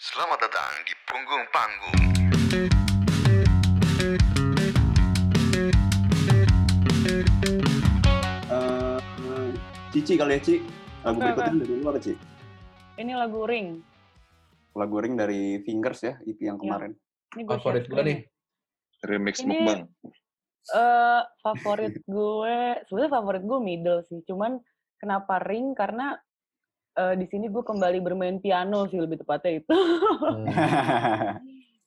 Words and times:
Selamat 0.00 0.40
datang 0.40 0.72
di 0.88 0.94
punggung 1.04 1.44
panggung. 1.52 2.00
Eh, 8.50 8.98
Cici 9.90 10.14
kali 10.14 10.36
ya, 10.36 10.40
Ci. 10.40 10.54
Lagu 11.00 11.18
berikutnya 11.18 11.54
dari 11.56 11.72
lu 11.72 11.84
apa, 11.86 11.98
Ci? 11.98 12.12
Ini 12.96 13.12
lagu 13.16 13.40
Ring. 13.44 13.80
Lagu 14.72 14.96
Ring 14.98 15.14
dari 15.16 15.60
Fingers 15.62 16.00
ya, 16.02 16.14
EP 16.22 16.38
yang 16.40 16.56
Iya. 16.56 16.62
kemarin. 16.62 16.92
Ini 17.30 17.42
gue 17.44 17.54
Favorit 17.56 17.84
gue 17.86 18.02
nih. 18.02 18.18
ya. 18.18 18.28
remix 19.00 19.40
Ini- 19.40 19.48
mukbang. 19.48 19.80
Eh, 20.76 21.22
favorit 21.40 21.96
gue, 22.04 22.56
sebenarnya 22.84 23.08
favorit 23.10 23.40
gue 23.40 23.58
middle 23.58 24.04
sih. 24.04 24.20
Cuman 24.28 24.60
kenapa 24.96 25.40
Ring? 25.40 25.72
Karena 25.72 26.20
eh, 27.00 27.14
di 27.16 27.26
sini 27.32 27.48
gue 27.48 27.64
kembali 27.64 27.98
bermain 28.04 28.36
piano 28.36 28.84
sih 28.92 29.00
lebih 29.00 29.24
tepatnya 29.24 29.64
itu. 29.64 29.76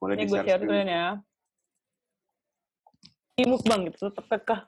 Boleh 0.01 0.13
Ini 0.17 0.23
gue 0.25 0.39
share 0.41 0.59
screen. 0.59 0.67
screen 0.67 0.87
ya. 0.89 1.07
Imuk 3.39 3.61
bang 3.65 3.81
gitu, 3.89 4.09
tepekah. 4.13 4.65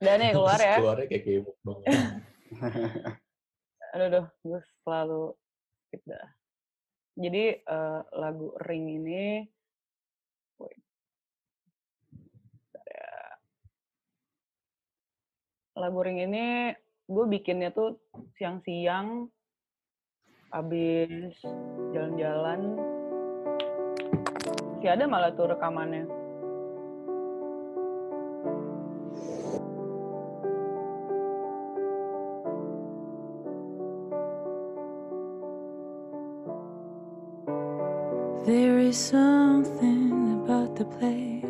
Dan 0.00 0.20
nih 0.20 0.30
keluar 0.36 0.60
ya. 0.60 0.76
Keluarnya 0.80 1.06
kayak 1.08 1.22
kayak 1.24 1.40
mukbang. 1.44 1.78
Aduh, 3.96 4.12
aduh, 4.12 4.26
gue 4.44 4.60
selalu 4.84 5.22
skip 5.88 6.02
dah. 6.04 6.28
Jadi 7.16 7.44
eh, 7.64 8.00
lagu 8.12 8.52
Ring 8.60 8.92
ini, 8.92 9.40
ya. 10.60 10.68
lagu 15.80 15.98
Ring 16.04 16.20
ini 16.28 16.76
gue 17.06 17.24
bikinnya 17.30 17.70
tuh 17.70 18.02
siang-siang, 18.34 19.30
habis 20.50 21.38
jalan-jalan. 21.94 22.74
Masih 24.76 24.90
ada 24.90 25.04
malah 25.10 25.30
tuh 25.34 25.50
rekamannya. 25.50 26.06
There 38.46 38.78
is 38.78 38.94
something 38.94 40.42
about 40.42 40.78
the 40.78 40.86
play. 40.86 41.42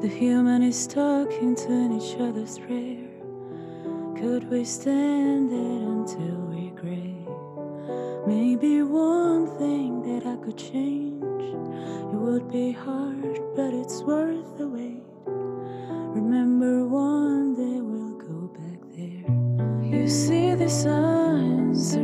The 0.00 0.08
human 0.08 0.64
is 0.64 0.88
talking 0.88 1.52
to 1.68 1.92
each 1.92 2.16
other's 2.16 2.56
prayer. 2.56 3.13
Could 4.24 4.48
we 4.50 4.64
stand 4.64 5.52
it 5.52 5.82
until 5.86 6.36
we 6.48 6.70
gray? 6.70 7.14
Maybe 8.26 8.82
one 8.82 9.46
thing 9.58 10.00
that 10.00 10.26
I 10.26 10.36
could 10.42 10.56
change. 10.56 11.22
It 11.22 12.16
would 12.16 12.50
be 12.50 12.72
hard, 12.72 13.38
but 13.54 13.74
it's 13.74 14.00
worth 14.00 14.56
the 14.56 14.66
wait. 14.66 15.04
Remember, 15.26 16.86
one 16.86 17.54
day 17.54 17.82
we'll 17.82 18.16
go 18.16 18.48
back 18.60 18.80
there. 18.96 19.28
You 19.92 20.08
see, 20.08 20.54
the 20.54 20.70
signs 20.70 21.94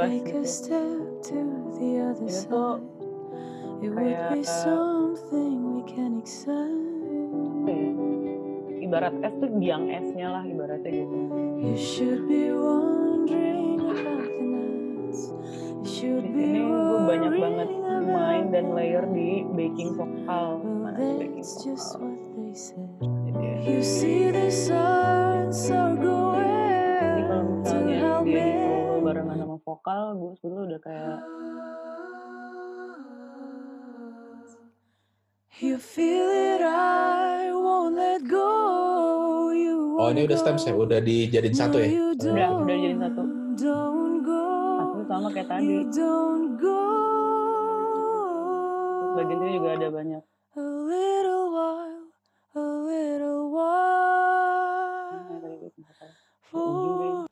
main 0.00 0.22
bass 0.22 0.22
Take 0.22 0.24
gitu. 0.24 0.38
a 0.38 0.46
step 0.46 0.98
to 1.24 1.38
the 1.74 1.90
other 2.00 2.22
Ini 2.22 2.38
tuh 2.46 2.74
side. 2.78 2.86
It 3.78 3.90
would 3.90 4.10
be 4.30 4.42
kayak- 4.42 4.46
something 4.46 5.52
we 5.68 5.82
can 5.84 6.12
excite. 6.18 6.86
apa 7.38 7.70
ya, 7.70 7.90
ibarat 8.80 9.14
es 9.20 9.34
tuh 9.36 9.50
biang 9.52 9.84
esnya 9.86 10.26
lah 10.30 10.42
ibaratnya 10.42 10.90
gitu. 10.92 11.16
You 11.58 11.74
should 11.74 12.22
be 12.26 12.50
wondering 12.50 13.78
about 13.78 14.22
the 14.24 14.44
nights. 14.44 15.20
You 15.82 15.86
should 15.86 16.22
Di 16.22 16.30
be 16.30 16.42
sini 16.44 16.60
gue 16.64 17.00
banyak 17.04 17.32
banget 17.34 17.70
main 18.08 18.44
dan 18.50 18.66
layer 18.72 19.04
di 19.06 19.42
backing 19.48 19.94
vokal. 19.94 20.62
Mana 20.62 20.96
sih 20.96 21.14
backing 21.18 21.34
that's 21.36 21.54
just 21.60 21.88
vokal? 21.92 22.06
what 22.06 22.22
they 22.34 22.50
said. 22.50 22.88
Jadi, 22.98 23.46
ya. 23.46 23.54
Vokal, 29.78 30.18
gue 30.18 30.34
sebetulnya 30.42 30.64
udah 30.74 30.80
kayak 30.82 31.18
You 35.58 35.74
feel 35.78 36.30
it, 36.30 36.62
I 36.62 37.50
won't 37.50 37.98
let 37.98 38.22
go. 38.30 39.50
You 39.50 39.98
Oh 39.98 40.10
ini 40.14 40.26
udah 40.26 40.38
stems 40.38 40.62
ya, 40.66 40.74
udah 40.74 41.02
dijadiin 41.02 41.54
satu 41.54 41.82
ya? 41.82 41.90
Udah, 42.14 42.62
udah 42.62 42.76
jadi 42.78 42.96
satu. 42.98 43.22
don't, 43.58 43.58
Don't 43.58 44.22
go. 44.22 44.46
Asli 44.78 45.02
sama 45.10 45.28
kayak 45.34 45.50
tadi. 45.50 45.82
Bagian 49.18 49.38
sini 49.42 49.50
juga 49.58 49.68
ada 49.74 49.88
banyak. 49.90 50.22
A 50.54 50.62
little 50.62 51.44
while, 51.50 52.06
a 52.54 52.62
little 52.86 53.42
while. 53.50 53.98
For 56.46 57.27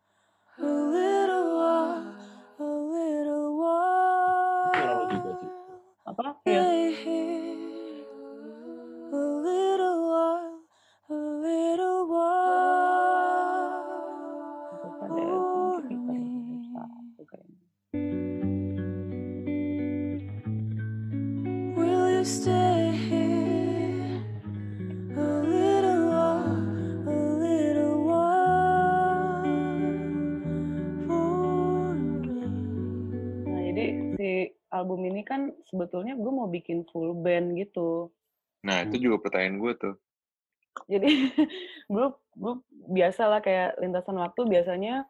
sebetulnya 35.86 36.18
gue 36.18 36.32
mau 36.34 36.50
bikin 36.50 36.82
full 36.90 37.14
band 37.14 37.54
gitu. 37.54 38.10
Nah, 38.66 38.82
itu 38.82 39.06
juga 39.06 39.22
pertanyaan 39.22 39.62
gue 39.62 39.72
tuh. 39.78 39.94
Jadi 40.90 41.06
gue 41.94 42.06
gue 42.34 42.54
biasa 42.90 43.30
lah 43.30 43.38
kayak 43.38 43.78
lintasan 43.78 44.18
waktu 44.18 44.42
biasanya 44.50 45.06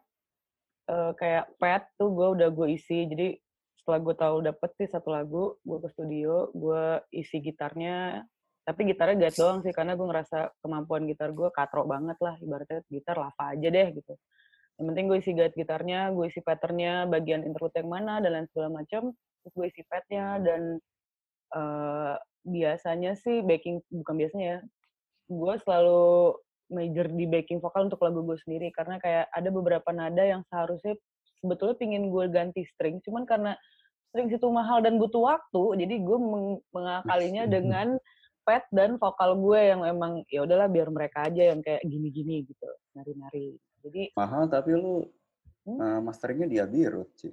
eh, 0.85 1.11
kayak 1.17 1.57
pet 1.57 1.89
tuh 1.97 2.13
gue 2.13 2.27
udah 2.37 2.53
gue 2.53 2.77
isi. 2.77 3.09
Jadi 3.09 3.33
setelah 3.81 3.99
gue 4.05 4.15
tahu 4.21 4.37
dapet 4.45 4.69
sih 4.77 4.85
satu 4.85 5.09
lagu, 5.09 5.57
gue 5.65 5.77
ke 5.81 5.89
studio, 5.97 6.53
gue 6.53 7.01
isi 7.09 7.41
gitarnya. 7.41 8.21
Tapi 8.61 8.85
gitarnya 8.85 9.17
gat 9.17 9.35
doang 9.41 9.65
sih 9.65 9.73
karena 9.73 9.97
gue 9.97 10.05
ngerasa 10.05 10.61
kemampuan 10.61 11.09
gitar 11.09 11.33
gue 11.33 11.49
katrok 11.49 11.89
banget 11.89 12.21
lah. 12.21 12.37
Ibaratnya 12.37 12.85
gitar 12.85 13.17
lava 13.17 13.43
aja 13.49 13.67
deh 13.73 13.87
gitu. 13.97 14.13
Yang 14.77 14.85
penting 14.93 15.05
gue 15.09 15.17
isi 15.17 15.31
guide 15.33 15.55
gitarnya, 15.57 16.13
gue 16.13 16.29
isi 16.29 16.37
patternnya, 16.45 17.09
bagian 17.09 17.41
interlude 17.41 17.73
yang 17.81 17.89
mana 17.89 18.21
dan 18.21 18.29
lain 18.37 18.47
segala 18.53 18.69
macam. 18.77 19.09
Terus 19.43 19.53
gue 19.53 19.65
isi 19.69 19.81
padnya 19.87 20.39
dan 20.41 20.61
eh, 21.55 22.15
biasanya 22.47 23.15
sih 23.19 23.43
backing 23.43 23.83
bukan 23.91 24.15
biasanya 24.15 24.47
ya, 24.47 24.59
gue 25.27 25.53
selalu 25.63 26.35
major 26.67 27.07
di 27.11 27.25
backing 27.27 27.59
vokal 27.63 27.87
untuk 27.87 28.03
lagu 28.03 28.23
gue 28.23 28.37
sendiri 28.43 28.71
karena 28.75 28.99
kayak 28.99 29.31
ada 29.31 29.49
beberapa 29.51 29.89
nada 29.95 30.19
yang 30.19 30.43
seharusnya 30.51 30.99
sebetulnya 31.39 31.79
pingin 31.79 32.11
gue 32.11 32.25
ganti 32.27 32.67
string 32.75 32.99
cuman 33.07 33.23
karena 33.23 33.55
string 34.11 34.27
itu 34.27 34.47
mahal 34.51 34.83
dan 34.83 34.99
butuh 34.99 35.31
waktu 35.31 35.79
jadi 35.79 35.95
gue 36.03 36.17
meng- 36.19 36.63
mengakalinya 36.75 37.47
dengan 37.55 37.95
pad 38.43 38.67
dan 38.75 38.99
vokal 38.99 39.39
gue 39.39 39.59
yang 39.63 39.83
emang 39.87 40.27
ya 40.27 40.43
udahlah 40.43 40.67
biar 40.67 40.91
mereka 40.91 41.31
aja 41.31 41.55
yang 41.55 41.63
kayak 41.63 41.83
gini-gini 41.87 42.43
gitu 42.43 42.67
nari-nari 42.95 43.55
jadi 43.83 44.11
Mahal 44.19 44.51
tapi 44.51 44.75
lu 44.75 45.07
Hmm? 45.67 45.83
eh, 45.83 45.99
masteringnya 45.99 46.47
di 46.47 46.57
Abbey 46.63 46.87
Road, 46.87 47.11
Ci. 47.19 47.27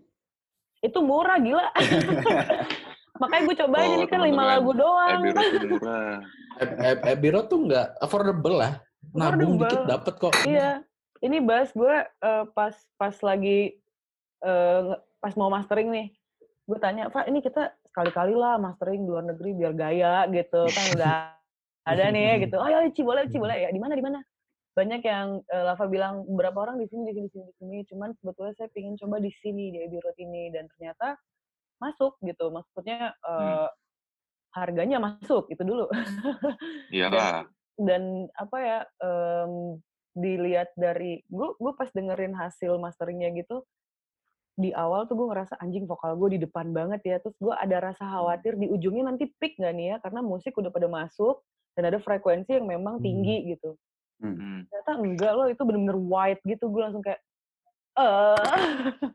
Itu 0.85 0.99
murah 1.01 1.41
gila 1.41 1.65
makanya 3.21 3.43
gue 3.49 3.57
cobain 3.65 3.89
Oh, 3.89 3.95
ini 3.97 4.07
kan 4.11 4.21
lima 4.21 4.43
lagu 4.45 4.71
doang 4.77 5.21
Road 5.25 5.47
tuh 5.55 5.61
murah. 5.65 6.21
Nggak 7.65 7.87
affordable 8.03 8.57
lah. 8.59 8.73
Nabung 9.15 9.57
Affordable. 9.57 9.63
dikit 9.65 9.83
dapet 9.87 10.15
kok. 10.19 10.33
Iya, 10.45 10.71
ini 11.23 11.39
bass 11.41 11.71
gue 11.73 11.95
eh, 12.05 12.45
pas 12.53 12.75
pas 12.99 13.15
lagi 13.23 13.79
eh, 14.45 14.79
nge- 14.85 15.03
pas 15.23 15.35
mau 15.41 15.49
mastering 15.49 15.89
nih, 15.89 16.07
gue 16.69 16.79
tanya, 16.79 17.09
Pak, 17.09 17.25
ini 17.33 17.41
kita 17.41 17.73
sekali-kali 17.89 18.37
lah 18.37 18.61
mastering 18.61 19.03
di 19.03 19.09
luar 19.09 19.25
negeri 19.25 19.57
biar 19.57 19.73
gaya 19.73 20.29
gitu 20.29 20.63
kan 20.69 20.87
udah 20.99 21.15
ada 21.85 22.05
nih 22.13 22.45
gitu. 22.49 22.61
Oh 22.61 22.69
ya, 22.69 22.85
Ci 22.93 23.01
boleh, 23.01 23.25
Ci 23.31 23.41
boleh 23.41 23.57
ya. 23.57 23.69
Di 23.73 23.81
mana 23.81 23.97
di 23.97 24.05
mana? 24.05 24.21
Banyak 24.75 25.07
yang 25.07 25.39
eh, 25.47 25.65
Lava 25.65 25.87
bilang 25.87 26.27
beberapa 26.27 26.67
orang 26.67 26.83
di 26.83 26.91
sini 26.91 27.09
di 27.09 27.13
sini 27.15 27.27
di 27.27 27.31
sini 27.31 27.47
di 27.47 27.55
sini 27.59 27.77
cuman 27.87 28.11
sebetulnya 28.19 28.55
saya 28.59 28.69
pingin 28.75 28.99
coba 28.99 29.23
di 29.23 29.31
sini 29.39 29.71
di 29.71 29.79
Abbey 29.87 30.03
Road 30.03 30.19
ini. 30.19 30.51
Dan 30.51 30.67
ternyata 30.75 31.15
masuk 31.79 32.19
gitu 32.23 32.51
maksudnya 32.51 33.15
eh, 33.15 33.69
harganya 34.55 34.99
masuk 34.99 35.51
itu 35.51 35.63
dulu. 35.63 35.87
Iyalah. 36.95 37.47
dan 37.75 38.31
apa 38.39 38.57
ya 38.63 38.79
em, 39.03 39.83
dilihat 40.15 40.71
dari 40.79 41.27
gue 41.27 41.49
gue 41.59 41.73
pas 41.75 41.91
dengerin 41.91 42.31
hasil 42.31 42.79
masteringnya 42.79 43.35
gitu 43.35 43.67
di 44.55 44.71
awal 44.71 45.11
tuh 45.11 45.19
gue 45.19 45.27
ngerasa 45.27 45.59
anjing 45.59 45.83
vokal 45.91 46.15
gue 46.15 46.39
di 46.39 46.41
depan 46.47 46.71
banget 46.71 47.03
ya. 47.03 47.17
Terus 47.19 47.35
gue 47.43 47.51
ada 47.51 47.83
rasa 47.83 48.07
khawatir 48.07 48.55
di 48.55 48.71
ujungnya 48.71 49.11
nanti 49.11 49.27
peak 49.43 49.59
gak 49.59 49.75
nih 49.75 49.87
ya 49.91 49.97
karena 49.99 50.23
musik 50.23 50.55
udah 50.55 50.71
pada 50.71 50.87
masuk 50.87 51.43
dan 51.75 51.91
ada 51.91 51.99
frekuensi 51.99 52.55
yang 52.55 52.71
memang 52.71 53.03
Hmm. 53.03 53.07
tinggi 53.07 53.55
gitu 53.55 53.75
Hmm. 54.23 54.65
ternyata 54.71 54.93
enggak 55.01 55.33
loh 55.35 55.47
itu 55.51 55.63
bener-bener 55.67 55.99
white 55.99 56.43
gitu 56.47 56.71
gue 56.71 56.83
langsung 56.83 57.03
kayak 57.05 57.21
eh 57.99 59.13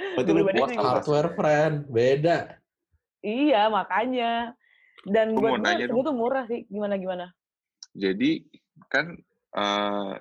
Berarti 0.00 0.30
Gue 0.32 0.42
lu 0.42 0.48
sama 0.48 0.96
Hardware 0.96 1.30
friend, 1.36 1.74
beda. 1.92 2.38
iya 3.20 3.68
makanya 3.68 4.56
dan 5.04 5.36
Gua 5.36 5.56
buat 5.56 5.60
gue 5.60 5.76
segitu 5.76 6.12
murah 6.12 6.44
sih 6.48 6.64
gimana 6.72 6.96
gimana 6.96 7.26
Jadi 7.92 8.44
kan 8.88 9.12
eh 9.56 10.14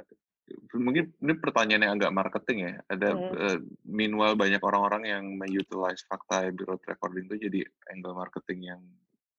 mungkin 0.74 1.14
ini 1.22 1.34
pertanyaan 1.38 1.84
yang 1.86 1.94
agak 2.02 2.16
marketing 2.16 2.58
ya. 2.66 2.74
Ada 2.90 3.08
Hmm. 3.14 3.34
eh, 3.38 3.60
meanwhile 3.86 4.34
banyak 4.36 4.60
orang-orang 4.60 5.04
yang 5.06 5.24
mengutilize 5.38 6.02
fakta 6.10 6.50
Road 6.66 6.82
recording 6.90 7.30
itu 7.30 7.48
jadi 7.50 7.60
angle 7.94 8.18
marketing 8.18 8.60
yang 8.74 8.82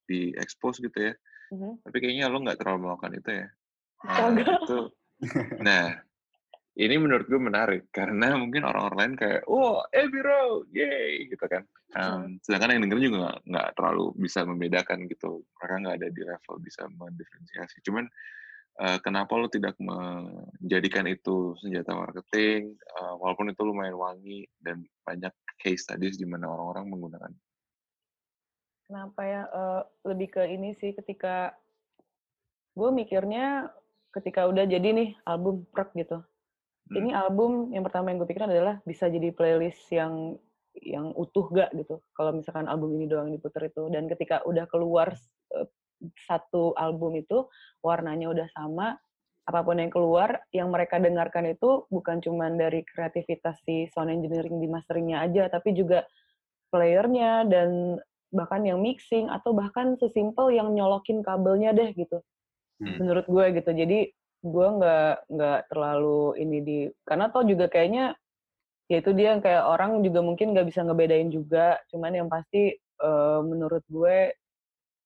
di-expose 0.07 0.79
gitu 0.81 1.11
ya. 1.11 1.13
Mhm. 1.51 1.83
Tapi 1.83 1.97
kayaknya 1.99 2.31
lo 2.31 2.39
nggak 2.43 2.59
terlalu 2.63 2.87
melakukan 2.87 3.13
itu 3.19 3.31
ya. 3.45 3.47
Nah, 4.05 4.33
itu. 4.33 4.79
Nah, 5.61 6.01
ini 6.81 6.97
menurut 6.97 7.29
gue 7.29 7.37
menarik 7.37 7.93
karena 7.93 8.39
mungkin 8.41 8.65
orang-orang 8.65 8.99
lain 8.99 9.15
kayak, 9.21 9.43
oh 9.51 9.85
Abbey 9.93 10.23
Road, 10.25 10.71
yay, 10.73 11.29
gitu 11.29 11.45
kan. 11.45 11.67
Um, 11.93 12.39
sedangkan 12.41 12.79
yang 12.79 12.83
denger 12.89 13.01
juga 13.11 13.37
nggak 13.45 13.69
terlalu 13.77 14.15
bisa 14.17 14.47
membedakan 14.49 15.05
gitu. 15.11 15.45
Mereka 15.61 15.75
nggak 15.85 15.97
ada 16.01 16.09
di 16.09 16.23
level 16.25 16.57
bisa 16.63 16.89
mendiferensiasi. 16.89 17.85
Cuman 17.85 18.09
eh, 18.81 18.99
kenapa 19.05 19.37
lo 19.37 19.51
tidak 19.53 19.77
menjadikan 19.83 21.05
itu 21.05 21.53
senjata 21.61 21.93
marketing, 21.93 22.79
eh, 22.79 23.15
walaupun 23.21 23.53
itu 23.53 23.61
lumayan 23.61 23.99
wangi 23.99 24.49
dan 24.63 24.81
banyak 25.05 25.35
case 25.61 25.85
studies 25.85 26.17
di 26.17 26.25
mana 26.25 26.49
orang-orang 26.49 26.89
menggunakan. 26.89 27.33
kenapa 28.91 29.23
ya 29.23 29.43
eh, 29.47 29.83
lebih 30.03 30.35
ke 30.35 30.43
ini 30.51 30.75
sih 30.75 30.91
ketika 30.91 31.55
gue 32.75 32.91
mikirnya 32.91 33.71
ketika 34.11 34.47
udah 34.51 34.67
jadi 34.67 34.89
nih 34.91 35.09
album 35.27 35.67
prek 35.71 35.95
gitu. 35.95 36.23
Hmm. 36.91 37.07
ini 37.07 37.11
album 37.15 37.71
yang 37.71 37.87
pertama 37.87 38.11
yang 38.11 38.19
gue 38.19 38.27
pikirin 38.27 38.51
adalah 38.51 38.83
bisa 38.83 39.07
jadi 39.07 39.31
playlist 39.31 39.87
yang 39.95 40.35
yang 40.83 41.15
utuh 41.15 41.47
gak 41.51 41.71
gitu. 41.75 42.03
Kalau 42.15 42.35
misalkan 42.35 42.67
album 42.67 42.95
ini 42.99 43.07
doang 43.11 43.31
diputer 43.31 43.71
itu. 43.71 43.91
Dan 43.91 44.07
ketika 44.11 44.43
udah 44.47 44.67
keluar 44.71 45.15
eh, 45.55 45.69
satu 46.27 46.75
album 46.75 47.19
itu 47.19 47.47
warnanya 47.85 48.31
udah 48.33 48.49
sama 48.55 48.97
apa 49.51 49.67
pun 49.67 49.83
yang 49.83 49.91
keluar 49.91 50.39
yang 50.55 50.71
mereka 50.71 51.03
dengarkan 51.03 51.51
itu 51.51 51.83
bukan 51.91 52.23
cuma 52.23 52.47
dari 52.55 52.87
kreativitas 52.87 53.59
si 53.67 53.91
sound 53.91 54.13
engineering 54.13 54.63
di 54.63 54.71
masteringnya 54.71 55.27
aja 55.27 55.51
tapi 55.51 55.75
juga 55.75 56.07
playernya 56.71 57.51
dan 57.51 57.99
bahkan 58.31 58.63
yang 58.63 58.79
mixing 58.79 59.27
atau 59.27 59.51
bahkan 59.51 59.99
sesimpel 59.99 60.55
yang 60.55 60.71
nyolokin 60.71 61.19
kabelnya 61.27 61.75
deh 61.75 61.91
gitu 61.99 62.23
Hmm. 62.81 62.97
menurut 62.97 63.27
gue 63.29 63.45
gitu. 63.61 63.71
Jadi 63.77 63.99
gue 64.41 64.67
nggak 64.81 65.29
nggak 65.29 65.61
terlalu 65.69 66.23
ini 66.41 66.59
di 66.65 66.79
karena 67.05 67.29
toh 67.29 67.45
juga 67.45 67.69
kayaknya 67.69 68.17
ya 68.89 69.05
itu 69.05 69.13
dia 69.13 69.37
yang 69.37 69.45
kayak 69.45 69.69
orang 69.69 70.01
juga 70.01 70.25
mungkin 70.25 70.57
nggak 70.57 70.67
bisa 70.73 70.81
ngebedain 70.83 71.29
juga. 71.29 71.77
Cuman 71.93 72.17
yang 72.17 72.29
pasti 72.33 72.75
eh, 72.81 73.41
menurut 73.45 73.85
gue 73.87 74.33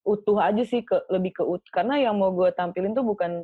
utuh 0.06 0.38
aja 0.38 0.62
sih 0.62 0.87
ke 0.87 1.03
lebih 1.11 1.32
ke 1.35 1.43
ut 1.43 1.65
karena 1.75 1.99
yang 1.99 2.15
mau 2.21 2.31
gue 2.31 2.55
tampilin 2.55 2.94
tuh 2.94 3.03
bukan 3.05 3.43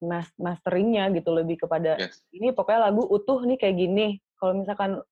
mas 0.00 0.32
masteringnya 0.40 1.12
gitu. 1.12 1.30
Lebih 1.36 1.68
kepada 1.68 2.00
Yes. 2.00 2.24
ini 2.32 2.56
pokoknya 2.56 2.90
lagu 2.90 3.04
utuh 3.04 3.44
nih 3.44 3.60
kayak 3.60 3.76
gini. 3.76 4.06
Kalau 4.40 4.56
misalkan 4.56 5.04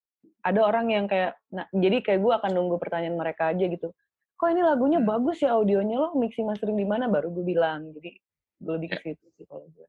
ada 0.42 0.60
orang 0.66 0.90
yang 0.90 1.06
kayak 1.06 1.38
nah 1.54 1.68
jadi 1.70 2.02
kayak 2.02 2.20
gue 2.20 2.32
akan 2.32 2.50
nunggu 2.50 2.76
pertanyaan 2.82 3.14
mereka 3.14 3.54
aja 3.54 3.64
gitu 3.68 3.94
kok 4.42 4.50
ini 4.50 4.62
lagunya 4.66 4.98
Hmm. 4.98 5.06
bagus 5.06 5.38
ya 5.38 5.54
audionya 5.54 6.02
lo 6.02 6.18
mixing 6.18 6.42
mastering 6.42 6.74
di 6.74 6.82
mana 6.82 7.06
baru 7.06 7.30
gue 7.30 7.46
bilang 7.46 7.94
jadi 7.94 8.10
gue 8.58 8.72
lebih 8.74 8.88
ke 8.90 8.98
Ya. 8.98 9.02
situ 9.14 9.26
sih 9.38 9.46
kalau 9.46 9.70
gue 9.70 9.86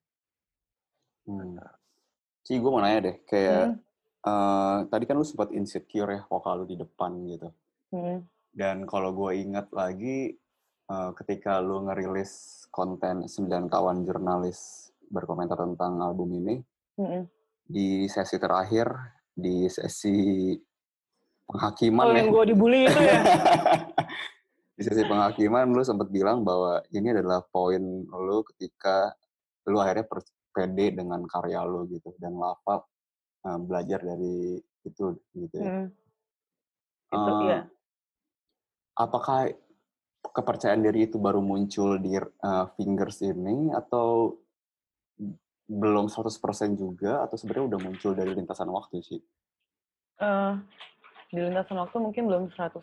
Hmm. 1.23 1.55
Ci, 2.43 2.59
gue 2.59 2.67
mau 2.67 2.83
nanya 2.83 2.99
deh, 3.01 3.15
kayak 3.23 3.65
Hmm. 3.65 3.79
eh, 4.23 4.77
tadi 4.91 5.03
kan 5.07 5.15
lu 5.15 5.23
sempat 5.23 5.49
insecure 5.49 6.11
ya 6.11 6.21
vokal 6.27 6.61
lu 6.61 6.65
di 6.67 6.75
depan 6.75 7.15
gitu. 7.25 7.47
Hmm. 7.89 8.27
Dan 8.51 8.83
kalau 8.83 9.15
gue 9.15 9.31
ingat 9.39 9.71
lagi, 9.71 10.35
eh, 10.85 11.11
ketika 11.15 11.57
lu 11.57 11.87
ngerilis 11.87 12.31
konten 12.69 13.23
9 13.25 13.65
kawan 13.65 14.03
jurnalis 14.03 14.91
berkomentar 15.07 15.55
tentang 15.57 16.03
album 16.03 16.35
ini, 16.35 16.59
Mm-mm. 16.99 17.23
di 17.63 18.05
sesi 18.05 18.35
terakhir, 18.35 18.91
di 19.31 19.65
sesi 19.65 20.51
penghakiman 21.43 22.03
oh 22.03 22.11
ya. 22.11 22.17
yang 22.19 22.29
gue 22.29 22.43
dibully 22.51 22.81
itu 22.83 22.99
ya 22.99 23.15
di 24.73 24.81
sesi 24.81 25.05
penghakiman 25.05 25.69
lu 25.69 25.85
sempat 25.85 26.09
bilang 26.09 26.41
bahwa 26.41 26.81
ini 26.89 27.13
adalah 27.13 27.45
poin 27.45 27.81
lu 28.09 28.41
ketika 28.53 29.13
lu 29.69 29.77
akhirnya 29.77 30.09
pede 30.49 30.97
dengan 30.97 31.21
karya 31.29 31.61
lu 31.61 31.85
gitu 31.89 32.13
dan 32.17 32.33
Lava 32.37 32.81
eh, 33.45 33.59
belajar 33.61 33.99
dari 34.01 34.57
itu 34.83 35.13
gitu 35.37 35.55
ya. 35.55 35.69
Hmm. 35.69 35.87
itu 37.13 37.31
Eh, 37.31 37.47
ya 37.53 37.59
Apakah 38.93 39.49
kepercayaan 40.21 40.85
diri 40.85 41.09
itu 41.09 41.17
baru 41.17 41.41
muncul 41.41 41.97
di 42.01 42.17
eh, 42.17 42.65
Fingers 42.77 43.21
ini 43.25 43.73
atau 43.73 44.37
belum 45.69 46.11
100% 46.11 46.77
juga 46.77 47.23
atau 47.25 47.35
sebenarnya 47.39 47.73
udah 47.73 47.79
muncul 47.79 48.11
dari 48.13 48.33
lintasan 48.37 48.69
waktu 48.69 49.01
sih? 49.01 49.21
Eh, 50.21 50.53
di 51.33 51.41
lintasan 51.41 51.81
waktu 51.81 51.97
mungkin 51.97 52.29
belum 52.29 52.43
100% 52.53 52.77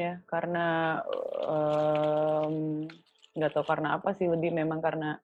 ya 0.00 0.24
karena 0.24 0.98
em, 1.44 2.88
nggak 3.36 3.52
tahu 3.52 3.64
karena 3.68 4.00
apa 4.00 4.16
sih 4.16 4.24
lebih 4.24 4.56
memang 4.56 4.80
karena 4.80 5.20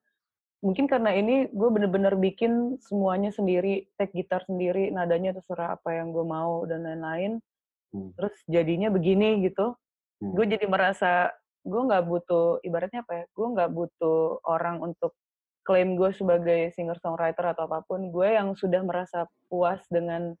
mungkin 0.61 0.85
karena 0.85 1.13
ini 1.13 1.49
gue 1.49 1.69
bener-bener 1.69 2.13
bikin 2.17 2.77
semuanya 2.81 3.33
sendiri 3.33 3.89
take 3.97 4.13
gitar 4.13 4.45
sendiri 4.45 4.93
nadanya 4.93 5.33
terserah 5.37 5.77
apa 5.77 5.97
yang 5.97 6.13
gue 6.13 6.25
mau 6.25 6.63
dan 6.69 6.85
lain-lain 6.85 7.41
Hmm. 7.87 8.11
terus 8.19 8.35
jadinya 8.51 8.91
begini 8.91 9.47
gitu 9.47 9.71
Hmm. 10.19 10.33
gue 10.35 10.45
jadi 10.49 10.67
merasa 10.67 11.31
gue 11.63 11.81
nggak 11.87 12.03
butuh 12.03 12.59
ibaratnya 12.67 12.99
apa 12.99 13.23
ya 13.23 13.25
gue 13.31 13.47
nggak 13.47 13.71
butuh 13.71 14.43
orang 14.43 14.83
untuk 14.83 15.15
klaim 15.63 15.95
gue 15.95 16.11
sebagai 16.11 16.75
singer 16.75 16.99
songwriter 16.99 17.47
atau 17.55 17.63
apa 17.63 17.87
pun 17.87 18.11
gue 18.11 18.27
yang 18.27 18.51
sudah 18.59 18.83
merasa 18.83 19.23
puas 19.47 19.79
dengan 19.87 20.35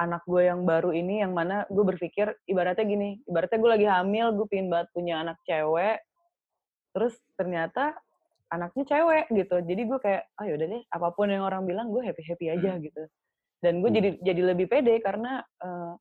anak 0.00 0.24
gue 0.24 0.48
yang 0.48 0.64
baru 0.64 0.96
ini 0.96 1.20
yang 1.20 1.36
mana 1.36 1.68
gue 1.68 1.84
berpikir 1.84 2.32
ibaratnya 2.48 2.88
gini 2.88 3.20
ibaratnya 3.28 3.58
gue 3.60 3.70
lagi 3.70 3.86
hamil 3.86 4.32
gue 4.32 4.46
pingin 4.48 4.72
banget 4.72 4.88
punya 4.96 5.20
anak 5.20 5.36
cewek 5.44 6.00
terus 6.96 7.20
ternyata 7.36 7.94
anaknya 8.50 8.84
cewek 8.84 9.26
gitu. 9.30 9.56
Jadi 9.62 9.82
gue 9.86 9.98
kayak 10.02 10.22
ah 10.36 10.44
yaudah 10.44 10.66
deh 10.66 10.82
apa 10.90 11.08
pun 11.14 11.30
yang 11.30 11.46
orang 11.46 11.64
bilang 11.64 11.88
gue 11.94 12.02
happy 12.02 12.22
happy 12.26 12.46
aja 12.50 12.76
gitu. 12.82 13.06
Dan 13.62 13.80
gue 13.80 13.90
Hmm. 13.90 13.98
jadi 14.02 14.10
jadi 14.20 14.42
lebih 14.52 14.66
pede 14.66 14.98
karena 15.00 15.40
eh, 15.62 15.94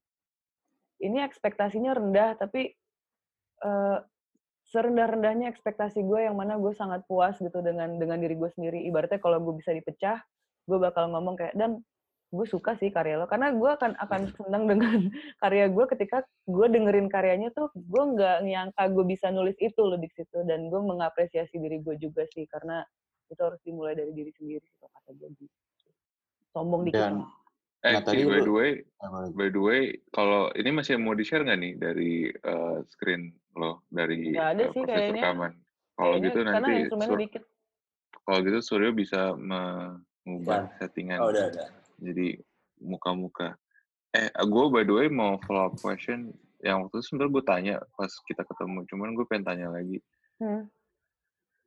ini 1.05 1.21
ekspektasinya 1.23 1.95
rendah 1.95 2.35
tapi 2.41 2.73
eh, 3.63 3.97
serendah-rendahnya 4.69 5.49
ekspektasi 5.49 6.05
gue 6.05 6.29
yang 6.29 6.37
mana 6.37 6.57
gue 6.61 6.73
sangat 6.77 7.05
puas 7.09 7.37
gitu 7.37 7.61
dengan 7.61 7.97
dengan 8.01 8.17
diri 8.17 8.35
gue 8.35 8.49
sendiri. 8.57 8.81
Ibaratnya 8.89 9.21
kalau 9.21 9.37
gue 9.41 9.61
bisa 9.61 9.71
dipecah 9.71 10.19
gue 10.65 10.77
bakal 10.77 11.09
ngomong 11.13 11.37
kayak 11.37 11.53
dan 11.57 11.81
gue 12.29 12.45
suka 12.45 12.77
sih 12.77 12.93
karya 12.93 13.17
lo 13.17 13.25
karena 13.25 13.49
gue 13.49 13.69
akan 13.73 13.97
akan 13.97 14.21
senang 14.37 14.69
dengan 14.69 15.09
karya 15.41 15.65
gue 15.65 15.85
ketika 15.89 16.21
gue 16.45 16.65
dengerin 16.69 17.09
karyanya 17.09 17.49
tuh 17.57 17.73
gue 17.73 18.03
nggak 18.15 18.45
nyangka 18.45 18.83
gue 18.93 19.05
bisa 19.09 19.33
nulis 19.33 19.57
itu 19.57 19.81
lebih 19.81 20.13
ke 20.13 20.21
situ 20.21 20.45
dan 20.45 20.69
gue 20.69 20.81
mengapresiasi 20.81 21.57
diri 21.57 21.81
gue 21.81 21.97
juga 21.97 22.29
sih 22.29 22.45
karena 22.45 22.85
itu 23.33 23.41
harus 23.41 23.57
dimulai 23.65 23.97
dari 23.97 24.13
diri 24.13 24.29
sendiri 24.37 24.61
sih 24.61 24.77
kalau 24.77 24.93
kata 24.93 25.09
gue 25.17 25.29
gitu 25.41 25.57
sombong 26.53 26.85
dikit 26.85 27.01
Dan. 27.01 27.15
Eh, 27.79 27.95
Nah, 27.95 28.03
tadi 28.03 28.27
by 28.27 28.43
the 28.43 28.51
way, 28.51 28.71
lagi? 28.99 29.31
by 29.39 29.47
the 29.55 29.61
way, 29.63 29.81
kalau 30.11 30.51
ini 30.51 30.67
masih 30.75 30.99
mau 30.99 31.15
di-share 31.15 31.47
nggak 31.47 31.59
nih 31.63 31.73
dari 31.79 32.27
eh, 32.27 32.77
screen 32.91 33.31
lo 33.55 33.87
dari 33.87 34.35
Nggak 34.35 34.49
ada 34.51 34.63
eh, 34.67 34.69
sih 34.75 34.81
proses 34.83 34.99
kayaknya. 34.99 35.21
rekaman? 35.23 35.51
Kalau 35.95 36.15
gitu 36.19 36.39
karena 36.43 36.51
nanti 36.59 36.73
kalau 38.27 38.39
gitu 38.43 38.59
Suryo 38.59 38.91
bisa 38.91 39.31
mengubah 39.31 40.75
settingan. 40.75 41.23
Oh, 41.23 41.31
udah, 41.31 41.47
udah. 41.55 41.78
Jadi 41.99 42.39
muka-muka. 42.79 43.55
Eh, 44.15 44.31
gue 44.31 44.65
by 44.73 44.83
the 44.87 44.93
way 44.95 45.07
mau 45.11 45.37
follow 45.45 45.69
up 45.69 45.77
question 45.77 46.33
yang 46.65 46.83
waktu 46.83 46.99
itu 46.99 47.05
sebenarnya 47.07 47.31
gue 47.31 47.43
tanya 47.45 47.75
pas 47.95 48.11
kita 48.27 48.41
ketemu, 48.43 48.79
cuman 48.89 49.09
gue 49.15 49.25
pengen 49.29 49.45
tanya 49.47 49.67
lagi. 49.71 50.01
Hmm. 50.41 50.67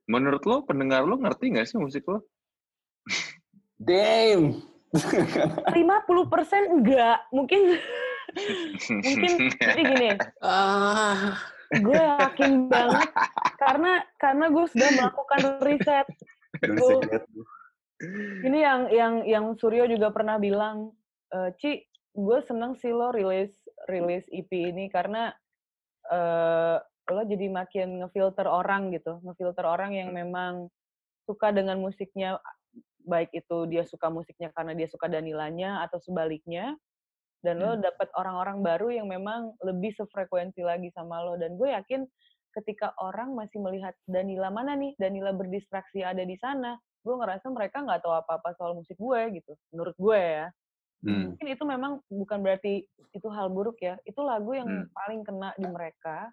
Menurut 0.05 0.43
lo 0.45 0.67
pendengar 0.67 1.07
lo 1.07 1.15
ngerti 1.17 1.55
nggak 1.55 1.65
sih 1.65 1.79
musik 1.79 2.03
lo? 2.05 2.21
Damn. 3.79 4.61
50% 4.93 5.73
enggak. 6.69 7.17
Mungkin 7.33 7.61
mungkin 9.05 9.31
jadi 9.57 9.81
gini, 9.81 10.09
Ah, 10.43 11.37
gue 11.73 11.97
yakin 11.97 12.69
banget 12.69 13.09
karena 13.57 13.91
karena 14.21 14.45
gue 14.53 14.65
sudah 14.69 14.89
melakukan 14.93 15.41
riset. 15.65 16.07
That. 16.61 17.25
Ini 18.43 18.57
yang 18.59 18.81
yang 18.91 19.13
yang 19.23 19.45
Suryo 19.55 19.87
juga 19.87 20.11
pernah 20.11 20.35
bilang, 20.37 20.91
e, 21.31 21.55
Ci, 21.59 21.87
gue 22.13 22.39
seneng 22.43 22.75
sih 22.77 22.91
lo 22.91 23.09
rilis 23.15 23.51
rilis 23.87 24.23
EP 24.31 24.51
ini 24.51 24.87
karena 24.91 25.31
eh 26.11 26.77
lo 27.11 27.21
jadi 27.27 27.51
makin 27.51 27.99
ngefilter 27.99 28.47
orang 28.47 28.95
gitu, 28.95 29.19
ngefilter 29.27 29.67
orang 29.67 29.91
yang 29.91 30.15
memang 30.15 30.71
suka 31.27 31.51
dengan 31.51 31.79
musiknya, 31.83 32.39
baik 33.03 33.31
itu 33.35 33.67
dia 33.67 33.83
suka 33.83 34.07
musiknya 34.07 34.55
karena 34.55 34.71
dia 34.71 34.87
suka 34.87 35.11
Danilanya 35.11 35.83
atau 35.83 35.99
sebaliknya, 35.99 36.79
dan 37.43 37.59
lo 37.59 37.75
dapet 37.75 38.07
orang-orang 38.15 38.63
baru 38.63 38.87
yang 38.95 39.11
memang 39.11 39.51
lebih 39.67 39.91
sefrekuensi 39.99 40.63
lagi 40.63 40.87
sama 40.95 41.19
lo. 41.27 41.35
Dan 41.35 41.59
gue 41.59 41.75
yakin 41.75 42.07
ketika 42.55 42.95
orang 43.03 43.35
masih 43.35 43.59
melihat 43.59 43.91
Danila 44.07 44.47
mana 44.47 44.79
nih, 44.79 44.95
Danila 44.95 45.35
berdistraksi 45.35 46.07
ada 46.07 46.23
di 46.23 46.39
sana, 46.39 46.79
gue 47.03 47.15
ngerasa 47.19 47.45
mereka 47.51 47.83
nggak 47.83 48.01
tahu 48.01 48.15
apa-apa 48.15 48.55
soal 48.55 48.73
musik 48.73 48.95
gue 48.97 49.43
gitu, 49.43 49.53
menurut 49.75 49.95
gue 49.99 50.19
ya. 50.19 50.47
Hmm. 51.03 51.35
Mungkin 51.35 51.47
itu 51.51 51.63
memang 51.67 51.99
bukan 52.07 52.39
berarti 52.39 52.87
itu 53.11 53.27
hal 53.27 53.51
buruk 53.51 53.77
ya, 53.83 53.99
itu 54.07 54.23
lagu 54.23 54.55
yang 54.55 54.67
Hmm. 54.67 54.87
paling 54.95 55.21
kena 55.27 55.51
di 55.59 55.67
mereka, 55.67 56.31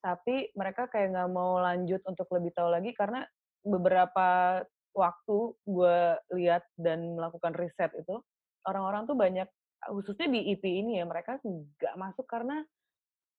tapi 0.00 0.48
mereka 0.56 0.88
kayak 0.88 1.12
nggak 1.12 1.30
mau 1.30 1.60
lanjut 1.60 2.00
untuk 2.08 2.26
lebih 2.32 2.50
tahu 2.56 2.72
lagi 2.72 2.96
karena 2.96 3.28
beberapa 3.60 4.60
waktu 4.96 5.36
gue 5.68 5.96
lihat 6.40 6.64
dan 6.80 7.14
melakukan 7.14 7.52
riset 7.54 7.92
itu 7.94 8.18
orang-orang 8.64 9.04
tuh 9.04 9.14
banyak 9.14 9.46
khususnya 9.92 10.28
di 10.28 10.52
EP 10.52 10.64
ini 10.64 11.00
ya 11.00 11.04
mereka 11.04 11.36
nggak 11.44 11.94
masuk 12.00 12.24
karena 12.24 12.64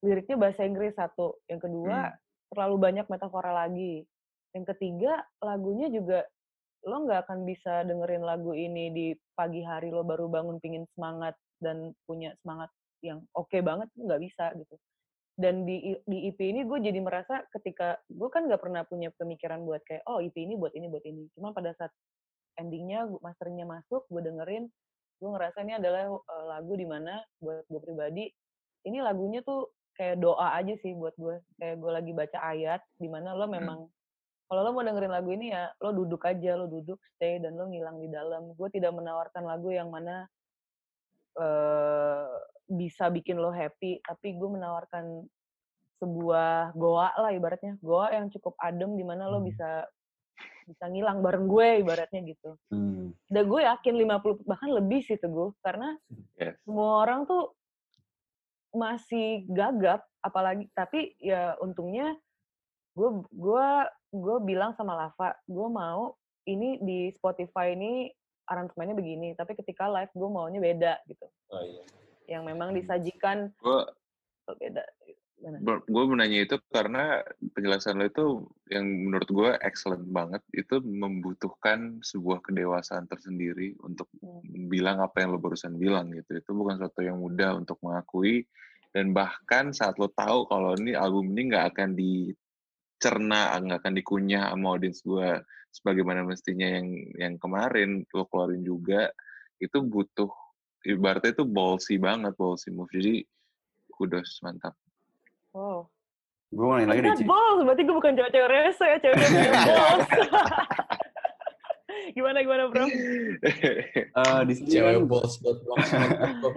liriknya 0.01 0.37
bahasa 0.37 0.65
Inggris 0.65 0.97
satu, 0.97 1.37
yang 1.45 1.61
kedua 1.61 2.09
terlalu 2.49 2.75
banyak 2.81 3.05
metafora 3.05 3.53
lagi, 3.53 4.01
yang 4.53 4.65
ketiga 4.65 5.21
lagunya 5.37 5.93
juga 5.93 6.25
lo 6.85 7.05
nggak 7.05 7.29
akan 7.29 7.45
bisa 7.45 7.85
dengerin 7.85 8.25
lagu 8.25 8.57
ini 8.57 8.89
di 8.89 9.07
pagi 9.37 9.61
hari 9.61 9.93
lo 9.93 10.01
baru 10.01 10.25
bangun 10.25 10.57
pingin 10.57 10.85
semangat 10.97 11.37
dan 11.61 11.93
punya 12.09 12.33
semangat 12.41 12.73
yang 13.05 13.21
oke 13.37 13.53
banget 13.61 13.89
nggak 13.97 14.21
bisa 14.21 14.53
gitu. 14.57 14.75
Dan 15.37 15.65
di 15.65 15.95
di 16.05 16.29
EP 16.29 16.37
ini 16.41 16.65
gue 16.65 16.79
jadi 16.81 16.99
merasa 17.01 17.41
ketika 17.53 17.97
gue 18.09 18.29
kan 18.29 18.45
nggak 18.45 18.61
pernah 18.61 18.81
punya 18.85 19.09
pemikiran 19.15 19.61
buat 19.65 19.81
kayak 19.85 20.05
oh 20.09 20.21
EP 20.21 20.33
ini 20.37 20.57
buat 20.57 20.73
ini 20.73 20.89
buat 20.89 21.05
ini. 21.05 21.29
Cuma 21.37 21.53
pada 21.53 21.73
saat 21.77 21.93
endingnya 22.57 23.07
masternya 23.21 23.65
masuk 23.65 24.05
gue 24.11 24.21
dengerin 24.21 24.67
gue 25.21 25.29
ngerasa 25.29 25.61
ini 25.61 25.77
adalah 25.77 26.09
uh, 26.09 26.45
lagu 26.49 26.73
di 26.73 26.85
mana 26.89 27.21
buat 27.37 27.61
gue 27.69 27.77
pribadi 27.77 28.25
ini 28.89 28.97
lagunya 29.05 29.45
tuh 29.45 29.69
kayak 29.93 30.17
doa 30.17 30.57
aja 30.57 30.73
sih 30.81 30.97
buat 30.97 31.13
gue. 31.13 31.37
Kayak 31.61 31.77
gue 31.77 31.91
lagi 31.93 32.11
baca 32.17 32.37
ayat 32.41 32.81
di 32.97 33.05
mana 33.05 33.37
lo 33.37 33.45
memang 33.45 33.85
kalau 34.51 34.67
lo 34.67 34.75
mau 34.75 34.83
dengerin 34.83 35.15
lagu 35.15 35.31
ini 35.31 35.55
ya 35.55 35.71
lo 35.79 35.95
duduk 35.95 36.27
aja 36.27 36.59
lo 36.59 36.67
duduk 36.67 36.99
stay 37.15 37.39
dan 37.39 37.55
lo 37.55 37.71
ngilang 37.71 38.03
di 38.03 38.11
dalam 38.11 38.51
gue 38.51 38.67
tidak 38.67 38.91
menawarkan 38.91 39.47
lagu 39.47 39.71
yang 39.71 39.87
mana 39.87 40.27
eh 41.39 42.27
bisa 42.67 43.07
bikin 43.07 43.39
lo 43.39 43.47
happy 43.47 44.03
tapi 44.03 44.35
gue 44.35 44.49
menawarkan 44.51 45.23
sebuah 46.03 46.75
goa 46.75 47.15
lah 47.15 47.31
ibaratnya 47.31 47.79
goa 47.79 48.11
yang 48.11 48.27
cukup 48.27 48.59
adem 48.59 48.99
di 48.99 49.07
mana 49.07 49.31
lo 49.31 49.39
bisa 49.39 49.87
bisa 50.67 50.83
ngilang 50.91 51.23
bareng 51.23 51.47
gue 51.47 51.87
ibaratnya 51.87 52.19
gitu 52.27 52.59
Hmm. 52.67 53.15
dan 53.31 53.47
gue 53.47 53.61
yakin 53.63 53.95
50 54.03 54.43
bahkan 54.43 54.67
lebih 54.67 54.99
sih 55.03 55.15
teguh 55.15 55.55
karena 55.63 55.95
Yes. 56.35 56.59
semua 56.67 57.07
orang 57.07 57.23
tuh 57.23 57.55
masih 58.71 59.47
gagap 59.47 60.03
apalagi 60.19 60.67
tapi 60.75 61.15
ya 61.19 61.55
untungnya 61.59 62.15
gue 62.95 63.09
gue 63.31 63.67
gue 64.11 64.37
bilang 64.43 64.75
sama 64.75 64.93
Lava 64.95 65.35
gue 65.47 65.67
mau 65.71 66.15
ini 66.47 66.81
di 66.83 67.11
Spotify 67.15 67.71
ini 67.77 68.11
aransemennya 68.49 68.95
begini 68.97 69.29
tapi 69.37 69.55
ketika 69.55 69.87
live 69.87 70.11
gue 70.11 70.29
maunya 70.29 70.59
beda 70.59 70.93
gitu 71.07 71.27
oh 71.55 71.63
iya. 71.63 71.83
yang 72.27 72.43
memang 72.43 72.75
disajikan 72.75 73.51
Gue 73.63 73.87
beda 74.59 74.83
gue 75.65 76.03
menanya 76.05 76.45
itu 76.45 76.55
karena 76.69 77.25
penjelasan 77.57 77.97
lo 77.97 78.05
itu 78.05 78.25
yang 78.69 78.85
menurut 78.85 79.29
gue 79.29 79.49
excellent 79.65 80.05
banget 80.13 80.41
itu 80.53 80.77
membutuhkan 80.85 81.97
sebuah 82.05 82.45
kedewasaan 82.45 83.09
tersendiri 83.09 83.73
untuk 83.81 84.05
Hmm. 84.21 84.69
bilang 84.69 85.01
apa 85.01 85.25
yang 85.25 85.33
lo 85.33 85.41
barusan 85.41 85.81
bilang 85.81 86.13
gitu 86.13 86.37
itu 86.37 86.51
bukan 86.53 86.77
sesuatu 86.77 87.01
yang 87.01 87.17
mudah 87.17 87.57
untuk 87.57 87.81
mengakui 87.81 88.45
dan 88.93 89.17
bahkan 89.17 89.73
saat 89.73 89.97
lo 89.97 90.13
tahu 90.13 90.45
kalau 90.45 90.77
ini 90.77 90.93
album 90.93 91.33
ini 91.33 91.49
nggak 91.49 91.73
akan 91.73 91.97
dicerna 93.01 93.57
nggak 93.57 93.81
akan 93.81 93.97
dikunyah 93.97 94.53
sama 94.53 94.77
audiens 94.77 95.01
gue 95.01 95.41
sebagaimana 95.73 96.21
mestinya 96.21 96.69
yang 96.69 96.85
yang 97.17 97.33
kemarin 97.41 98.05
lo 98.13 98.29
keluarin 98.29 98.61
juga 98.61 99.09
itu 99.57 99.81
butuh 99.81 100.29
ibaratnya 100.85 101.33
itu 101.33 101.41
ballsy 101.41 101.97
banget 101.97 102.37
ballsy 102.37 102.69
move 102.69 102.93
jadi 102.93 103.25
kudos 103.89 104.37
mantap 104.45 104.77
wow 105.49 105.89
Gue 106.51 106.67
mau 106.67 106.75
nanya 106.75 106.91
lagi 106.91 107.23
deh, 107.23 107.23
balls, 107.23 107.63
berarti 107.63 107.81
gue 107.87 107.95
bukan 107.95 108.11
cewek-cewek 108.11 108.49
rese 108.51 108.83
ya, 108.83 108.97
cewek-cewek 108.99 109.55
balls. 109.71 110.07
gimana, 112.19 112.37
gimana 112.43 112.63
bro? 112.67 112.85
Eh, 112.91 114.41
di 114.51 114.53
sini 114.59 114.67
kan, 114.67 114.75
Cewek 114.75 115.07
balls 115.07 115.39
buat 115.39 115.63
blogspot.com. 115.63 116.53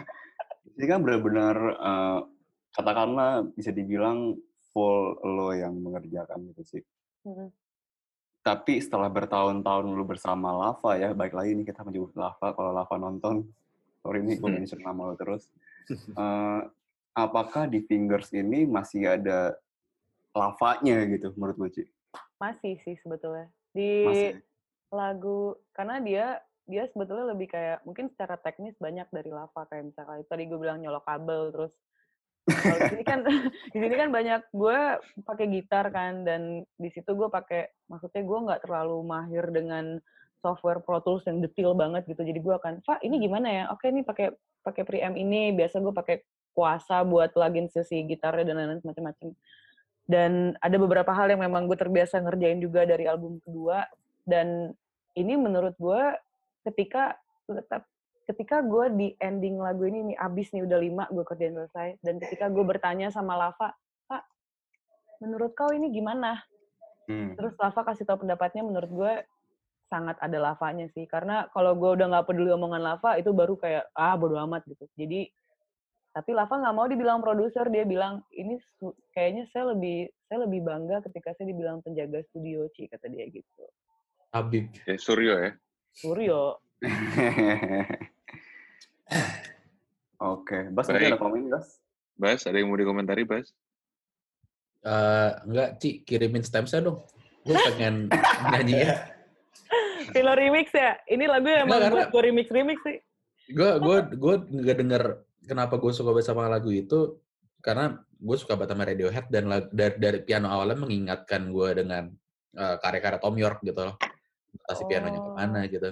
di 0.64 0.68
sini 0.72 0.86
kan 0.88 1.04
benar-benar 1.04 1.56
eh, 1.76 2.18
katakanlah 2.72 3.44
bisa 3.52 3.76
dibilang 3.76 4.40
full 4.76 5.16
lo 5.24 5.56
yang 5.56 5.72
mengerjakan 5.80 6.52
gitu 6.52 6.76
sih. 6.76 6.82
Hmm. 7.24 7.48
Tapi 8.44 8.76
setelah 8.76 9.08
bertahun-tahun 9.08 9.88
lu 9.88 10.04
bersama 10.04 10.52
Lava 10.52 11.00
ya, 11.00 11.16
baik 11.16 11.32
lagi 11.32 11.56
nih 11.56 11.64
kita 11.64 11.80
menyebut 11.80 12.12
Lava. 12.12 12.52
Kalau 12.52 12.76
Lava 12.76 12.96
nonton, 13.00 13.48
sorry 14.04 14.20
nih 14.20 14.36
gue 14.36 14.50
mention 14.52 14.84
nama 14.84 15.08
lo 15.08 15.16
terus. 15.16 15.48
Eh, 15.86 16.62
apakah 17.14 17.70
di 17.70 17.78
Fingers 17.86 18.34
ini 18.34 18.66
masih 18.66 19.06
ada 19.06 19.54
lavanya 20.34 21.06
gitu 21.06 21.30
menurut 21.38 21.54
lo, 21.62 21.70
Ci? 21.70 21.86
Masih 22.42 22.74
sih 22.82 22.98
sebetulnya. 23.06 23.46
Di 23.70 24.02
Masih. 24.02 24.42
lagu, 24.90 25.54
karena 25.70 26.02
dia 26.02 26.42
dia 26.66 26.90
sebetulnya 26.90 27.30
lebih 27.30 27.54
kayak, 27.54 27.86
mungkin 27.86 28.10
secara 28.10 28.34
teknis 28.34 28.74
banyak 28.82 29.06
dari 29.14 29.30
lava, 29.30 29.62
kayak 29.70 29.94
misalnya 29.94 30.26
tadi 30.26 30.50
gue 30.50 30.58
bilang 30.58 30.82
nyolok 30.82 31.06
kabel, 31.06 31.54
terus 31.54 31.72
di 32.46 32.88
sini 32.94 33.04
kan 33.04 33.20
di 33.74 33.78
sini 33.82 33.94
kan 33.98 34.08
banyak 34.14 34.40
gue 34.54 34.78
pakai 35.26 35.46
gitar 35.50 35.90
kan 35.90 36.22
dan 36.22 36.62
di 36.78 36.88
situ 36.94 37.10
gue 37.12 37.26
pakai 37.26 37.74
maksudnya 37.90 38.22
gue 38.22 38.38
nggak 38.46 38.60
terlalu 38.62 39.02
mahir 39.02 39.50
dengan 39.50 39.98
software 40.38 40.78
Pro 40.78 41.02
Tools 41.02 41.26
yang 41.26 41.42
detail 41.42 41.74
banget 41.74 42.06
gitu. 42.06 42.22
Jadi 42.22 42.38
gue 42.38 42.54
akan 42.54 42.86
Pak 42.86 43.02
ini 43.02 43.18
gimana 43.18 43.48
ya? 43.50 43.64
Oke 43.74 43.90
ini 43.90 44.06
pakai 44.06 44.30
pakai 44.62 44.82
preamp 44.86 45.18
ini 45.18 45.50
biasa 45.50 45.82
gue 45.82 45.90
pakai 45.90 46.22
kuasa 46.54 47.02
buat 47.02 47.34
plugin 47.34 47.68
sesi 47.68 48.06
gitarnya 48.06 48.48
dan 48.48 48.54
lain-lain 48.56 48.80
macam-macam 48.80 49.28
dan 50.06 50.54
ada 50.62 50.76
beberapa 50.78 51.10
hal 51.10 51.34
yang 51.34 51.42
memang 51.42 51.66
gue 51.66 51.74
terbiasa 51.74 52.22
ngerjain 52.22 52.62
juga 52.62 52.86
dari 52.86 53.10
album 53.10 53.42
kedua. 53.42 53.90
Dan 54.22 54.70
ini 55.18 55.34
menurut 55.34 55.74
gue 55.78 56.02
ketika 56.62 57.18
ketika 58.26 58.58
gue 58.60 58.86
di 58.98 59.08
ending 59.22 59.62
lagu 59.62 59.86
ini 59.86 60.12
nih 60.12 60.16
abis 60.18 60.50
nih 60.50 60.66
udah 60.66 60.78
lima 60.82 61.04
gue 61.08 61.22
kerjain 61.22 61.54
selesai. 61.54 62.02
Dan 62.02 62.18
ketika 62.18 62.50
gue 62.50 62.64
bertanya 62.66 63.08
sama 63.14 63.38
Lava 63.38 63.72
Pak 64.10 64.22
menurut 65.22 65.54
kau 65.54 65.70
ini 65.70 65.94
gimana? 65.94 66.42
Hmm. 67.06 67.38
terus 67.38 67.54
Lava 67.62 67.86
kasih 67.86 68.02
tahu 68.02 68.26
pendapatnya 68.26 68.66
menurut 68.66 68.90
gue 68.90 69.14
sangat 69.86 70.18
ada 70.18 70.42
lavanya 70.42 70.90
sih. 70.90 71.06
Karena 71.06 71.46
kalau 71.54 71.78
gue 71.78 71.94
udah 71.94 72.06
nggak 72.10 72.26
peduli 72.26 72.50
omongan 72.50 72.82
Lava 72.82 73.14
itu 73.14 73.30
baru 73.30 73.54
kayak 73.54 73.94
ah 73.94 74.18
bodo 74.18 74.34
amat 74.42 74.66
gitu. 74.66 74.90
Jadi 74.98 75.30
tapi 76.10 76.34
Lava 76.34 76.50
nggak 76.50 76.74
mau 76.74 76.90
dibilang 76.90 77.22
produser. 77.22 77.70
Dia 77.70 77.86
bilang 77.86 78.26
ini 78.34 78.58
kayaknya 79.14 79.46
saya 79.54 79.70
lebih 79.70 80.10
saya 80.26 80.50
lebih 80.50 80.66
bangga 80.66 80.98
ketika 81.06 81.30
saya 81.38 81.54
dibilang 81.54 81.78
penjaga 81.78 82.26
studio 82.26 82.66
Ci 82.74 82.90
kata 82.90 83.06
dia 83.06 83.30
gitu. 83.30 83.62
Habib. 84.34 84.74
ya 84.82 84.98
Suryo 84.98 85.34
ya. 85.38 85.50
Suryo 85.94 86.58
Oke, 90.16 90.72
Bas 90.72 90.88
nanti 90.88 91.02
Baik. 91.02 91.12
ada 91.12 91.20
komen, 91.20 91.42
Bas? 91.48 91.68
Bas 92.16 92.40
ada 92.42 92.56
yang 92.56 92.68
mau 92.68 92.76
dikomentari 92.76 93.22
Bas 93.22 93.52
Eh, 94.80 95.30
enggak, 95.44 95.82
Ci, 95.82 96.06
kirimin 96.06 96.40
stem 96.40 96.62
saya 96.64 96.86
dong. 96.86 97.02
Gue 97.42 97.58
pengen 97.66 98.06
nyanyi 98.54 98.86
ya. 98.86 98.94
Kilo 100.06 100.32
remix 100.32 100.70
ya 100.70 100.94
ini 101.06 101.26
lagu 101.26 101.50
yang 101.50 101.66
emang 101.66 101.90
buat 101.90 102.14
gue 102.14 102.22
remix 102.22 102.46
remix 102.48 102.78
sih 102.86 103.02
Gue 103.50 103.74
gue 103.76 103.96
gue 104.14 104.34
nggak 104.62 104.78
denger 104.78 105.02
kenapa 105.42 105.74
gue 105.76 105.90
suka 105.90 106.14
banget 106.14 106.30
sama 106.30 106.46
lagu 106.46 106.70
itu 106.70 107.18
karena 107.58 107.98
gue 108.14 108.36
suka 108.38 108.54
banget 108.54 108.70
sama 108.70 108.86
Radiohead 108.86 109.26
dan 109.26 109.50
dari, 109.74 109.98
dari 109.98 110.18
piano 110.22 110.46
awalnya 110.46 110.78
mengingatkan 110.78 111.50
gue 111.50 111.68
dengan 111.74 112.06
eh, 112.54 112.76
karya-karya 112.78 113.18
Tom 113.18 113.34
York 113.34 113.58
gitu 113.60 113.82
loh. 113.82 113.98
Pianonya 114.86 115.18
Oh. 115.18 115.24
ke 115.26 115.30
mana 115.34 115.60
gitu. 115.66 115.90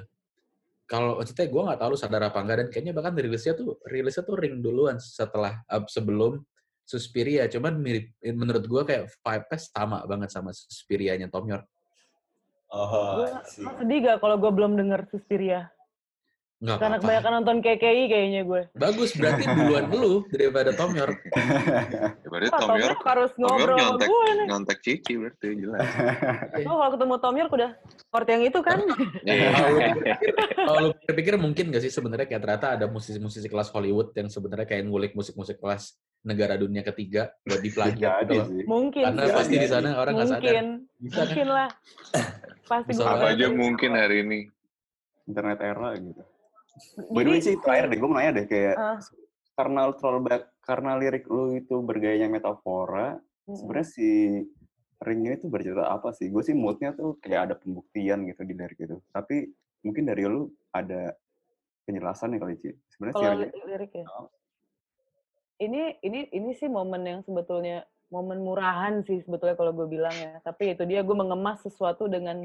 Kalau 0.85 1.17
maksudnya 1.17 1.49
gue 1.49 1.63
nggak 1.65 1.81
tahu 1.81 1.89
lu 1.93 1.99
sadar 1.99 2.23
apa 2.29 2.39
enggak 2.45 2.57
dan 2.61 2.69
kayaknya 2.69 2.93
bahkan 2.93 3.17
rilisnya 3.17 3.57
tuh 3.57 3.81
rilisnya 3.89 4.25
tuh 4.25 4.37
ring 4.37 4.61
duluan 4.61 5.01
setelah 5.01 5.65
uh, 5.69 5.85
sebelum 5.89 6.45
Suspiria. 6.85 7.49
Cuman 7.49 7.81
mirip 7.81 8.13
menurut 8.21 8.65
gue 8.69 8.83
kayak 8.85 9.05
vibe-nya 9.25 9.59
sama 9.59 10.05
banget 10.05 10.31
sama 10.31 10.53
Suspiria-nya 10.53 11.33
Tom 11.33 11.49
York. 11.49 11.65
Oh, 12.75 13.23
Gue 13.23 13.31
sedih 13.49 13.99
gak 14.03 14.19
kalau 14.19 14.37
gue 14.37 14.51
belum 14.51 14.75
denger 14.75 15.07
Suspiria? 15.09 15.71
Nggak 16.65 16.81
Karena 16.81 16.97
apa-apa 16.97 17.05
kebanyakan 17.05 17.33
nonton 17.37 17.57
KKI 17.61 18.03
kayaknya 18.09 18.43
gue. 18.49 18.63
bagus 18.73 19.11
berarti 19.13 19.45
duluan 19.53 19.85
lu 19.93 20.25
daripada 20.33 20.71
Tom 20.73 20.93
York 20.97 21.19
Ya, 22.25 22.29
berarti 22.33 22.49
Tom 22.49 22.61
Tom 22.65 22.81
York, 22.81 22.99
harus 23.05 23.31
Tom 23.37 23.45
York 23.45 23.53
ngobrol 23.53 23.77
sama 23.77 23.85
nyontek, 23.85 24.09
gue 24.09 24.25
nih. 24.25 24.47
nyontek 24.49 24.79
Cici 24.81 25.13
berarti 25.21 25.49
jelas. 25.61 25.81
Lu 26.65 26.73
kalau 26.73 26.91
ketemu 26.97 27.15
Tom 27.21 27.37
York 27.37 27.53
udah 27.53 27.71
seperti 28.01 28.31
yang 28.33 28.45
itu 28.49 28.61
kan? 28.65 28.79
Iya. 29.29 29.49
kalau 30.67 30.81
lu 30.81 30.91
pikir, 30.97 31.05
lu 31.05 31.13
pikir 31.21 31.35
mungkin 31.37 31.65
gak 31.69 31.83
sih 31.85 31.93
sebenarnya 31.93 32.27
kayak 32.27 32.43
ternyata 32.43 32.67
ada 32.81 32.87
musisi-musisi 32.89 33.45
kelas 33.53 33.69
Hollywood 33.69 34.17
yang 34.17 34.33
sebenarnya 34.33 34.65
kayak 34.65 34.89
ngulik 34.89 35.13
musik-musik 35.13 35.61
kelas 35.61 36.01
negara 36.25 36.57
dunia 36.57 36.81
ketiga 36.81 37.37
buat 37.45 37.61
diplagiat 37.61 38.25
gitu. 38.25 38.65
Mungkin. 38.65 39.05
Karena 39.05 39.29
sih. 39.29 39.37
pasti 39.37 39.55
di 39.61 39.69
sana 39.69 39.89
orang 40.01 40.13
nggak 40.17 40.29
sadar. 40.33 40.41
Mungkin. 40.41 40.67
Kan? 41.13 41.19
Mungkin 41.29 41.49
lah. 41.53 41.69
Pasti 42.65 42.91
Bisa 42.97 43.03
gue 43.05 43.13
Apa 43.13 43.27
aja 43.37 43.47
mungkin 43.53 43.91
hari 43.93 44.17
ini. 44.25 44.41
Internet 45.29 45.61
era 45.61 45.93
gitu. 46.01 46.25
By 47.15 47.23
the 47.23 47.31
way 47.31 47.41
sih, 47.41 47.55
terakhir 47.59 47.87
deh, 47.91 47.99
gue 47.99 48.09
mau 48.09 48.19
nanya 48.19 48.43
deh, 48.43 48.47
kayak 48.51 48.75
Ah. 48.75 48.99
karena 49.55 49.95
banyak, 49.95 50.43
karena 50.67 50.91
lirik 50.99 51.25
lu 51.31 51.55
itu 51.55 51.79
bergayanya 51.79 52.27
metafora, 52.27 53.19
Mm-mm. 53.47 53.55
sebenarnya 53.55 53.87
si 53.87 54.09
ringnya 55.05 55.39
itu 55.39 55.47
bercerita 55.47 55.87
apa 55.87 56.11
sih? 56.17 56.27
Gue 56.33 56.43
sih 56.43 56.57
moodnya 56.57 56.97
tuh 56.97 57.21
kayak 57.23 57.51
ada 57.51 57.55
pembuktian 57.55 58.27
gitu 58.27 58.43
di 58.43 58.55
lirik 58.57 58.79
itu. 58.81 58.99
Tapi 59.15 59.47
mungkin 59.87 60.09
dari 60.09 60.27
lu 60.27 60.51
ada 60.75 61.15
penjelasan 61.85 62.35
nih 62.35 62.41
kali, 62.41 62.55
Ci. 62.59 62.71
Sebenarnya 62.97 63.15
kalau 63.15 63.31
ring 63.31 63.41
li- 63.45 63.67
lirik 63.69 63.93
ya. 63.95 64.05
Oh. 64.11 64.29
Ini 65.61 66.03
ini 66.03 66.21
ini 66.35 66.51
sih 66.59 66.67
momen 66.67 67.07
yang 67.07 67.21
sebetulnya 67.23 67.87
momen 68.11 68.43
murahan 68.43 69.07
sih 69.07 69.23
sebetulnya 69.23 69.55
kalau 69.55 69.71
gue 69.71 69.87
bilang 69.87 70.17
ya. 70.17 70.43
Tapi 70.43 70.75
itu 70.75 70.83
dia 70.83 71.07
gue 71.07 71.15
mengemas 71.15 71.63
sesuatu 71.63 72.11
dengan 72.11 72.43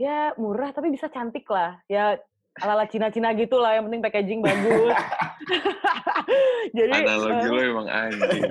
ya 0.00 0.34
murah 0.34 0.74
tapi 0.74 0.90
bisa 0.90 1.06
cantik 1.06 1.46
lah. 1.46 1.78
Ya 1.86 2.18
ala-ala 2.62 2.86
Cina-Cina 2.86 3.34
gitu 3.34 3.56
lah. 3.58 3.78
Yang 3.78 3.84
penting 3.90 4.02
packaging 4.04 4.40
bagus. 4.42 4.94
Jadi 6.78 6.92
Analogi 6.92 7.46
eh, 7.46 7.50
lo 7.50 7.60
emang 7.62 7.88
anjing. 7.88 8.42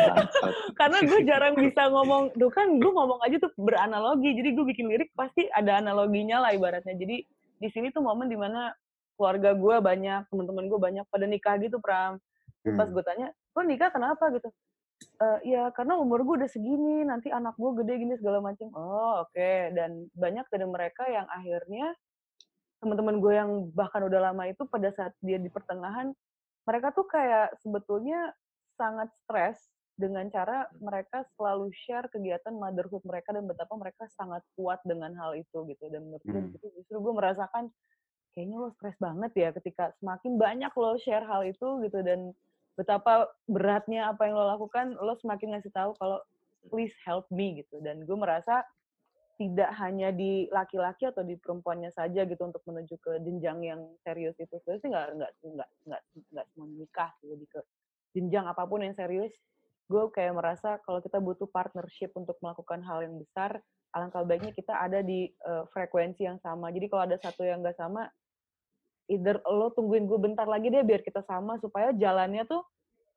karena 0.78 0.98
gue 1.06 1.20
jarang 1.22 1.54
bisa 1.54 1.82
ngomong, 1.88 2.34
tuh 2.34 2.50
kan 2.50 2.66
gue 2.82 2.92
ngomong 2.92 3.20
aja 3.22 3.36
tuh 3.38 3.52
beranalogi, 3.54 4.34
jadi 4.34 4.48
gue 4.52 4.64
bikin 4.66 4.90
lirik 4.90 5.14
pasti 5.14 5.46
ada 5.54 5.78
analoginya 5.78 6.42
lah 6.42 6.50
ibaratnya. 6.52 6.98
Jadi 6.98 7.22
di 7.56 7.68
sini 7.70 7.94
tuh 7.94 8.02
momen 8.02 8.26
di 8.26 8.34
mana 8.36 8.74
keluarga 9.16 9.54
gue 9.56 9.76
banyak, 9.80 10.28
teman-teman 10.28 10.64
gue 10.68 10.80
banyak 10.80 11.04
pada 11.08 11.24
nikah 11.24 11.56
gitu 11.62 11.78
Pram. 11.80 12.18
Pas 12.66 12.88
Hmm. 12.90 12.94
gue 12.98 13.04
tanya, 13.06 13.28
lo 13.54 13.62
nikah 13.62 13.94
kenapa 13.94 14.26
gitu? 14.34 14.50
"Eh, 15.22 15.38
ya 15.54 15.70
karena 15.70 15.96
umur 15.96 16.26
gue 16.26 16.42
udah 16.42 16.50
segini, 16.50 17.06
nanti 17.06 17.30
anak 17.30 17.54
gue 17.54 17.70
gede 17.84 17.94
gini 18.02 18.14
segala 18.18 18.42
macam. 18.42 18.68
Oh 18.74 19.22
oke, 19.22 19.50
dan 19.72 20.10
banyak 20.18 20.44
dari 20.50 20.66
mereka 20.66 21.06
yang 21.06 21.30
akhirnya 21.30 21.94
teman-teman 22.86 23.18
gue 23.18 23.34
yang 23.34 23.50
bahkan 23.74 24.06
udah 24.06 24.30
lama 24.30 24.46
itu 24.46 24.62
pada 24.70 24.94
saat 24.94 25.10
dia 25.18 25.42
di 25.42 25.50
pertengahan, 25.50 26.14
mereka 26.62 26.94
tuh 26.94 27.02
kayak 27.10 27.58
sebetulnya 27.58 28.30
sangat 28.78 29.10
stres 29.26 29.58
dengan 29.98 30.28
cara 30.28 30.70
mereka 30.78 31.24
selalu 31.34 31.72
share 31.74 32.06
kegiatan 32.12 32.52
motherhood 32.54 33.02
mereka 33.02 33.32
dan 33.34 33.48
betapa 33.48 33.74
mereka 33.74 34.04
sangat 34.14 34.44
kuat 34.54 34.78
dengan 34.84 35.10
hal 35.16 35.32
itu 35.34 35.64
gitu 35.72 35.88
dan 35.88 36.04
menurut 36.04 36.22
gue 36.22 36.36
Hmm. 36.36 36.74
justru 36.76 36.96
gue 37.00 37.14
merasakan 37.16 37.72
kayaknya 38.36 38.56
lo 38.60 38.68
stres 38.76 38.92
banget 39.00 39.32
ya 39.32 39.48
ketika 39.56 39.96
semakin 39.96 40.36
banyak 40.36 40.68
lo 40.76 41.00
share 41.00 41.24
hal 41.24 41.48
itu 41.48 41.80
gitu 41.88 42.04
dan 42.04 42.36
betapa 42.76 43.32
beratnya 43.48 44.12
apa 44.12 44.28
yang 44.28 44.36
lo 44.36 44.44
lakukan 44.52 44.92
lo 45.00 45.16
semakin 45.16 45.56
ngasih 45.56 45.72
tahu 45.72 45.96
kalau 45.96 46.20
please 46.68 46.92
help 47.08 47.24
me 47.32 47.64
gitu 47.64 47.80
dan 47.80 48.04
gue 48.04 48.16
merasa 48.20 48.60
tidak 49.36 49.70
hanya 49.76 50.08
di 50.12 50.48
laki-laki 50.48 51.08
atau 51.08 51.20
di 51.20 51.36
perempuannya 51.36 51.92
saja 51.92 52.24
gitu 52.24 52.40
untuk 52.40 52.64
menuju 52.64 52.96
ke 53.00 53.20
jenjang 53.20 53.60
yang 53.60 53.80
serius 54.00 54.36
itu. 54.40 54.56
Sebenarnya 54.64 54.80
sih 54.80 54.90
nggak 54.90 55.06
nggak 55.16 55.30
nggak 55.44 55.70
nggak 55.86 56.02
nggak 56.32 56.46
semua 56.52 56.66
nikah 56.72 57.10
sih 57.20 57.28
lebih 57.28 57.48
ke 57.52 57.60
jenjang 58.16 58.48
apa 58.48 58.64
pun 58.64 58.80
yang 58.80 58.96
serius. 58.96 59.32
Gue 59.86 60.08
kayak 60.10 60.34
merasa 60.34 60.80
kalau 60.82 60.98
kita 61.04 61.20
butuh 61.20 61.46
partnership 61.52 62.10
untuk 62.16 62.34
melakukan 62.42 62.80
hal 62.82 63.04
yang 63.04 63.16
besar 63.20 63.60
alangkah 63.94 64.26
baiknya 64.28 64.52
kita 64.52 64.76
ada 64.76 65.00
di 65.00 65.28
eh, 65.28 65.64
frekuensi 65.72 66.24
yang 66.24 66.40
sama. 66.40 66.72
Jadi 66.72 66.86
kalau 66.88 67.02
ada 67.06 67.16
satu 67.20 67.44
yang 67.44 67.60
nggak 67.60 67.76
sama 67.76 68.08
either 69.06 69.38
lo 69.46 69.70
tungguin 69.70 70.10
gue 70.10 70.18
bentar 70.18 70.48
lagi 70.50 70.72
deh 70.72 70.82
biar 70.82 71.04
kita 71.04 71.22
sama 71.28 71.60
supaya 71.62 71.94
jalannya 71.94 72.48
tuh 72.48 72.64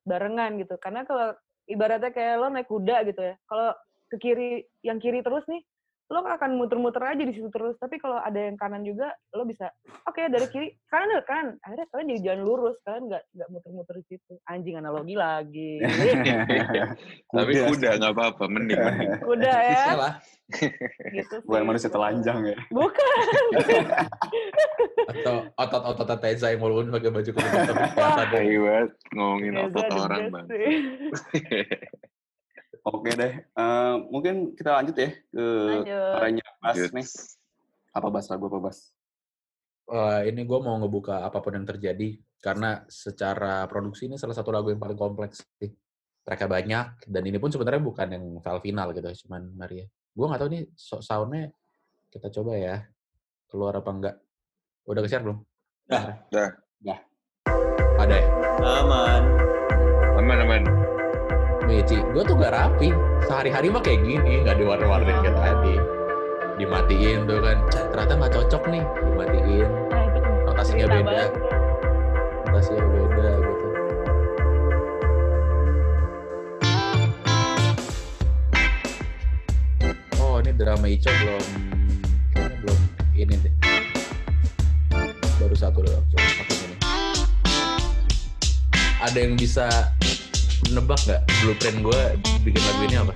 barengan 0.04 0.60
gitu. 0.60 0.76
Karena 0.78 1.08
kalau 1.08 1.32
ibaratnya 1.70 2.12
kayak 2.12 2.36
lo 2.42 2.48
naik 2.50 2.66
kuda 2.66 3.06
gitu 3.06 3.22
ya 3.22 3.36
kalau 3.46 3.78
ke 4.10 4.18
kiri 4.18 4.66
yang 4.82 4.98
kiri 4.98 5.22
terus 5.22 5.46
nih 5.46 5.62
lo 6.10 6.26
akan 6.26 6.58
muter-muter 6.58 7.06
aja 7.06 7.22
di 7.22 7.38
situ 7.38 7.54
terus 7.54 7.78
tapi 7.78 8.02
kalau 8.02 8.17
ada 8.17 8.50
yang 8.50 8.58
kanan 8.58 8.82
juga 8.82 9.13
lo 9.38 9.45
bisa 9.45 9.69
oke 10.10 10.17
dari 10.17 10.48
kiri 10.50 10.67
kanan 10.89 11.13
deh 11.13 11.22
kanan 11.22 11.48
akhirnya 11.62 11.86
kalian 11.93 12.10
jadi 12.17 12.22
jalan 12.26 12.41
lurus 12.50 12.76
kalian 12.82 13.13
nggak 13.13 13.24
nggak 13.30 13.50
muter-muter 13.54 13.95
di 14.02 14.06
situ 14.10 14.34
anjing 14.50 14.82
analogi 14.82 15.13
lagi 15.13 15.78
Tapi 17.30 17.52
Kuda. 17.54 17.69
kuda 17.69 17.89
nggak 18.02 18.13
apa-apa, 18.17 18.43
mending 18.50 18.80
mending. 18.82 19.12
udah 19.38 19.58
ya 19.62 19.86
gitu 21.13 21.36
Bukan 21.45 21.62
sih. 21.62 21.67
manusia 21.69 21.89
telanjang 21.93 22.39
ya. 22.41 22.58
bukan 22.74 23.15
Atau 25.13 25.36
otot-otot 25.54 26.17
Teza 26.17 26.50
yang 26.50 26.62
walaupun 26.65 26.89
pakai 26.89 27.10
baju 27.13 27.30
kulit 27.38 27.52
tapi 27.54 27.86
kelihatan. 27.93 28.28
Banget 28.34 28.89
ngomongin 29.13 29.54
otot 29.62 29.86
orang 29.93 30.22
best 30.26 30.34
bang. 30.34 30.45
Oke 32.89 33.12
deh. 33.13 33.34
Eh, 33.45 33.93
mungkin 34.10 34.58
kita 34.58 34.82
lanjut 34.82 34.95
ya 34.97 35.10
ke 35.13 35.45
Lanjut. 35.45 36.12
karanya 36.17 36.45
Bas 36.58 36.78
Good. 36.78 36.91
nih. 36.97 37.08
Apa 37.93 38.08
Bas? 38.10 38.25
Lagu 38.30 38.45
apa 38.49 38.60
Bas? 38.60 38.78
Wah, 39.89 40.21
ini 40.21 40.41
gue 40.45 40.60
mau 40.62 40.78
ngebuka 40.78 41.25
apa 41.25 41.41
pun 41.41 41.54
yang 41.58 41.65
terjadi 41.65 42.17
karena 42.39 42.86
secara 42.89 43.65
produksi 43.65 44.06
ini 44.06 44.21
salah 44.21 44.38
satu 44.38 44.54
lagu 44.54 44.69
yang 44.69 44.82
paling 44.82 44.97
kompleks 44.97 45.41
sih. 45.58 45.73
Mereka 46.25 46.45
banyak 46.45 47.10
dan 47.10 47.23
ini 47.25 47.41
pun 47.41 47.49
sebenarnya 47.49 47.82
bukan 47.82 48.08
yang 48.13 48.25
file 48.38 48.62
final 48.62 48.93
gitu, 48.93 49.25
cuman 49.25 49.49
Maria. 49.58 49.86
Gue 50.13 50.25
nggak 50.30 50.41
tahu 50.45 50.49
nih 50.54 50.63
so- 50.78 51.02
soundnya 51.02 51.49
kita 52.13 52.30
coba 52.30 52.54
ya 52.58 52.75
keluar 53.49 53.73
apa 53.82 53.89
enggak. 53.89 54.15
Udah 54.86 55.02
ke-share 55.02 55.25
belum? 55.25 55.41
Dah. 55.89 56.21
Dah. 56.30 56.49
Ada 57.99 58.15
ya? 58.15 58.28
Aman. 58.63 59.23
Aman 60.21 60.38
aman. 60.45 60.79
Mici, 61.70 62.02
gue 62.02 62.24
tuh 62.26 62.34
gak 62.34 62.50
rapi. 62.50 62.90
Sehari-hari 63.30 63.70
mah 63.70 63.86
kayak 63.86 64.02
gini, 64.02 64.42
gak 64.42 64.58
diwarna-warnain 64.58 65.22
kayak 65.22 65.38
tadi. 65.38 65.78
Dimatiin 66.58 67.30
tuh 67.30 67.40
kan, 67.46 67.62
ternyata 67.70 68.14
nggak 68.18 68.34
cocok 68.34 68.64
nih, 68.74 68.84
dimatiin. 69.06 69.70
nah 69.94 70.02
itu 70.10 70.20
Notasinya 70.50 70.86
cerita 70.90 70.98
beda. 71.06 71.26
Notasinya 72.50 72.84
beda 72.90 73.32
gitu. 73.38 73.68
Oh, 80.20 80.36
ini 80.42 80.52
drama 80.58 80.86
Ico 80.90 81.12
belum, 81.14 81.44
kayaknya 82.34 82.58
belum 82.66 82.80
ini 83.14 83.36
deh. 83.46 83.54
Baru 85.38 85.54
satu 85.56 85.86
doang, 85.86 86.04
cuma 86.12 86.28
satu 86.34 86.54
ini. 86.66 86.76
Ada 89.00 89.18
yang 89.22 89.38
bisa 89.38 89.96
nebak 90.69 91.00
nggak 91.08 91.22
blueprint 91.41 91.78
gue 91.82 92.02
bikin 92.43 92.62
lagu 92.62 92.82
ini 92.86 92.95
apa? 93.00 93.13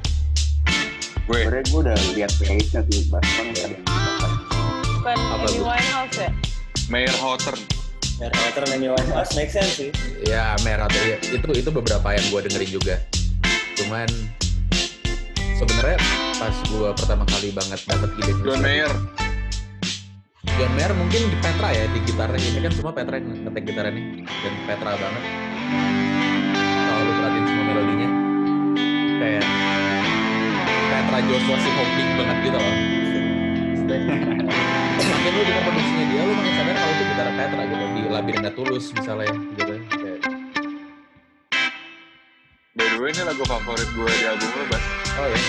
Gue 1.23 1.39
gue 1.47 1.79
udah 1.79 1.97
lihat 2.15 2.31
playlistnya 2.35 2.81
tuh. 2.87 3.01
Kan 3.11 3.45
nggak 3.51 3.63
ada 3.63 3.77
yang 3.79 3.83
bukan 5.03 5.17
Apa 5.19 5.35
Amy 5.43 5.57
tuh? 5.59 5.65
Winehouse 5.67 6.15
ya 6.15 6.29
Mayor 6.87 7.15
Hotter. 7.19 7.55
Ternyata 8.19 8.59
Nami 8.71 8.87
Winehouse 8.87 9.31
make 9.35 9.51
sense 9.51 9.75
sih. 9.75 9.89
Ya 10.23 10.55
merah 10.63 10.87
tuh 10.87 11.03
ya. 11.03 11.17
itu 11.19 11.47
itu 11.51 11.69
beberapa 11.71 12.15
yang 12.15 12.25
gue 12.31 12.39
dengerin 12.47 12.71
juga. 12.71 12.95
Cuman 13.75 14.07
sebenarnya 15.59 15.99
pas 16.39 16.55
gue 16.55 16.89
pertama 16.95 17.23
kali 17.27 17.51
banget 17.51 17.79
dapet 17.83 18.09
ide 18.23 18.33
John 18.47 18.59
Mayer. 18.63 18.91
John 20.55 20.71
Mayer 20.77 20.93
mungkin 20.95 21.21
di 21.27 21.37
Petra 21.43 21.69
ya 21.75 21.85
di 21.91 21.99
gitarnya 22.07 22.39
ini 22.39 22.59
kan 22.63 22.71
semua 22.71 22.93
Petra 22.95 23.19
yang 23.19 23.27
ngetek 23.43 23.63
gitarnya 23.67 23.91
nih 23.91 24.05
dan 24.23 24.53
Petra 24.69 24.91
banget. 24.95 25.23
Kayak 29.23 29.45
Petra 30.91 31.19
Joshua 31.31 31.55
si 31.55 31.69
holding 31.71 32.09
banget 32.19 32.37
gitu 32.43 32.57
loh. 32.59 32.75
Makin 35.03 35.31
lu 35.35 35.41
dengan 35.47 35.63
produksinya 35.63 36.05
dia, 36.11 36.21
lu 36.23 36.33
makin 36.35 36.53
sadar 36.55 36.75
kalau 36.75 36.93
itu 36.93 37.03
gitar 37.07 37.27
Petra 37.31 37.63
gitu 37.63 37.85
di 37.95 38.01
Labirinda 38.11 38.51
Tulus 38.51 38.85
misalnya 38.91 39.31
gitu. 39.31 39.73
Kayak, 39.87 40.19
By 42.73 42.85
the 42.89 42.97
way 42.99 43.11
ini 43.13 43.21
lagu 43.23 43.43
favorit 43.47 43.89
gue 43.95 44.11
di 44.11 44.25
album 44.27 44.49
lo 44.51 44.65
Bas. 44.67 44.83
Oh 45.15 45.27
ya. 45.31 45.39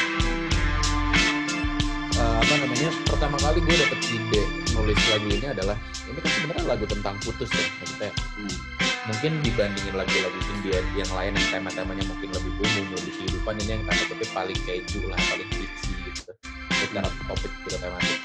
Eh, 2.14 2.37
apa 2.38 2.54
namanya? 2.62 2.90
Pertama 3.10 3.37
kali 3.42 3.58
gue 3.58 3.74
dapet 3.74 3.98
ide 4.14 4.42
nulis 4.74 5.00
lagu 5.10 5.26
ini 5.30 5.46
adalah 5.50 5.76
ini 6.06 6.18
kan 6.22 6.30
sebenarnya 6.30 6.64
lagu 6.66 6.84
tentang 6.87 7.14
putus 7.22 7.50
ya 7.50 7.64
maksudnya 7.82 8.10
Hmm. 8.34 8.73
Mungkin 9.05 9.33
dibandingin 9.45 9.95
lagu-lagu 9.95 10.40
India 10.57 10.81
yang 10.97 11.12
lain 11.12 11.37
yang 11.37 11.49
tema-temanya 11.53 12.05
mungkin 12.09 12.29
lebih 12.33 12.53
umum 12.57 12.85
lebih 12.97 13.12
kehidupan 13.21 13.55
ini 13.61 13.71
yang 13.77 13.83
tanda 13.85 14.05
kutip 14.09 14.31
paling 14.33 14.59
keju 14.64 15.01
lah 15.12 15.21
paling 15.29 15.49
fiksi 15.53 15.93
gitu 16.09 16.33
secara 16.73 17.09
topik 17.29 17.53
gitu 17.69 17.77
tematik. 17.77 18.21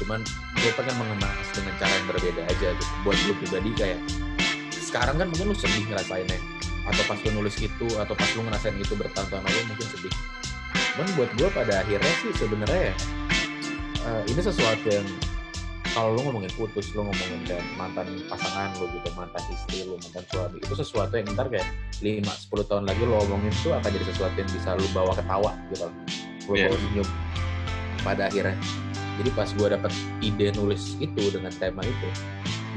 Cuman 0.00 0.20
gue 0.56 0.72
pengen 0.72 0.96
mengemas 0.96 1.46
dengan 1.52 1.74
cara 1.76 1.92
yang 1.92 2.06
berbeda 2.08 2.42
aja 2.48 2.68
gitu 2.72 2.92
buat 3.04 3.18
gue 3.28 3.34
pribadi 3.44 3.70
kayak 3.76 4.00
sekarang 4.80 5.20
kan 5.20 5.26
mungkin 5.28 5.52
lu 5.52 5.56
sedih 5.56 5.84
ngerasainnya. 5.88 6.40
Atau 6.82 7.02
pas 7.06 7.20
lu 7.22 7.30
nulis 7.36 7.56
itu 7.62 7.88
atau 7.94 8.14
pas 8.16 8.30
lu 8.34 8.42
ngerasain 8.42 8.74
itu 8.74 8.94
bertahun-tahun 8.96 9.44
lalu 9.44 9.60
mungkin 9.68 9.86
sedih. 9.86 10.14
Cuman 10.96 11.08
buat 11.16 11.30
gue 11.36 11.48
pada 11.52 11.84
akhirnya 11.84 12.12
sih 12.24 12.32
sebenarnya 12.36 12.80
ya, 12.90 12.94
eh, 14.08 14.22
ini 14.32 14.40
sesuatu 14.40 14.88
yang 14.88 15.06
kalau 15.92 16.16
lu 16.16 16.20
ngomongin 16.24 16.48
putus, 16.56 16.88
lu 16.96 17.04
ngomongin 17.04 17.40
kayak 17.44 17.60
mantan 17.76 18.08
pasangan 18.24 18.72
lu 18.80 18.88
gitu, 18.90 19.08
mantan 19.12 19.42
istri 19.52 19.84
lu, 19.84 20.00
mantan 20.00 20.24
suami, 20.32 20.56
itu 20.56 20.72
sesuatu 20.72 21.12
yang 21.12 21.28
ntar 21.36 21.52
kayak 21.52 21.68
5-10 22.00 22.64
tahun 22.64 22.84
lagi 22.88 23.02
lu 23.04 23.12
ngomongin 23.12 23.52
itu 23.52 23.68
akan 23.70 23.90
jadi 23.92 24.06
sesuatu 24.08 24.34
yang 24.34 24.50
bisa 24.50 24.70
lu 24.72 24.86
bawa 24.90 25.12
ketawa 25.12 25.52
gitu. 25.68 25.86
Lu 26.48 26.52
Iya. 26.56 26.72
bawa 26.72 26.76
senyum 26.80 27.08
pada 28.00 28.22
akhirnya. 28.26 28.56
Jadi 29.20 29.30
pas 29.36 29.48
gue 29.52 29.68
dapet 29.68 29.92
ide 30.24 30.46
nulis 30.56 30.96
itu 30.96 31.22
dengan 31.28 31.52
tema 31.52 31.84
itu, 31.84 32.08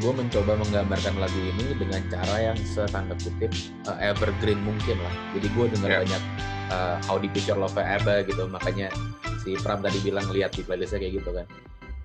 gue 0.04 0.12
mencoba 0.12 0.60
menggambarkan 0.60 1.15
lagu 1.15 1.39
ini 1.39 1.71
dengan 1.80 2.04
cara 2.12 2.51
yang 2.51 2.60
setanda 2.67 3.15
kutip 3.23 3.49
uh, 3.88 3.95
evergreen 4.04 4.60
mungkin 4.60 4.99
lah. 4.99 5.13
Jadi 5.32 5.47
gue 5.56 5.65
dengar 5.71 5.89
Iya. 5.89 5.99
banyak 6.04 6.23
uh, 6.67 6.95
How 7.08 7.15
the 7.15 7.32
Future 7.32 7.56
Love 7.56 7.71
Forever 7.71 8.28
gitu, 8.28 8.43
makanya 8.51 8.91
si 9.39 9.56
Pram 9.63 9.80
tadi 9.80 10.04
bilang 10.04 10.28
lihat 10.28 10.51
di 10.51 10.67
playlistnya 10.67 10.99
kayak 10.99 11.23
gitu 11.23 11.32
kan. 11.32 11.47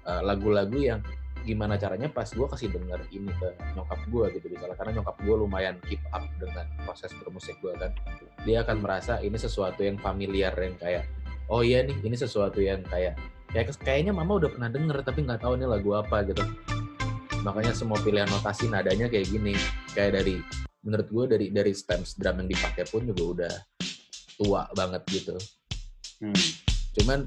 Uh, 0.05 0.23
lagu-lagu 0.25 0.77
yang 0.81 1.01
gimana 1.41 1.81
caranya 1.81 2.13
pas 2.13 2.29
gue 2.29 2.45
kasih 2.45 2.69
denger 2.69 3.01
ini 3.17 3.33
ke 3.37 3.49
nyokap 3.77 4.01
gue 4.09 4.25
gitu 4.37 4.47
misalnya. 4.53 4.77
Karena 4.77 4.93
nyokap 5.01 5.17
gue 5.25 5.37
lumayan 5.37 5.77
keep 5.89 6.01
up 6.13 6.25
dengan 6.37 6.67
proses 6.85 7.13
bermusik 7.17 7.57
gue 7.65 7.73
kan. 7.77 7.93
Dia 8.45 8.65
akan 8.65 8.81
merasa 8.85 9.21
ini 9.21 9.37
sesuatu 9.37 9.81
yang 9.81 9.97
familiar 10.01 10.53
yang 10.57 10.77
kayak 10.77 11.05
oh 11.51 11.65
iya 11.65 11.83
nih 11.83 11.97
ini 12.05 12.17
sesuatu 12.17 12.61
yang 12.63 12.85
kayak 12.87 13.19
kayak 13.51 13.75
kayaknya 13.83 14.15
mama 14.15 14.39
udah 14.39 14.51
pernah 14.53 14.71
denger 14.71 15.03
tapi 15.03 15.27
nggak 15.27 15.41
tahu 15.43 15.57
ini 15.57 15.67
lagu 15.67 15.91
apa 15.97 16.25
gitu. 16.29 16.45
Makanya 17.41 17.73
semua 17.73 17.97
pilihan 18.05 18.29
notasi 18.29 18.69
nadanya 18.69 19.09
kayak 19.09 19.33
gini. 19.33 19.57
Kayak 19.97 20.21
dari 20.21 20.45
menurut 20.81 21.09
gue 21.09 21.25
dari 21.37 21.47
dari 21.53 21.73
stems 21.77 22.17
drum 22.17 22.41
yang 22.45 22.49
dipakai 22.49 22.85
pun 22.89 23.05
juga 23.05 23.25
udah 23.25 23.55
tua 24.41 24.65
banget 24.73 25.05
gitu. 25.13 25.37
Hmm. 26.21 26.37
cuman 27.01 27.25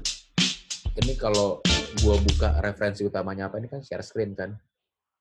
ini 1.02 1.18
kalau 1.18 1.58
gua 2.02 2.16
buka 2.18 2.48
referensi 2.58 3.04
utamanya 3.04 3.46
apa 3.46 3.60
ini 3.60 3.68
kan 3.68 3.80
share 3.80 4.02
screen 4.02 4.34
kan 4.34 4.56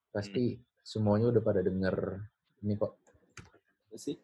pasti 0.10 0.58
semuanya 0.82 1.30
udah 1.30 1.42
pada 1.42 1.62
denger 1.62 1.96
ini 2.64 2.74
kok 2.76 2.94
Apa 3.90 3.98
sih? 4.00 4.18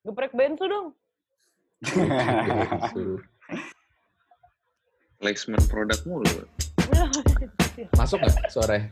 Geprek 0.00 0.32
bensu 0.32 0.64
dong. 0.64 0.92
gitu. 1.84 3.20
Placement 5.20 5.64
produk 5.68 6.00
mulu. 6.04 6.44
masuk 8.00 8.18
nggak 8.20 8.50
suaranya 8.50 8.88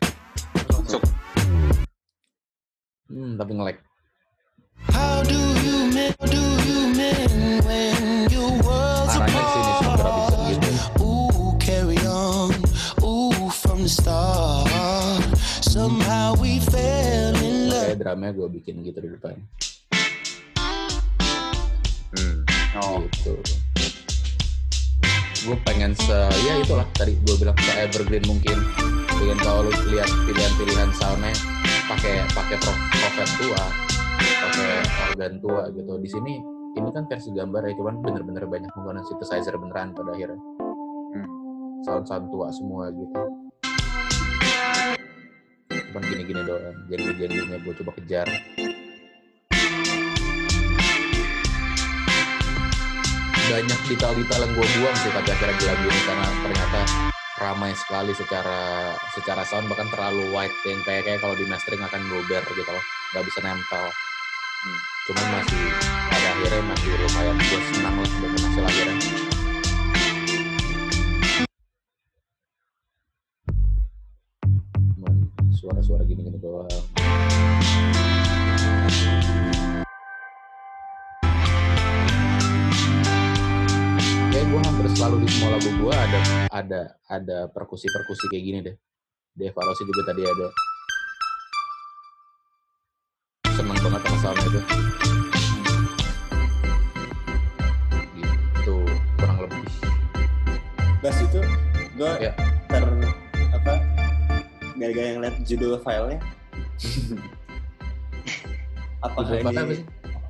Masuk. 0.71 1.03
hmm 3.11 3.35
tapi 3.37 3.53
nge-lag 3.53 3.79
How 4.95 5.21
do 5.27 5.35
you 5.61 5.91
mean, 5.91 6.15
do 6.23 6.43
you 6.65 6.81
mean 6.95 7.35
when 7.67 8.28
Ooh, 13.89 13.97
from 13.97 15.25
the 15.25 15.33
start. 15.33 15.39
Somehow 15.65 16.37
we 16.37 16.61
fell 16.61 17.33
in 17.41 17.73
love. 17.73 17.89
kayak 17.89 17.99
drumnya 18.05 18.31
gue 18.37 18.49
bikin 18.61 18.85
gitu 18.85 18.99
di 19.01 19.09
depan 19.17 19.37
Hmm. 22.09 22.41
Oh, 22.81 23.01
gitu 23.05 23.33
gue 25.39 25.57
pengen 25.65 25.95
se 25.97 26.19
ya 26.45 26.61
itulah 26.61 26.85
tadi 26.93 27.17
gue 27.17 27.37
bilang 27.41 27.57
se 27.57 27.73
evergreen 27.79 28.21
mungkin 28.29 28.59
pengen 29.09 29.39
kalau 29.41 29.65
lu 29.65 29.73
lihat 29.89 30.11
pilihan-pilihan 30.27 30.91
soundnya 30.93 31.33
pakai 31.87 32.27
pakai 32.29 32.57
pro, 32.61 32.73
profet 32.75 33.29
tua 33.41 33.65
pakai 34.19 34.69
organ 35.09 35.35
tua 35.41 35.63
gitu 35.73 35.93
di 35.97 36.09
sini 36.11 36.35
ini 36.77 36.89
kan 36.93 37.09
versi 37.09 37.33
gambar 37.33 37.65
ya 37.65 37.75
cuman 37.77 37.95
bener-bener 38.05 38.45
banyak 38.45 38.69
menggunakan 38.77 39.05
synthesizer 39.07 39.57
beneran 39.57 39.97
pada 39.97 40.13
akhirnya 40.13 40.41
Hmm. 41.09 41.29
sound-sound 41.81 42.29
tua 42.29 42.53
semua 42.53 42.93
gitu 42.93 43.48
cuman 45.99 46.15
gini-gini 46.15 46.43
doang. 46.47 46.79
Janji-janjinya 46.87 47.59
gue 47.59 47.75
coba 47.83 47.91
kejar. 47.99 48.27
Banyak 53.49 53.81
detail-detail 53.91 54.43
yang 54.47 54.53
gue 54.55 54.67
buang 54.79 54.97
sih 55.03 55.11
tapi 55.11 55.29
akhirnya 55.35 55.57
di 55.59 55.65
lagu 55.67 55.85
ini 55.91 56.01
karena 56.07 56.27
ternyata 56.47 56.81
ramai 57.43 57.73
sekali 57.75 58.15
secara 58.15 58.95
secara 59.11 59.43
sound. 59.43 59.67
Bahkan 59.67 59.91
terlalu 59.91 60.31
wide 60.31 60.55
yang 60.71 60.79
kayak 60.87 61.03
kayak 61.03 61.19
kalau 61.19 61.35
di 61.35 61.43
mastering 61.51 61.83
akan 61.83 62.03
gober 62.07 62.47
gitu 62.47 62.71
loh. 62.71 62.85
Nggak 63.11 63.25
bisa 63.27 63.39
nempel. 63.43 63.87
Hmm, 64.59 64.79
cuman 65.11 65.27
masih 65.35 65.63
pada 65.83 66.29
akhirnya 66.31 66.63
masih 66.63 66.91
lumayan 66.95 67.37
gue 67.43 67.61
senang 67.75 67.97
lah 67.99 68.11
dengan 68.11 68.41
hasil 68.47 68.63
akhirnya 68.67 69.18
suara-suara 75.59 76.07
gini-gini 76.07 76.39
doang. 76.39 76.71
Kayak 84.31 84.47
gue 84.55 84.61
hampir 84.63 84.87
selalu 84.95 85.27
di 85.27 85.29
semua 85.35 85.59
lagu 85.59 85.67
gue 85.67 85.95
ada 85.99 86.19
ada 86.55 86.81
ada 87.11 87.39
perkusi 87.51 87.91
perkusi 87.91 88.31
kayak 88.31 88.45
gini 88.47 88.59
deh. 88.63 88.77
Di 89.35 89.51
evaluasi 89.51 89.83
juga 89.83 90.15
tadi 90.15 90.23
ada. 90.23 90.47
Seneng 93.51 93.79
banget 93.83 94.01
sama 94.07 94.19
soundnya 94.23 94.47
itu 94.47 94.61
gitu 98.15 98.77
kurang 99.19 99.39
lebih. 99.43 99.67
Bas 101.03 101.19
itu 101.19 101.43
gue 101.99 102.13
Ya. 102.23 102.48
Gara-gara 104.79 105.09
ngeliat 105.13 105.37
judul 105.45 105.77
filenya 105.83 106.19
apakah 109.07 109.31
apa 109.31 109.51
ini 109.51 109.75
sih? 109.79 109.83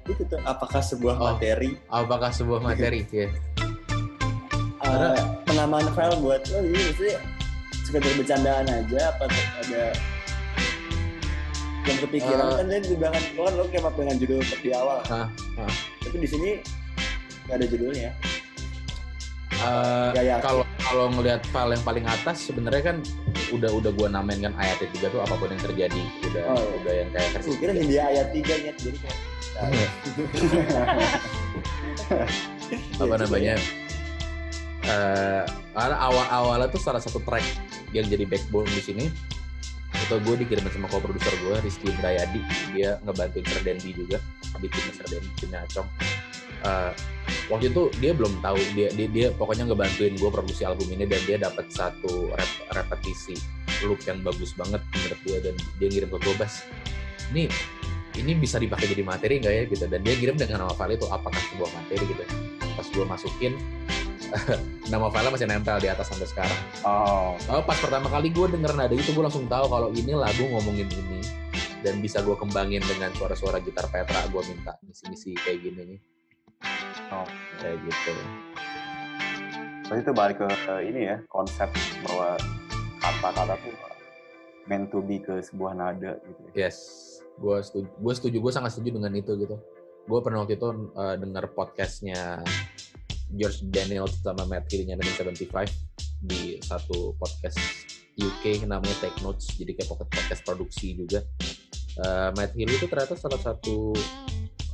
itu 0.09 0.23
tuh 0.25 0.41
apakah 0.43 0.81
sebuah 0.81 1.15
Oh. 1.17 1.27
materi 1.37 1.71
apakah 1.89 2.31
sebuah 2.33 2.61
materi 2.61 3.01
ya 3.13 3.29
uh, 4.85 5.17
penamaan 5.45 5.89
file 5.93 6.17
buat 6.21 6.43
lo 6.49 6.59
ini 6.65 6.81
maksudnya 6.89 7.17
sekedar 7.85 8.13
bercandaan 8.17 8.67
aja 8.69 9.01
apa 9.13 9.25
ada 9.61 9.85
yang 11.89 11.99
kepikiran 12.05 12.45
Eh. 12.45 12.57
kan 12.61 12.67
tadi 12.69 12.85
di 12.85 12.97
belakang 12.97 13.25
lo 13.37 13.43
kan 13.45 13.53
lo 13.57 13.63
up 13.65 13.95
dengan 13.97 14.17
judul 14.17 14.41
di 14.45 14.71
awal 14.73 14.99
Hah, 15.09 15.29
hah. 15.61 15.73
tapi 16.05 16.17
di 16.21 16.29
sini 16.29 16.51
nggak 17.49 17.57
ada 17.57 17.67
judulnya 17.69 18.11
yakin. 19.59 20.39
kalau 20.45 20.63
kalau 20.79 21.07
ngelihat 21.11 21.41
file 21.49 21.73
yang 21.75 21.85
paling 21.85 22.05
atas 22.07 22.37
sebenarnya 22.45 22.93
kan 22.93 22.97
udah 23.51 23.71
udah 23.71 23.91
gua 23.91 24.09
namain 24.09 24.41
kan 24.41 24.53
ayat 24.57 24.81
tiga 24.89 25.09
tuh 25.09 25.21
apa 25.21 25.35
pun 25.35 25.49
yang 25.49 25.63
terjadi 25.63 26.03
udah 26.25 26.43
Oh, 26.47 26.59
iya. 26.59 26.77
udah 26.79 26.93
yang 26.95 27.09
kayak 27.11 27.29
versi 27.33 27.49
Gue 27.49 27.59
kira 27.59 27.73
tiga. 27.73 27.81
Hindia 27.81 28.03
ayat 28.07 28.27
3 28.31 28.45
nya 28.59 28.73
jadi 28.75 28.99
kayak 28.99 29.19
Iya. 29.59 29.89
apa 32.99 33.15
namanya 33.19 33.55
eh 34.85 35.43
karena 35.75 35.97
awal 35.99 36.25
awalnya 36.31 36.69
tuh 36.69 36.79
salah 36.79 36.99
satu 36.99 37.21
track 37.21 37.43
yang 37.91 38.07
jadi 38.07 38.25
backbone 38.25 38.69
di 38.69 38.81
sini 38.81 39.05
itu 39.99 40.15
gue 40.17 40.35
dikirimin 40.39 40.71
sama 40.71 40.87
co-producer 40.87 41.33
gue 41.39 41.55
Rizky 41.61 41.91
Indrayadi 41.91 42.41
dia 42.71 42.97
ngebantuin 43.03 43.45
Serdendi 43.45 43.91
juga 43.93 44.23
di 44.57 44.69
tim 44.69 44.87
Serdendi 44.91 45.29
timnya 45.35 45.65
Acong 45.65 45.89
Eh, 46.59 46.93
waktu 47.53 47.71
itu 47.71 47.83
dia 48.03 48.13
belum 48.17 48.41
tahu 48.43 48.59
dia 48.75 48.89
dia, 48.91 49.07
dia 49.07 49.27
pokoknya 49.37 49.69
ngebantuin 49.69 50.17
gue 50.17 50.31
produksi 50.33 50.65
album 50.67 50.89
ini 50.91 51.05
dan 51.07 51.21
dia 51.29 51.37
dapat 51.39 51.71
satu 51.71 52.33
rep- 52.35 52.67
repetisi 52.75 53.37
loop 53.87 54.03
yang 54.09 54.19
bagus 54.27 54.57
banget 54.59 54.83
menurut 54.91 55.21
dia 55.23 55.39
dan 55.45 55.55
dia 55.79 55.89
ngirim 55.93 56.09
ke 56.11 56.19
gue 56.19 56.35
bas 56.35 56.67
ini 57.31 57.47
ini 58.19 58.35
bisa 58.35 58.59
dipakai 58.59 58.91
jadi 58.91 59.07
materi 59.07 59.39
nggak 59.39 59.55
ya? 59.55 59.63
Gitu. 59.71 59.85
Dan 59.87 60.01
dia 60.03 60.15
ngirim 60.19 60.35
dengan 60.35 60.67
nama 60.67 60.75
file 60.75 60.99
itu 60.99 61.07
apakah 61.07 61.39
sebuah 61.55 61.71
materi? 61.71 62.03
Gitu. 62.03 62.23
Pas 62.75 62.87
gue 62.91 63.05
masukin 63.07 63.53
nama 64.93 65.07
file 65.09 65.31
masih 65.31 65.47
nempel 65.47 65.79
di 65.79 65.89
atas 65.89 66.11
sampai 66.11 66.27
sekarang. 66.27 66.61
Oh, 66.83 67.39
Oh, 67.47 67.63
pas 67.63 67.79
pertama 67.79 68.11
kali 68.11 68.35
gue 68.35 68.47
denger 68.51 68.75
nada 68.75 68.91
itu 68.91 69.15
gue 69.15 69.23
langsung 69.23 69.47
tahu 69.47 69.71
kalau 69.71 69.89
ini 69.95 70.13
lagu 70.19 70.45
ngomongin 70.51 70.91
ini 70.91 71.23
dan 71.87 72.03
bisa 72.03 72.19
gue 72.27 72.35
kembangin 72.35 72.83
dengan 72.83 73.15
suara-suara 73.15 73.63
gitar 73.63 73.87
Petra 73.87 74.27
gue 74.27 74.43
minta 74.51 74.75
misi-misi 74.83 75.39
kayak 75.39 75.63
gini 75.63 75.83
nih 75.95 76.01
oh. 77.13 77.29
kayak 77.61 77.79
gitu 77.87 78.15
Berarti 79.89 80.05
itu 80.05 80.13
balik 80.13 80.37
ke 80.37 80.47
ke 80.69 80.75
ini 80.85 81.01
ya, 81.09 81.17
konsep 81.33 81.73
bahwa 82.05 82.37
kata-kata 83.01 83.57
tuh 83.57 83.73
meant 84.69 84.93
to 84.93 85.01
be 85.01 85.17
ke 85.17 85.41
sebuah 85.41 85.73
nada 85.73 86.21
gitu. 86.21 86.41
ya. 86.53 86.69
Yes, 86.69 86.77
gue 87.41 87.57
setuju. 87.65 87.89
Gue 87.97 88.13
setuju. 88.13 88.37
Gue 88.37 88.53
sangat 88.53 88.77
setuju 88.77 89.01
dengan 89.01 89.17
itu 89.17 89.33
gitu. 89.41 89.57
Gue 90.05 90.21
pernah 90.21 90.45
waktu 90.45 90.61
itu 90.61 90.93
uh, 90.93 91.17
dengar 91.17 91.49
podcastnya 91.57 92.45
George 93.33 93.65
Daniel 93.73 94.05
sama 94.13 94.45
Matt 94.45 94.69
Healy-nya 94.69 95.01
1975 95.01 95.73
di 96.21 96.61
satu 96.61 97.17
podcast 97.17 97.57
UK 98.21 98.69
namanya 98.69 98.93
Take 99.01 99.25
Notes. 99.25 99.57
Jadi 99.57 99.73
kayak 99.73 99.89
podcast, 99.89 100.13
podcast 100.13 100.43
produksi 100.45 101.01
juga. 101.01 101.25
Uh, 101.97 102.29
Matt 102.37 102.53
Healy 102.53 102.77
itu 102.77 102.85
ternyata 102.93 103.17
salah 103.17 103.41
satu 103.41 103.97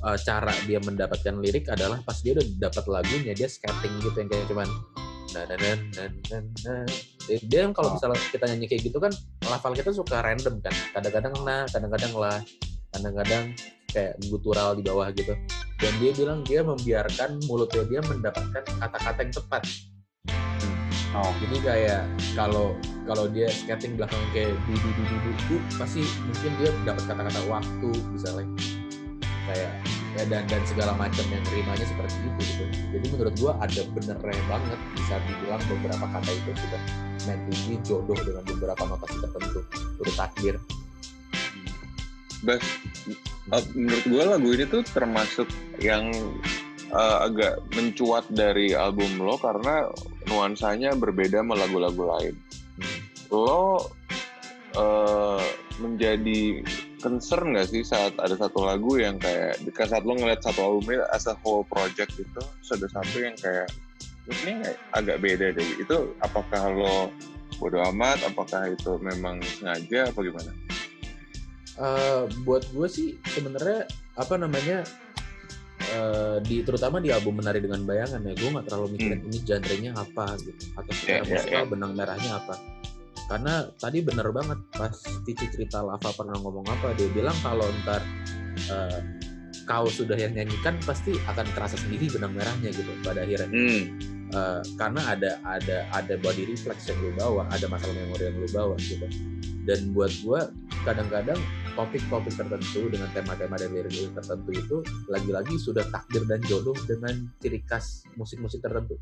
uh, 0.04 0.18
cara 0.20 0.52
dia 0.68 0.78
mendapatkan 0.84 1.34
lirik 1.40 1.66
adalah 1.72 1.98
pas 2.04 2.20
dia 2.20 2.36
udah 2.36 2.46
dapat 2.68 2.84
lagunya 2.86 3.32
dia 3.32 3.48
skating 3.48 3.96
gitu 4.04 4.16
yang 4.20 4.28
kayak 4.28 4.46
cuman 4.46 4.68
nah 5.34 5.42
nah 5.50 5.56
nah 5.58 5.76
nah 5.98 6.08
nah 6.30 6.42
nah. 6.62 6.84
dia, 7.26 7.66
kalau 7.74 7.90
Oh. 7.90 7.94
misalnya 7.98 8.20
kita 8.30 8.44
nyanyi 8.46 8.66
kayak 8.70 8.82
gitu 8.86 8.98
kan 9.02 9.10
lafal 9.50 9.74
kita 9.74 9.90
suka 9.90 10.22
random 10.22 10.62
kan. 10.62 10.74
Kadang-kadang 10.94 11.34
nah 11.42 11.66
kadang-kadang 11.66 12.12
lah 12.14 12.38
kadang-kadang 12.94 13.44
kayak 13.90 14.14
gutural 14.30 14.78
di 14.78 14.82
bawah 14.86 15.10
gitu. 15.10 15.34
Dan 15.82 15.92
dia 15.98 16.12
bilang 16.14 16.46
dia 16.46 16.62
membiarkan 16.62 17.42
mulutnya 17.50 17.82
dia 17.90 18.00
mendapatkan 18.06 18.62
kata-kata 18.62 19.20
yang 19.26 19.34
tepat. 19.34 19.62
Oh, 21.14 21.30
jadi 21.42 21.56
kayak 21.62 22.02
kalau 22.38 22.74
kalau 23.06 23.26
dia 23.30 23.46
skating 23.46 23.98
belakang 23.98 24.18
kayak 24.30 24.54
du 24.66 24.74
du 24.74 24.90
du 24.98 25.02
du 25.02 25.16
du, 25.18 25.30
du, 25.46 25.56
pasti 25.78 26.02
mungkin 26.26 26.50
dia 26.62 26.70
dapat 26.82 27.06
kata-kata 27.10 27.40
waktu 27.46 27.90
misalnya 28.14 28.46
kayak 29.50 29.72
ya 30.14 30.22
dan 30.30 30.46
dan 30.46 30.62
segala 30.64 30.94
macam 30.94 31.26
yang 31.26 31.42
nerimanya 31.50 31.86
seperti 31.86 32.16
itu 32.22 32.40
gitu. 32.46 32.64
Jadi 32.94 33.06
menurut 33.10 33.34
gua 33.42 33.52
ada 33.58 33.82
benernya 33.92 34.44
banget 34.46 34.80
bisa 34.94 35.14
dibilang 35.26 35.62
beberapa 35.66 36.06
kata 36.06 36.30
itu 36.30 36.50
sudah 36.54 36.82
be 37.24 37.76
jodoh 37.82 38.18
dengan 38.20 38.44
beberapa 38.44 38.82
notasi 38.84 39.16
tertentu, 39.20 39.60
udah 40.00 40.14
takdir. 40.14 40.54
Bas, 42.44 42.60
uh, 43.56 43.64
menurut 43.72 44.04
gue 44.04 44.22
lagu 44.22 44.48
ini 44.52 44.64
tuh 44.68 44.84
termasuk 44.84 45.48
yang 45.80 46.12
uh, 46.92 47.24
agak 47.24 47.56
mencuat 47.72 48.28
dari 48.28 48.76
album 48.76 49.16
lo 49.16 49.40
karena 49.40 49.88
nuansanya 50.28 50.92
berbeda 50.92 51.40
sama 51.40 51.56
lagu-lagu 51.56 52.04
lain. 52.04 52.34
Hmm. 52.76 53.00
Lo 53.32 53.88
uh, 54.76 55.40
menjadi 55.80 56.60
concern 57.04 57.52
nggak 57.52 57.68
sih 57.68 57.84
saat 57.84 58.16
ada 58.16 58.32
satu 58.32 58.64
lagu 58.64 58.96
yang 58.96 59.20
kayak 59.20 59.60
saat 59.76 60.00
lo 60.02 60.16
ngeliat 60.16 60.40
satu 60.40 60.64
albumnya 60.64 61.04
as 61.12 61.28
a 61.28 61.36
whole 61.44 61.60
project 61.68 62.16
itu 62.16 62.42
sudah 62.64 62.88
satu 62.88 63.16
yang 63.20 63.36
kayak 63.36 63.68
ini 64.24 64.64
agak 64.96 65.20
beda 65.20 65.52
deh 65.52 65.68
itu 65.76 66.16
apakah 66.24 66.72
lo 66.72 67.12
bodo 67.60 67.76
amat 67.92 68.24
apakah 68.24 68.72
itu 68.72 68.96
memang 68.98 69.36
sengaja 69.44 70.08
apa 70.08 70.20
gimana 70.24 70.52
Eh, 71.74 72.22
buat 72.46 72.62
gue 72.70 72.86
sih 72.86 73.18
sebenarnya 73.34 73.90
apa 74.14 74.38
namanya 74.38 74.86
eh, 75.90 76.38
di 76.38 76.62
terutama 76.62 77.02
di 77.02 77.10
album 77.10 77.42
menari 77.42 77.58
dengan 77.58 77.82
bayangan 77.82 78.22
ya 78.22 78.30
gue 78.30 78.46
nggak 78.46 78.66
terlalu 78.70 78.94
mikirin 78.94 79.20
ini 79.26 79.38
genre-nya 79.42 79.90
apa 79.98 80.38
gitu 80.38 80.70
atau 80.78 80.92
secara 80.94 81.18
Hmm. 81.18 81.26
Ya, 81.26 81.34
musikal 81.34 81.62
ya. 81.66 81.70
benang 81.74 81.92
merahnya 81.98 82.30
apa 82.38 82.54
karena 83.24 83.68
tadi 83.80 84.04
bener 84.04 84.28
banget 84.30 84.58
pas 84.76 84.92
Cici 85.24 85.46
cerita 85.48 85.80
Lava 85.80 86.10
pernah 86.12 86.36
ngomong 86.40 86.66
apa 86.68 86.92
dia 86.96 87.08
bilang 87.08 87.36
kalau 87.40 87.64
ntar 87.84 88.04
eh, 88.68 89.00
kau 89.64 89.88
sudah 89.88 90.16
yang 90.16 90.36
nyanyikan 90.36 90.76
pasti 90.84 91.16
akan 91.24 91.48
terasa 91.56 91.80
sendiri 91.80 92.12
benang 92.12 92.36
merahnya 92.36 92.68
gitu 92.68 92.92
pada 93.00 93.24
akhirnya 93.24 93.48
hmm. 93.48 94.14
Eh, 94.34 94.62
karena 94.74 95.14
ada 95.14 95.38
ada 95.46 95.86
ada 95.94 96.14
body 96.18 96.50
reflex 96.50 96.90
yang 96.90 96.98
lu 96.98 97.14
bawa, 97.14 97.46
ada 97.54 97.70
masalah 97.70 97.94
memori 97.94 98.26
yang 98.26 98.36
lu 98.42 98.48
bawa 98.50 98.74
gitu. 98.82 99.06
Dan 99.62 99.94
buat 99.94 100.10
gua 100.26 100.50
kadang-kadang 100.82 101.38
topik-topik 101.78 102.34
tertentu 102.34 102.90
dengan 102.90 103.06
tema-tema 103.14 103.54
dan 103.54 103.70
lirik-lirik 103.70 104.10
tertentu 104.10 104.50
itu 104.50 104.76
lagi-lagi 105.06 105.54
sudah 105.54 105.86
takdir 105.86 106.26
dan 106.26 106.42
jodoh 106.50 106.74
dengan 106.90 107.30
ciri 107.38 107.62
khas 107.62 108.02
musik-musik 108.18 108.58
tertentu. 108.58 108.98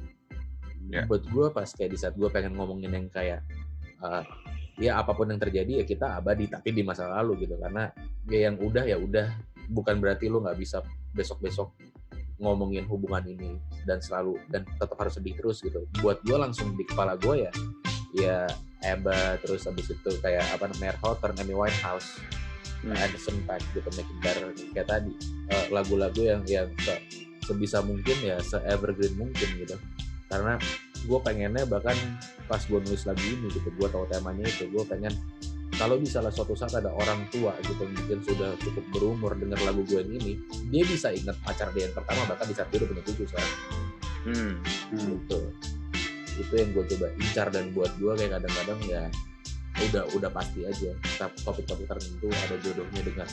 Ya. 0.93 1.09
Buat 1.09 1.25
gua 1.33 1.49
pas 1.49 1.71
kayak 1.73 1.97
di 1.97 1.99
saat 1.99 2.13
gua 2.21 2.29
pengen 2.29 2.53
ngomongin 2.53 2.93
yang 2.93 3.09
kayak 3.09 3.41
eh, 4.03 4.25
ya 4.81 4.99
apa 4.99 5.13
pun 5.13 5.29
yang 5.31 5.39
terjadi 5.39 5.83
ya 5.83 5.85
kita 5.85 6.19
abadi 6.19 6.49
tapi 6.49 6.73
di 6.73 6.83
masa 6.83 7.07
lalu 7.07 7.47
gitu 7.47 7.55
karena 7.61 7.93
ya 8.27 8.51
yang 8.51 8.57
udah 8.59 8.85
ya 8.89 8.97
udah 8.99 9.29
bukan 9.71 10.01
berarti 10.03 10.27
lu 10.27 10.43
nggak 10.43 10.59
bisa 10.59 10.83
besok-besok 11.13 11.71
ngomongin 12.43 12.83
hubungan 12.91 13.23
ini 13.23 13.61
dan 13.87 14.03
selalu 14.03 14.35
dan 14.51 14.67
tetap 14.67 14.99
harus 14.99 15.15
sedih 15.15 15.39
terus 15.39 15.63
gitu. 15.63 15.87
Buat 16.03 16.27
gue 16.27 16.35
langsung 16.35 16.75
di 16.75 16.83
kepala 16.83 17.15
gue 17.15 17.47
ya, 17.47 17.53
ya 18.19 18.37
Eba 18.83 19.39
terus 19.39 19.63
habis 19.63 19.87
itu 19.95 20.11
kayak 20.19 20.43
apa 20.51 20.67
namanya 20.75 20.99
Hawthorne, 20.99 21.39
Amy 21.39 21.55
Winehouse, 21.55 22.19
Hmm. 22.83 22.99
Anderson 22.99 23.39
Paak 23.47 23.63
gitu, 23.79 23.87
Making 23.95 24.19
Better 24.19 24.47
kayak 24.75 24.89
tadi 24.91 25.15
Eh, 25.55 25.67
lagu-lagu 25.71 26.19
yang 26.19 26.43
yang 26.51 26.67
se- 26.83 26.99
sebisa 27.47 27.79
mungkin 27.79 28.19
ya 28.19 28.43
se 28.43 28.59
evergreen 28.67 29.15
mungkin 29.15 29.49
gitu. 29.55 29.79
Karena 30.27 30.59
gue 31.03 31.19
pengennya 31.23 31.65
bahkan 31.67 31.95
pas 32.47 32.63
gue 32.63 32.79
nulis 32.79 33.03
lagu 33.07 33.23
ini 33.23 33.51
gitu, 33.51 33.69
gue 33.69 33.89
tahu 33.91 34.05
temanya 34.11 34.47
itu, 34.47 34.71
gue 34.71 34.85
pengen 34.87 35.15
kalau 35.81 35.97
misalnya 35.97 36.31
suatu 36.31 36.53
saat 36.53 36.79
ada 36.79 36.93
orang 36.93 37.27
tua 37.33 37.57
gitu 37.65 37.83
yang 37.83 37.97
mungkin 37.97 38.19
sudah 38.23 38.51
cukup 38.61 38.85
berumur 38.93 39.33
dengar 39.35 39.59
lagu 39.65 39.83
gue 39.83 40.05
yang 40.05 40.13
ini, 40.15 40.39
dia 40.69 40.85
bisa 40.85 41.11
ingat 41.11 41.35
pacar 41.43 41.73
dia 41.73 41.89
yang 41.89 41.97
pertama 41.97 42.23
bahkan 42.29 42.47
di 42.47 42.55
saat 42.55 42.69
dia 42.69 42.79
udah 42.85 42.89
punya 42.93 43.03
cucu 43.09 43.25
sekarang. 43.25 43.55
Hmm. 44.23 44.55
hmm. 44.93 45.07
Gitu. 45.17 45.41
Itu 46.39 46.55
yang 46.55 46.71
gue 46.77 46.85
coba 46.87 47.07
incar 47.19 47.49
dan 47.51 47.73
buat 47.75 47.93
gue 47.99 48.13
kayak 48.15 48.31
kadang-kadang 48.39 48.81
ya 48.87 49.03
udah 49.91 50.05
udah 50.15 50.31
pasti 50.31 50.63
aja 50.69 50.93
Tapi 51.19 51.37
topik-topik 51.43 51.89
tertentu 51.89 52.29
ada 52.29 52.57
jodohnya 52.61 53.03
dengan 53.03 53.29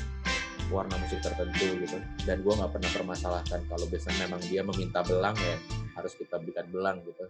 warna 0.72 0.96
musik 1.02 1.20
tertentu 1.20 1.66
gitu 1.82 1.98
dan 2.30 2.46
gue 2.46 2.54
nggak 2.54 2.72
pernah 2.72 2.92
permasalahkan 2.94 3.60
kalau 3.66 3.86
biasanya 3.90 4.30
memang 4.30 4.42
dia 4.46 4.62
meminta 4.62 5.02
belang 5.02 5.34
ya 5.34 5.58
harus 5.98 6.14
kita 6.14 6.38
berikan 6.38 6.70
belang 6.70 7.02
gitu 7.02 7.26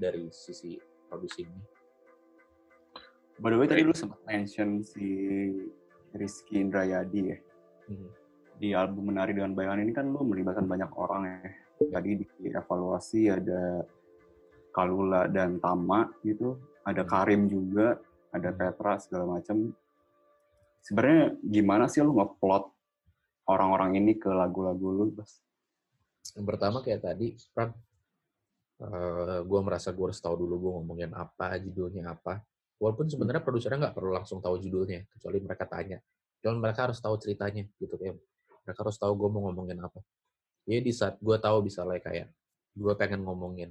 dari 0.00 0.32
sisi 0.32 0.80
produksi 1.12 1.44
ini 1.44 1.60
By 3.40 3.48
the 3.48 3.56
way, 3.56 3.64
tadi 3.64 3.80
lu 3.80 3.96
sempat 3.96 4.20
mention 4.28 4.84
si 4.84 5.00
Rizky 6.12 6.60
Indrayadi 6.60 7.20
ya. 7.32 7.38
Mhm. 7.88 8.08
Di 8.60 8.76
album 8.76 9.08
Menari 9.08 9.32
dengan 9.32 9.56
Bayangan 9.56 9.80
ini 9.80 9.96
kan 9.96 10.12
lu 10.12 10.20
melibatkan 10.28 10.68
banyak 10.68 10.92
orang 10.92 11.22
ya. 11.24 11.48
Tadi 11.88 12.20
di 12.20 12.26
evaluasi 12.52 13.32
ada 13.32 13.80
Kalula 14.76 15.24
dan 15.32 15.56
Tama 15.56 16.12
gitu. 16.20 16.60
Ada 16.84 17.00
Karim 17.08 17.48
juga, 17.48 17.96
ada 18.28 18.52
Petra 18.52 19.00
segala 19.00 19.40
macam. 19.40 19.72
Sebenarnya 20.84 21.40
gimana 21.40 21.88
sih 21.88 22.04
lu 22.04 22.12
ngeplot 22.12 22.68
orang-orang 23.48 23.96
ini 24.04 24.20
ke 24.20 24.28
lagu-lagu 24.28 24.84
lu, 25.00 25.16
Bas? 25.16 25.40
yang 26.36 26.46
pertama 26.46 26.78
kayak 26.84 27.02
tadi 27.02 27.34
Pran 27.50 27.74
gue 29.44 29.60
merasa 29.60 29.92
gue 29.92 30.04
harus 30.08 30.20
tahu 30.20 30.46
dulu 30.46 30.54
gue 30.56 30.70
ngomongin 30.80 31.10
apa 31.12 31.60
judulnya 31.60 32.16
apa. 32.16 32.40
Walaupun 32.80 33.12
sebenarnya 33.12 33.44
produsernya 33.44 33.78
nggak 33.88 33.96
perlu 33.96 34.16
langsung 34.16 34.40
tahu 34.40 34.56
judulnya 34.56 35.04
kecuali 35.12 35.38
mereka 35.44 35.68
tanya. 35.68 36.00
Dan 36.40 36.56
mereka 36.56 36.88
harus 36.88 36.96
tahu 36.96 37.20
ceritanya 37.20 37.68
gitu 37.76 37.94
kayak 38.00 38.16
mereka 38.64 38.80
harus 38.80 38.96
tahu 38.96 39.12
gue 39.16 39.28
mau 39.28 39.52
ngomongin 39.52 39.76
apa. 39.84 40.00
Jadi 40.64 40.80
di 40.80 40.92
saat 40.96 41.20
gue 41.20 41.36
tahu 41.36 41.68
misalnya 41.68 42.00
kayak 42.00 42.32
gue 42.72 42.94
pengen 42.96 43.20
ngomongin 43.26 43.70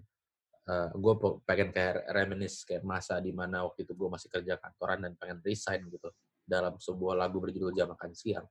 gue 0.69 1.13
pengen 1.49 1.73
kayak 1.73 2.05
reminis 2.13 2.61
kayak 2.61 2.85
masa 2.85 3.17
di 3.17 3.33
mana 3.33 3.65
waktu 3.65 3.89
itu 3.89 3.97
gue 3.97 4.05
masih 4.05 4.29
kerja 4.29 4.53
kantoran 4.61 5.01
dan 5.01 5.17
pengen 5.17 5.41
resign 5.41 5.89
gitu 5.89 6.13
dalam 6.45 6.77
sebuah 6.77 7.17
lagu 7.17 7.41
berjudul 7.41 7.73
jam 7.73 7.89
makan 7.89 8.13
siang. 8.13 8.45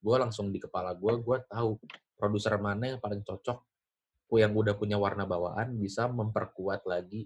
Gue 0.00 0.16
langsung 0.16 0.48
di 0.48 0.56
kepala 0.56 0.96
gue 0.96 1.12
gue 1.20 1.38
tahu 1.44 1.76
produser 2.16 2.56
mana 2.56 2.96
yang 2.96 3.00
paling 3.02 3.20
cocok 3.20 3.60
yang 4.36 4.52
udah 4.52 4.76
punya 4.76 5.00
warna 5.00 5.24
bawaan 5.24 5.80
bisa 5.80 6.04
memperkuat 6.12 6.84
lagi 6.84 7.24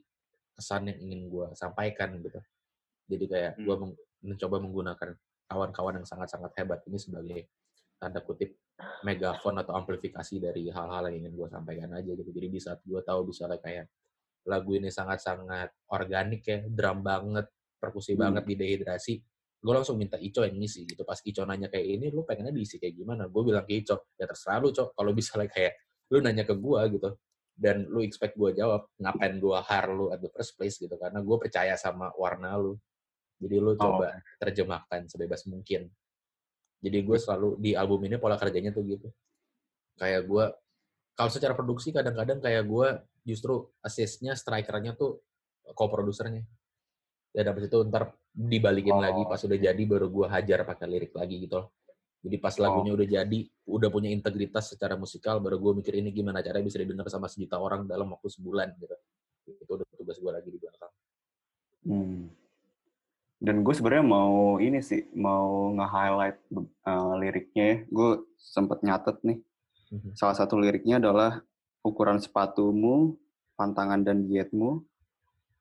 kesan 0.54 0.86
yang 0.86 0.98
ingin 1.02 1.26
gue 1.26 1.46
sampaikan 1.58 2.14
gitu. 2.22 2.38
Jadi 3.10 3.24
kayak 3.26 3.52
gue 3.58 3.74
Hmm. 3.74 3.90
mencoba 4.22 4.62
menggunakan 4.62 5.10
kawan-kawan 5.50 5.98
yang 5.98 6.06
sangat-sangat 6.06 6.54
hebat 6.62 6.86
ini 6.86 6.98
sebagai 7.02 7.40
tanda 7.98 8.22
kutip 8.22 8.54
megafon 9.02 9.58
atau 9.58 9.74
amplifikasi 9.74 10.38
dari 10.38 10.70
hal-hal 10.70 11.10
yang 11.10 11.26
ingin 11.26 11.34
gue 11.34 11.48
sampaikan 11.50 11.90
aja 11.98 12.12
gitu. 12.14 12.30
Jadi 12.30 12.46
di 12.46 12.60
saat 12.62 12.78
gue 12.86 13.02
tahu 13.02 13.34
misalnya 13.34 13.58
kayak 13.58 13.90
lagu 14.46 14.70
ini 14.78 14.90
sangat-sangat 14.90 15.90
organik 15.90 16.42
ya 16.46 16.62
drum 16.70 17.02
banget 17.02 17.50
perkusi 17.82 18.14
Hmm. 18.14 18.30
banget 18.30 18.46
di 18.46 18.54
dehidrasi 18.54 19.14
gue 19.62 19.70
langsung 19.70 19.94
minta 19.94 20.18
Ico 20.18 20.42
yang 20.42 20.58
ngisi 20.58 20.82
gitu. 20.90 21.06
Pas 21.06 21.22
Ico 21.22 21.46
nanya 21.46 21.70
kayak 21.70 21.86
ini 21.86 22.06
lu 22.10 22.26
pengennya 22.26 22.50
diisi 22.50 22.82
kayak 22.82 22.98
gimana? 22.98 23.30
Gue 23.30 23.46
bilang 23.46 23.62
ke 23.62 23.78
Ico 23.78 24.10
ya 24.18 24.26
terserah 24.26 24.58
lu 24.58 24.74
Cok. 24.74 24.98
Kalau 24.98 25.14
misalnya 25.14 25.46
kayak 25.54 25.74
lu 26.12 26.20
nanya 26.20 26.44
ke 26.44 26.52
gue 26.52 26.80
gitu 27.00 27.10
dan 27.56 27.88
lu 27.88 28.04
expect 28.04 28.36
gue 28.36 28.52
jawab 28.52 28.88
ngapain 29.00 29.36
gue 29.40 29.58
har 29.64 29.86
lu 29.88 30.12
at 30.12 30.20
the 30.20 30.28
first 30.32 30.56
place 30.56 30.76
gitu 30.76 30.92
karena 31.00 31.24
gue 31.24 31.36
percaya 31.40 31.76
sama 31.76 32.12
warna 32.16 32.56
lu. 32.56 32.76
Jadi 33.42 33.56
lu 33.58 33.74
coba 33.74 34.22
terjemahkan 34.38 35.10
sebebas 35.10 35.48
mungkin. 35.50 35.90
Jadi 36.82 36.98
gue 37.02 37.18
selalu 37.18 37.58
di 37.58 37.74
album 37.74 38.02
ini 38.06 38.16
pola 38.20 38.38
kerjanya 38.38 38.70
tuh 38.70 38.84
gitu. 38.86 39.08
Kayak 39.98 40.28
gue 40.28 40.44
kalau 41.12 41.30
secara 41.30 41.52
produksi 41.52 41.90
kadang-kadang 41.92 42.38
kayak 42.40 42.64
gue 42.64 42.88
justru 43.26 43.68
assist-nya 43.82 44.38
strikernya 44.38 44.94
tuh 44.94 45.20
co-produsernya. 45.74 46.44
Dan 47.32 47.44
habis 47.48 47.66
itu 47.66 47.78
ntar 47.88 48.12
dibalikin 48.32 48.96
lagi 48.96 49.22
Oh. 49.24 49.28
pas 49.28 49.40
udah 49.44 49.58
jadi 49.60 49.82
baru 49.84 50.08
gue 50.08 50.26
hajar 50.28 50.64
pakai 50.64 50.86
lirik 50.88 51.12
lagi 51.12 51.36
gitu 51.44 51.60
loh 51.60 51.68
jadi 52.22 52.36
pas 52.38 52.54
lagunya 52.54 52.94
udah 52.94 53.06
jadi 53.06 53.40
udah 53.66 53.88
punya 53.90 54.10
integritas 54.14 54.70
secara 54.72 54.94
musikal 54.94 55.42
baru 55.42 55.58
gue 55.58 55.72
mikir 55.82 55.98
ini 55.98 56.14
gimana 56.14 56.38
caranya 56.38 56.66
bisa 56.70 56.78
didengar 56.78 57.10
sama 57.10 57.26
sejuta 57.26 57.58
orang 57.58 57.84
dalam 57.84 58.08
waktu 58.14 58.30
sebulan 58.30 58.78
gitu 58.78 58.96
itu 59.58 59.66
udah 59.66 59.86
tugas 59.98 60.22
gue 60.22 60.30
lagi 60.30 60.48
di 60.54 60.58
belakang 60.62 60.92
Hmm. 61.86 62.30
Dan 63.42 63.66
gue 63.66 63.74
sebenarnya 63.74 64.06
mau 64.06 64.62
ini 64.62 64.78
sih, 64.78 65.02
mau 65.18 65.74
nge-highlight 65.74 66.38
uh, 66.86 67.14
liriknya 67.18 67.64
ya. 67.66 67.76
Gue 67.90 68.10
sempet 68.38 68.86
nyatet 68.86 69.18
nih. 69.26 69.38
Mhm. 69.90 70.14
Salah 70.14 70.38
satu 70.38 70.54
liriknya 70.62 71.02
adalah 71.02 71.42
ukuran 71.82 72.22
sepatumu, 72.22 73.18
pantangan 73.58 73.98
dan 74.06 74.30
dietmu 74.30 74.86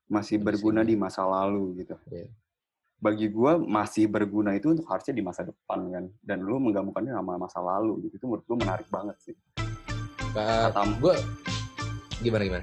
masih 0.06 0.38
berguna 0.38 0.86
di 0.86 0.94
masa 0.94 1.26
lalu 1.26 1.82
gitu. 1.82 1.98
Iya. 2.06 2.30
Bagi 3.02 3.26
gue 3.28 3.52
masih 3.58 4.06
berguna 4.06 4.54
itu 4.54 4.70
untuk 4.70 4.86
harusnya 4.86 5.10
di 5.10 5.22
masa 5.26 5.42
depan 5.42 5.90
kan. 5.90 6.04
Dan 6.22 6.46
lu 6.46 6.62
menggabungkannya 6.62 7.12
sama 7.12 7.34
masa 7.34 7.58
lalu 7.58 8.06
gitu. 8.06 8.22
Itu 8.22 8.26
menurut 8.30 8.44
gue 8.46 8.56
menarik 8.62 8.86
banget 8.88 9.16
sih. 9.18 9.34
Kata, 10.32 10.86
gue 11.02 11.14
gimana 12.22 12.46
gimana 12.46 12.62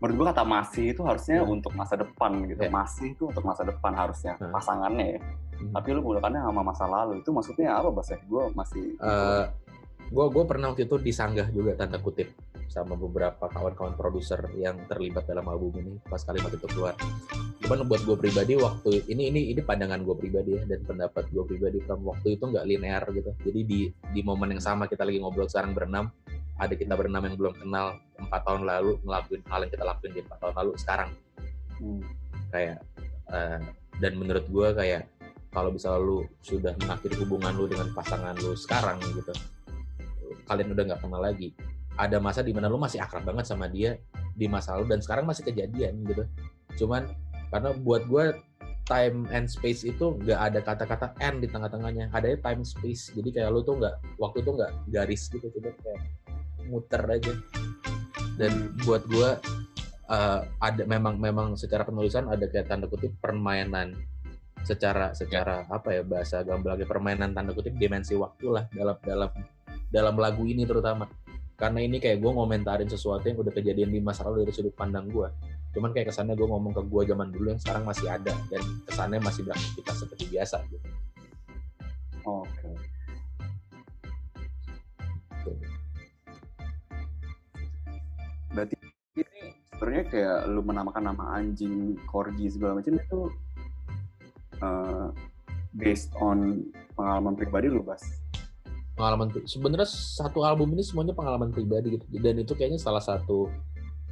menurut 0.00 0.16
gue 0.16 0.26
kata 0.32 0.44
masih 0.48 0.84
itu 0.96 1.02
harusnya 1.04 1.44
Hmm. 1.44 1.60
untuk 1.60 1.72
masa 1.76 1.94
depan 2.00 2.40
gitu. 2.48 2.60
Iya. 2.64 2.72
Masih 2.72 3.06
itu 3.12 3.22
untuk 3.28 3.44
masa 3.44 3.62
depan 3.68 3.92
harusnya. 3.92 4.32
Hmm. 4.40 4.48
Pasangannya 4.52 5.06
ya. 5.16 5.20
Hmm. 5.60 5.76
tapi 5.76 5.92
lu 5.92 6.00
menggunakannya 6.00 6.40
sama 6.40 6.62
masa 6.64 6.88
lalu 6.88 7.20
itu 7.20 7.28
maksudnya 7.36 7.76
apa 7.76 7.92
bahasa 7.92 8.16
gue 8.16 8.44
masih 8.56 8.96
Eh, 8.96 9.44
gue 10.10 10.26
gue 10.26 10.44
pernah 10.44 10.74
waktu 10.74 10.90
itu 10.90 10.98
disanggah 10.98 11.54
juga 11.54 11.78
tanda 11.78 12.02
kutip 12.02 12.34
sama 12.66 12.94
beberapa 12.94 13.50
kawan-kawan 13.50 13.94
produser 13.94 14.42
yang 14.58 14.78
terlibat 14.86 15.26
dalam 15.26 15.46
album 15.46 15.74
ini 15.82 15.92
pas 16.06 16.22
kalimat 16.22 16.50
itu 16.54 16.66
keluar. 16.70 16.94
Cuman 17.62 17.86
buat 17.86 18.02
gue 18.02 18.16
pribadi 18.18 18.54
waktu 18.58 19.06
ini 19.10 19.30
ini 19.30 19.40
ini 19.54 19.62
pandangan 19.62 20.02
gue 20.02 20.14
pribadi 20.14 20.58
ya 20.58 20.62
dan 20.66 20.82
pendapat 20.86 21.30
gue 21.30 21.44
pribadi 21.46 21.78
from 21.82 22.02
waktu 22.06 22.38
itu 22.38 22.46
nggak 22.46 22.66
linear 22.66 23.02
gitu. 23.10 23.30
Jadi 23.42 23.60
di 23.66 23.80
di 23.90 24.20
momen 24.22 24.54
yang 24.54 24.62
sama 24.62 24.86
kita 24.86 25.02
lagi 25.02 25.18
ngobrol 25.18 25.50
sekarang 25.50 25.74
berenam, 25.74 26.14
ada 26.58 26.74
kita 26.74 26.94
berenam 26.94 27.26
yang 27.26 27.34
belum 27.38 27.54
kenal 27.58 27.98
empat 28.18 28.40
tahun 28.46 28.62
lalu 28.66 28.98
ngelakuin 29.02 29.42
hal 29.50 29.60
yang 29.66 29.72
kita 29.74 29.84
lakuin 29.86 30.12
di 30.14 30.20
empat 30.22 30.38
tahun 30.38 30.54
lalu 30.58 30.72
sekarang 30.78 31.10
Hmm. 31.80 32.04
kayak 32.52 32.84
eh, 33.32 33.58
dan 34.04 34.12
menurut 34.20 34.44
gue 34.44 34.68
kayak 34.76 35.08
kalau 35.50 35.72
bisa 35.72 35.96
lu 35.96 36.28
sudah 36.44 36.76
mengakhiri 36.76 37.16
hubungan 37.24 37.56
lu 37.56 37.66
dengan 37.66 37.88
pasangan 37.96 38.36
lu 38.36 38.52
sekarang 38.52 39.00
gitu 39.16 39.32
kalian 40.46 40.72
udah 40.72 40.84
nggak 40.92 41.00
kenal 41.02 41.22
lagi 41.22 41.54
ada 42.00 42.16
masa 42.16 42.40
di 42.40 42.56
mana 42.56 42.72
lu 42.72 42.80
masih 42.80 43.02
akrab 43.02 43.28
banget 43.28 43.44
sama 43.44 43.68
dia 43.68 44.00
di 44.32 44.48
masa 44.48 44.72
lalu 44.78 44.96
dan 44.96 45.00
sekarang 45.04 45.28
masih 45.28 45.44
kejadian 45.44 46.00
gitu. 46.08 46.24
Cuman 46.84 47.12
karena 47.52 47.76
buat 47.76 48.08
gue 48.08 48.40
time 48.88 49.28
and 49.30 49.46
space 49.46 49.84
itu 49.84 50.16
nggak 50.24 50.40
ada 50.40 50.58
kata-kata 50.64 51.12
end 51.20 51.44
di 51.44 51.48
tengah-tengahnya 51.52 52.08
adanya 52.14 52.38
time 52.40 52.64
space. 52.64 53.12
Jadi 53.12 53.36
kayak 53.36 53.52
lu 53.52 53.60
tuh 53.60 53.76
nggak 53.76 53.94
waktu 54.16 54.40
tuh 54.40 54.56
nggak 54.56 54.72
garis 54.88 55.28
gitu 55.28 55.46
coba 55.60 55.70
kayak 55.84 56.00
muter 56.72 57.02
aja. 57.04 57.32
Dan 58.40 58.72
buat 58.88 59.04
gue 59.04 59.30
uh, 60.08 60.40
ada 60.62 60.82
memang 60.88 61.20
memang 61.20 61.58
secara 61.60 61.84
penulisan 61.84 62.32
ada 62.32 62.48
kayak 62.48 62.70
tanda 62.70 62.88
kutip 62.88 63.12
permainan 63.20 63.92
secara 64.60 65.16
secara 65.16 65.64
apa 65.72 66.00
ya 66.00 66.02
bahasa 66.04 66.44
gamblangnya 66.44 66.84
permainan 66.84 67.32
tanda 67.32 67.52
kutip 67.56 67.76
dimensi 67.76 68.12
waktu 68.12 68.46
lah 68.52 68.64
dalam 68.72 68.96
dalam 69.04 69.30
dalam 69.90 70.16
lagu 70.16 70.46
ini 70.46 70.64
terutama. 70.64 71.10
Karena 71.58 71.84
ini 71.84 72.00
kayak 72.00 72.24
gue 72.24 72.32
ngomentarin 72.32 72.88
sesuatu 72.88 73.28
yang 73.28 73.36
udah 73.36 73.52
kejadian 73.52 73.92
di 73.92 74.00
masa 74.00 74.24
lalu 74.24 74.48
dari 74.48 74.52
sudut 74.56 74.72
pandang 74.72 75.12
gue 75.12 75.28
cuman 75.70 75.94
kayak 75.94 76.10
kesannya 76.10 76.34
gue 76.34 76.48
ngomong 76.50 76.74
ke 76.74 76.82
gue 76.82 77.02
zaman 77.14 77.30
dulu 77.30 77.54
yang 77.54 77.62
sekarang 77.62 77.86
masih 77.86 78.10
ada 78.10 78.34
dan 78.50 78.62
kesannya 78.90 79.22
masih 79.22 79.46
beraktivitas 79.46 79.96
seperti 80.02 80.24
biasa 80.34 80.56
gitu. 80.66 80.88
Oke. 82.26 82.70
Berarti 88.50 88.74
ini 89.14 89.24
sebenarnya 89.70 90.04
kayak 90.10 90.38
lu 90.50 90.60
menamakan 90.66 91.14
nama 91.14 91.38
anjing 91.38 91.94
corgi 92.10 92.50
segala 92.50 92.82
macam 92.82 92.98
itu 92.98 93.20
uh, 94.58 95.08
based 95.70 96.10
on 96.18 96.66
pengalaman 96.98 97.38
pribadi 97.38 97.70
lu 97.70 97.86
bas 97.86 98.02
pengalaman 99.00 99.32
sebenarnya 99.48 99.88
satu 99.88 100.44
album 100.44 100.76
ini 100.76 100.84
semuanya 100.84 101.16
pengalaman 101.16 101.48
pribadi 101.48 101.96
gitu. 101.96 102.04
Dan 102.20 102.44
itu 102.44 102.52
kayaknya 102.52 102.76
salah 102.76 103.00
satu 103.00 103.48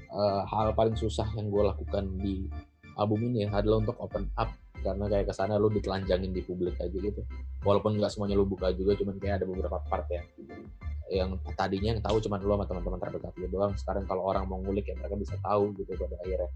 uh, 0.09 0.43
hal 0.49 0.73
paling 0.73 0.97
susah 0.97 1.29
yang 1.37 1.53
gue 1.53 1.61
lakukan 1.61 2.09
di 2.17 2.49
album 2.97 3.29
ini 3.29 3.45
ya, 3.45 3.61
adalah 3.61 3.85
untuk 3.85 4.01
open 4.01 4.33
up. 4.41 4.49
Karena 4.81 5.11
kayak 5.11 5.29
ke 5.29 5.35
sana 5.37 5.61
lu 5.61 5.69
ditelanjangin 5.69 6.33
di 6.33 6.41
publik 6.41 6.81
aja 6.81 6.89
gitu. 6.97 7.21
Walaupun 7.69 8.01
nggak 8.01 8.09
semuanya 8.17 8.41
lu 8.41 8.49
buka 8.49 8.73
juga 8.73 8.97
cuman 8.97 9.21
kayak 9.21 9.45
ada 9.45 9.47
beberapa 9.47 9.77
part 9.85 10.09
ya. 10.09 10.25
Yang 11.13 11.37
tadinya 11.53 11.93
yang 11.93 12.01
tahu 12.01 12.17
cuman 12.25 12.41
lu 12.41 12.57
sama 12.57 12.65
teman-teman 12.65 12.99
terdekat 13.03 13.35
lu 13.37 13.47
doang. 13.53 13.77
Sekarang 13.77 14.09
kalau 14.09 14.25
orang 14.25 14.49
mau 14.49 14.57
ngulik 14.65 14.89
ya 14.89 14.97
mereka 14.97 15.21
bisa 15.21 15.35
tahu 15.45 15.77
gitu 15.77 15.93
pada 15.99 16.17
akhirnya. 16.25 16.51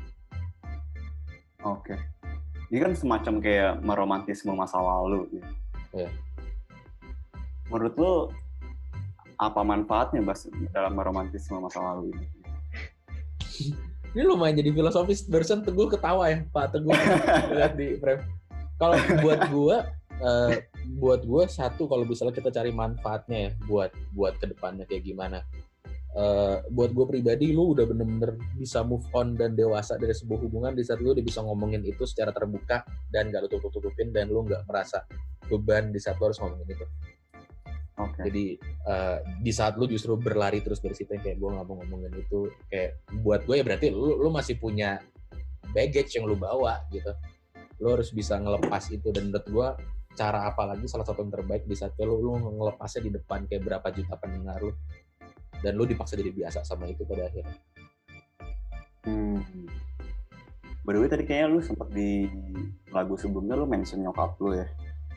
Oke. 1.69 1.95
Ini 2.73 2.79
kan 2.81 2.93
semacam 2.97 3.35
kayak 3.45 3.73
meromantisme 3.85 4.57
masa 4.57 4.81
lalu 4.81 5.29
gitu. 5.37 5.49
Iya. 5.93 6.09
Menurut 7.73 7.95
lu 7.97 8.13
apa 9.41 9.61
manfaatnya 9.65 10.21
bas 10.21 10.45
dalam 10.71 10.93
meromantisme 10.93 11.57
masa 11.59 11.81
lalu 11.81 12.13
ini? 12.13 12.27
Ini 14.13 14.29
lumayan 14.29 14.61
jadi 14.61 14.77
filosofis. 14.77 15.25
Barusan 15.25 15.65
teguh 15.65 15.89
ketawa 15.89 16.29
ya 16.29 16.45
Pak 16.53 16.77
Teguh. 16.77 16.93
Lihat 17.57 17.81
di 17.81 17.97
frame. 17.97 18.21
Kalau 18.77 19.01
buat 19.25 19.41
gua 19.49 19.77
eh, 20.21 20.69
buat 21.01 21.25
gua 21.25 21.49
satu 21.49 21.89
kalau 21.89 22.05
misalnya 22.05 22.37
kita 22.37 22.53
cari 22.53 22.77
manfaatnya 22.77 23.39
ya 23.49 23.51
buat 23.65 23.89
buat 24.13 24.37
ke 24.37 24.53
depannya 24.53 24.85
kayak 24.85 25.09
gimana. 25.09 25.41
Eh, 26.13 26.57
buat 26.69 26.93
gue 26.93 27.09
pribadi 27.09 27.57
lu 27.57 27.73
udah 27.73 27.89
bener-bener 27.89 28.37
bisa 28.61 28.85
move 28.85 29.09
on 29.17 29.33
dan 29.33 29.57
dewasa 29.57 29.97
dari 29.97 30.13
sebuah 30.13 30.45
hubungan 30.45 30.77
di 30.77 30.85
saat 30.85 31.01
lu 31.01 31.17
udah 31.17 31.25
bisa 31.25 31.41
ngomongin 31.41 31.81
itu 31.89 32.05
secara 32.05 32.37
terbuka 32.37 32.85
dan 33.09 33.33
gak 33.33 33.49
lu 33.49 33.49
tutup-tutupin 33.49 34.13
dan 34.13 34.29
lu 34.29 34.45
nggak 34.45 34.69
merasa 34.69 35.09
beban 35.49 35.89
di 35.89 35.97
saat 35.97 36.21
lu 36.21 36.29
harus 36.29 36.37
ngomongin 36.37 36.69
itu 36.77 36.85
oke 37.99 38.21
jadi 38.25 38.45
eh, 38.63 39.19
di 39.43 39.53
saat 39.53 39.77
lu 39.77 39.85
justru 39.89 40.17
berlari 40.17 40.65
terus 40.65 40.81
dari 40.81 40.97
situ 40.97 41.13
yang 41.13 41.25
kayak 41.25 41.39
gue 41.41 41.49
nggak 41.53 41.67
mau 41.67 41.77
ngomongin 41.83 42.13
itu 42.17 42.49
kayak 42.71 43.03
buat 43.21 43.45
gue 43.45 43.61
ya 43.61 43.65
berarti 43.65 43.87
lu 43.93 44.21
lu 44.21 44.29
masih 44.33 44.57
punya 44.57 45.01
baggage 45.73 46.17
yang 46.17 46.29
lu 46.29 46.37
bawa 46.37 46.85
gitu 46.93 47.13
lu 47.83 47.99
harus 47.99 48.15
bisa 48.15 48.39
ngelepas 48.39 48.89
itu 48.95 49.09
dan 49.11 49.29
menurut 49.33 49.47
gue 49.49 49.69
cara 50.13 50.45
apa 50.45 50.77
lagi 50.77 50.85
salah 50.87 51.09
satu 51.09 51.25
yang 51.25 51.33
terbaik 51.33 51.65
di 51.65 51.73
saat 51.73 51.97
lu 52.01 52.21
lu 52.21 52.37
ngelepasnya 52.37 53.09
di 53.09 53.11
depan 53.17 53.49
kayak 53.49 53.65
berapa 53.65 53.89
juta 53.91 54.15
pendengar 54.21 54.61
lu 54.61 54.73
dan 55.65 55.73
lu 55.79 55.89
dipaksa 55.89 56.19
jadi 56.19 56.31
biasa 56.35 56.65
sama 56.67 56.91
itu 56.91 57.07
pada 57.09 57.27
akhirnya 57.29 57.57
Hmm. 59.03 59.43
By 60.87 60.95
the 60.95 61.01
way, 61.03 61.11
tadi 61.11 61.27
kayaknya 61.27 61.51
lu 61.51 61.59
sempet 61.63 61.91
di 61.91 62.27
lagu 62.95 63.19
sebelumnya 63.19 63.59
lu 63.59 63.67
mention 63.67 64.03
nyokap 64.03 64.39
lu 64.39 64.55
ya. 64.55 64.67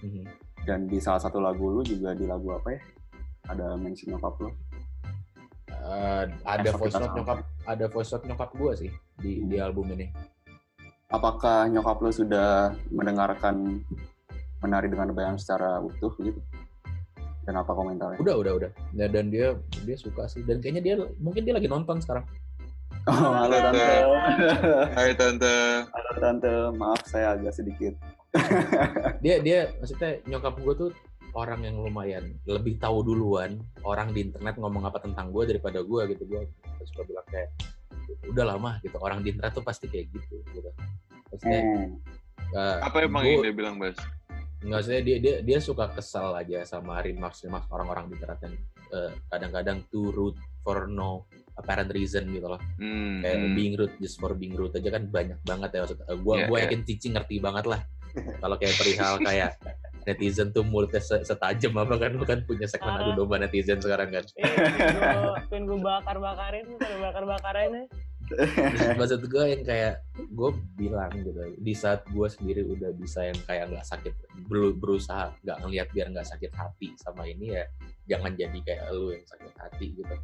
Mhm. 0.01 0.44
Dan 0.65 0.89
di 0.89 0.97
salah 0.97 1.21
satu 1.21 1.37
lagu 1.37 1.69
lu 1.69 1.85
juga 1.85 2.17
di 2.17 2.25
lagu 2.25 2.49
apa 2.51 2.73
ya? 2.73 2.79
Ada 3.53 3.77
mention 3.77 4.17
nyokap 4.17 4.33
lu. 4.41 4.49
Eh, 5.85 6.23
ada 6.49 6.65
Esok 6.65 6.81
voice 6.81 6.97
note 6.97 7.13
nyokap 7.13 7.37
ada 7.69 7.85
voice 7.85 8.09
note 8.09 8.25
nyokap 8.25 8.49
gue 8.57 8.71
sih 8.73 8.91
di 9.21 9.45
di 9.45 9.61
album 9.61 9.93
ini 9.93 10.09
Apakah 11.13 11.69
nyokap 11.69 12.01
lu 12.01 12.09
sudah 12.09 12.73
mendengarkan 12.89 13.85
menari 14.65 14.89
dengan 14.89 15.13
bayan 15.13 15.37
secara 15.37 15.77
utuh 15.77 16.09
gitu? 16.17 16.41
Dan 17.45 17.61
apa 17.61 17.77
komentarnya? 17.77 18.17
udah 18.17 18.35
udah 18.41 18.53
udah 18.57 18.71
Ya, 18.97 19.05
dan 19.05 19.29
dia 19.29 19.53
dia 19.85 19.93
suka 19.93 20.25
sih 20.25 20.41
dan 20.41 20.57
kayaknya 20.57 20.81
dia 20.81 20.95
mungkin 21.21 21.45
dia 21.45 21.53
lagi 21.53 21.69
nonton 21.69 22.01
sekarang 22.01 22.25
Oh, 23.05 23.13
halo 23.37 23.53
tante. 23.53 23.85
Hai 24.97 25.13
tante. 25.13 25.85
Halo 25.93 26.11
tante, 26.17 26.53
maaf 26.73 27.05
saya 27.05 27.37
agak 27.37 27.53
sedikit. 27.53 27.93
Dia 29.19 29.35
dia 29.39 29.59
maksudnya 29.75 30.21
nyokap 30.25 30.55
gue 30.57 30.73
tuh 30.77 30.89
orang 31.33 31.61
yang 31.61 31.75
lumayan 31.77 32.23
lebih 32.45 32.77
tahu 32.77 33.03
duluan 33.03 33.55
orang 33.81 34.09
di 34.09 34.23
internet 34.23 34.55
ngomong 34.55 34.83
apa 34.83 34.99
tentang 34.99 35.29
gue 35.29 35.43
daripada 35.45 35.81
gue 35.81 36.01
gitu 36.09 36.23
gue 36.25 36.41
suka 36.85 37.03
bilang 37.03 37.27
kayak 37.27 37.49
udah 38.25 38.45
lama 38.47 38.77
gitu 38.79 38.95
orang 38.97 39.19
di 39.19 39.29
internet 39.29 39.53
tuh 39.53 39.61
pasti 39.61 39.85
kayak 39.85 40.09
gitu 40.09 40.39
gitu 40.49 40.69
maksudnya 41.27 41.61
Hmm. 42.45 42.53
eh, 42.53 42.77
Apa 42.79 43.03
emang 43.03 43.21
gua- 43.21 43.31
yang 43.33 43.43
dia 43.43 43.55
bilang, 43.55 43.75
Bas? 43.75 43.97
nggak 44.57 44.81
saya 44.81 44.99
dia 44.99 45.17
dia 45.17 45.35
dia 45.41 45.57
suka 45.59 45.89
kesal 45.89 46.33
aja 46.33 46.63
sama 46.63 46.97
remarks 46.99 47.43
remarks 47.43 47.69
orang-orang 47.69 48.07
di 48.07 48.15
internet 48.15 48.39
yang 48.41 48.55
eh, 48.87 49.11
kadang-kadang 49.27 49.77
too 49.87 50.09
rude 50.09 50.37
for 50.59 50.87
no 50.87 51.25
apparent 51.53 51.89
reason 51.89 52.25
gitu 52.27 52.47
loh 52.47 52.57
Hmm, 52.75 53.19
kayak 53.19 53.37
hmm. 53.43 53.53
being 53.53 53.73
rude 53.75 53.93
just 53.99 54.17
for 54.17 54.33
being 54.33 54.53
rude 54.53 54.73
aja 54.73 54.89
kan 54.89 55.05
banyak 55.05 55.37
banget 55.39 55.69
ya 55.69 55.79
maksud 55.81 55.99
gue 56.01 56.35
Iya, 56.35 56.45
gue 56.45 56.55
iya. 56.55 56.63
yakin 56.65 56.81
Cici 56.83 57.07
ngerti 57.09 57.35
banget 57.39 57.65
lah 57.67 57.81
kalau 58.37 58.55
kayak 58.55 58.75
perihal 58.75 59.15
kayak 59.19 59.57
netizen 60.05 60.53
tuh 60.53 60.61
mulutnya 60.61 61.01
se- 61.01 61.25
setajam 61.25 61.73
apa 61.75 61.97
kan 61.97 62.13
lu 62.13 62.21
kan 62.23 62.45
punya 62.45 62.69
segmen 62.69 62.93
adu 62.93 63.17
domba 63.17 63.41
netizen 63.41 63.81
sekarang 63.81 64.13
kan. 64.13 64.25
Iya, 64.37 64.53
gue 65.17 65.33
pengen 65.49 65.63
gue 65.65 65.79
bakar-bakarin, 65.81 66.65
gue 66.69 66.99
bakar-bakarin 67.01 67.71
ya. 67.73 67.85
maksud 68.97 69.21
gue 69.21 69.43
yang 69.45 69.61
kayak 69.61 70.01
gue 70.17 70.49
bilang 70.73 71.13
gitu 71.13 71.29
di 71.61 71.77
saat 71.77 72.01
gue 72.09 72.25
sendiri 72.25 72.65
udah 72.65 72.89
bisa 72.97 73.21
yang 73.21 73.37
kayak 73.45 73.69
nggak 73.69 73.85
sakit 73.85 74.13
berusaha 74.49 75.29
nggak 75.45 75.57
ngelihat 75.61 75.87
biar 75.93 76.09
nggak 76.09 76.25
sakit 76.25 76.49
hati 76.49 76.97
sama 76.97 77.29
ini 77.29 77.53
ya 77.53 77.69
jangan 78.09 78.33
jadi 78.33 78.57
kayak 78.65 78.89
lu 78.89 79.13
yang 79.13 79.25
sakit 79.25 79.53
hati 79.57 79.85
gitu. 79.93 80.15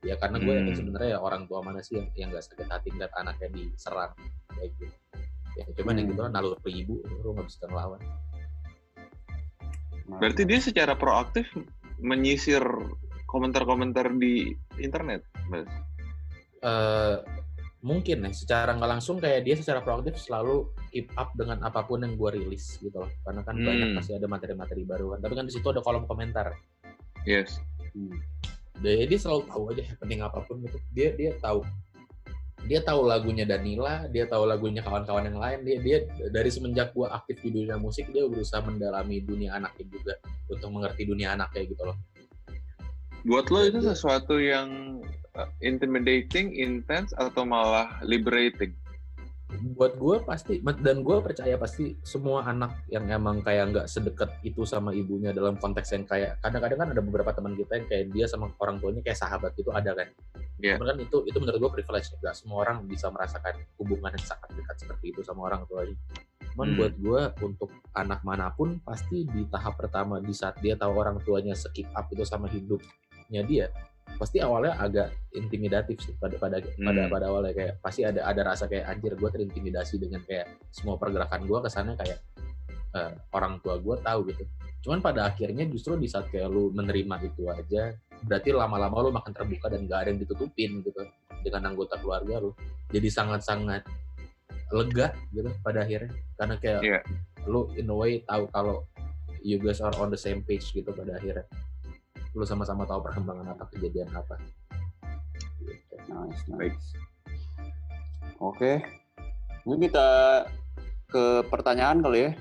Ya 0.00 0.16
karena 0.16 0.40
gue 0.40 0.52
yakin 0.56 0.72
Hmm. 0.72 0.80
sebenarnya 0.80 1.10
ya 1.12 1.20
orang 1.20 1.44
tua 1.44 1.60
mana 1.60 1.84
sih 1.84 2.00
yang 2.00 2.08
yang 2.16 2.28
nggak 2.32 2.48
sakit 2.48 2.64
hati 2.64 2.88
ngeliat 2.92 3.12
anaknya 3.12 3.48
diserang 3.52 4.12
kayak 4.48 4.72
gitu 4.76 4.96
ya 5.58 5.64
cuman 5.74 5.98
yang 5.98 6.06
gitu 6.12 6.20
kan 6.22 6.32
naluri 6.32 6.72
ibu 6.84 7.00
lu 7.22 7.34
nggak 7.34 7.46
bisa 7.48 7.66
ngelawan 7.66 8.00
Nah, 10.10 10.18
Berarti 10.18 10.42
dia 10.42 10.58
secara 10.58 10.98
proaktif 10.98 11.46
menyisir 12.02 12.58
komentar-komentar 13.30 14.10
di 14.18 14.50
internet, 14.82 15.22
Mas. 15.46 15.70
eh 16.60 17.16
mungkin 17.80 18.26
ya 18.26 18.32
secara 18.34 18.76
nggak 18.76 18.90
langsung 18.98 19.16
kayak 19.16 19.46
dia 19.48 19.56
secara 19.56 19.80
proaktif 19.80 20.18
selalu 20.20 20.68
keep 20.92 21.08
up 21.16 21.32
dengan 21.32 21.62
apa 21.64 21.80
pun 21.86 22.04
yang 22.04 22.12
gue 22.12 22.36
rilis 22.36 22.76
gitu 22.76 22.92
loh 23.00 23.08
karena 23.24 23.40
kan 23.40 23.56
banyak 23.56 23.88
Hmm. 23.88 23.96
pasti 23.96 24.12
ada 24.12 24.28
materi-materi 24.28 24.84
baru 24.84 25.16
kan 25.16 25.24
tapi 25.24 25.32
kan 25.32 25.48
di 25.48 25.52
situ 25.56 25.64
ada 25.64 25.80
kolom 25.80 26.04
komentar 26.04 26.52
Yes. 27.24 27.56
hmm. 27.96 28.20
dia, 28.84 29.08
dia 29.08 29.16
selalu 29.16 29.48
tahu 29.48 29.62
aja 29.72 29.82
happening 29.88 30.20
apa 30.20 30.44
pun 30.44 30.60
gitu 30.60 30.76
dia 30.92 31.16
dia 31.16 31.32
tahu 31.40 31.64
dia 32.68 32.80
tahu 32.84 33.08
lagunya 33.08 33.48
Danila 33.48 34.04
dia 34.10 34.28
tahu 34.28 34.44
lagunya 34.44 34.84
kawan-kawan 34.84 35.28
yang 35.28 35.40
lain 35.40 35.58
dia 35.64 35.76
dia 35.80 35.98
dari 36.28 36.50
semenjak 36.52 36.92
gue 36.92 37.08
aktif 37.08 37.40
di 37.40 37.50
dunia 37.52 37.80
musik 37.80 38.08
dia 38.12 38.28
berusaha 38.28 38.60
mendalami 38.64 39.24
dunia 39.24 39.56
anaknya 39.56 39.84
juga 39.88 40.14
untuk 40.50 40.68
mengerti 40.72 41.08
dunia 41.08 41.32
anaknya 41.38 41.64
gitu 41.70 41.84
loh 41.88 41.96
Buat 43.20 43.52
lo 43.52 43.60
itu 43.68 43.84
sesuatu 43.84 44.40
yang 44.40 45.00
uh, 45.36 45.48
intimidating, 45.60 46.56
intense, 46.56 47.12
atau 47.20 47.44
malah 47.44 48.00
liberating? 48.00 48.72
Buat 49.74 49.98
gue 49.98 50.16
pasti 50.22 50.62
dan 50.62 51.02
gue 51.02 51.16
percaya 51.20 51.58
pasti 51.58 51.98
semua 52.06 52.46
anak 52.46 52.86
yang 52.86 53.08
emang 53.10 53.42
kayak 53.42 53.74
nggak 53.74 53.86
sedekat 53.90 54.30
itu 54.46 54.62
sama 54.62 54.94
ibunya 54.94 55.34
dalam 55.34 55.58
konteks 55.58 55.90
yang 55.96 56.06
kayak 56.06 56.38
kadang-kadang 56.38 56.78
kan 56.78 56.88
ada 56.94 57.02
beberapa 57.02 57.30
teman 57.34 57.58
kita 57.58 57.72
yang 57.82 57.86
kayak 57.90 58.04
dia 58.14 58.26
sama 58.30 58.54
orang 58.62 58.78
tuanya 58.78 59.02
kayak 59.02 59.18
sahabat 59.18 59.50
gitu 59.58 59.70
ada 59.74 59.92
kan 59.96 60.08
Iya. 60.60 60.76
Cuman 60.76 60.92
kan 60.92 60.98
itu 61.00 61.24
itu 61.24 61.40
menurut 61.40 61.56
gue 61.56 61.70
privilege 61.80 62.12
nggak 62.20 62.36
semua 62.36 62.68
orang 62.68 62.84
bisa 62.84 63.08
merasakan 63.08 63.64
hubungan 63.80 64.12
yang 64.12 64.24
sangat 64.28 64.52
dekat 64.52 64.76
seperti 64.76 65.08
itu 65.08 65.24
sama 65.24 65.48
orang 65.48 65.64
tuanya 65.64 65.96
cuman 66.52 66.66
Hmm. 66.74 66.78
buat 66.78 66.94
gue 66.98 67.22
untuk 67.46 67.70
anak 67.94 68.20
mana 68.26 68.50
pun 68.52 68.82
pasti 68.82 69.24
di 69.24 69.46
tahap 69.48 69.78
pertama 69.78 70.18
di 70.18 70.34
saat 70.34 70.58
dia 70.58 70.74
tahu 70.74 70.92
orang 70.98 71.22
tuanya 71.22 71.54
skip 71.54 71.86
up 71.94 72.10
itu 72.10 72.26
sama 72.26 72.50
hidupnya 72.50 73.40
dia 73.46 73.66
pasti 74.18 74.38
awalnya 74.40 74.76
agak 74.76 75.12
intimidatif 75.32 76.00
sih 76.02 76.14
pada 76.16 76.36
pada 76.36 76.58
pada 76.60 77.02
Hmm. 77.04 77.12
pada 77.12 77.24
awalnya 77.30 77.52
kayak 77.52 77.74
pasti 77.80 78.02
ada 78.02 78.24
ada 78.24 78.42
rasa 78.42 78.66
kayak 78.66 78.88
anjir 78.88 79.14
gue 79.14 79.30
terintimidasi 79.30 79.96
dengan 79.96 80.20
kayak 80.24 80.50
semua 80.70 80.96
pergerakan 80.96 81.46
gue 81.46 81.58
kesannya 81.62 81.94
kayak 81.96 82.18
eh, 82.90 83.12
orang 83.30 83.62
tua 83.62 83.78
gue 83.78 83.96
tahu 84.02 84.20
gitu 84.28 84.44
cuman 84.80 84.98
pada 84.98 85.28
akhirnya 85.28 85.68
justru 85.68 85.94
di 85.94 86.08
saat 86.08 86.26
kayak 86.28 86.48
lu 86.48 86.72
menerima 86.72 87.16
itu 87.22 87.46
aja 87.46 87.92
berarti 88.24 88.48
lama-lama 88.50 88.96
lu 89.04 89.10
makin 89.12 89.32
terbuka 89.32 89.68
dan 89.68 89.84
gak 89.84 90.04
ada 90.04 90.08
yang 90.12 90.20
ditutupin 90.20 90.80
gitu 90.80 91.00
dengan 91.40 91.72
anggota 91.72 91.96
keluarga 92.00 92.40
lu 92.40 92.50
jadi 92.88 93.08
sangat-sangat 93.08 93.84
lega 94.70 95.12
gitu 95.32 95.50
pada 95.60 95.82
akhirnya 95.82 96.12
karena 96.36 96.54
kayak 96.60 96.80
Iya. 96.82 97.00
lu 97.48 97.68
in 97.74 97.88
a 97.90 97.96
way 97.96 98.20
tahu 98.22 98.46
kalau 98.52 98.84
you 99.40 99.56
guys 99.56 99.80
are 99.80 99.94
on 99.96 100.08
the 100.08 100.20
same 100.20 100.44
page 100.44 100.68
gitu 100.70 100.92
pada 100.92 101.16
akhirnya 101.16 101.44
lu 102.32 102.44
sama-sama 102.46 102.86
tahu 102.86 103.02
perkembangan 103.02 103.54
apa 103.54 103.66
kejadian 103.74 104.06
apa 104.14 104.38
gitu. 105.60 105.94
Nice, 106.08 106.42
Baik. 106.50 106.74
nice. 106.74 106.88
Oke. 108.40 108.80
Mungkin 109.66 109.90
kita 109.90 110.08
ke 111.10 111.44
pertanyaan 111.50 112.00
kali 112.00 112.20
ya. 112.20 112.32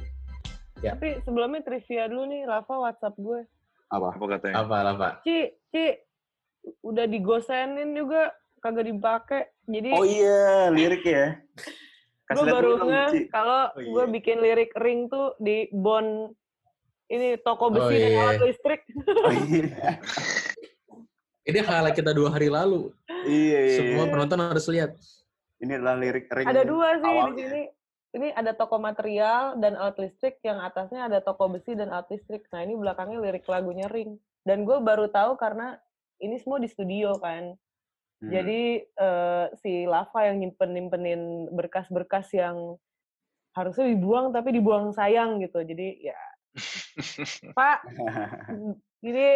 Ya. 0.80 0.92
Tapi 0.96 1.20
sebelumnya 1.28 1.60
trivia 1.60 2.08
dulu 2.08 2.24
nih, 2.32 2.48
Rafa 2.48 2.72
WhatsApp 2.80 3.20
gue. 3.20 3.44
Apa? 3.92 4.16
Apa 4.16 4.26
katanya? 4.38 4.56
apa 4.64 4.76
pak 4.96 5.12
Ci, 5.28 5.52
Ci, 5.74 5.86
udah 6.86 7.04
digosenin 7.10 7.92
juga, 7.92 8.32
kagak 8.64 8.88
dipakai. 8.88 9.44
Jadi 9.68 9.90
Oh 9.92 10.06
iya, 10.08 10.72
lirik 10.72 11.04
ya. 11.04 11.36
gue 12.30 12.46
baru 12.46 12.78
nge 12.86 13.34
kalau 13.34 13.74
Oh, 13.74 13.82
gue 13.82 14.04
iya. 14.06 14.14
bikin 14.14 14.38
lirik 14.38 14.70
ring 14.78 15.10
tuh 15.10 15.34
di 15.42 15.66
bon 15.74 16.30
ini 17.10 17.28
toko 17.42 17.74
besi 17.74 17.86
Oh, 17.90 18.00
dan 18.00 18.12
iya. 18.14 18.22
alat 18.22 18.42
listrik. 18.46 18.82
Oh, 19.26 19.34
iya. 19.34 19.98
ini 21.50 21.60
highlight 21.66 21.98
kita 21.98 22.14
dua 22.14 22.30
hari 22.30 22.48
lalu 22.54 22.94
Iya, 23.26 23.60
iya. 23.66 23.78
semua 23.82 24.06
iya. 24.06 24.12
penonton 24.14 24.40
harus 24.40 24.66
lihat 24.70 24.94
Ini 25.60 25.76
adalah 25.82 25.98
lirik 26.00 26.30
ring 26.32 26.48
ada 26.48 26.64
dua 26.64 27.02
sih 27.02 27.04
di 27.04 27.10
awalnya. 27.20 27.36
sini. 27.52 27.64
Ini 28.10 28.28
ada 28.34 28.58
toko 28.58 28.82
material 28.82 29.54
dan 29.62 29.78
alat 29.78 30.02
listrik, 30.02 30.42
yang 30.42 30.58
atasnya 30.66 31.06
ada 31.06 31.22
toko 31.22 31.46
besi 31.46 31.78
dan 31.78 31.94
alat 31.94 32.10
listrik. 32.10 32.48
Nah 32.50 32.66
ini 32.66 32.74
belakangnya 32.74 33.22
lirik 33.22 33.46
lagunya 33.46 33.86
ring. 33.86 34.18
Dan 34.42 34.66
gue 34.66 34.82
baru 34.82 35.12
tahu 35.14 35.38
karena 35.38 35.78
ini 36.18 36.40
semua 36.42 36.58
di 36.58 36.66
studio 36.66 37.14
kan. 37.22 37.54
Hmm. 38.24 38.30
Jadi 38.34 38.82
eh, 38.82 39.46
si 39.62 39.84
Lava 39.86 40.26
yang 40.26 40.42
nyimpen 40.42 40.70
nyimpenin 40.74 41.22
berkas-berkas 41.54 42.34
yang 42.34 42.80
harusnya 43.54 43.86
dibuang 43.92 44.34
tapi 44.34 44.58
dibuang 44.58 44.90
sayang 44.90 45.38
gitu. 45.44 45.62
Jadi 45.62 46.02
ya 46.10 46.18
Pak, 47.58 47.78
ini 49.08 49.28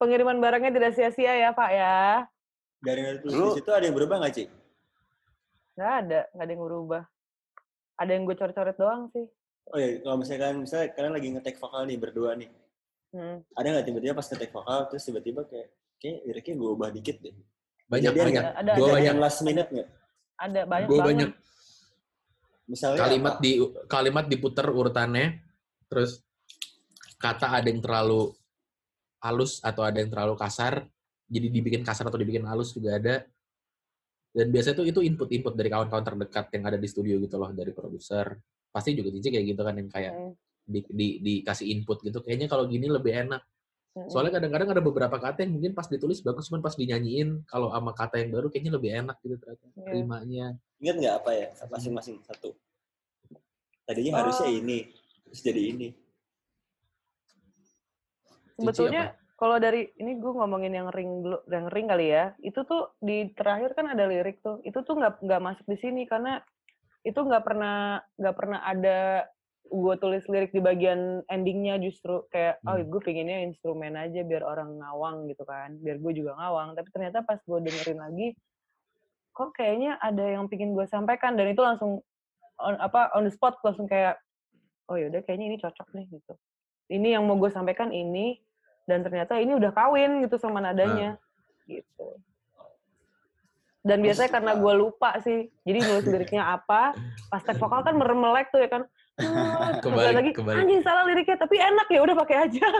pengiriman 0.00 0.38
barangnya 0.38 0.70
tidak 0.72 0.92
sia-sia 0.96 1.34
ya 1.36 1.50
Pak 1.52 1.70
ya. 1.70 2.24
Dari 2.80 3.20
tulis 3.20 3.60
situ 3.60 3.70
ada 3.70 3.84
yang 3.84 3.96
berubah 3.96 4.16
nggak, 4.24 4.32
Ci? 4.32 4.44
Nggak 5.76 5.92
ada, 6.04 6.20
nggak 6.32 6.44
ada 6.44 6.52
yang 6.52 6.64
berubah. 6.64 7.02
Ada 8.00 8.10
yang 8.16 8.22
gue 8.24 8.36
coret-coret 8.36 8.76
doang 8.80 9.12
sih. 9.12 9.26
Oh 9.70 9.78
iya, 9.78 10.00
kalau 10.00 10.16
misalkan 10.18 10.54
misalnya 10.64 10.88
kalian 10.96 11.14
lagi 11.14 11.28
ngetek 11.36 11.56
vokal 11.60 11.82
nih 11.84 11.98
berdua 12.00 12.32
nih. 12.34 12.48
Hmm. 13.12 13.44
Ada 13.54 13.66
nggak 13.76 13.86
tiba-tiba 13.86 14.14
pas 14.16 14.26
ngetek 14.26 14.50
vokal 14.50 14.80
terus 14.88 15.02
tiba-tiba 15.04 15.40
kayak 15.44 15.68
kayak 16.00 16.18
liriknya 16.24 16.54
gue 16.56 16.70
ubah 16.72 16.90
dikit 16.90 17.16
deh. 17.20 17.34
banyak 17.90 18.12
Kejadian 18.14 18.26
banyak? 18.30 18.44
Ada, 18.56 18.70
gue 18.72 18.86
ada. 18.86 18.94
banyak 18.96 19.12
Yang 19.12 19.20
last 19.20 19.40
minute 19.44 19.68
nggak? 19.68 19.88
Ada 20.40 20.60
banyak 20.64 20.88
gue 20.88 20.96
banget. 20.96 21.10
banyak 21.10 21.30
Misalnya 22.70 22.98
kalimat 23.02 23.34
apa? 23.34 23.42
di 23.42 23.50
kalimat 23.90 24.24
diputer 24.30 24.66
urutannya 24.70 25.26
terus 25.90 26.22
kata 27.20 27.60
ada 27.60 27.68
yang 27.68 27.84
terlalu 27.84 28.32
halus 29.20 29.60
atau 29.60 29.84
ada 29.84 30.00
yang 30.00 30.08
terlalu 30.08 30.34
kasar 30.40 30.88
jadi 31.28 31.46
dibikin 31.52 31.84
kasar 31.84 32.08
atau 32.08 32.16
dibikin 32.16 32.42
halus 32.48 32.72
juga 32.72 32.96
ada 32.96 33.22
dan 34.30 34.46
biasanya 34.48 34.80
tuh 34.80 34.86
itu 34.88 35.00
input-input 35.04 35.52
dari 35.52 35.68
kawan-kawan 35.68 36.06
terdekat 36.06 36.48
yang 36.56 36.64
ada 36.64 36.78
di 36.80 36.88
studio 36.88 37.20
gitu 37.20 37.36
loh 37.36 37.52
dari 37.52 37.76
produser 37.76 38.40
pasti 38.70 38.94
juga 38.94 39.10
Cici 39.12 39.28
kayak 39.28 39.46
gitu 39.52 39.60
kan 39.60 39.74
yang 39.76 39.90
kayak 39.90 40.12
Hmm. 40.14 40.32
di, 40.62 40.80
di, 40.86 41.08
dikasih 41.18 41.66
input 41.66 41.98
gitu 42.00 42.22
kayaknya 42.22 42.46
kalau 42.46 42.64
gini 42.64 42.86
lebih 42.88 43.12
enak 43.28 43.42
Hmm. 43.90 44.06
soalnya 44.06 44.38
kadang-kadang 44.38 44.70
ada 44.70 44.78
beberapa 44.78 45.18
kata 45.18 45.42
yang 45.42 45.58
mungkin 45.58 45.74
pas 45.74 45.90
ditulis 45.90 46.22
bagus 46.22 46.46
cuman 46.46 46.62
pas 46.62 46.78
dinyanyiin 46.78 47.42
kalau 47.42 47.74
sama 47.74 47.90
kata 47.90 48.22
yang 48.22 48.30
baru 48.30 48.46
kayaknya 48.46 48.78
lebih 48.78 48.90
enak 48.94 49.18
gitu 49.18 49.34
ternyata 49.34 49.66
Iya. 49.66 49.82
terimanya 49.82 50.46
Ingat 50.78 50.96
nggak 51.02 51.14
apa 51.20 51.30
ya 51.34 51.46
masing-masing 51.66 52.16
satu? 52.22 52.54
Tadinya 53.82 54.22
harusnya 54.22 54.46
Oh. 54.46 54.58
ini, 54.62 54.78
terus 55.26 55.40
jadi 55.42 55.60
ini. 55.74 55.88
Sebetulnya 58.60 59.16
kalau 59.40 59.56
dari 59.56 59.88
ini 59.96 60.20
gue 60.20 60.32
ngomongin 60.36 60.76
yang 60.76 60.88
ring 60.92 61.24
dulu, 61.24 61.40
yang 61.48 61.72
ring 61.72 61.88
kali 61.88 62.12
ya. 62.12 62.36
Itu 62.44 62.68
tuh 62.68 62.92
di 63.00 63.32
terakhir 63.32 63.72
kan 63.72 63.88
ada 63.88 64.04
lirik 64.04 64.44
tuh. 64.44 64.60
Itu 64.68 64.84
tuh 64.84 65.00
nggak 65.00 65.24
nggak 65.24 65.40
masuk 65.40 65.64
di 65.64 65.80
sini 65.80 66.04
karena 66.04 66.44
itu 67.00 67.16
nggak 67.16 67.44
pernah 67.44 68.04
nggak 68.20 68.36
pernah 68.36 68.60
ada 68.60 69.24
gue 69.70 69.94
tulis 70.02 70.26
lirik 70.26 70.50
di 70.50 70.58
bagian 70.60 71.22
endingnya 71.30 71.78
justru 71.78 72.26
kayak 72.28 72.58
oh 72.66 72.74
Hmm. 72.74 72.90
gue 72.90 73.00
pinginnya 73.00 73.46
instrumen 73.46 73.94
aja 73.94 74.26
biar 74.26 74.42
orang 74.42 74.82
ngawang 74.82 75.30
gitu 75.30 75.46
kan 75.46 75.78
biar 75.78 76.02
gue 76.02 76.12
juga 76.12 76.34
ngawang 76.36 76.74
tapi 76.74 76.88
ternyata 76.90 77.22
pas 77.22 77.38
gue 77.38 77.58
dengerin 77.62 78.00
lagi 78.02 78.28
kok 79.30 79.54
kayaknya 79.54 79.94
ada 80.02 80.26
yang 80.26 80.50
pingin 80.50 80.74
gue 80.74 80.84
sampaikan 80.90 81.38
dan 81.38 81.54
itu 81.54 81.62
langsung 81.62 82.02
on, 82.58 82.74
apa 82.82 83.14
on 83.14 83.30
the 83.30 83.32
spot 83.32 83.62
langsung 83.62 83.86
kayak 83.86 84.18
oh 84.90 84.98
yaudah 84.98 85.22
kayaknya 85.22 85.54
ini 85.54 85.56
cocok 85.62 85.88
nih 85.94 86.06
gitu 86.18 86.34
ini 86.90 87.14
yang 87.14 87.22
mau 87.24 87.38
gue 87.38 87.48
sampaikan 87.54 87.94
ini 87.94 88.42
dan 88.90 89.06
ternyata 89.06 89.38
ini 89.38 89.54
udah 89.54 89.70
kawin 89.70 90.26
gitu 90.26 90.34
sama 90.42 90.58
nadanya 90.58 91.14
gitu 91.70 92.18
dan 93.86 94.02
biasanya 94.02 94.30
karena 94.34 94.52
gue 94.58 94.74
lupa 94.74 95.14
sih 95.22 95.46
jadi 95.62 95.78
nulis 95.86 96.06
liriknya 96.12 96.58
apa 96.58 96.98
pas 97.30 97.42
tag 97.46 97.56
vokal 97.62 97.86
kan 97.86 97.94
merem 97.94 98.18
melek 98.18 98.50
tuh 98.50 98.58
ya 98.58 98.68
kan 98.68 98.82
Kebalik, 99.84 100.16
lagi 100.16 100.32
kebalik. 100.32 100.64
anjing 100.64 100.80
salah 100.80 101.04
liriknya 101.04 101.36
tapi 101.38 101.60
enak 101.60 101.86
ya 101.92 102.00
udah 102.02 102.16
pakai 102.18 102.36
aja 102.50 102.66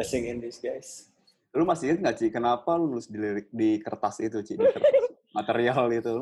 Blessing 0.00 0.32
in 0.32 0.40
this 0.40 0.56
guys. 0.56 1.12
Lu 1.52 1.68
masih 1.68 1.92
inget 1.92 2.00
nggak, 2.00 2.16
Ci? 2.16 2.26
Kenapa 2.32 2.72
lu 2.80 2.88
nulis 2.88 3.04
di 3.04 3.20
lirik 3.20 3.52
di 3.52 3.76
kertas 3.84 4.16
itu, 4.24 4.40
Ci? 4.40 4.56
Di 4.56 4.64
kertas 4.64 5.19
material 5.30 5.86
itu. 5.94 6.12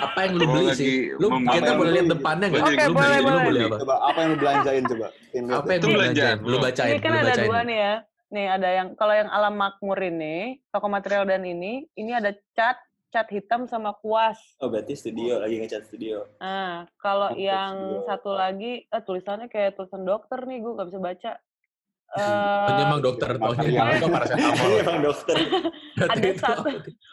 Apa 0.00 0.18
yang 0.28 0.32
lu 0.36 0.44
Gua 0.44 0.54
beli 0.54 0.66
lagi 0.68 0.76
sih 0.76 0.92
lu 1.16 1.26
kita 1.40 1.70
boleh 1.76 1.92
lihat 1.96 2.08
depannya 2.12 2.46
nggak 2.52 2.62
Oke, 2.62 2.84
lu 2.84 2.94
boleh, 2.94 3.08
beli 3.08 3.18
lu 3.18 3.28
boleh. 3.28 3.44
beli 3.48 3.60
apa 3.64 3.76
Coba, 3.80 3.94
apa 4.04 4.18
yang 4.20 4.28
lu 4.28 4.38
belanjain 4.38 4.82
coba? 4.84 5.06
Apa 5.08 5.68
yang 5.72 5.80
lu 5.80 5.88
belanjain 5.96 6.36
lu 6.44 6.56
bacain 6.60 6.92
ini 6.92 7.00
kan 7.00 7.10
lu 7.10 7.20
ada 7.24 7.34
dua 7.40 7.60
nih 7.64 7.78
ya 7.78 7.94
nih 8.28 8.46
ada 8.60 8.68
yang 8.68 8.88
kalau 8.92 9.14
yang 9.16 9.30
alam 9.32 9.54
makmur 9.56 9.96
ini 10.04 10.60
toko 10.68 10.86
material 10.92 11.24
dan 11.24 11.40
ini 11.48 11.88
ini 11.96 12.12
ada 12.12 12.36
cat 12.52 12.76
cat 13.08 13.24
hitam 13.32 13.64
sama 13.64 13.96
kuas. 14.04 14.36
Oh 14.60 14.68
berarti 14.68 14.92
studio 14.92 15.40
lagi 15.40 15.56
ngecat 15.64 15.88
studio. 15.88 16.28
Nah, 16.44 16.84
kalau 17.00 17.32
yang 17.40 18.04
studio. 18.04 18.04
satu 18.04 18.30
lagi 18.36 18.84
eh, 18.84 19.02
tulisannya 19.04 19.48
kayak 19.48 19.80
tulisan 19.80 20.04
dokter 20.04 20.44
nih, 20.44 20.60
gue 20.60 20.72
nggak 20.76 20.88
bisa 20.92 21.00
baca. 21.00 21.30
Oh, 22.08 22.72
Eh, 22.72 22.84
emang 22.88 23.00
dokter 23.04 23.36
material. 23.36 23.84
taunya 23.84 24.00
itu 24.00 24.06
paracetamol. 24.08 24.64
Ini 24.64 24.76
emang 24.80 24.98
dokter. 25.04 25.36
ada 26.16 26.28
satu. 26.40 26.68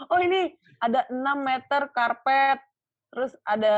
Oh 0.08 0.20
ini 0.24 0.42
ada 0.80 1.02
6 1.12 1.20
meter 1.36 1.82
karpet, 1.92 2.60
terus 3.12 3.36
ada 3.44 3.76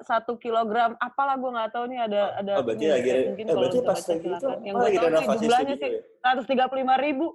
satu 0.00 0.40
kilogram. 0.40 0.96
Apalah 0.96 1.36
gue 1.36 1.50
nggak 1.52 1.68
tahu 1.68 1.84
nih 1.92 2.00
ada 2.08 2.22
ada. 2.40 2.52
Oh 2.56 2.64
berarti 2.64 2.84
ini, 2.88 2.94
lagi, 2.96 3.10
mungkin 3.28 3.44
eh, 3.44 3.54
berarti 3.60 3.78
pas 3.84 4.00
lagi 4.08 4.28
itu. 4.32 4.46
Yang 4.64 4.74
oh, 4.74 4.80
gue 4.80 4.88
tahu 4.88 5.08
sih 5.12 5.38
jumlahnya 5.44 5.74
studio 5.76 6.00
sih 6.48 6.60
ya? 6.64 6.64
135 6.96 7.04
ribu. 7.04 7.26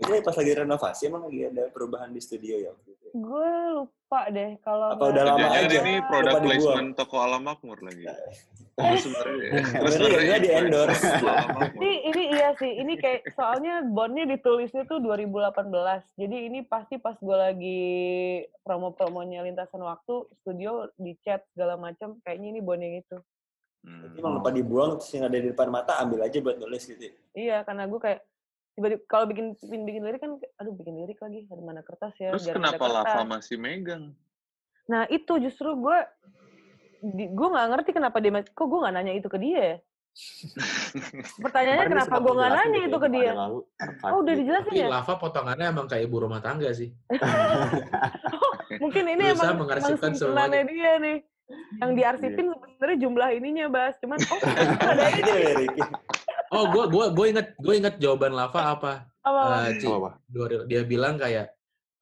Berarti 0.00 0.24
pas 0.24 0.36
lagi 0.40 0.52
renovasi 0.56 1.02
emang 1.12 1.28
lagi 1.28 1.40
ada 1.44 1.62
perubahan 1.68 2.08
di 2.08 2.20
studio 2.24 2.56
ya? 2.56 2.72
itu? 2.72 3.06
Gue 3.12 3.50
lupa 3.76 4.20
deh 4.32 4.56
kalau 4.64 4.96
Apa 4.96 5.04
udah 5.12 5.24
lama 5.28 5.46
aja? 5.52 5.60
ini 5.68 6.00
dibuang. 6.00 6.40
placement 6.40 6.88
toko 6.96 7.16
Alam 7.20 7.42
Makmur 7.44 7.78
lagi. 7.84 8.04
Terus 8.80 9.04
sebenarnya 9.04 9.60
terus 9.76 9.92
Sebenarnya 10.00 10.36
di 10.40 10.48
endorse. 10.56 11.04
toko 11.04 11.28
Alam 11.28 11.48
Makmur. 11.52 11.80
Ini 11.84 11.92
ini 12.08 12.22
iya 12.32 12.48
sih, 12.56 12.72
ini 12.80 12.92
kayak 12.96 13.20
soalnya 13.36 13.84
bondnya 13.84 14.24
ditulisnya 14.24 14.88
tuh 14.88 15.04
2018. 15.04 15.68
Jadi 16.16 16.36
ini 16.48 16.58
pasti 16.64 16.96
pas 16.96 17.14
gue 17.20 17.36
lagi 17.36 17.82
promo-promonya 18.64 19.44
lintasan 19.44 19.84
waktu, 19.84 20.24
studio 20.40 20.88
di 20.96 21.12
chat 21.20 21.44
segala 21.52 21.76
macam, 21.76 22.16
kayaknya 22.24 22.56
ini 22.56 22.60
bond 22.64 22.80
yang 22.80 22.96
itu. 23.04 23.16
Hmm. 23.84 24.00
Berarti 24.00 24.16
emang 24.20 24.34
lupa 24.40 24.50
dibuang, 24.52 24.90
terus 25.00 25.12
yang 25.12 25.24
ada 25.28 25.38
di 25.40 25.48
depan 25.52 25.68
mata 25.68 25.92
ambil 26.00 26.24
aja 26.24 26.36
buat 26.40 26.56
nulis 26.56 26.84
gitu. 26.84 27.00
ya? 27.00 27.12
Iya, 27.36 27.56
karena 27.68 27.84
gue 27.84 28.00
kayak 28.00 28.20
tiba-tiba 28.80 29.04
kalau 29.04 29.28
bikin 29.28 29.52
bikin, 29.60 29.82
bikin 29.84 30.02
lirik 30.08 30.20
kan, 30.24 30.40
aduh 30.56 30.72
bikin 30.72 30.94
lirik 30.96 31.20
lagi, 31.20 31.44
ada 31.52 31.60
mana 31.60 31.84
kertas 31.84 32.16
ya? 32.16 32.32
Terus 32.32 32.48
kenapa 32.48 32.88
Lava 32.88 33.28
masih 33.28 33.60
megang? 33.60 34.16
Nah 34.88 35.04
itu 35.12 35.36
justru 35.36 35.76
gue, 35.76 35.98
di- 37.04 37.28
gue 37.28 37.48
nggak 37.52 37.68
ngerti 37.76 37.90
kenapa 37.92 38.16
dia, 38.24 38.40
kok 38.40 38.64
gue 38.64 38.78
nggak 38.80 38.94
nanya 38.96 39.12
itu 39.12 39.28
ke 39.28 39.36
dia 39.36 39.60
ya? 39.60 39.76
Pertanyaannya 41.44 41.86
kenapa 41.92 42.16
gue 42.16 42.32
nggak 42.32 42.52
nanya 42.56 42.80
itu 42.88 42.96
ke 42.96 43.08
di 43.08 43.14
dia? 43.20 43.30
lalu, 43.36 43.58
Oh 44.08 44.18
udah 44.24 44.34
dijelasin 44.34 44.72
ya? 44.72 44.88
lava 44.88 45.14
potongannya 45.20 45.66
emang 45.68 45.84
kayak 45.84 46.08
ibu 46.08 46.16
rumah 46.24 46.40
tangga 46.40 46.72
sih. 46.72 46.88
Mungkin 48.82 49.04
ini 49.12 49.24
Berusaha 49.28 49.36
emang, 49.36 49.44
emang 49.44 49.60
mengarsipkan 49.68 50.12
simpenannya 50.16 50.64
semuanya. 50.64 50.72
dia 50.72 50.92
nih. 50.96 51.18
Yang 51.80 51.90
diarsipin 51.96 52.46
Iya. 52.48 52.56
sebenarnya 52.56 52.98
jumlah 53.04 53.28
ininya, 53.36 53.66
Bas. 53.68 53.94
Cuman, 54.00 54.18
oh 54.24 54.40
ada 54.88 55.08
ini. 55.12 55.84
Oh, 56.50 56.66
gue 56.66 56.84
gua 56.90 57.06
gue 57.14 57.26
inget 57.30 57.48
gue 57.54 57.74
inget 57.78 57.94
jawaban 58.02 58.34
lava 58.34 58.74
apa? 58.74 58.92
Apa, 59.22 59.70
Eh, 59.70 59.78
Ci, 59.78 59.86
Apa, 59.86 59.96
apa? 59.96 60.10
dua- 60.26 60.66
dia 60.66 60.82
bilang 60.82 61.14
kayak 61.14 61.54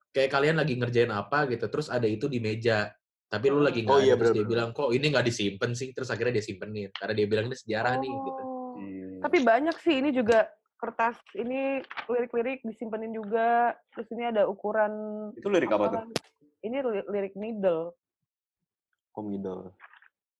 kayak 0.08 0.30
kalian 0.32 0.56
lagi 0.56 0.72
ngerjain 0.74 1.12
apa 1.12 1.44
gitu, 1.52 1.68
terus 1.68 1.92
ada 1.92 2.08
itu 2.08 2.26
di 2.32 2.40
meja. 2.40 2.88
Tapi 3.28 3.52
lu 3.52 3.60
lagi 3.60 3.84
nggak 3.84 3.92
Oh, 3.92 4.00
iya, 4.00 4.16
terus 4.16 4.32
dia 4.32 4.46
bilang 4.48 4.72
kok 4.72 4.88
ini 4.88 5.12
nggak 5.12 5.26
disimpan 5.28 5.76
sih, 5.76 5.92
terus 5.92 6.08
akhirnya 6.08 6.40
dia 6.40 6.46
simpenin 6.48 6.88
karena 6.96 7.12
dia 7.12 7.26
bilang 7.28 7.44
ini 7.52 7.56
sejarah 7.60 8.00
nih 8.00 8.08
gitu. 8.08 8.40
Oh. 8.40 8.72
Iya. 8.80 9.08
Tapi 9.20 9.38
banyak 9.44 9.76
sih 9.84 9.94
ini 10.00 10.10
juga 10.16 10.48
kertas 10.80 11.20
ini 11.36 11.84
lirik-lirik 12.08 12.64
disimpenin 12.64 13.12
juga. 13.12 13.76
Terus 13.92 14.08
ini 14.16 14.32
ada 14.32 14.48
ukuran 14.48 14.92
Itu 15.36 15.52
lirik 15.52 15.68
apa 15.68 15.84
tuh? 15.92 16.00
Ini 16.64 16.76
li- 16.80 17.08
lirik 17.12 17.34
needle. 17.36 17.92
Komidol. 19.12 19.76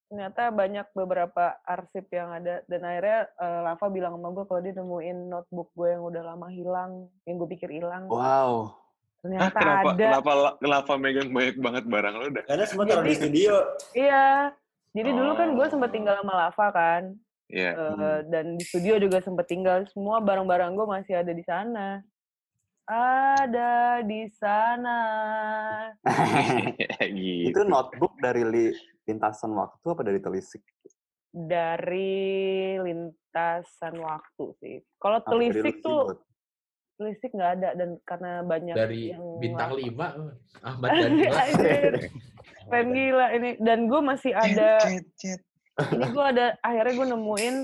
Ternyata 0.09 0.49
banyak 0.49 0.87
beberapa 0.97 1.53
arsip 1.61 2.09
yang 2.09 2.33
ada 2.33 2.65
dan 2.65 2.81
akhirnya 2.81 3.29
eh, 3.29 3.59
Lava 3.61 3.85
bilang 3.93 4.17
sama 4.17 4.33
gue 4.33 4.45
kalau 4.49 4.61
dia 4.65 4.73
nemuin 4.73 5.17
notebook 5.29 5.69
gue 5.77 5.93
yang 5.93 6.01
udah 6.01 6.23
lama 6.33 6.47
hilang, 6.49 6.91
yang 7.29 7.37
gue 7.37 7.49
pikir 7.53 7.69
hilang. 7.69 8.09
Wow. 8.09 8.17
Hah, 8.17 8.57
Ternyata 9.21 9.59
kenapa, 9.59 9.89
ada. 9.93 10.01
kenapa, 10.01 10.31
kenapa 10.57 10.91
megang 10.97 11.29
banyak 11.29 11.57
banget 11.61 11.83
barang 11.85 12.13
lo 12.17 12.25
udah? 12.33 12.43
Karena 12.49 12.65
semua 12.65 12.85
taruh 12.89 13.05
di 13.05 13.13
studio. 13.13 13.53
Iya. 13.93 14.55
Jadi 14.97 15.09
dulu 15.13 15.31
kan 15.37 15.53
gue 15.53 15.65
Oh. 15.67 15.69
sempat 15.69 15.91
tinggal 15.93 16.17
sama 16.17 16.33
Lava 16.33 16.67
kan. 16.73 17.03
Iya. 17.53 17.71
Eh, 17.77 18.19
dan 18.33 18.45
di 18.57 18.63
studio 18.65 18.97
juga 18.97 19.21
sempet 19.21 19.45
tinggal 19.45 19.85
semua 19.93 20.17
barang-barang 20.25 20.73
gue 20.73 20.87
masih 20.89 21.21
ada 21.21 21.29
di 21.29 21.45
sana 21.45 22.01
ada 22.89 24.01
di 24.01 24.25
sana 24.33 24.97
gitu. 27.05 27.53
itu 27.53 27.61
notebook 27.69 28.17
dari 28.17 28.41
li, 28.41 28.65
lintasan 29.09 29.51
waktu 29.57 29.85
apa 29.89 30.01
dari 30.05 30.21
telisik? 30.21 30.61
dari 31.29 32.73
lintasan 32.81 34.01
waktu 34.01 34.45
sih 34.57 34.75
kalau 34.97 35.21
dari 35.21 35.29
telisik 35.53 35.85
tuh 35.85 36.09
buat- 36.09 36.25
telisik 36.99 37.31
nggak 37.31 37.51
ada 37.61 37.69
dan 37.79 37.89
karena 38.03 38.43
banyak 38.43 38.75
Dari 38.75 39.15
yang 39.15 39.39
bintang 39.39 39.71
lima, 39.79 40.07
Ahmad 40.67 40.89
Dhani. 40.91 41.31
Anjir. 41.31 41.93
keren 42.69 42.89
gila 42.93 43.27
ini 43.33 43.49
dan 43.63 43.87
gue 43.89 44.01
masih 44.03 44.35
ada 44.35 44.77
ini 45.95 46.05
gue 46.11 46.25
ada 46.25 46.53
akhirnya 46.61 46.93
gue 46.93 47.07
nemuin 47.15 47.55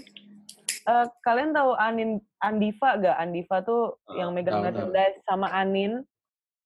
eh, 0.87 1.05
kalian 1.21 1.51
tahu 1.53 1.71
Anin 1.77 2.11
Andiva 2.41 2.97
gak 2.97 3.17
Andiva 3.19 3.61
tuh 3.61 4.01
yang 4.15 4.33
megang 4.33 4.65
merchandise 4.65 5.19
sama 5.27 5.51
Anin 5.51 6.01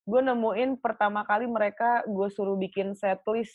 gue 0.05 0.21
nemuin 0.23 0.79
pertama 0.79 1.25
kali 1.27 1.49
mereka 1.49 2.05
gue 2.07 2.27
suruh 2.31 2.55
bikin 2.55 2.95
setlist 2.95 3.53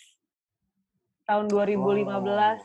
tahun 1.24 1.46
2015 1.48 2.60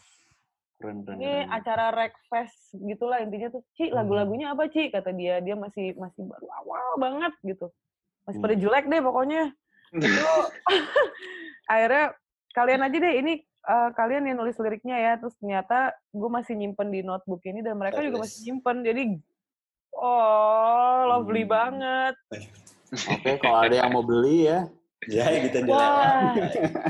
Keren, 0.80 1.04
keren, 1.04 1.16
ini 1.16 1.44
keren. 1.44 1.52
acara 1.52 1.86
Rekfest 1.92 2.56
gitulah 2.74 3.20
intinya 3.20 3.52
tuh 3.52 3.64
Ci 3.74 3.88
Hmm. 3.88 4.00
lagu-lagunya 4.00 4.52
apa 4.52 4.68
Ci? 4.68 4.88
kata 4.88 5.12
dia. 5.12 5.40
Dia 5.40 5.56
masih 5.56 5.92
masih 5.96 6.24
baru 6.24 6.48
awal 6.56 6.88
banget 6.96 7.34
gitu. 7.44 7.68
Masih 8.24 8.40
Hmm. 8.40 8.46
pada 8.48 8.56
jelek 8.56 8.86
deh 8.86 9.02
pokoknya. 9.02 9.44
Itu 9.92 10.00
akhirnya 11.74 12.06
kalian 12.52 12.82
aja 12.82 12.98
deh 12.98 13.14
ini 13.18 13.34
eh, 13.44 13.90
kalian 13.92 14.24
yang 14.24 14.40
nulis 14.40 14.56
liriknya 14.56 14.96
ya. 14.96 15.12
Terus 15.16 15.36
ternyata 15.36 15.92
gue 16.10 16.30
masih 16.30 16.56
nyimpen 16.56 16.88
di 16.88 17.04
notebook 17.04 17.44
ini 17.44 17.60
dan 17.60 17.76
mereka 17.76 18.00
juga 18.00 18.24
masih 18.24 18.40
nyimpen. 18.48 18.82
Jadi 18.82 19.04
oh 19.94 21.00
lovely 21.10 21.44
Hmm. 21.44 21.52
banget. 21.52 22.16
Oke, 22.90 23.38
kalau 23.38 23.60
ada 23.62 23.76
yang 23.76 23.92
mau 23.92 24.02
beli 24.02 24.48
ya, 24.48 24.66
Ya 25.08 25.32
gitu 25.32 25.64
aja. 25.64 25.72
wah 25.72 26.36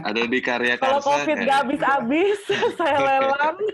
Ada 0.01 0.26
di 0.26 0.39
karya 0.41 0.82
kalau 0.82 0.97
Karsa 0.97 1.22
covid 1.22 1.38
kayak- 1.38 1.45
gak 1.45 1.57
habis-habis 1.62 2.39
saya 2.80 2.97
lelang 2.97 3.57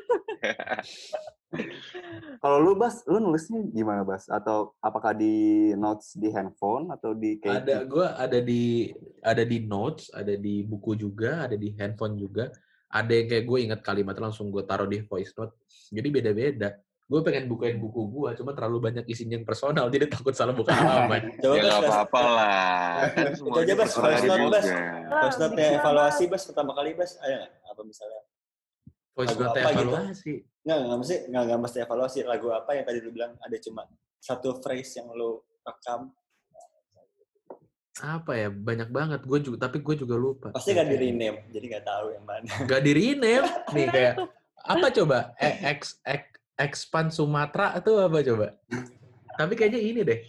kalau 2.43 2.57
lu 2.59 2.75
Bas, 2.75 2.99
lu 3.07 3.23
nulisnya 3.23 3.63
gimana 3.71 4.03
Bas? 4.03 4.27
Atau 4.27 4.75
apakah 4.83 5.15
di 5.15 5.71
notes 5.79 6.19
di 6.19 6.27
handphone 6.29 6.91
atau 6.91 7.15
di 7.15 7.39
kayak 7.39 7.63
Ada 7.63 7.75
gue 7.87 8.05
ada 8.05 8.39
di 8.43 8.91
ada 9.23 9.43
di 9.47 9.57
notes, 9.63 10.11
ada 10.11 10.35
di 10.35 10.61
buku 10.67 10.99
juga, 10.99 11.47
ada 11.47 11.55
di 11.55 11.71
handphone 11.79 12.19
juga. 12.19 12.51
Ada 12.91 13.11
yang 13.11 13.27
kayak 13.31 13.45
gue 13.47 13.59
inget 13.59 13.81
kalimat 13.81 14.15
langsung 14.19 14.51
gue 14.51 14.63
taruh 14.63 14.87
di 14.87 15.03
voice 15.03 15.31
note. 15.35 15.55
Jadi 15.91 16.07
beda-beda. 16.11 16.75
Gue 17.05 17.21
pengen 17.21 17.45
bukain 17.45 17.77
buku 17.77 18.01
gue, 18.09 18.29
cuma 18.41 18.57
terlalu 18.57 18.89
banyak 18.89 19.05
isinya 19.05 19.37
yang 19.37 19.45
personal, 19.45 19.93
jadi 19.93 20.09
takut 20.09 20.33
salah 20.33 20.57
buka 20.57 20.73
halaman. 20.77 21.37
Coba 21.37 21.53
Ya 21.53 21.61
nggak 21.61 21.81
apa-apa 21.85 22.21
lah. 22.25 22.97
Kan 23.13 23.29
aja 23.61 23.73
Bas, 23.77 23.85
personal 23.93 24.09
voice 24.09 24.25
note, 24.25 24.49
Bas. 25.05 25.35
note 25.37 25.53
bisa, 25.53 25.73
evaluasi 25.77 26.23
Bas 26.25 26.43
pertama 26.49 26.71
kali 26.73 26.97
Bas. 26.97 27.11
Ayo 27.21 27.35
nggak? 27.45 27.51
Apa 27.69 27.81
misalnya? 27.85 28.21
Voice 29.13 29.29
Lagu 29.29 29.41
note 29.45 29.53
apa 29.53 29.69
gitu? 29.69 29.77
evaluasi. 29.85 30.33
Nggak, 30.65 30.77
nggak 30.81 30.97
mesti, 30.97 31.15
nggak, 31.29 31.43
nggak 31.45 31.59
mesti 31.61 31.77
evaluasi. 31.85 32.19
Lagu 32.25 32.47
apa 32.49 32.71
yang 32.73 32.85
tadi 32.89 32.97
lu 33.05 33.09
bilang 33.13 33.31
ada 33.37 33.57
cuma 33.61 33.81
satu 34.17 34.49
phrase 34.57 34.91
yang 34.97 35.07
lu 35.13 35.29
rekam. 35.61 36.09
Apa 37.95 38.31
ya? 38.33 38.49
Banyak 38.49 38.89
banget. 38.89 39.21
Gue 39.23 39.39
juga, 39.39 39.69
tapi 39.69 39.79
gue 39.79 39.95
juga 39.95 40.17
lupa. 40.17 40.49
Pasti 40.51 40.73
nggak 40.73 40.89
di 40.89 40.97
rename, 40.99 41.37
jadi 41.53 41.65
nggak 41.69 41.85
tahu 41.85 42.05
yang 42.11 42.25
mana. 42.25 42.49
Gak 42.65 42.81
di 42.81 42.91
rename. 42.91 43.45
Nih 43.77 43.87
kayak 43.87 44.13
apa 44.57 44.87
coba? 44.91 45.17
E- 45.37 45.59
Ex, 45.69 46.01
ex, 46.03 46.34
expand 46.55 47.11
Sumatera 47.11 47.75
itu 47.75 47.91
apa 47.99 48.17
coba? 48.23 48.47
Tapi 49.35 49.53
kayaknya 49.53 49.81
ini 49.83 50.01
deh. 50.03 50.19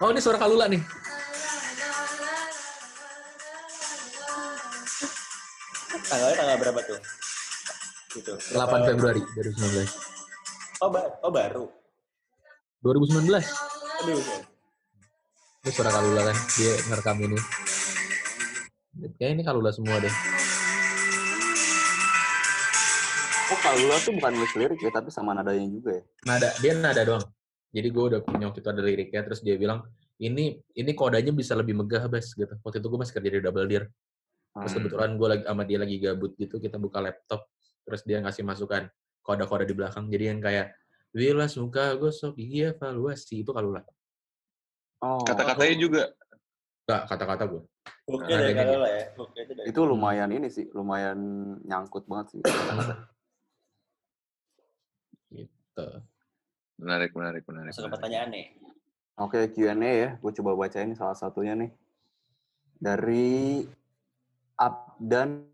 Oh 0.00 0.08
ini 0.08 0.20
suara 0.22 0.40
Kalula 0.40 0.70
nih. 0.70 0.80
Tanggalnya 6.08 6.36
tanggal 6.36 6.56
berapa 6.56 6.80
tuh? 6.86 7.00
Gitu. 8.16 8.32
8 8.56 8.88
Februari 8.88 9.20
2019. 9.36 9.92
Oh, 10.80 10.88
ba- 10.88 11.10
oh 11.20 11.32
baru. 11.32 11.66
2019. 12.80 13.28
Aduh. 14.06 14.22
Ini 15.66 15.70
suara 15.74 15.90
Kalula 15.92 16.22
kan, 16.24 16.36
dia 16.56 16.72
ngerekam 16.88 17.18
ini. 17.20 17.38
Kayaknya 19.18 19.34
ini 19.36 19.42
Kalula 19.44 19.70
semua 19.74 20.00
deh. 20.00 20.14
Oh, 23.48 23.58
kalau 23.64 23.78
lu 23.80 23.96
tuh 24.04 24.12
bukan 24.12 24.32
nulis 24.36 24.52
lirik 24.56 24.80
ya, 24.84 24.90
tapi 24.92 25.08
sama 25.08 25.32
nadanya 25.32 25.64
juga 25.72 25.90
ya. 25.96 26.02
Nada, 26.28 26.48
dia 26.60 26.72
nada 26.76 27.02
doang. 27.04 27.24
Jadi 27.72 27.88
gue 27.88 28.04
udah 28.12 28.20
punya 28.24 28.44
waktu 28.48 28.60
itu 28.60 28.70
ada 28.72 28.82
liriknya, 28.84 29.20
terus 29.24 29.40
dia 29.40 29.56
bilang, 29.56 29.88
ini 30.20 30.60
ini 30.76 30.90
kodanya 30.92 31.32
bisa 31.32 31.56
lebih 31.56 31.76
megah, 31.76 32.08
Bas. 32.12 32.32
Gitu. 32.36 32.52
Waktu 32.60 32.76
itu 32.80 32.86
gue 32.88 32.98
masih 33.00 33.14
kerja 33.16 33.30
di 33.32 33.40
Double 33.40 33.66
Deer. 33.68 33.84
Terus 34.52 34.72
Hmm. 34.74 34.78
kebetulan 34.82 35.10
gue 35.16 35.28
lagi 35.28 35.42
sama 35.46 35.62
dia 35.64 35.78
lagi 35.80 35.96
gabut 36.00 36.32
gitu, 36.36 36.56
kita 36.60 36.76
buka 36.76 36.98
laptop, 37.00 37.46
terus 37.86 38.02
dia 38.04 38.18
ngasih 38.20 38.42
masukan 38.42 38.90
kode-kode 39.22 39.64
di 39.64 39.74
belakang. 39.76 40.08
Jadi 40.08 40.24
yang 40.28 40.40
kayak 40.44 40.74
Bila 41.08 41.48
suka 41.48 41.96
gosok 41.96 42.36
gigi 42.36 42.68
evaluasi 42.68 43.40
itu 43.40 43.50
kalau 43.50 43.72
lah. 43.72 43.84
Oh, 45.00 45.24
Kata-katanya 45.24 45.76
juga. 45.80 46.02
Enggak 46.84 47.02
kata-kata 47.08 47.44
gue. 47.48 47.62
Oke 48.08 48.32
Nah, 48.32 48.76
lah 48.76 48.90
ya. 48.92 49.06
Oke 49.16 49.38
itu 49.44 49.52
dari 49.56 49.66
itu 49.72 49.80
lumayan 49.84 50.30
ini 50.32 50.48
sih, 50.52 50.68
lumayan 50.72 51.18
nyangkut 51.64 52.04
banget 52.08 52.36
sih. 52.36 52.40
Gitu. 55.78 56.02
Menarik, 56.82 57.14
menarik, 57.14 57.42
menarik. 57.46 57.70
masuk 57.70 57.86
ke 57.86 57.94
pertanyaan 57.94 58.28
nih. 58.34 58.46
Oke, 59.18 59.46
Q&A 59.54 59.74
ya. 59.78 60.10
Gue 60.18 60.34
coba 60.34 60.58
bacain 60.58 60.90
salah 60.98 61.14
satunya 61.14 61.54
nih. 61.54 61.70
Dari 62.78 63.62
Abdan 64.58 65.46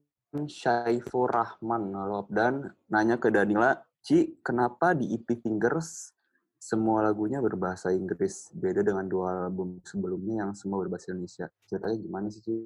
Syaifur 0.48 1.28
Rahman. 1.28 1.92
Halo 1.92 2.24
Abdan, 2.24 2.72
nanya 2.88 3.20
ke 3.20 3.28
Danila, 3.28 3.76
Ci, 4.00 4.40
kenapa 4.40 4.96
di 4.96 5.12
EP 5.12 5.28
Fingers 5.40 6.12
semua 6.56 7.04
lagunya 7.04 7.44
berbahasa 7.44 7.92
Inggris? 7.92 8.48
Beda 8.56 8.80
dengan 8.80 9.04
dua 9.04 9.48
album 9.48 9.80
sebelumnya 9.84 10.44
yang 10.44 10.52
semua 10.56 10.80
berbahasa 10.80 11.12
Indonesia. 11.12 11.48
Ceritanya 11.68 11.96
gimana 12.00 12.26
sih, 12.32 12.40
Ci? 12.40 12.56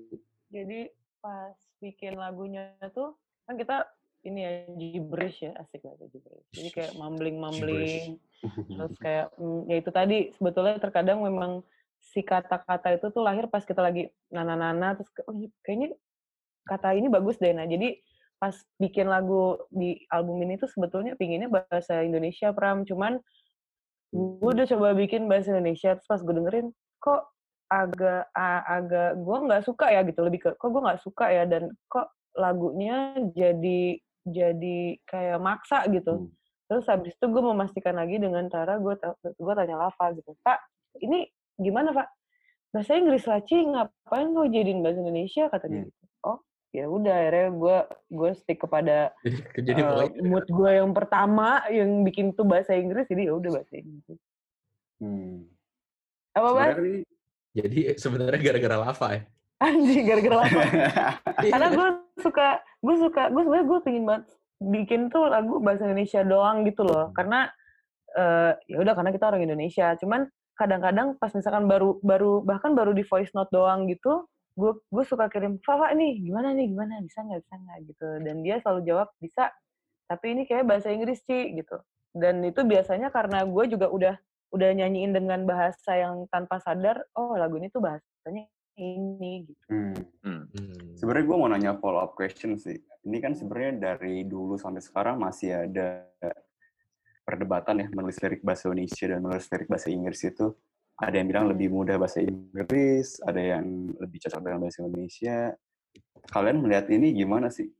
Jadi 0.51 0.91
pas 1.19 1.55
bikin 1.83 2.19
lagunya 2.19 2.75
tuh 2.95 3.19
kan 3.47 3.59
kita 3.59 3.87
ini 4.29 4.41
ya 4.45 4.53
gibberish 4.77 5.41
ya 5.43 5.53
asik 5.59 5.81
banget 5.83 6.09
gibberish. 6.13 6.49
Jadi 6.53 6.69
kayak 6.71 6.93
mumbling 7.01 7.37
mumbling 7.41 8.21
terus 8.71 8.95
kayak 9.05 9.33
mm, 9.35 9.61
ya 9.67 9.77
itu 9.81 9.91
tadi 9.91 10.19
sebetulnya 10.37 10.77
terkadang 10.79 11.25
memang 11.25 11.65
si 11.99 12.23
kata-kata 12.23 12.95
itu 12.95 13.11
tuh 13.11 13.23
lahir 13.25 13.51
pas 13.51 13.67
kita 13.67 13.83
lagi 13.83 14.09
nana-nana 14.31 14.95
terus 14.95 15.11
oh, 15.27 15.35
iya, 15.35 15.51
kayaknya 15.67 15.99
kata 16.69 16.95
ini 16.95 17.09
bagus 17.11 17.41
deh. 17.41 17.51
Nah 17.51 17.65
jadi 17.65 17.99
pas 18.39 18.55
bikin 18.79 19.11
lagu 19.11 19.59
di 19.75 19.99
album 20.15 20.39
ini 20.47 20.55
tuh 20.61 20.71
sebetulnya 20.71 21.19
pinginnya 21.19 21.51
bahasa 21.51 22.05
Indonesia 22.05 22.55
Pram. 22.55 22.87
Cuman 22.87 23.19
gue 24.15 24.51
udah 24.55 24.69
coba 24.69 24.95
bikin 24.95 25.27
bahasa 25.27 25.53
Indonesia 25.53 25.99
terus 25.99 26.09
pas 26.09 26.23
gue 26.23 26.35
dengerin 26.37 26.71
kok 27.03 27.29
agak 27.69 28.25
agak 28.65 29.21
gue 29.21 29.37
nggak 29.49 29.65
suka 29.67 29.87
ya 29.91 30.01
gitu. 30.07 30.21
Lebih 30.23 30.41
ke 30.41 30.51
kok 30.55 30.69
gue 30.71 30.83
nggak 30.85 31.03
suka 31.03 31.27
ya 31.35 31.45
dan 31.49 31.75
kok 31.91 32.15
lagunya 32.39 33.19
jadi 33.35 33.99
jadi 34.31 34.79
kayak 35.05 35.39
maksa 35.39 35.85
gitu 35.89 36.27
Hmm. 36.27 36.31
terus 36.69 36.85
habis 36.87 37.17
itu 37.17 37.27
gue 37.27 37.43
memastikan 37.43 37.97
lagi 37.97 38.21
dengan 38.21 38.45
cara 38.47 38.77
gue 38.77 38.95
gue 39.35 39.53
tanya 39.57 39.77
Lava 39.79 40.07
gitu 40.13 40.37
pak 40.41 40.61
ini 41.01 41.25
gimana 41.57 41.91
pak 41.91 42.09
bahasa 42.69 42.95
Inggris 42.95 43.25
lah 43.25 43.41
Ci 43.41 43.57
ngapain 43.57 44.29
gue 44.31 44.47
jadiin 44.53 44.85
bahasa 44.85 45.01
Indonesia 45.01 45.49
kata 45.49 45.67
dia 45.67 45.83
Hmm. 45.83 45.89
gitu 45.89 46.05
oh 46.23 46.39
ya 46.69 46.85
udah 46.85 47.15
akhirnya 47.17 47.49
gue 47.57 47.77
gue 48.13 48.31
stick 48.37 48.61
kepada 48.61 49.17
Jadi, 49.57 49.81
pokoknya 49.81 50.21
mood 50.21 50.47
gue 50.47 50.71
yang 50.77 50.93
pertama 50.93 51.65
yang 51.73 52.05
bikin 52.05 52.37
tuh 52.37 52.45
bahasa 52.45 52.77
Inggris 52.77 53.09
jadi 53.09 53.33
ya 53.33 53.35
udah 53.35 53.51
bahasa 53.57 53.75
Inggris 53.75 54.21
Hmm. 54.99 55.47
apa 56.35 56.47
Sebenarnya 56.51 56.83
nih, 56.83 57.03
jadi 57.55 57.79
sebenarnya 57.97 58.41
gara-gara 58.43 58.77
lava 58.83 59.09
ya. 59.15 59.23
Anjing 59.59 60.07
gara-gara 60.07 60.37
Lava 60.43 60.63
karena 61.43 61.69
gue 61.75 61.89
suka 62.23 62.49
gue 62.79 62.97
suka 62.99 63.23
gue 63.35 63.43
sebenarnya 63.43 63.67
gue 63.67 63.79
pengen 63.83 64.05
banget 64.07 64.25
bikin 64.59 65.01
tuh 65.11 65.31
lagu 65.31 65.63
bahasa 65.63 65.87
Indonesia 65.87 66.21
doang 66.27 66.67
gitu 66.67 66.83
loh. 66.83 67.15
Karena 67.15 67.47
eh 68.15 68.53
ya 68.67 68.77
udah 68.83 68.95
karena 68.99 69.11
kita 69.15 69.31
orang 69.31 69.43
Indonesia. 69.47 69.95
Cuman 69.99 70.27
kadang-kadang 70.59 71.15
pas 71.19 71.31
misalkan 71.31 71.71
baru 71.71 72.03
baru 72.03 72.43
bahkan 72.43 72.75
baru 72.75 72.91
di 72.91 73.07
voice 73.07 73.31
note 73.31 73.51
doang 73.55 73.87
gitu 73.87 74.27
gue 74.59 74.75
gue 74.91 75.05
suka 75.07 75.31
kirim 75.31 75.63
Fafa 75.63 75.95
nih 75.95 76.19
gimana 76.19 76.51
nih 76.51 76.67
gimana 76.75 76.99
bisa 76.99 77.23
nggak 77.23 77.47
bisa 77.47 77.55
nggak? 77.55 77.79
gitu. 77.95 78.09
Dan 78.27 78.37
dia 78.43 78.59
selalu 78.59 78.81
jawab 78.87 79.09
bisa 79.23 79.55
tapi 80.11 80.35
ini 80.35 80.43
kayak 80.51 80.67
bahasa 80.67 80.91
Inggris 80.91 81.23
sih 81.23 81.55
gitu. 81.55 81.79
Dan 82.11 82.43
itu 82.43 82.67
biasanya 82.67 83.15
karena 83.15 83.47
gue 83.47 83.65
juga 83.71 83.87
udah 83.87 84.15
udah 84.51 84.71
nyanyiin 84.75 85.13
dengan 85.15 85.45
bahasa 85.47 85.95
yang 85.95 86.27
tanpa 86.33 86.59
sadar 86.59 87.05
oh 87.15 87.37
lagu 87.37 87.61
ini 87.61 87.69
tuh 87.69 87.85
bahasanya 87.85 88.49
ini 88.79 89.51
gitu 89.51 89.65
hmm. 89.69 89.99
Hmm. 90.23 90.43
Hmm. 90.55 90.95
Sebenarnya 90.95 91.25
gue 91.27 91.37
mau 91.37 91.51
nanya 91.51 91.73
follow 91.83 92.01
up 92.01 92.15
question 92.15 92.55
sih. 92.57 92.79
Ini 93.05 93.19
kan 93.19 93.35
sebenarnya 93.35 93.95
dari 93.95 94.23
dulu 94.25 94.55
sampai 94.55 94.83
sekarang 94.83 95.19
masih 95.19 95.67
ada 95.67 96.07
perdebatan 97.27 97.85
ya 97.85 97.87
menulis 97.93 98.17
lirik 98.25 98.41
bahasa 98.41 98.73
Indonesia 98.73 99.05
dan 99.11 99.19
menulis 99.21 99.47
lirik 99.53 99.69
bahasa 99.69 99.89
Inggris 99.93 100.21
itu 100.25 100.47
ada 100.99 101.15
yang 101.15 101.29
bilang 101.31 101.47
lebih 101.47 101.71
mudah 101.71 101.95
bahasa 101.95 102.19
Inggris, 102.19 103.23
ada 103.23 103.39
yang 103.39 103.95
lebih 104.03 104.19
cocok 104.19 104.41
dengan 104.43 104.59
bahasa 104.67 104.79
Indonesia. 104.83 105.39
Kalian 106.27 106.59
melihat 106.59 106.87
ini 106.91 107.15
gimana 107.15 107.55
sih? 107.55 107.71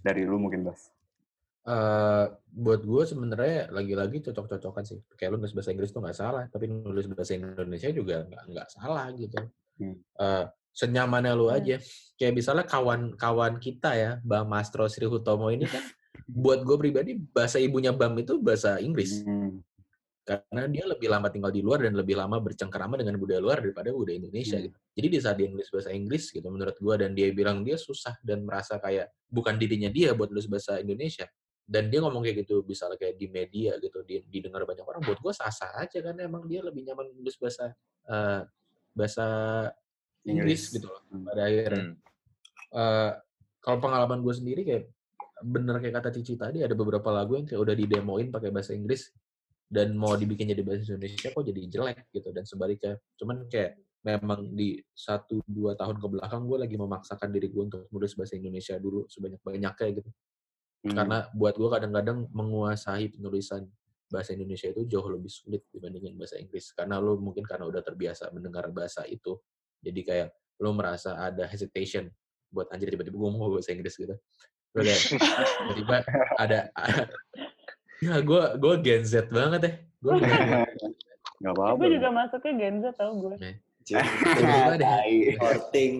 Dari 0.00 0.24
lu 0.24 0.40
mungkin, 0.40 0.64
Bas. 0.64 0.93
Buat 2.54 2.80
gue 2.84 3.02
sebenarnya 3.08 3.72
lagi-lagi 3.72 4.20
cocok-cocokan 4.20 4.84
sih. 4.84 5.00
Kayak 5.16 5.34
lu 5.34 5.36
nulis 5.40 5.56
bahasa 5.56 5.72
Inggris 5.72 5.90
tuh 5.90 6.04
nggak 6.04 6.16
salah, 6.16 6.44
tapi 6.52 6.68
nulis 6.68 7.08
bahasa 7.10 7.34
Indonesia 7.34 7.90
juga 7.90 8.28
nggak 8.28 8.68
salah 8.68 9.08
gitu. 9.16 9.40
Hmm. 9.80 9.96
Eh, 9.98 10.44
senyamannya 10.74 11.32
lu 11.34 11.48
Hmm. 11.50 11.56
aja. 11.58 11.76
Kayak 12.14 12.34
misalnya 12.34 12.64
kawan-kawan 12.66 13.58
kita 13.58 13.90
ya, 13.96 14.10
Bang 14.22 14.46
Mastro 14.50 14.86
Sri 14.86 15.06
Hutomo 15.06 15.50
ini 15.50 15.66
kan, 15.66 15.82
buat 16.30 16.62
gue 16.62 16.76
pribadi 16.78 17.16
bahasa 17.18 17.58
ibunya 17.58 17.90
Bam 17.90 18.14
itu 18.18 18.38
bahasa 18.38 18.78
Inggris. 18.78 19.22
Hmm. 19.24 19.62
Karena 20.24 20.64
dia 20.72 20.88
lebih 20.88 21.12
lama 21.12 21.28
tinggal 21.28 21.52
di 21.52 21.60
luar 21.60 21.84
dan 21.84 21.92
lebih 21.92 22.16
lama 22.16 22.40
bercengkerama 22.40 22.96
dengan 22.96 23.20
budaya 23.20 23.44
luar 23.44 23.60
daripada 23.60 23.92
budaya 23.92 24.16
Indonesia 24.18 24.56
Hmm. 24.56 24.66
gitu. 24.70 24.76
Jadi 24.94 25.06
di 25.10 25.18
saat 25.20 25.36
dia 25.36 25.48
nulis 25.50 25.68
bahasa 25.68 25.90
Inggris 25.92 26.24
gitu 26.32 26.48
menurut 26.48 26.76
gue 26.78 26.94
dan 26.96 27.10
dia 27.12 27.28
bilang 27.34 27.60
dia 27.60 27.76
susah 27.76 28.16
dan 28.24 28.40
merasa 28.46 28.80
kayak 28.80 29.10
bukan 29.28 29.58
dirinya 29.60 29.90
dia 29.92 30.14
buat 30.16 30.30
nulis 30.32 30.48
bahasa 30.48 30.78
Indonesia 30.80 31.28
dan 31.64 31.88
dia 31.88 32.04
ngomong 32.04 32.20
kayak 32.20 32.44
gitu 32.44 32.60
misalnya 32.68 33.00
kayak 33.00 33.16
di 33.16 33.26
media 33.32 33.80
gitu 33.80 34.04
di- 34.04 34.24
didengar 34.28 34.68
banyak 34.68 34.84
orang 34.84 35.00
buat 35.00 35.16
gue 35.16 35.32
sah-sah 35.32 35.80
aja 35.80 35.98
karena 36.04 36.28
emang 36.28 36.44
dia 36.44 36.60
lebih 36.60 36.84
nyaman 36.84 37.08
nulis 37.16 37.40
bahasa 37.40 37.72
eh, 38.04 38.40
bahasa 38.92 39.26
Inggris, 40.24 40.68
Inggris. 40.68 40.76
gitu 40.80 40.86
loh 40.92 41.00
Hmm. 41.08 41.24
pada 41.24 41.42
akhirnya. 41.48 41.84
Hmm. 41.84 41.96
Eh, 42.74 43.10
kalau 43.64 43.78
pengalaman 43.80 44.20
gue 44.20 44.34
sendiri 44.36 44.60
kayak 44.64 44.84
bener 45.44 45.76
kayak 45.80 45.94
kata 46.00 46.08
Cici 46.14 46.36
tadi 46.36 46.60
ada 46.64 46.72
beberapa 46.76 47.08
lagu 47.12 47.36
yang 47.36 47.44
kayak 47.48 47.60
udah 47.60 47.74
didemoin 47.76 48.28
pakai 48.28 48.52
bahasa 48.52 48.72
Inggris 48.76 49.12
dan 49.68 49.96
mau 49.96 50.14
dibikin 50.14 50.52
jadi 50.52 50.60
bahasa 50.64 50.94
Indonesia 50.94 51.32
kok 51.32 51.44
jadi 51.44 51.60
jelek 51.68 51.98
gitu 52.12 52.28
dan 52.30 52.44
sebaliknya 52.44 53.00
cuman 53.16 53.48
kayak 53.48 53.80
memang 54.04 54.52
di 54.52 54.76
satu 54.92 55.40
dua 55.48 55.72
tahun 55.74 55.96
ke 55.96 56.06
belakang 56.12 56.44
gue 56.44 56.58
lagi 56.60 56.76
memaksakan 56.76 57.28
diri 57.32 57.48
gue 57.48 57.62
untuk 57.72 57.88
nulis 57.88 58.12
bahasa 58.12 58.36
Indonesia 58.36 58.76
dulu 58.76 59.08
sebanyak 59.08 59.40
banyaknya 59.40 59.88
gitu 59.96 60.10
Hmm. 60.84 60.92
karena 60.92 61.18
buat 61.32 61.56
gue 61.56 61.68
kadang-kadang 61.72 62.28
menguasai 62.28 63.08
penulisan 63.08 63.64
bahasa 64.12 64.36
Indonesia 64.36 64.68
itu 64.68 64.84
jauh 64.84 65.08
lebih 65.08 65.32
sulit 65.32 65.64
dibandingin 65.72 66.12
bahasa 66.14 66.36
Inggris 66.36 66.76
karena 66.76 67.00
lo 67.00 67.16
mungkin 67.16 67.40
karena 67.40 67.64
udah 67.64 67.80
terbiasa 67.80 68.28
mendengar 68.36 68.68
bahasa 68.68 69.00
itu 69.08 69.40
jadi 69.80 70.00
kayak 70.04 70.28
lo 70.60 70.76
merasa 70.76 71.16
ada 71.16 71.48
hesitation 71.48 72.12
buat 72.52 72.68
anjir 72.68 72.92
tiba-tiba 72.92 73.16
gue 73.16 73.30
mau 73.32 73.48
bahasa 73.48 73.72
Inggris 73.72 73.96
gitu 73.96 74.12
lo 74.76 74.80
kayak 74.84 75.00
tiba-tiba 75.72 75.96
ada 76.36 76.68
ya 78.04 78.20
gue 78.20 78.42
gue 78.60 78.74
Gen 78.84 79.02
Z 79.08 79.32
banget 79.32 79.60
deh 79.64 79.74
gue 80.04 80.12
Nggak 81.40 81.54
apa-apa. 81.60 81.76
gue 81.80 81.88
juga 81.96 82.08
masuknya 82.12 82.52
Gen 82.60 82.76
Z 82.80 82.86
tau 82.94 83.12
gue 83.24 83.36
Tai. 83.88 85.16
Horting. 85.40 85.94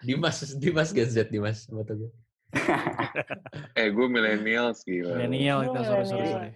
Dimas 0.00 0.36
Dimas 0.56 0.88
Gen 0.96 1.08
Z 1.12 1.28
Dimas 1.28 1.68
apa 1.68 1.84
tuh 1.84 1.96
gue 2.08 2.10
Eh, 3.78 3.88
gue 3.92 4.06
millennials 4.08 4.80
gila. 4.88 5.20
Milenial 5.20 5.68
itu 5.68 5.78
sorry 5.84 6.04
sorry 6.08 6.24
milenial. 6.24 6.32
sorry. 6.32 6.50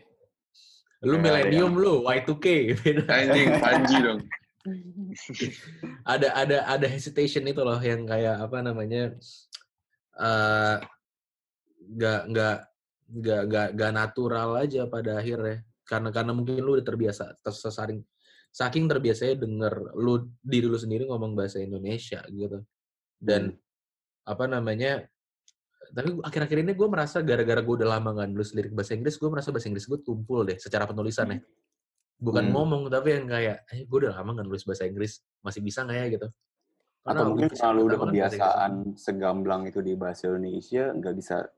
lu 1.03 1.17
Ya, 1.19 1.23
milenium 1.23 1.73
lu 1.75 1.95
Y2K 2.07 2.47
beda 2.79 3.05
Anjing, 3.11 3.49
Panji 3.59 3.97
dong. 3.99 4.21
ada 6.07 6.29
ada 6.39 6.57
ada 6.71 6.87
hesitation 6.87 7.43
itu 7.51 7.59
loh 7.59 7.83
yang 7.83 8.07
kayak 8.07 8.39
apa 8.39 8.63
namanya 8.63 9.11
eh 10.23 10.77
nggak 11.83 12.21
nggak 12.31 12.57
nggak 13.11 13.41
nggak 13.51 13.69
nggak 13.75 13.93
natural 13.93 14.55
aja 14.63 14.87
pada 14.87 15.19
akhirnya 15.19 15.67
karena 15.83 16.15
karena 16.15 16.31
mungkin 16.31 16.63
lu 16.63 16.79
udah 16.79 16.87
terbiasa 16.87 17.35
tersaring 17.43 18.07
saking 18.55 18.87
terbiasanya 18.87 19.43
denger 19.43 19.75
lu 19.99 20.31
diri 20.39 20.71
lu 20.71 20.79
sendiri 20.79 21.11
ngomong 21.11 21.35
bahasa 21.35 21.59
Indonesia 21.59 22.23
gitu 22.31 22.63
dan 23.19 23.59
apa 24.23 24.47
namanya 24.47 25.11
tapi 25.93 26.09
akhir-akhir 26.25 26.59
ini 26.65 26.73
gue 26.73 26.89
merasa 26.89 27.21
gara-gara 27.21 27.61
gue 27.61 27.75
udah 27.79 27.89
lama 27.97 28.09
nggak 28.17 28.29
nulis 28.33 28.51
lirik 28.57 28.73
bahasa 28.73 28.97
Inggris 28.97 29.21
gue 29.21 29.29
merasa 29.29 29.53
bahasa 29.53 29.69
Inggris 29.69 29.85
gue 29.85 30.01
tumpul 30.01 30.49
deh 30.49 30.57
secara 30.57 30.89
penulisan 30.89 31.29
ya 31.29 31.39
bukan 32.17 32.49
Hmm. 32.49 32.55
ngomong 32.57 32.83
tapi 32.89 33.09
yang 33.13 33.27
kayak 33.29 33.57
eh 33.69 33.85
gue 33.85 33.99
udah 34.03 34.17
lama 34.17 34.41
nggak 34.41 34.47
nulis 34.49 34.65
bahasa 34.65 34.89
Inggris 34.89 35.21
masih 35.45 35.61
bisa 35.61 35.85
nggak 35.85 35.99
ya 36.01 36.07
gitu 36.17 36.29
Atau 37.03 37.35
mungkin 37.35 37.51
kalau 37.51 37.83
udah 37.91 37.99
kan 37.99 38.09
kebiasaan 38.15 38.73
segamblang 38.95 39.67
itu 39.67 39.83
di 39.83 39.99
bahasa 39.99 40.31
Indonesia, 40.31 40.95
nggak 40.95 41.15
bisa 41.19 41.51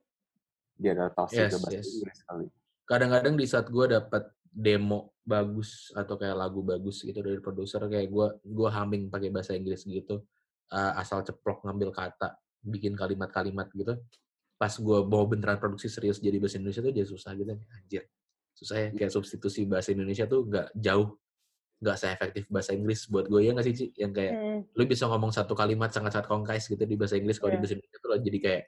diadaptasi 0.74 1.37
Yes, 1.37 1.53
ke 1.53 1.59
bahasa 1.61 1.76
yes. 1.78 1.89
Inggris 1.95 2.18
kali. 2.24 2.47
kadang-kadang 2.85 3.35
di 3.37 3.47
saat 3.47 3.66
gue 3.68 3.87
dapat 3.89 4.24
demo 4.49 5.12
bagus 5.20 5.93
atau 5.93 6.16
kayak 6.16 6.37
lagu 6.37 6.61
bagus 6.61 7.01
gitu 7.01 7.20
dari 7.20 7.41
produser 7.41 7.80
kayak 7.89 8.09
gue 8.09 8.26
gue 8.45 8.68
humming 8.68 9.09
pakai 9.09 9.28
bahasa 9.28 9.53
Inggris 9.53 9.85
gitu 9.85 10.20
uh, 10.68 10.93
asal 10.97 11.20
ceplok 11.20 11.64
ngambil 11.64 11.93
kata 11.93 12.37
bikin 12.61 12.93
kalimat-kalimat 12.97 13.68
gitu 13.72 14.01
pas 14.64 14.72
gue 14.72 14.98
mau 15.04 15.24
beneran 15.24 15.60
produksi 15.60 15.86
serius 15.86 16.16
jadi 16.18 16.40
bahasa 16.40 16.56
Indonesia 16.56 16.80
tuh 16.80 16.88
jadi 16.90 17.04
susah 17.04 17.36
gitu 17.36 17.52
anjir 17.52 18.02
susah 18.54 18.76
ya 18.78 18.88
kayak 18.90 19.12
substitusi 19.12 19.68
bahasa 19.68 19.92
Indonesia 19.92 20.24
tuh 20.24 20.40
nggak 20.42 20.72
jauh 20.74 21.20
nggak 21.76 21.96
seefektif 21.98 22.48
bahasa 22.48 22.72
Inggris 22.72 23.04
buat 23.04 23.28
gue 23.28 23.44
ya 23.44 23.52
nggak 23.52 23.66
sih 23.66 23.74
Ci? 23.74 23.86
yang 23.94 24.08
kayak 24.10 24.32
Hmm. 24.32 24.60
lu 24.72 24.82
bisa 24.86 25.04
ngomong 25.04 25.28
satu 25.30 25.52
kalimat 25.52 25.92
sangat-sangat 25.92 26.24
kongkais 26.24 26.64
gitu 26.64 26.80
di 26.80 26.96
bahasa 26.96 27.14
Inggris 27.14 27.36
kalau 27.36 27.52
di 27.52 27.54
Iya. 27.54 27.60
bahasa 27.60 27.74
Indonesia 27.76 27.98
tuh 27.98 28.08
lo 28.08 28.16
jadi 28.18 28.38
kayak 28.40 28.62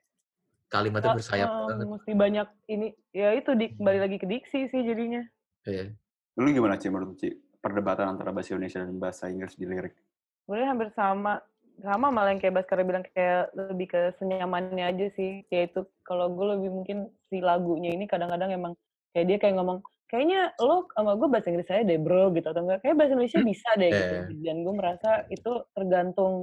kalimatnya 0.68 1.10
Oh, 1.10 1.16
bersayap 1.16 1.48
eh, 1.48 1.64
banget 1.64 1.86
mesti 1.88 2.12
banyak 2.12 2.48
ini 2.66 2.86
ya 3.10 3.28
itu 3.32 3.50
di, 3.54 3.66
kembali 3.72 3.98
lagi 3.98 4.16
ke 4.18 4.26
diksi 4.26 4.60
sih 4.66 4.82
jadinya 4.82 5.22
Iya. 5.64 5.96
Lu 6.36 6.52
gimana 6.52 6.76
Ci 6.76 6.86
menurut 6.86 7.16
Ci? 7.16 7.32
Perdebatan 7.56 8.06
antara 8.08 8.30
bahasa 8.30 8.52
Indonesia 8.52 8.84
dan 8.84 9.00
bahasa 9.00 9.24
Inggris 9.26 9.54
di 9.54 9.64
lirik. 9.64 9.96
sebenarnya 10.42 10.68
hampir 10.68 10.88
sama 10.92 11.40
sama 11.84 12.08
malah 12.08 12.32
yang 12.32 12.40
kayak 12.40 12.56
Baskara 12.62 12.82
bilang 12.86 13.04
kayak 13.12 13.52
lebih 13.52 13.86
ke 13.92 14.00
senyamannya 14.16 14.84
aja 14.88 15.06
sih. 15.12 15.44
Kayak 15.52 15.64
itu 15.72 15.80
kalau 16.06 16.32
gue 16.32 16.46
lebih 16.56 16.70
mungkin 16.72 16.98
si 17.28 17.44
lagunya 17.44 17.92
ini 17.92 18.08
kadang-kadang 18.08 18.54
emang 18.56 18.72
kayak 19.12 19.26
dia 19.28 19.38
kayak 19.40 19.54
ngomong 19.60 19.78
kayaknya 20.06 20.54
lo 20.62 20.86
sama 20.94 21.18
gue 21.18 21.28
bahasa 21.28 21.50
Inggris 21.50 21.68
aja 21.72 21.82
deh 21.82 21.98
bro 22.00 22.32
gitu 22.32 22.46
atau 22.48 22.62
enggak. 22.64 22.80
Kayak 22.84 22.96
bahasa 22.96 23.12
Indonesia 23.18 23.40
bisa 23.44 23.70
deh 23.76 23.90
gitu. 23.92 24.14
Eh. 24.16 24.26
dan 24.44 24.56
gue 24.64 24.74
merasa 24.74 25.10
itu 25.28 25.52
tergantung 25.76 26.34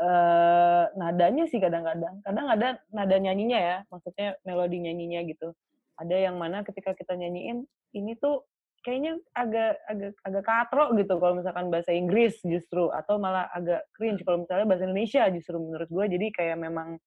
eh 0.00 0.84
nadanya 0.98 1.44
sih 1.48 1.60
kadang-kadang. 1.62 2.20
Kadang 2.26 2.46
ada 2.50 2.68
nada 2.90 3.16
nyanyinya 3.16 3.58
ya 3.58 3.76
maksudnya 3.88 4.36
melodi 4.44 4.78
nyanyinya 4.84 5.20
gitu. 5.30 5.54
Ada 5.96 6.30
yang 6.30 6.36
mana 6.36 6.66
ketika 6.66 6.92
kita 6.98 7.14
nyanyiin 7.14 7.64
ini 7.94 8.12
tuh 8.18 8.42
kayaknya 8.84 9.16
agak 9.32 9.80
agak 9.88 10.12
agak 10.20 10.44
katro 10.44 10.92
gitu 10.92 11.16
kalau 11.16 11.34
misalkan 11.34 11.66
bahasa 11.66 11.90
Inggris 11.90 12.36
justru 12.44 12.92
atau 12.92 13.16
malah 13.16 13.48
agak 13.50 13.88
cringe 13.90 14.20
kalau 14.22 14.44
misalnya 14.44 14.68
bahasa 14.68 14.84
Indonesia 14.84 15.24
justru 15.32 15.56
menurut 15.56 15.88
gue 15.88 16.04
jadi 16.06 16.26
kayak 16.30 16.58
memang 16.60 17.00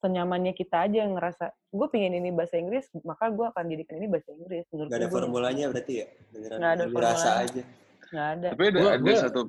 senyamannya 0.00 0.56
kita 0.56 0.88
aja 0.88 1.04
yang 1.04 1.12
ngerasa 1.12 1.52
gue 1.52 1.86
pingin 1.92 2.16
ini 2.16 2.32
bahasa 2.32 2.56
Inggris 2.56 2.88
maka 3.04 3.28
gue 3.28 3.44
akan 3.44 3.64
jadikan 3.68 4.00
ini 4.00 4.08
bahasa 4.08 4.32
Inggris 4.32 4.64
menurut 4.72 4.88
Gak 4.88 4.96
ada 4.96 5.06
gue 5.06 5.14
formulanya 5.14 5.64
berarti 5.68 5.92
ya? 5.94 6.06
Beneran 6.32 6.56
Nggak 6.56 6.72
ada 6.72 6.80
rasa 6.80 6.88
formulanya. 6.88 7.32
aja. 7.44 7.62
nggak 8.10 8.28
ada 8.32 8.48
Tapi 8.50 8.62
ada, 8.64 8.78
Gua- 8.80 8.90
ada 8.90 9.02
gua- 9.04 9.22
satu 9.22 9.40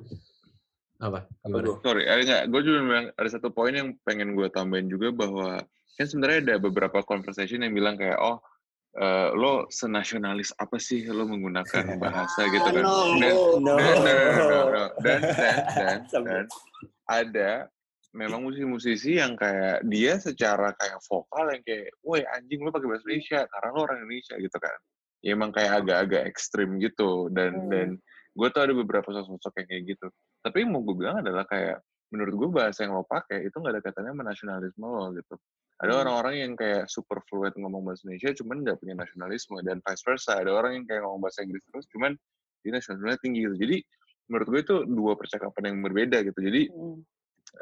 apa 1.02 1.18
Apa 1.26 1.50
gimana 1.50 1.80
sorry, 1.82 2.02
ada 2.06 2.20
nggak? 2.22 2.42
Gue 2.46 2.60
juga 2.62 2.78
bilang 2.84 3.06
ada 3.10 3.28
satu 3.28 3.48
poin 3.50 3.72
yang 3.72 3.88
pengen 4.04 4.36
gue 4.36 4.46
tambahin 4.48 4.86
juga 4.86 5.08
bahwa 5.10 5.64
kan 5.92 6.06
sebenarnya 6.06 6.38
ada 6.44 6.54
beberapa 6.60 7.00
conversation 7.00 7.58
yang 7.58 7.72
bilang 7.72 7.96
kayak 7.96 8.16
oh 8.16 8.38
eh, 8.96 9.28
lo 9.32 9.66
senasionalis 9.72 10.52
apa 10.60 10.76
sih 10.76 11.04
lo 11.08 11.24
menggunakan 11.24 11.84
bahasa 12.02 12.48
gitu 12.48 12.68
kan? 12.68 12.84
No, 12.84 12.96
Dan, 13.16 13.34
no. 13.64 13.74
dan, 13.80 13.96
dan, 14.04 14.20
dan, 14.36 14.66
dan, 15.00 15.20
dan, 15.32 15.58
dan, 15.76 15.98
Sampai. 16.08 16.30
dan 16.32 16.46
ada 17.08 17.50
memang 18.12 18.44
musisi-musisi 18.44 19.16
yang 19.16 19.32
kayak 19.40 19.88
dia 19.88 20.20
secara 20.20 20.76
kayak 20.76 21.00
vokal 21.08 21.48
yang 21.48 21.64
kayak, 21.64 21.88
woi 22.04 22.20
anjing 22.36 22.60
lo 22.60 22.68
pakai 22.68 22.88
bahasa 22.92 23.04
Indonesia 23.08 23.40
karena 23.48 23.68
lo 23.72 23.80
orang 23.88 23.98
Indonesia 24.04 24.34
gitu 24.36 24.58
kan. 24.60 24.78
Ya 25.22 25.30
emang 25.32 25.50
kayak 25.54 25.72
agak-agak 25.84 26.22
ekstrim 26.28 26.76
gitu 26.82 27.32
dan 27.32 27.52
Hmm. 27.56 27.70
dan 27.72 27.88
gue 28.32 28.48
tuh 28.52 28.62
ada 28.64 28.72
beberapa 28.76 29.08
sosok 29.12 29.52
yang 29.64 29.68
kayak 29.68 29.84
gitu. 29.96 30.06
Tapi 30.44 30.56
yang 30.64 30.70
mau 30.76 30.84
gue 30.84 30.96
bilang 30.96 31.20
adalah 31.24 31.44
kayak 31.48 31.80
menurut 32.12 32.34
gue 32.36 32.48
bahasa 32.52 32.84
yang 32.84 32.92
lo 33.00 33.04
pakai 33.08 33.48
itu 33.48 33.56
nggak 33.56 33.80
ada 33.80 33.82
katanya 33.84 34.10
sama 34.12 34.24
nasionalisme 34.28 34.84
lo 34.84 35.04
gitu. 35.16 35.34
Ada 35.80 35.92
Hmm. 35.94 36.00
orang-orang 36.04 36.34
yang 36.44 36.52
kayak 36.58 36.84
super 36.90 37.24
fluent 37.30 37.56
ngomong 37.56 37.82
bahasa 37.86 38.04
Indonesia 38.06 38.36
cuman 38.36 38.56
nggak 38.66 38.76
punya 38.82 38.94
nasionalisme 38.98 39.56
dan 39.64 39.80
vice 39.80 40.02
versa. 40.04 40.38
Ada 40.42 40.52
orang 40.52 40.72
yang 40.82 40.84
kayak 40.86 41.02
ngomong 41.06 41.24
bahasa 41.24 41.42
Inggris 41.46 41.64
terus 41.70 41.86
cuman 41.90 42.12
dia 42.62 42.70
nasionalisme 42.76 43.18
tinggi 43.24 43.40
gitu. 43.48 43.56
Jadi 43.56 43.76
menurut 44.30 44.46
gue 44.52 44.60
itu 44.62 44.76
dua 44.86 45.12
percakapan 45.18 45.62
yang 45.72 45.76
berbeda 45.82 46.18
gitu. 46.22 46.38
Jadi 46.38 46.62
Hmm. 46.70 47.00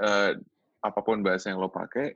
eh, 0.01 0.33
apa 0.81 1.01
pun 1.05 1.21
bahasa 1.21 1.53
yang 1.53 1.61
lo 1.61 1.69
pakai 1.69 2.13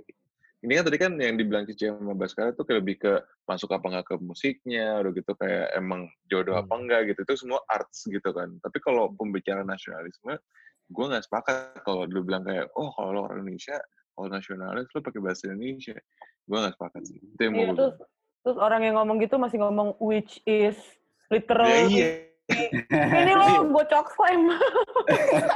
ini 0.64 0.80
kan 0.80 0.84
tadi 0.88 0.96
kan 0.96 1.12
yang 1.20 1.36
dibilang 1.36 1.68
Cici 1.68 1.84
sama 1.92 2.16
Baskara 2.16 2.56
tuh 2.56 2.64
kayak 2.64 2.80
lebih 2.80 2.96
ke 2.96 3.12
masuk 3.44 3.68
apa 3.76 3.84
nggak 3.84 4.06
ke 4.08 4.14
musiknya 4.24 4.96
udah 5.04 5.12
gitu 5.12 5.32
kayak 5.36 5.76
emang 5.76 6.08
jodoh 6.32 6.56
apa 6.56 6.72
Hmm. 6.72 6.80
enggak 6.88 7.12
gitu 7.12 7.20
itu 7.28 7.34
semua 7.44 7.60
arts 7.68 8.08
gitu 8.08 8.24
kan 8.32 8.48
tapi 8.64 8.80
kalau 8.80 9.12
pembicaraan 9.12 9.68
nasionalisme 9.68 10.40
gue 10.88 11.04
nggak 11.04 11.24
sepakat 11.28 11.84
kalau 11.84 12.08
lu 12.08 12.24
bilang 12.24 12.48
kayak 12.48 12.72
oh 12.80 12.88
kalau 12.96 13.28
orang 13.28 13.44
Indonesia 13.44 13.76
kalau 14.14 14.28
nasionalis 14.30 14.86
lo 14.94 15.00
pakai 15.02 15.20
bahasa 15.20 15.50
Indonesia? 15.50 15.98
Gue 16.46 16.58
nggak 16.60 16.74
sepakat 16.78 17.02
sih 17.06 17.18
itu 17.18 17.40
yang 17.42 17.52
mau 17.52 17.60
Iya 17.60 17.66
gue 17.66 17.76
terus 17.76 17.94
terus 18.44 18.58
orang 18.60 18.80
yang 18.84 18.94
ngomong 19.00 19.16
gitu 19.24 19.40
masih 19.40 19.58
ngomong 19.58 19.96
which 19.98 20.38
is 20.44 20.76
ya 20.78 21.40
literal 21.40 21.88
iya. 21.88 22.28
Ini 22.92 23.32
lo 23.40 23.48
bocok 23.74 24.06
slam 24.12 24.52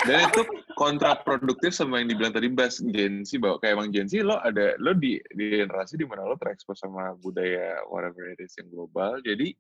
dan 0.08 0.24
itu 0.32 0.40
kontraproduktif 0.72 1.76
sama 1.76 2.00
yang 2.00 2.08
dibilang 2.08 2.32
tadi 2.32 2.48
Bas 2.48 2.80
Gen 2.80 3.28
Z 3.28 3.36
bahwa 3.44 3.60
kayak 3.60 3.76
emang 3.76 3.92
Gen 3.92 4.08
Z 4.08 4.24
lo 4.24 4.40
ada 4.40 4.72
lo 4.80 4.96
di 4.96 5.20
di 5.36 5.52
generasi 5.52 6.00
di 6.00 6.08
mana 6.08 6.24
lo 6.24 6.40
terekspos 6.40 6.80
sama 6.80 7.12
budaya 7.20 7.84
whatever 7.92 8.24
it 8.32 8.40
is 8.40 8.56
yang 8.56 8.72
global 8.72 9.20
jadi 9.20 9.52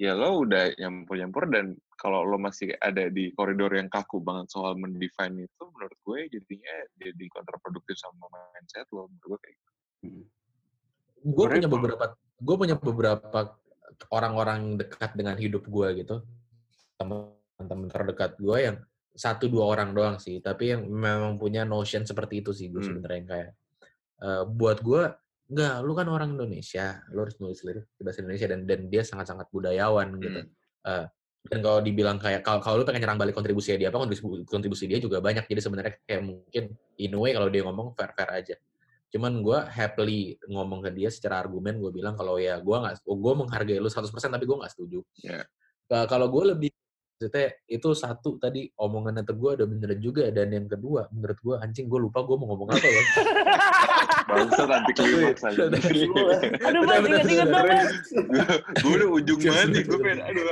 ya 0.00 0.16
lo 0.16 0.48
udah 0.48 0.72
nyampur-nyampur 0.80 1.44
dan 1.52 1.76
kalau 2.02 2.26
lo 2.26 2.34
masih 2.34 2.74
ada 2.82 3.06
di 3.06 3.30
koridor 3.30 3.70
yang 3.78 3.86
kaku 3.86 4.18
banget 4.18 4.50
soal 4.50 4.74
mendefine 4.74 5.46
itu 5.46 5.62
menurut 5.70 5.94
gue 6.02 6.18
jadinya 6.34 6.74
jadi 6.98 7.24
kontraproduktif 7.30 7.94
sama 7.94 8.26
mindset 8.26 8.90
lo 8.90 9.06
menurut 9.06 9.22
gue 9.22 9.38
kayak 9.46 9.54
gitu. 9.54 9.70
Hmm. 10.02 10.24
gue 11.30 11.46
punya 11.46 11.68
beberapa 11.70 12.04
gue 12.42 12.56
punya 12.58 12.74
beberapa 12.74 13.40
orang-orang 14.10 14.82
dekat 14.82 15.14
dengan 15.14 15.38
hidup 15.38 15.62
gue 15.70 15.88
gitu 16.02 16.16
teman-teman 16.98 17.86
terdekat 17.86 18.34
gue 18.42 18.58
yang 18.58 18.76
satu 19.14 19.46
dua 19.46 19.70
orang 19.70 19.94
doang 19.94 20.16
sih 20.18 20.42
tapi 20.42 20.74
yang 20.74 20.82
memang 20.90 21.38
punya 21.38 21.62
notion 21.62 22.02
seperti 22.02 22.42
itu 22.42 22.50
sih 22.50 22.66
gue 22.66 22.82
Hmm. 22.82 22.98
sebenarnya 22.98 23.18
yang 23.22 23.28
kayak 23.30 23.50
eh, 24.26 24.42
buat 24.50 24.78
gue 24.82 25.02
enggak 25.52 25.74
lu 25.86 25.92
kan 25.94 26.08
orang 26.10 26.34
Indonesia 26.34 27.04
lu 27.14 27.22
harus 27.22 27.36
nulis 27.38 27.60
lirik 27.62 27.86
di 27.94 28.02
bahasa 28.02 28.24
Indonesia 28.24 28.48
dan 28.50 28.60
dan 28.66 28.80
dia 28.90 29.02
sangat-sangat 29.06 29.46
budayawan 29.54 30.18
gitu 30.18 30.42
Hmm. 30.82 31.06
Dan 31.42 31.58
kalau 31.58 31.82
dibilang 31.82 32.22
kayak 32.22 32.46
kalau 32.46 32.62
kalau 32.62 32.76
lu 32.80 32.84
pengen 32.86 33.02
nyerang 33.02 33.18
balik 33.18 33.34
kontribusi 33.34 33.74
dia 33.74 33.90
apa 33.90 33.98
kontribusi, 33.98 34.46
kontribusi 34.46 34.84
dia 34.86 34.98
juga 35.02 35.18
banyak. 35.18 35.44
Jadi 35.50 35.60
sebenarnya 35.60 35.92
kayak 36.06 36.22
mungkin 36.22 36.64
in 37.02 37.12
way 37.18 37.34
kalau 37.34 37.48
dia 37.50 37.62
ngomong 37.66 37.98
fair 37.98 38.14
fair 38.14 38.30
aja. 38.30 38.56
Cuman 39.12 39.44
gue 39.44 39.58
happily 39.68 40.40
ngomong 40.48 40.80
ke 40.88 40.90
dia 40.94 41.10
secara 41.12 41.44
argumen 41.44 41.76
gue 41.82 41.90
bilang 41.92 42.16
kalau 42.16 42.40
ya 42.40 42.56
gue 42.62 42.76
nggak 42.78 43.04
gue 43.04 43.32
menghargai 43.36 43.78
lu 43.82 43.90
100% 43.90 44.32
tapi 44.32 44.44
gue 44.48 44.56
nggak 44.56 44.72
setuju. 44.72 45.00
Ya. 45.20 45.44
Ka- 45.90 46.06
kalau 46.08 46.30
gue 46.30 46.56
lebih 46.56 46.70
maksudnya 47.22 47.54
itu 47.70 47.88
satu 47.94 48.34
tadi 48.42 48.66
omongan 48.82 49.22
itu 49.22 49.30
gue 49.38 49.50
ada 49.54 49.62
bener 49.70 49.94
juga 50.02 50.26
dan 50.34 50.50
yang 50.50 50.66
kedua 50.66 51.06
menurut 51.14 51.38
gue 51.38 51.54
anjing 51.62 51.86
gue 51.86 52.00
lupa 52.02 52.26
gue 52.26 52.34
mau 52.34 52.50
ngomong 52.50 52.74
apa 52.74 52.82
ya 52.82 53.02
bangsa 54.26 54.62
nanti 54.66 54.90
aja 54.90 55.38
aduh 56.66 56.82
ingat-ingat 56.82 57.46
bener. 57.46 57.62
banget 57.62 57.86
gue 58.74 58.90
udah 58.90 59.08
ujung 59.22 59.38
banget 59.38 59.68
nih 59.70 59.82
gue 59.86 59.98
pengen 60.02 60.18
aduh 60.26 60.42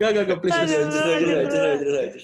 gak 0.00 0.10
gak 0.16 0.24
gak 0.32 0.38
please, 0.40 0.56
eh, 0.56 0.88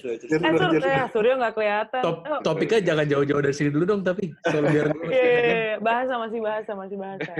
sur 0.01 0.81
eh 0.81 1.05
Suryo 1.13 1.37
nggak 1.37 1.53
kelihatan 1.53 2.01
Top, 2.01 2.25
Oh, 2.25 2.41
topiknya 2.41 2.81
jangan 2.81 3.05
jauh-jauh 3.05 3.41
dari 3.45 3.53
sini 3.53 3.69
dulu 3.69 3.85
dong 3.85 4.01
tapi 4.01 4.33
biar 4.49 4.97
iya, 5.05 5.13
iya, 5.13 5.41
iya. 5.45 5.75
bahasa 5.77 6.17
masih 6.17 6.41
bahasa 6.41 6.73
masih 6.73 6.97
bahasa 6.97 7.31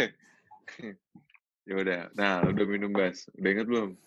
ya 1.65 1.73
udah 1.73 2.01
nah 2.13 2.45
udah 2.45 2.65
minum 2.69 2.93
Bas 2.93 3.25
udah 3.33 3.49
inget 3.49 3.65
belum 3.65 3.97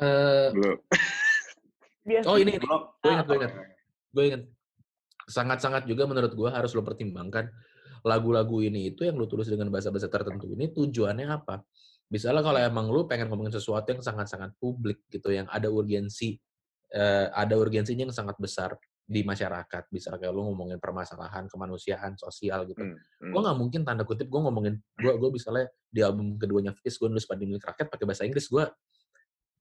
Eh, 0.00 0.48
belum. 0.56 0.78
biasa 2.08 2.26
oh 2.26 2.36
ini, 2.40 2.56
ini. 2.56 2.64
Gue 2.64 3.10
ingat 3.12 3.26
gue 3.28 3.36
ingat. 3.36 3.52
gue 4.10 4.24
ingat. 4.24 4.42
Sangat-sangat 5.30 5.84
juga 5.86 6.08
menurut 6.08 6.32
gue 6.32 6.48
harus 6.50 6.72
lo 6.74 6.82
pertimbangkan 6.82 7.52
lagu-lagu 8.00 8.64
ini 8.64 8.90
itu 8.90 9.04
yang 9.04 9.20
lo 9.20 9.28
tulis 9.28 9.46
dengan 9.46 9.68
bahasa-bahasa 9.68 10.08
tertentu 10.08 10.48
ini 10.56 10.72
tujuannya 10.72 11.28
apa. 11.28 11.60
Misalnya 12.10 12.42
kalau 12.42 12.58
emang 12.58 12.86
lo 12.90 13.06
pengen 13.06 13.30
ngomongin 13.30 13.54
sesuatu 13.54 13.92
yang 13.92 14.02
sangat-sangat 14.02 14.56
publik 14.58 15.04
gitu 15.12 15.30
yang 15.30 15.46
ada 15.52 15.68
urgensi 15.70 16.34
eh, 16.90 17.28
ada 17.30 17.54
urgensinya 17.54 18.08
yang 18.08 18.16
sangat 18.16 18.40
besar 18.40 18.74
di 19.04 19.20
masyarakat. 19.22 19.86
Bisa 19.92 20.16
kayak 20.16 20.32
lo 20.32 20.48
ngomongin 20.50 20.80
permasalahan 20.80 21.46
kemanusiaan 21.46 22.16
sosial 22.16 22.66
gitu. 22.66 22.82
Hmm, 22.82 22.96
hmm. 22.96 23.30
gue 23.30 23.40
nggak 23.44 23.58
mungkin 23.60 23.80
tanda 23.84 24.02
kutip 24.02 24.26
gue 24.26 24.40
ngomongin 24.40 24.74
gue 24.98 25.12
gue 25.14 25.30
misalnya 25.30 25.68
di 25.92 26.00
album 26.00 26.40
keduanya 26.40 26.72
Fizz 26.74 26.98
gue 26.98 27.08
nulis 27.12 27.28
pada 27.28 27.44
milik 27.44 27.62
rakyat 27.62 27.86
pakai 27.92 28.06
bahasa 28.08 28.24
Inggris 28.24 28.48
gue 28.48 28.64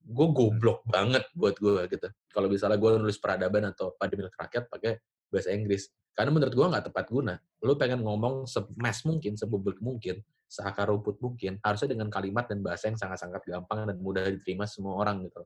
gue 0.09 0.27
goblok 0.33 0.81
banget 0.89 1.23
buat 1.37 1.53
gue 1.61 1.85
gitu. 1.85 2.07
Kalau 2.33 2.49
misalnya 2.49 2.81
gue 2.81 2.89
nulis 2.97 3.21
peradaban 3.21 3.69
atau 3.69 3.93
pada 3.93 4.13
milik 4.17 4.33
rakyat 4.33 4.65
pakai 4.65 4.97
bahasa 5.29 5.53
Inggris. 5.53 5.93
Karena 6.17 6.33
menurut 6.33 6.53
gue 6.57 6.65
nggak 6.65 6.85
tepat 6.89 7.05
guna. 7.13 7.37
Lu 7.61 7.77
pengen 7.77 8.01
ngomong 8.01 8.49
semes 8.49 9.05
mungkin 9.05 9.37
sepublik 9.37 9.77
mungkin 9.79 10.25
seakar 10.49 10.89
rumput 10.89 11.21
mungkin 11.21 11.61
harusnya 11.61 11.93
dengan 11.93 12.09
kalimat 12.09 12.49
dan 12.49 12.65
bahasa 12.65 12.89
yang 12.89 12.97
sangat-sangat 12.97 13.45
gampang 13.45 13.85
dan 13.85 14.01
mudah 14.01 14.25
diterima 14.25 14.65
semua 14.65 14.97
orang 14.97 15.29
gitu. 15.29 15.45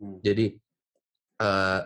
Hmm. 0.00 0.16
jadi 0.24 0.56
eh, 1.42 1.80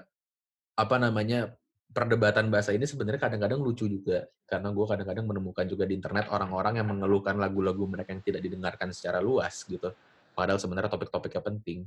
apa 0.77 0.97
namanya 1.03 1.51
perdebatan 1.91 2.47
bahasa 2.53 2.71
ini 2.77 2.85
sebenarnya 2.85 3.27
kadang-kadang 3.27 3.65
lucu 3.65 3.89
juga. 3.89 4.29
Karena 4.45 4.71
gue 4.77 4.87
kadang-kadang 4.87 5.25
menemukan 5.25 5.65
juga 5.65 5.89
di 5.89 5.97
internet 5.97 6.29
orang-orang 6.29 6.85
yang 6.85 6.89
mengeluhkan 6.93 7.41
lagu-lagu 7.41 7.89
mereka 7.89 8.13
yang 8.13 8.23
tidak 8.23 8.45
didengarkan 8.45 8.93
secara 8.93 9.25
luas 9.25 9.65
gitu 9.65 9.89
padahal 10.35 10.59
sebenarnya 10.61 10.91
topik-topiknya 10.91 11.43
penting 11.43 11.87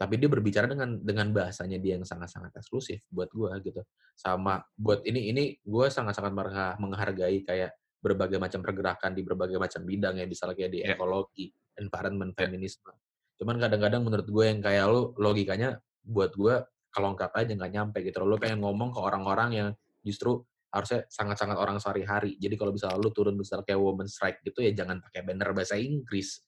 tapi 0.00 0.16
dia 0.16 0.32
berbicara 0.32 0.64
dengan 0.64 0.96
dengan 1.00 1.28
bahasanya 1.32 1.76
dia 1.76 2.00
yang 2.00 2.08
sangat-sangat 2.08 2.56
eksklusif 2.56 3.04
buat 3.12 3.28
gue 3.32 3.52
gitu 3.64 3.80
sama 4.16 4.64
buat 4.76 5.04
ini 5.04 5.32
ini 5.32 5.44
gue 5.60 5.86
sangat-sangat 5.92 6.32
menghargai 6.80 7.44
kayak 7.44 7.76
berbagai 8.00 8.40
macam 8.40 8.64
pergerakan 8.64 9.12
di 9.12 9.22
berbagai 9.22 9.60
macam 9.60 9.84
bidang 9.84 10.16
ya, 10.18 10.24
misalnya 10.24 10.56
kayak 10.56 10.72
di 10.72 10.80
Ya. 10.82 10.96
ekologi, 10.96 11.52
environment, 11.76 12.32
Ya. 12.34 12.48
feminisme. 12.48 12.90
Cuman 13.36 13.56
kadang-kadang 13.60 14.02
menurut 14.04 14.26
gue 14.28 14.44
yang 14.48 14.60
kayak 14.64 14.84
lu, 14.88 15.12
logikanya 15.20 15.76
buat 16.04 16.32
gue 16.32 16.64
kelongkap 16.90 17.30
aja 17.36 17.52
nggak 17.52 17.72
nyampe 17.72 17.98
gitu. 18.02 18.24
Lu 18.24 18.40
pengen 18.40 18.64
ngomong 18.64 18.90
ke 18.96 19.00
orang-orang 19.00 19.50
yang 19.52 19.68
justru 20.00 20.42
harusnya 20.72 21.04
sangat-sangat 21.12 21.56
orang 21.60 21.76
sehari-hari. 21.76 22.40
Jadi 22.40 22.56
kalau 22.56 22.72
misalnya 22.72 22.98
lu 22.98 23.12
turun 23.12 23.36
misalnya 23.36 23.68
kayak 23.68 23.80
woman 23.80 24.08
strike 24.08 24.40
gitu 24.42 24.64
ya 24.64 24.72
jangan 24.72 24.98
pakai 25.04 25.20
banner 25.24 25.52
bahasa 25.52 25.76
Inggris. 25.76 26.40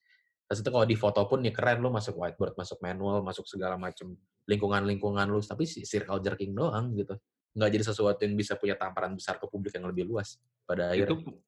Terus 0.52 0.68
itu 0.68 0.68
kalau 0.68 0.84
di 0.84 0.96
foto 1.00 1.24
pun 1.24 1.40
ya 1.40 1.48
keren 1.48 1.80
lu 1.80 1.88
masuk 1.88 2.12
whiteboard, 2.12 2.52
masuk 2.60 2.76
manual, 2.84 3.24
masuk 3.24 3.48
segala 3.48 3.80
macam 3.80 4.12
lingkungan-lingkungan 4.44 5.24
lu. 5.32 5.40
Tapi 5.40 5.64
si 5.64 5.88
circle 5.88 6.20
jerking 6.20 6.52
doang 6.52 6.92
gitu. 6.92 7.16
Nggak 7.56 7.70
jadi 7.72 7.84
sesuatu 7.88 8.20
yang 8.20 8.36
bisa 8.36 8.60
punya 8.60 8.76
tamparan 8.76 9.16
besar 9.16 9.40
ke 9.40 9.48
publik 9.48 9.72
yang 9.72 9.88
lebih 9.88 10.04
luas 10.04 10.36
pada 10.68 10.92
itu 10.92 11.08
akhirnya. 11.08 11.40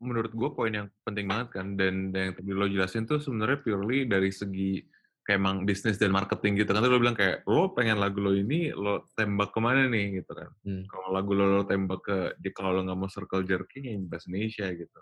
menurut 0.00 0.32
gue 0.32 0.50
poin 0.56 0.72
yang 0.72 0.88
penting 1.04 1.28
banget 1.28 1.60
kan 1.60 1.76
dan, 1.76 2.08
dan 2.08 2.32
yang 2.32 2.34
tadi 2.40 2.50
lo 2.56 2.64
jelasin 2.64 3.04
tuh 3.04 3.20
sebenarnya 3.20 3.60
purely 3.60 4.08
dari 4.08 4.32
segi 4.32 4.80
kayak 5.28 5.36
emang 5.36 5.68
bisnis 5.68 6.00
dan 6.00 6.08
marketing 6.08 6.56
gitu 6.56 6.72
kan 6.72 6.80
lo 6.80 6.96
bilang 6.96 7.12
kayak 7.12 7.44
lo 7.44 7.76
pengen 7.76 8.00
lagu 8.00 8.16
lo 8.16 8.32
ini 8.32 8.72
lo 8.72 9.04
tembak 9.12 9.52
ke 9.52 9.60
mana 9.60 9.92
nih 9.92 10.24
gitu 10.24 10.32
kan 10.32 10.48
Hmm. 10.64 10.88
kalau 10.88 11.12
lagu 11.12 11.36
lo, 11.36 11.44
lo 11.60 11.64
tembak 11.68 12.00
ke 12.00 12.16
kalau 12.56 12.72
lo 12.72 12.80
nggak 12.80 12.96
mau 12.96 13.12
circle 13.12 13.44
jerking 13.44 13.84
ya 13.92 13.94
bahasa 14.08 14.32
Indonesia 14.32 14.66
gitu 14.72 15.00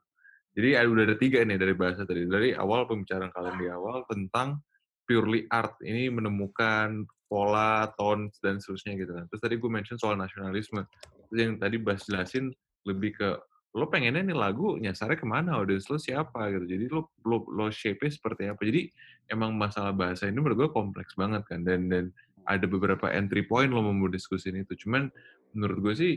jadi 0.58 0.82
ada- 0.82 0.90
udah 0.90 1.04
ada 1.06 1.16
tiga 1.16 1.38
nih 1.46 1.54
dari 1.54 1.74
bahasa 1.78 2.02
tadi. 2.02 2.26
Dari 2.26 2.50
awal 2.50 2.90
pembicaraan 2.90 3.30
kalian 3.30 3.56
di 3.62 3.70
awal 3.70 4.02
tentang 4.10 4.58
purely 5.06 5.46
art. 5.54 5.78
Ini 5.78 6.10
menemukan 6.10 7.06
pola 7.30 7.86
tones 7.94 8.34
dan 8.42 8.58
seterusnya 8.58 8.98
gitu 8.98 9.14
kan. 9.14 9.30
Terus 9.30 9.38
tadi 9.38 9.54
gue 9.54 9.70
mention 9.70 9.94
soal 10.02 10.18
nasionalisme. 10.18 10.82
Terus 11.30 11.38
yang 11.38 11.62
tadi 11.62 11.78
Bas 11.78 12.02
jelasin 12.02 12.50
lebih 12.82 13.14
ke 13.14 13.38
lo 13.78 13.86
pengennya 13.86 14.26
nih 14.26 14.34
lagu 14.34 14.74
nyasarnya 14.82 15.22
ke 15.22 15.28
mana? 15.30 15.62
Audiens 15.62 15.86
lo 15.86 15.94
siapa? 15.94 16.50
Gitu. 16.50 16.66
Jadi 16.66 16.84
lo 16.90 17.14
lo 17.22 17.46
lo 17.54 17.70
shape 17.70 18.10
seperti 18.10 18.50
apa. 18.50 18.58
Jadi 18.66 18.90
emang 19.30 19.54
masalah 19.54 19.94
bahasa 19.94 20.26
ini 20.26 20.42
menurut 20.42 20.66
gue 20.66 20.70
kompleks 20.74 21.14
banget 21.14 21.46
kan. 21.46 21.62
Dan 21.62 21.86
dan 21.86 22.10
ada 22.50 22.66
beberapa 22.66 23.06
entry 23.14 23.46
point 23.46 23.70
lo 23.70 23.86
mau 23.86 24.10
diskusin 24.10 24.58
itu. 24.58 24.74
Cuman 24.74 25.06
menurut 25.54 25.78
gue 25.86 25.94
sih 25.94 26.12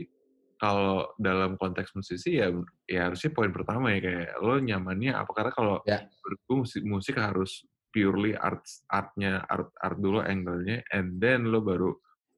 kalau 0.62 1.10
dalam 1.18 1.58
konteks 1.58 1.90
musisi 1.98 2.38
ya 2.38 2.54
ya 2.86 3.10
harusnya 3.10 3.34
poin 3.34 3.50
pertama 3.50 3.90
ya 3.90 3.98
kayak 3.98 4.30
lo 4.38 4.62
nyamannya 4.62 5.10
apa 5.10 5.30
karena 5.34 5.50
kalau 5.50 5.76
Ya. 5.82 6.06
menurut 6.06 6.40
gue 6.46 6.56
musik 6.62 6.82
musik 6.86 7.16
harus 7.18 7.66
purely 7.90 8.38
art 8.38 8.62
artnya 8.86 9.42
art 9.50 9.74
art 9.82 9.98
dulu 9.98 10.22
angle-nya 10.22 10.86
and 10.94 11.18
then 11.18 11.50
lo 11.50 11.58
baru 11.58 11.90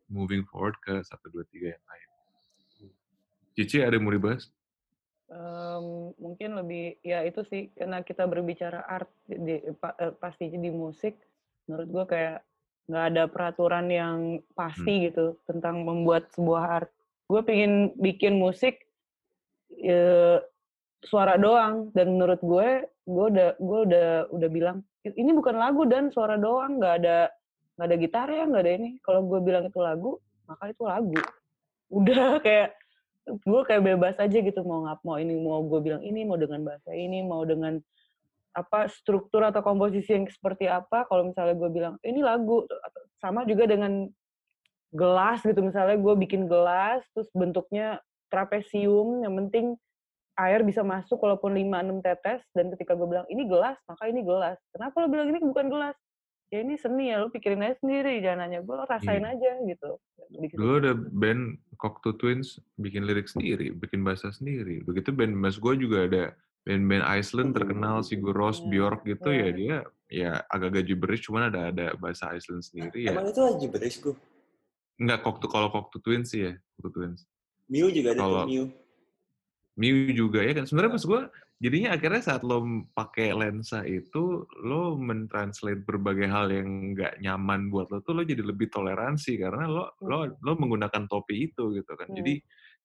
moving 0.08 0.48
forward 0.48 0.72
ke 0.80 1.04
satu 1.04 1.28
dua 1.28 1.44
tiga 1.52 1.76
yang 1.76 1.84
lain 1.84 2.08
Cici 3.54 3.78
ada 3.78 3.94
yang 3.94 4.02
mau 4.02 4.10
dibahas? 4.10 4.50
Em, 5.30 6.10
mungkin 6.18 6.58
lebih 6.58 6.98
ya 7.06 7.22
itu 7.22 7.44
sih 7.46 7.70
karena 7.76 8.02
kita 8.02 8.26
berbicara 8.26 8.82
art 8.82 9.06
di, 9.28 9.62
pa- 9.78 9.94
eh, 10.00 10.10
pastinya 10.10 10.58
di 10.58 10.74
musik 10.74 11.14
menurut 11.70 11.88
gua 11.92 12.04
kayak 12.08 12.36
nggak 12.90 13.04
ada 13.14 13.24
peraturan 13.30 13.86
yang 13.88 14.16
pasti 14.52 15.08
gitu 15.08 15.38
tentang 15.48 15.86
membuat 15.86 16.28
sebuah 16.34 16.62
art 16.82 16.90
gue 17.28 17.40
pengen 17.44 17.96
bikin 17.96 18.36
musik 18.36 18.80
eh, 19.80 20.38
suara 21.04 21.36
doang. 21.40 21.92
Dan 21.92 22.16
menurut 22.18 22.40
gue 22.40 22.88
gue 23.04 23.24
udah 23.32 23.48
gue 23.60 23.80
udah 23.90 24.08
udah 24.32 24.48
bilang 24.48 24.84
ini 25.04 25.30
bukan 25.36 25.56
lagu 25.56 25.84
dan. 25.88 26.12
Suara 26.12 26.36
doang. 26.40 26.80
Nggak 26.80 26.94
ada 27.04 27.18
nggak 27.74 27.86
ada 27.90 27.96
gitar 27.98 28.28
ya 28.30 28.44
nggak 28.48 28.62
ada 28.64 28.72
ini. 28.76 28.90
Kalau 29.04 29.20
gue 29.24 29.40
bilang 29.40 29.64
itu 29.68 29.80
lagu 29.80 30.20
maka 30.44 30.72
itu 30.72 30.82
lagu. 30.84 31.20
Udah 31.92 32.38
kayak 32.44 32.76
gue 33.24 33.60
kayak 33.64 33.82
bebas 33.84 34.16
aja 34.20 34.38
gitu. 34.40 34.60
Mau 34.64 34.84
ngap 34.84 35.00
mau 35.04 35.16
ini 35.16 35.36
mau 35.40 35.64
gue 35.64 35.80
bilang 35.80 36.02
ini 36.04 36.24
mau 36.24 36.36
dengan 36.36 36.60
bahasa 36.64 36.92
ini 36.92 37.24
mau 37.24 37.44
dengan 37.44 37.80
apa 38.54 38.86
struktur 38.86 39.42
atau 39.42 39.60
komposisi 39.66 40.14
yang 40.14 40.28
seperti 40.30 40.70
apa. 40.70 41.08
Kalau 41.10 41.26
misalnya 41.26 41.58
gue 41.58 41.70
bilang 41.72 41.94
ini 42.06 42.22
lagu 42.22 42.62
sama 43.18 43.42
juga 43.48 43.66
dengan 43.66 44.06
gelas 44.94 45.42
gitu 45.42 45.58
misalnya 45.58 45.98
gue 45.98 46.14
bikin 46.22 46.46
gelas 46.46 47.02
terus 47.12 47.26
bentuknya 47.34 47.98
trapesium 48.30 49.26
yang 49.26 49.34
penting 49.46 49.74
air 50.34 50.62
bisa 50.62 50.82
masuk 50.82 51.18
walaupun 51.18 51.54
5-6 51.54 51.98
tetes 52.02 52.42
dan 52.54 52.70
ketika 52.74 52.94
gue 52.94 53.06
bilang 53.06 53.26
ini 53.26 53.46
gelas 53.46 53.78
maka 53.86 54.06
ini 54.06 54.22
gelas 54.22 54.58
kenapa 54.70 55.02
lo 55.02 55.06
bilang 55.10 55.30
ini 55.30 55.38
bukan 55.42 55.66
gelas 55.70 55.98
ya 56.50 56.62
ini 56.62 56.78
seni 56.78 57.10
ya 57.10 57.22
lo 57.22 57.30
pikirin 57.30 57.62
aja 57.62 57.78
sendiri 57.82 58.22
jangan 58.22 58.46
nanya 58.46 58.62
gue 58.62 58.74
lo 58.74 58.86
rasain 58.86 59.22
Iya. 59.22 59.34
aja 59.34 59.50
gitu 59.66 59.98
Begitu. 60.34 60.56
Dulu 60.56 60.72
ada 60.80 60.92
band 60.96 61.60
Cocteau 61.76 62.16
Twins 62.16 62.58
bikin 62.80 63.04
lirik 63.04 63.28
sendiri, 63.28 63.70
bikin 63.76 64.02
bahasa 64.02 64.32
sendiri. 64.32 64.80
Begitu 64.82 65.12
band 65.12 65.36
mas 65.36 65.60
gue 65.60 65.74
juga 65.76 66.08
ada 66.08 66.24
band-band 66.64 67.04
Iceland 67.04 67.52
terkenal 67.52 68.00
Sigur 68.00 68.32
Rós, 68.32 68.64
Hmm, 68.64 68.72
Bjork 68.72 69.04
gitu 69.04 69.28
ya 69.30 69.52
iya. 69.52 69.52
dia 69.52 69.76
ya 70.08 70.30
agak-agak 70.48 70.84
gibberish 70.88 71.28
cuman 71.28 71.52
ada 71.52 71.68
ada 71.68 71.92
bahasa 72.00 72.32
Iceland 72.32 72.64
sendiri 72.64 73.04
ya. 73.04 73.12
Emang 73.12 73.28
itu 73.28 73.40
aja 73.44 73.66
beres 73.68 73.96
gue. 74.00 74.16
Enggak 75.00 75.26
Cocteau 75.26 75.50
kalau 75.50 75.68
Cocteau 75.74 76.00
Twins 76.00 76.30
sih 76.30 76.46
ya, 76.46 76.52
Cocteau 76.78 76.92
Twins. 77.02 77.26
Mew 77.66 77.88
juga 77.90 78.14
ada 78.14 78.20
Kalau- 78.20 78.46
tuh 78.46 78.50
Mew. 78.52 78.64
Mew 79.74 79.96
juga 80.14 80.40
ya 80.46 80.52
kan. 80.54 80.64
Sebenarnya 80.70 80.92
pas 80.94 81.04
gue 81.04 81.20
jadinya 81.58 81.90
akhirnya 81.98 82.22
saat 82.22 82.42
lo 82.46 82.62
pakai 82.94 83.34
lensa 83.34 83.82
itu 83.82 84.46
lo 84.62 84.94
mentranslate 84.94 85.82
berbagai 85.82 86.30
hal 86.30 86.46
yang 86.52 86.94
nggak 86.94 87.18
nyaman 87.18 87.72
buat 87.72 87.90
lo 87.90 87.98
tuh 88.04 88.14
lo 88.14 88.22
jadi 88.22 88.42
lebih 88.44 88.70
toleransi 88.70 89.34
karena 89.40 89.66
lo 89.66 89.98
lo 90.04 90.30
lo 90.30 90.52
menggunakan 90.54 91.10
topi 91.10 91.50
itu 91.50 91.74
gitu 91.74 91.92
kan. 91.98 92.06
Hmm. 92.06 92.16
Jadi 92.22 92.34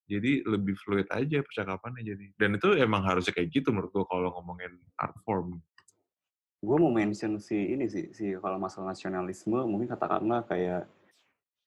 jadi 0.10 0.32
lebih 0.41 0.74
fluid 0.82 1.05
aja 1.14 1.45
percakapannya 1.45 2.01
jadi. 2.01 2.26
Dan 2.34 2.57
itu 2.57 2.74
emang 2.74 3.05
harusnya 3.05 3.38
kayak 3.38 3.53
gitu 3.53 3.70
menurut 3.70 3.93
gue 3.93 4.05
kalau 4.10 4.34
ngomongin 4.41 4.74
art 4.97 5.14
form. 5.22 5.62
gue 6.60 6.76
mau 6.76 6.91
mention 6.91 7.39
si 7.39 7.55
ini 7.55 7.88
sih 7.88 8.12
si 8.12 8.36
kalau 8.36 8.60
masalah 8.60 8.91
nasionalisme 8.91 9.55
mungkin 9.64 9.95
katakanlah 9.95 10.43
kayak 10.43 10.91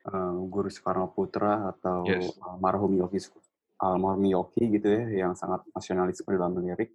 eh, 0.03 0.35
Guru 0.47 0.69
Soekarno 0.69 1.11
Putra 1.11 1.71
atau 1.71 2.07
Yes. 2.09 2.35
almarhum 2.41 2.95
Yogi 2.97 3.21
Su- 3.21 3.39
almarhum 3.79 4.25
Yogi 4.25 4.71
gitu 4.71 4.87
ya 4.87 5.27
yang 5.27 5.33
sangat 5.35 5.63
nasionalisme 5.71 6.31
dalam 6.33 6.59
lirik 6.59 6.95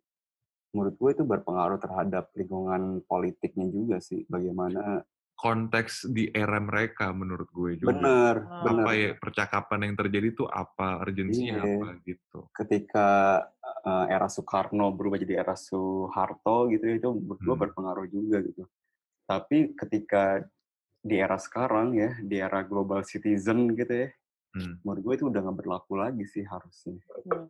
menurut 0.75 0.95
gue 0.95 1.09
itu 1.15 1.23
berpengaruh 1.23 1.79
terhadap 1.79 2.31
lingkungan 2.35 3.01
politiknya 3.03 3.67
juga 3.67 3.97
sih 3.99 4.27
bagaimana 4.27 5.03
Konteks 5.37 6.09
di 6.09 6.33
era 6.33 6.57
mereka 6.57 7.13
menurut 7.13 7.45
gue 7.53 7.77
juga. 7.77 7.93
bener 7.93 8.35
Ah. 8.49 8.61
bener 8.65 8.83
Apa 8.83 8.91
ya 8.97 9.11
percakapan 9.15 9.79
yang 9.85 9.95
terjadi 9.95 10.33
tuh 10.33 10.49
apa, 10.49 10.97
urgensinya 10.97 11.61
Iya. 11.61 11.77
apa 11.77 11.87
gitu. 12.01 12.39
ketika 12.57 13.07
eh, 13.85 14.05
era 14.09 14.25
Soekarno 14.27 14.89
berubah 14.91 15.21
jadi 15.21 15.37
era 15.37 15.53
Soeharto 15.53 16.67
gitu 16.73 16.89
ya, 16.89 16.97
itu 16.97 17.09
menurut 17.13 17.37
gue 17.37 17.53
Hmm. 17.53 17.63
berpengaruh 17.69 18.07
juga 18.09 18.37
gitu. 18.41 18.65
Tapi 19.29 19.77
ketika 19.77 20.41
di 21.07 21.15
era 21.17 21.39
sekarang 21.39 21.95
ya, 21.95 22.11
di 22.19 22.35
era 22.37 22.61
global 22.67 23.07
citizen 23.07 23.71
gitu 23.73 24.05
ya, 24.05 24.09
Hmm. 24.57 24.79
menurut 24.81 25.01
gue 25.05 25.13
itu 25.21 25.25
udah 25.29 25.41
nggak 25.43 25.57
berlaku 25.59 25.93
lagi 26.01 26.25
sih 26.25 26.41
harusnya. 26.41 26.97
Hmm. 27.29 27.47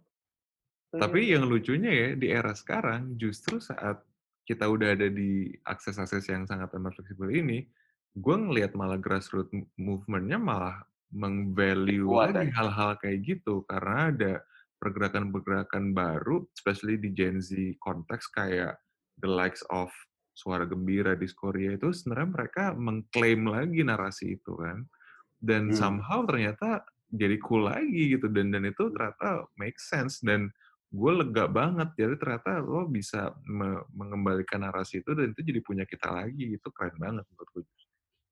Tapi 0.97 1.31
yang 1.31 1.47
lucunya 1.47 1.91
ya 1.91 2.09
di 2.19 2.27
era 2.31 2.51
sekarang 2.51 3.15
justru 3.15 3.59
saat 3.63 4.01
kita 4.47 4.67
udah 4.67 4.95
ada 4.95 5.07
di 5.11 5.51
akses-akses 5.67 6.27
yang 6.31 6.47
sangat 6.47 6.71
amat 6.75 6.95
fleksibel 6.95 7.31
ini, 7.31 7.67
gue 8.15 8.35
ngelihat 8.35 8.75
malah 8.75 8.95
grassroots 8.95 9.51
mo- 9.51 9.67
movement-nya 9.75 10.39
malah 10.39 10.83
meng-value 11.11 12.07
lagi 12.07 12.51
hal-hal 12.51 12.99
kayak 12.99 13.23
gitu 13.23 13.63
karena 13.67 14.11
ada 14.11 14.33
pergerakan-pergerakan 14.79 15.91
baru, 15.91 16.47
especially 16.55 16.95
di 16.99 17.11
Gen 17.15 17.39
Z 17.43 17.55
konteks 17.83 18.27
kayak 18.31 18.79
the 19.19 19.29
likes 19.29 19.63
of 19.71 19.91
Suara 20.37 20.69
Gembira, 20.69 21.17
Diskoria 21.17 21.73
itu 21.73 21.89
sebenarnya 21.89 22.29
mereka 22.29 22.63
mengklaim 22.77 23.41
lagi 23.49 23.81
narasi 23.81 24.37
itu 24.37 24.53
kan. 24.53 24.85
Dan 25.41 25.73
Hmm. 25.73 25.97
somehow 25.97 26.21
ternyata 26.29 26.85
jadi 27.09 27.41
cool 27.41 27.65
lagi 27.65 28.13
gitu 28.13 28.29
dan 28.29 28.53
dan 28.53 28.69
itu 28.69 28.93
ternyata 28.93 29.49
make 29.57 29.81
sense 29.81 30.21
dan 30.21 30.53
gue 30.93 31.11
lega 31.25 31.49
banget. 31.49 31.89
Jadi 31.97 32.21
ternyata 32.21 32.61
lo 32.61 32.85
bisa 32.85 33.33
me- 33.49 33.81
mengembalikan 33.97 34.61
narasi 34.61 35.01
itu 35.01 35.17
dan 35.17 35.33
itu 35.33 35.41
jadi 35.41 35.59
punya 35.65 35.85
kita 35.89 36.13
lagi 36.13 36.53
itu 36.53 36.69
keren 36.69 36.93
banget 37.01 37.25
menurut 37.33 37.49
gue. 37.57 37.63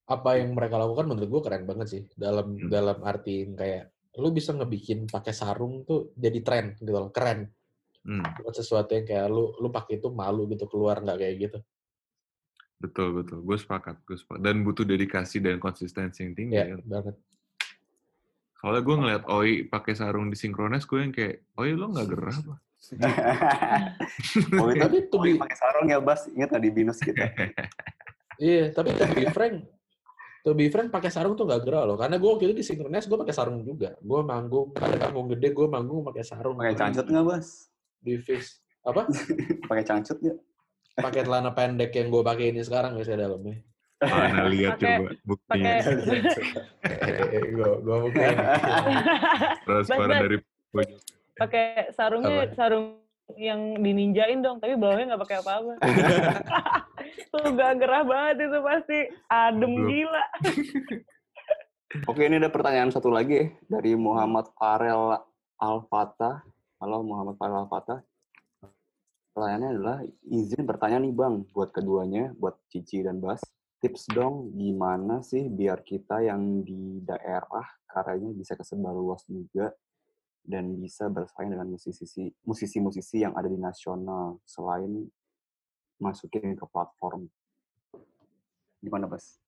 Apa 0.06 0.38
yang 0.38 0.54
mereka 0.54 0.78
lakukan 0.78 1.10
menurut 1.10 1.30
gue 1.34 1.42
keren 1.42 1.66
banget 1.66 1.88
sih. 1.90 2.04
Dalam 2.14 2.54
Hmm. 2.62 2.70
dalam 2.70 3.02
artiin 3.02 3.58
kayak 3.58 3.90
lu 4.22 4.30
bisa 4.30 4.54
ngebikin 4.54 5.10
pakai 5.10 5.34
sarung 5.34 5.82
tuh 5.90 6.14
jadi 6.14 6.40
tren 6.46 6.66
gitu 6.78 6.94
loh 6.94 7.10
keren. 7.10 7.50
Hmm, 8.06 8.22
bukan 8.22 8.54
sesuatu 8.54 8.94
yang 8.94 9.10
kayak 9.10 9.26
lu 9.34 9.58
lu 9.58 9.74
pakai 9.74 9.98
itu 9.98 10.14
malu 10.14 10.46
gitu 10.46 10.70
keluar 10.70 11.02
nggak 11.02 11.18
kayak 11.18 11.36
gitu 11.50 11.58
betul 12.76 13.16
betul 13.16 13.40
gue 13.42 13.58
sepakat 13.58 14.04
gue 14.04 14.18
sepakat 14.20 14.42
dan 14.44 14.62
butuh 14.62 14.84
dedikasi 14.84 15.40
dan 15.40 15.58
konsistensi 15.58 16.22
yang 16.28 16.36
tinggi 16.36 16.56
ya 16.60 16.76
ya. 16.76 16.78
banget 16.84 17.16
soalnya 18.60 18.82
gue 18.84 18.96
ngeliat 18.98 19.24
Oi 19.30 19.52
pakai 19.66 19.94
sarung 19.94 20.28
di 20.28 20.38
sinkronis 20.38 20.84
gue 20.84 21.00
yang 21.00 21.14
kayak 21.14 21.44
Oi 21.56 21.72
lo 21.74 21.92
nggak 21.92 22.08
gerah 22.10 22.36
apa 22.36 22.56
itu 24.46 24.78
Tapi 24.78 24.98
to 25.10 25.18
be- 25.18 25.40
pakai 25.40 25.58
sarung 25.58 25.88
ya 25.90 25.98
Bas, 25.98 26.30
ingat 26.30 26.54
nggak 26.54 26.64
di 26.64 26.70
binus 26.70 27.00
kita. 27.02 27.26
iya 28.46 28.70
tapi 28.70 28.92
to 28.94 29.06
be 29.10 29.24
frank 29.32 29.56
to 30.44 30.52
be 30.54 30.68
frank 30.70 30.92
pakai 30.92 31.10
sarung 31.10 31.34
tuh 31.34 31.48
nggak 31.48 31.64
gerah 31.66 31.88
loh 31.88 31.98
karena 31.98 32.20
gue 32.20 32.30
waktu 32.30 32.52
itu 32.52 32.56
di 32.62 32.66
synchronize 32.68 33.08
gue 33.08 33.18
pakai 33.18 33.34
sarung 33.34 33.64
juga 33.64 33.96
gue 33.98 34.20
manggung 34.22 34.76
ada 34.76 35.08
panggung 35.08 35.32
gede 35.34 35.56
gue 35.56 35.66
manggung 35.66 36.04
pakai 36.04 36.22
sarung 36.22 36.60
Pakai 36.60 36.76
cancet 36.76 37.08
nggak 37.08 37.26
Bas? 37.26 37.72
di 37.98 38.14
fix 38.22 38.60
apa 38.86 39.08
Pakai 39.72 39.84
cangcut 39.88 40.20
ya? 40.22 40.36
Pakai 40.96 41.22
celana 41.22 41.52
pendek 41.52 41.92
yang 41.92 42.08
gue 42.08 42.22
pakai 42.22 42.46
ini 42.50 42.62
sekarang 42.62 42.96
guys 42.96 43.06
ya 43.06 43.18
dalamnya 43.18 43.60
Mana 43.96 44.44
lihat 44.46 44.76
coba 44.76 45.08
buktinya. 45.24 45.80
gue 47.32 47.70
gue 47.80 47.98
Transparan 49.64 49.88
Bas, 50.06 50.12
Bas. 50.12 50.22
dari 50.22 50.38
pojok. 50.70 51.00
pakai 51.36 51.66
sarungnya 51.92 52.38
Apa? 52.46 52.54
sarung 52.54 52.86
yang 53.34 53.60
dininjain 53.78 54.40
dong 54.40 54.60
tapi 54.60 54.76
bawahnya 54.76 55.10
nggak 55.10 55.24
pakai 55.24 55.38
apa-apa 55.42 55.74
tuh 57.32 57.46
gak 57.52 57.74
gerah 57.76 58.04
banget 58.04 58.36
itu 58.44 58.60
pasti 58.62 59.00
adem 59.28 59.72
Belum. 59.74 59.88
gila 59.90 60.24
Oke, 62.06 62.28
ini 62.28 62.36
ada 62.36 62.52
pertanyaan 62.52 62.92
satu 62.92 63.08
lagi 63.08 63.56
dari 63.66 63.96
Muhammad 63.96 64.52
Farel 64.54 65.16
Al-Fatah. 65.56 66.44
Halo 66.76 67.00
Muhammad 67.00 67.40
Farel 67.40 67.64
Al-Fatah. 67.64 68.04
Pertanyaannya 69.36 69.70
adalah, 69.76 70.00
izin 70.32 70.64
bertanya 70.64 71.04
nih 71.04 71.12
Bang, 71.12 71.44
buat 71.52 71.76
keduanya, 71.76 72.32
buat 72.40 72.56
Cici 72.72 73.04
dan 73.04 73.20
Bas. 73.20 73.44
Tips 73.84 74.08
dong, 74.16 74.56
gimana 74.56 75.20
sih 75.20 75.52
biar 75.52 75.84
kita 75.84 76.24
yang 76.24 76.64
di 76.64 77.04
daerah 77.04 77.68
karyanya 77.84 78.32
bisa 78.32 78.56
kesebar 78.56 78.96
luas 78.96 79.28
juga 79.28 79.76
dan 80.40 80.80
bisa 80.80 81.12
bersaing 81.12 81.52
dengan 81.52 81.68
musisi 81.68 82.32
musisi-musisi 82.48 83.28
yang 83.28 83.36
ada 83.36 83.52
di 83.52 83.60
nasional 83.60 84.40
selain 84.48 85.04
masukin 86.00 86.56
ke 86.56 86.66
platform. 86.72 87.28
Gimana 88.80 89.12
Bas? 89.12 89.45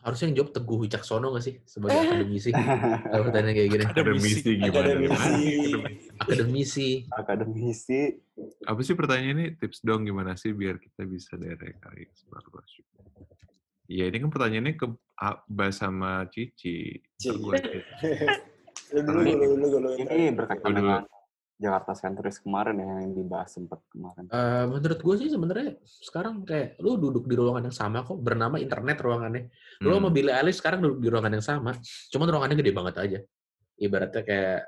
Harusnya 0.00 0.32
yang 0.32 0.36
jawab 0.40 0.50
teguh 0.56 0.78
wicaksono 0.80 1.26
gak 1.36 1.44
sih 1.44 1.54
sebagai 1.68 2.00
akademisi 2.00 2.48
kalau 2.56 3.22
pertanyaan 3.28 3.52
kayak 3.52 3.68
gini 3.68 3.84
Akademisi 3.84 4.50
gimana? 4.56 4.80
Akademisi. 4.80 5.32
akademisi 6.16 6.88
Akademisi 7.12 8.00
Apa 8.64 8.80
sih 8.80 8.96
pertanyaannya? 8.96 9.60
Tips 9.60 9.84
dong 9.84 10.08
gimana 10.08 10.32
sih 10.40 10.56
biar 10.56 10.80
kita 10.80 11.04
bisa 11.04 11.36
daerah 11.36 11.68
juga. 12.72 13.00
Ya 13.90 14.08
ini 14.08 14.16
kan 14.22 14.30
pertanyaannya 14.32 14.74
ke 14.80 14.86
A- 15.20 15.42
Bas 15.44 15.76
sama 15.76 16.24
Cici. 16.32 16.96
Cici. 17.20 17.36
Lu 18.96 19.00
dulu, 19.04 19.20
lu 19.20 19.34
dulu, 19.36 19.54
lu 19.54 19.66
dulu. 19.68 19.88
ini 20.00 20.32
berkaitan 20.32 20.72
dengan 20.72 21.04
Jakarta 21.60 21.92
sentris 21.92 22.40
kemarin 22.40 22.80
ya 22.80 23.04
yang 23.04 23.12
dibahas 23.12 23.52
sempat 23.52 23.84
kemarin. 23.92 24.32
Eh, 24.32 24.64
menurut 24.64 24.96
gue 24.96 25.14
sih 25.20 25.28
sebenarnya 25.28 25.76
sekarang 25.84 26.40
kayak 26.48 26.80
lu 26.80 26.96
duduk 26.96 27.28
di 27.28 27.36
ruangan 27.36 27.68
yang 27.68 27.76
sama 27.76 28.00
kok 28.00 28.16
bernama 28.16 28.56
internet 28.56 28.96
ruangannya. 28.96 29.52
Lu 29.84 29.92
sama 29.92 30.08
Hmm. 30.08 30.16
Billie 30.16 30.32
Eilish 30.32 30.56
sekarang 30.64 30.80
duduk 30.80 31.04
di 31.04 31.08
ruangan 31.12 31.32
yang 31.36 31.44
sama. 31.44 31.76
Cuman 32.08 32.26
ruangannya 32.32 32.56
gede 32.56 32.72
banget 32.72 32.94
aja. 32.96 33.18
Ibaratnya 33.76 34.22
kayak 34.24 34.60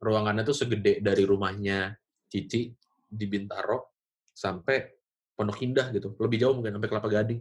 ruangannya 0.00 0.42
tuh 0.42 0.56
segede 0.56 1.04
dari 1.04 1.22
rumahnya 1.28 1.92
Cici 2.24 2.72
di 3.04 3.26
Bintaro 3.28 4.00
sampai 4.32 4.96
Pondok 5.36 5.60
Indah 5.60 5.92
gitu. 5.92 6.16
Lebih 6.16 6.40
jauh 6.40 6.56
mungkin 6.56 6.72
sampai 6.72 6.88
Kelapa 6.88 7.08
Gading. 7.12 7.40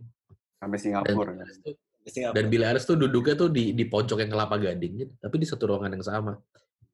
Sampai 0.60 0.76
Dan, 0.76 0.84
Singapura. 0.84 1.32
kan. 1.39 1.47
Singapura. 2.04 2.36
dan 2.36 2.45
Billie 2.50 2.68
Eilish 2.68 2.84
tuh 2.84 2.97
duduknya 2.97 3.36
tuh 3.38 3.47
di 3.47 3.72
di 3.72 3.86
pojok 3.86 4.20
yang 4.20 4.32
Kelapa 4.34 4.60
Gading 4.60 4.93
gitu, 4.97 5.14
tapi 5.20 5.36
di 5.39 5.47
satu 5.47 5.72
ruangan 5.72 5.95
yang 5.95 6.04
sama. 6.04 6.36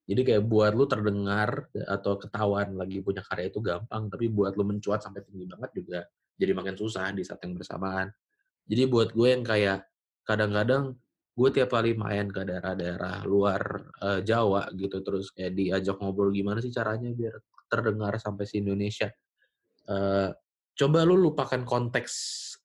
Jadi 0.06 0.22
kayak 0.22 0.44
buat 0.46 0.78
lu 0.78 0.86
terdengar 0.86 1.66
atau 1.74 2.22
ketahuan 2.22 2.78
lagi 2.78 3.02
punya 3.02 3.26
karya 3.26 3.50
itu 3.50 3.58
gampang, 3.58 4.06
tapi 4.06 4.30
buat 4.30 4.54
lu 4.54 4.64
mencuat 4.70 5.02
sampai 5.02 5.26
tinggi 5.26 5.50
banget 5.50 5.72
juga 5.74 6.00
jadi 6.36 6.52
makin 6.52 6.76
susah 6.78 7.10
di 7.16 7.24
saat 7.26 7.42
yang 7.42 7.58
bersamaan. 7.58 8.12
Jadi 8.70 8.84
buat 8.86 9.16
gue 9.16 9.28
yang 9.34 9.44
kayak 9.46 9.88
kadang-kadang 10.28 10.94
gue 11.36 11.50
tiap 11.52 11.70
kali 11.74 11.98
main 11.98 12.32
ke 12.32 12.42
daerah-daerah 12.48 13.28
luar 13.28 13.62
eh, 14.02 14.20
Jawa 14.24 14.72
gitu 14.78 15.04
terus 15.04 15.32
kayak 15.36 15.54
diajak 15.58 16.00
ngobrol 16.00 16.32
gimana 16.32 16.64
sih 16.64 16.72
caranya 16.72 17.12
biar 17.12 17.40
terdengar 17.68 18.16
sampai 18.22 18.46
si 18.46 18.62
Indonesia. 18.62 19.10
Eh, 19.86 20.30
coba 20.76 21.00
lu 21.08 21.16
lupakan 21.18 21.62
konteks 21.64 22.14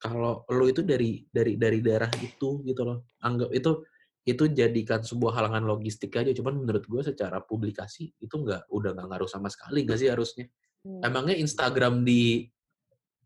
kalau 0.01 0.43
lu 0.51 0.67
itu 0.67 0.83
dari 0.83 1.23
dari 1.31 1.55
dari 1.61 1.79
daerah 1.85 2.11
itu 2.21 2.65
gitu 2.65 2.83
loh. 2.83 3.13
Anggap 3.23 3.51
itu 3.53 3.85
itu 4.29 4.45
jadikan 4.53 5.01
sebuah 5.01 5.33
halangan 5.41 5.65
logistik 5.65 6.13
aja. 6.17 6.31
Cuman 6.37 6.61
menurut 6.65 6.85
gue 6.85 7.03
secara 7.03 7.41
publikasi 7.41 8.13
itu 8.21 8.35
nggak 8.37 8.69
udah 8.69 8.91
nggak 8.93 9.07
ngaruh 9.09 9.31
sama 9.31 9.49
sekali 9.49 9.85
nggak 9.89 9.99
sih 9.99 10.09
harusnya. 10.13 10.47
Hmm. 10.85 11.05
Emangnya 11.05 11.37
Instagram 11.41 12.05
di 12.05 12.45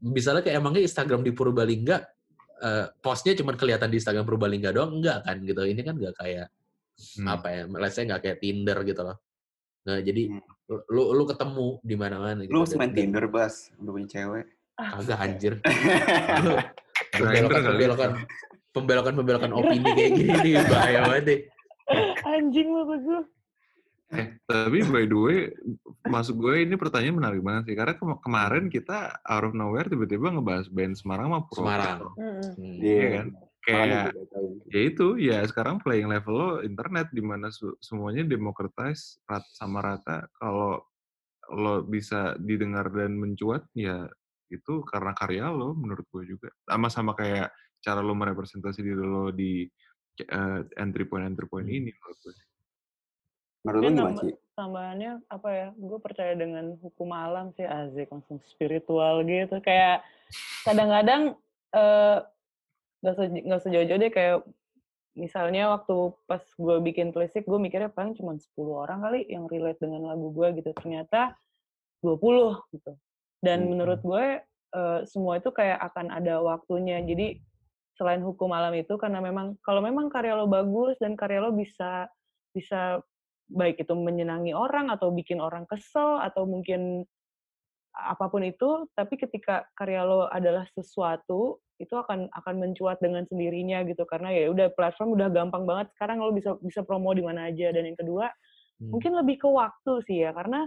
misalnya 0.04 0.42
kayak 0.44 0.58
emangnya 0.62 0.82
Instagram 0.86 1.22
di 1.26 1.32
Purbalingga 1.34 1.96
eh, 2.64 2.86
postnya 3.02 3.34
cuma 3.34 3.58
kelihatan 3.58 3.90
di 3.90 3.98
Instagram 3.98 4.24
Purbalingga 4.24 4.70
doang 4.70 5.02
enggak 5.02 5.26
kan 5.26 5.36
gitu. 5.42 5.62
Ini 5.66 5.80
kan 5.82 5.94
nggak 5.98 6.16
kayak 6.18 6.48
Hmm. 6.94 7.26
apa 7.26 7.50
ya, 7.50 7.62
let's 7.66 7.98
nggak 7.98 8.22
kayak 8.22 8.38
Tinder 8.38 8.78
gitu 8.86 9.02
loh. 9.02 9.18
Nah, 9.90 9.98
jadi 9.98 10.30
Hmm. 10.30 10.40
lu 10.94 11.10
lu 11.10 11.24
ketemu 11.26 11.82
di 11.82 11.94
mana-mana 11.98 12.40
gitu. 12.46 12.54
Lu 12.54 12.62
main 12.78 12.94
Tinder, 12.94 13.26
Bas? 13.26 13.74
Udah 13.82 13.92
punya 13.92 14.08
cewek? 14.08 14.46
Kagak 14.78 15.18
anjir. 15.18 15.54
Pembelokan 17.14 17.62
kali. 17.62 17.66
pembelokan 17.66 18.10
pembelokan 18.74 19.14
pembelokan 19.14 19.54
opini 19.54 19.90
kayak 19.94 20.12
gini 20.12 20.34
nih 20.34 20.54
bahaya 20.68 21.00
banget 21.06 21.24
deh. 21.24 21.40
anjing 22.26 22.68
lu 22.68 22.82
gue 22.84 23.22
Eh, 24.12 24.30
tapi 24.46 24.84
by 24.84 25.08
the 25.08 25.16
way, 25.16 25.38
masuk 26.06 26.38
gue 26.38 26.62
ini 26.62 26.76
pertanyaan 26.76 27.18
menarik 27.18 27.42
banget 27.42 27.66
sih. 27.66 27.74
Karena 27.74 27.98
kem- 27.98 28.20
kemarin 28.20 28.64
kita 28.68 29.18
out 29.18 29.44
of 29.44 29.56
nowhere 29.56 29.88
tiba-tiba 29.88 30.30
ngebahas 30.30 30.70
band 30.70 30.94
Semarang 30.94 31.32
sama 31.32 31.40
Purwokerto. 31.42 31.58
Semarang. 31.58 31.98
Hmm. 32.14 32.34
Hmm. 32.54 32.74
Iya 32.78 33.06
kan? 33.10 33.26
Kayak 33.64 34.06
ya 34.68 34.80
itu 34.84 35.06
ya 35.16 35.40
sekarang 35.42 35.80
playing 35.80 36.06
level 36.06 36.34
lo 36.36 36.50
internet 36.60 37.08
di 37.10 37.24
mana 37.24 37.48
su- 37.48 37.74
semuanya 37.80 38.22
democratize 38.22 39.18
rat 39.24 39.42
sama 39.50 39.80
rata 39.80 40.28
kalau 40.30 40.84
lo 41.48 41.80
bisa 41.82 42.36
didengar 42.36 42.92
dan 42.92 43.16
mencuat 43.16 43.64
ya 43.72 44.04
itu 44.46 44.84
karena 44.84 45.16
karya 45.16 45.48
lo 45.48 45.72
menurut 45.72 46.04
gue 46.06 46.36
juga 46.36 46.52
sama-sama 46.62 47.16
kayak 47.16 47.48
cara 47.84 48.00
lo 48.00 48.12
merepresentasi 48.12 48.80
diri 48.80 48.96
lo 48.96 49.28
di 49.28 49.68
eh, 50.16 50.60
entry 50.76 51.04
point 51.04 51.26
entry 51.26 51.44
point 51.44 51.64
Hmm. 51.64 51.76
ini 51.76 51.90
menurut 51.92 52.18
gue 52.18 52.32
Menurut 53.64 53.82
gimana, 53.86 54.00
nambah- 54.10 54.22
Ci? 54.22 54.32
tambahannya 54.54 55.12
apa 55.26 55.48
ya 55.50 55.68
gue 55.74 55.98
percaya 55.98 56.32
dengan 56.34 56.64
hukum 56.78 57.10
alam 57.10 57.50
sih 57.50 57.64
azik 57.64 58.08
langsung 58.08 58.38
spiritual 58.44 59.24
gitu 59.24 59.56
kayak 59.58 60.04
kadang-kadang 60.62 61.34
eh 61.70 62.18
nggak 63.00 63.14
se 63.14 63.22
nggak 63.42 63.60
sejauh-jauh 63.60 63.98
deh 63.98 64.08
kayak 64.10 64.36
misalnya 65.14 65.70
waktu 65.70 65.96
pas 66.24 66.40
gue 66.40 66.76
bikin 66.82 67.10
plastik 67.10 67.44
gue 67.44 67.56
mikirnya 67.56 67.88
paling 67.88 68.14
cuma 68.14 68.34
10 68.34 68.46
orang 68.78 69.00
kali 69.00 69.26
yang 69.26 69.44
relate 69.44 69.78
dengan 69.78 70.06
lagu 70.06 70.30
gue 70.30 70.54
gitu 70.54 70.70
ternyata 70.72 71.34
20 72.00 72.54
gitu 72.70 72.92
dan 73.40 73.58
Hmm. 73.60 73.68
menurut 73.70 74.00
gue 74.00 74.24
eh, 74.70 75.00
semua 75.04 75.36
itu 75.36 75.50
kayak 75.50 75.82
akan 75.84 76.10
ada 76.10 76.38
waktunya 76.40 76.98
jadi 77.00 77.38
selain 77.94 78.22
hukum 78.22 78.50
alam 78.50 78.74
itu 78.74 78.94
karena 78.98 79.22
memang 79.22 79.58
kalau 79.62 79.80
memang 79.80 80.10
karya 80.10 80.34
lo 80.34 80.50
bagus 80.50 80.98
dan 80.98 81.14
karya 81.14 81.42
lo 81.42 81.54
bisa 81.54 82.10
bisa 82.54 83.02
baik 83.50 83.82
itu 83.82 83.92
menyenangi 83.94 84.56
orang 84.56 84.90
atau 84.90 85.12
bikin 85.14 85.38
orang 85.38 85.68
kesel 85.68 86.18
atau 86.18 86.48
mungkin 86.48 87.04
apa 87.94 88.26
pun 88.26 88.42
itu 88.42 88.90
tapi 88.98 89.14
ketika 89.14 89.70
karya 89.78 90.02
lo 90.02 90.26
adalah 90.26 90.66
sesuatu 90.74 91.62
itu 91.78 91.94
akan 91.94 92.26
akan 92.30 92.54
mencuat 92.58 92.98
dengan 92.98 93.22
sendirinya 93.26 93.86
gitu 93.86 94.02
karena 94.06 94.34
ya 94.34 94.50
udah 94.50 94.74
platform 94.74 95.14
udah 95.14 95.30
gampang 95.30 95.62
banget 95.62 95.90
sekarang 95.94 96.18
lo 96.18 96.34
bisa 96.34 96.58
bisa 96.62 96.82
promo 96.82 97.14
di 97.14 97.22
mana 97.22 97.50
aja 97.50 97.70
dan 97.70 97.86
yang 97.86 97.98
kedua 97.98 98.30
Hmm. 98.80 98.90
mungkin 98.90 99.12
lebih 99.14 99.36
ke 99.38 99.48
waktu 99.48 99.92
sih 100.06 100.26
ya 100.26 100.34
karena 100.34 100.66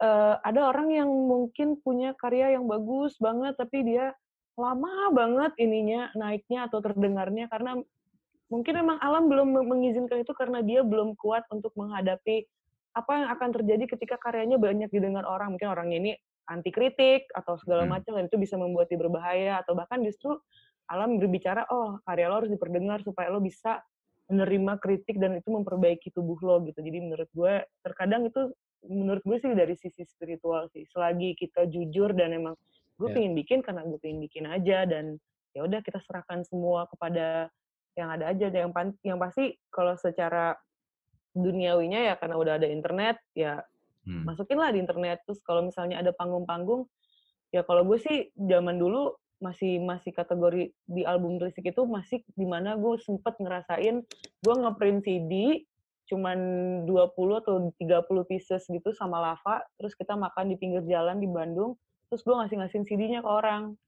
eh, 0.00 0.34
ada 0.38 0.60
orang 0.70 0.88
yang 0.94 1.10
mungkin 1.10 1.82
punya 1.82 2.14
karya 2.14 2.54
yang 2.54 2.70
bagus 2.70 3.18
banget 3.18 3.58
tapi 3.58 3.82
dia 3.82 4.14
lama 4.60 5.08
banget 5.16 5.52
ininya 5.56 6.12
naiknya 6.12 6.68
atau 6.68 6.84
terdengarnya 6.84 7.48
karena 7.48 7.80
mungkin 8.52 8.74
memang 8.76 8.98
alam 9.00 9.30
belum 9.30 9.48
me- 9.48 9.66
mengizinkan 9.66 10.20
itu 10.20 10.34
karena 10.36 10.60
dia 10.60 10.84
belum 10.84 11.16
kuat 11.16 11.46
untuk 11.48 11.72
menghadapi 11.78 12.44
apa 12.90 13.10
yang 13.14 13.28
akan 13.30 13.48
terjadi 13.54 13.84
ketika 13.96 14.18
karyanya 14.18 14.58
banyak 14.58 14.90
didengar 14.90 15.22
orang. 15.22 15.54
Mungkin 15.54 15.70
orangnya 15.70 15.98
ini 16.02 16.12
anti 16.50 16.74
kritik 16.74 17.30
atau 17.30 17.54
segala 17.62 17.86
Hmm. 17.86 18.02
macam 18.02 18.12
dan 18.18 18.26
itu 18.26 18.36
bisa 18.36 18.58
membuat 18.58 18.90
dia 18.90 18.98
berbahaya 18.98 19.62
atau 19.62 19.78
bahkan 19.78 20.02
justru 20.02 20.34
alam 20.90 21.22
berbicara 21.22 21.70
oh 21.70 22.02
karya 22.02 22.26
lo 22.26 22.42
harus 22.42 22.50
diperdengar 22.50 22.98
supaya 23.06 23.30
lo 23.30 23.38
bisa 23.38 23.78
menerima 24.26 24.82
kritik 24.82 25.22
dan 25.22 25.38
itu 25.38 25.46
memperbaiki 25.50 26.10
tubuh 26.10 26.38
lo 26.42 26.58
gitu. 26.66 26.82
Jadi 26.82 26.98
menurut 26.98 27.30
gue 27.30 27.54
terkadang 27.86 28.26
itu 28.26 28.50
menurut 28.90 29.22
gue 29.22 29.38
sih 29.38 29.54
dari 29.54 29.78
sisi 29.78 30.02
spiritual 30.02 30.66
sih. 30.74 30.82
Selagi 30.90 31.38
kita 31.38 31.70
jujur 31.70 32.10
dan 32.18 32.34
emang 32.34 32.58
gue 33.00 33.08
Ya. 33.08 33.14
pengen 33.16 33.32
bikin 33.32 33.58
karena 33.64 33.80
gue 33.82 33.96
pengen 33.96 34.20
bikin 34.20 34.44
aja 34.44 34.84
dan 34.84 35.16
ya 35.56 35.64
udah 35.64 35.80
kita 35.80 35.98
serahkan 36.04 36.44
semua 36.44 36.84
kepada 36.86 37.48
yang 37.96 38.12
ada 38.12 38.28
aja 38.28 38.46
yang 38.52 38.70
pan- 38.70 39.00
yang 39.02 39.16
pasti 39.16 39.56
kalau 39.72 39.96
secara 39.96 40.54
duniawinya 41.32 42.12
ya 42.12 42.14
karena 42.20 42.36
udah 42.36 42.60
ada 42.60 42.68
internet 42.68 43.16
ya 43.32 43.64
Hmm. 44.00 44.24
masukin 44.24 44.56
lah 44.56 44.72
di 44.72 44.80
internet 44.80 45.20
terus 45.28 45.44
kalau 45.44 45.60
misalnya 45.60 46.00
ada 46.00 46.08
panggung-panggung 46.16 46.88
ya 47.52 47.60
kalau 47.60 47.84
gue 47.84 48.00
sih 48.00 48.32
zaman 48.32 48.80
dulu 48.80 49.12
masih 49.40 49.76
masih 49.76 50.12
kategori 50.12 50.72
di 50.88 51.02
album 51.04 51.36
risik 51.36 51.68
itu 51.68 51.84
masih 51.84 52.24
di 52.32 52.48
mana 52.48 52.80
gue 52.80 52.96
sempet 52.96 53.36
ngerasain 53.36 54.00
gue 54.40 54.54
ngeprint 54.56 55.04
CD 55.04 55.32
cuman 56.08 56.38
20 56.88 57.40
atau 57.44 57.70
30 57.76 58.24
pieces 58.26 58.66
gitu 58.66 58.90
sama 58.90 59.22
lava, 59.22 59.62
terus 59.78 59.94
kita 59.94 60.18
makan 60.18 60.50
di 60.50 60.58
pinggir 60.58 60.82
jalan 60.82 61.22
di 61.22 61.30
Bandung, 61.30 61.78
terus 62.10 62.26
gue 62.26 62.34
ngasih-ngasihin 62.34 62.84
CD-nya 62.84 63.20
ke 63.22 63.30
orang. 63.30 63.78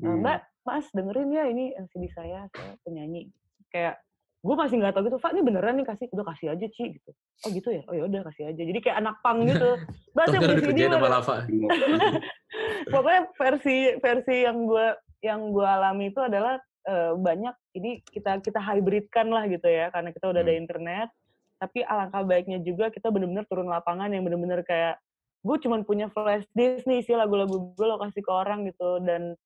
"Eh, 0.00 0.08
Hmm. 0.08 0.24
Mbak, 0.24 0.40
Mas 0.64 0.86
dengerin 0.90 1.30
ya 1.30 1.44
ini 1.46 1.64
CD 1.92 2.08
saya, 2.10 2.48
saya 2.50 2.74
penyanyi. 2.82 3.28
Kayak 3.68 4.00
gue 4.40 4.54
masih 4.56 4.80
nggak 4.80 4.92
tahu 4.96 5.04
gitu, 5.06 5.18
Pak 5.20 5.30
ini 5.36 5.42
beneran 5.44 5.76
nih 5.76 5.86
kasih, 5.86 6.06
udah 6.16 6.26
kasih 6.32 6.46
aja 6.56 6.66
Ci 6.66 6.84
gitu. 6.96 7.10
Oh 7.44 7.52
gitu 7.52 7.68
ya, 7.70 7.82
oh 7.86 7.94
ya 7.94 8.02
udah 8.08 8.20
kasih 8.32 8.50
aja. 8.50 8.62
Jadi 8.64 8.78
kayak 8.80 8.98
anak 9.04 9.20
pang 9.20 9.44
gitu. 9.44 9.76
Beli 10.16 10.26
udah 10.32 10.56
CD 10.56 10.60
kerjaan 10.64 10.90
sama 10.90 10.98
Mbak." 10.98 11.12
lava. 11.12 11.36
Pokoknya 12.92 13.22
versi 13.36 13.76
versi 14.00 14.36
yang 14.42 14.64
gue 14.64 14.86
yang 15.20 15.40
gue 15.52 15.66
alami 15.66 16.08
itu 16.08 16.20
adalah 16.22 16.56
eh, 16.86 17.12
banyak 17.18 17.54
jadi 17.74 17.90
kita 18.06 18.32
kita 18.46 18.60
hybridkan 18.62 19.26
lah 19.26 19.44
gitu 19.50 19.66
ya 19.66 19.90
karena 19.90 20.14
kita 20.14 20.30
udah 20.30 20.40
ada 20.40 20.54
Hmm. 20.54 20.62
internet 20.62 21.08
tapi 21.56 21.82
alangkah 21.82 22.22
baiknya 22.22 22.60
juga 22.62 22.92
kita 22.94 23.10
bener-bener 23.10 23.42
turun 23.48 23.66
lapangan 23.66 24.12
yang 24.12 24.22
bener-bener 24.22 24.62
kayak 24.62 25.00
gue 25.46 25.56
cuman 25.62 25.86
punya 25.86 26.10
flash 26.10 26.42
disk 26.58 26.82
nih 26.90 27.06
isi 27.06 27.14
lagu-lagu 27.14 27.72
gue 27.78 27.86
lo 27.86 28.02
kasih 28.02 28.22
ke 28.22 28.32
orang 28.32 28.66
gitu. 28.66 28.98
Dan 29.06 29.38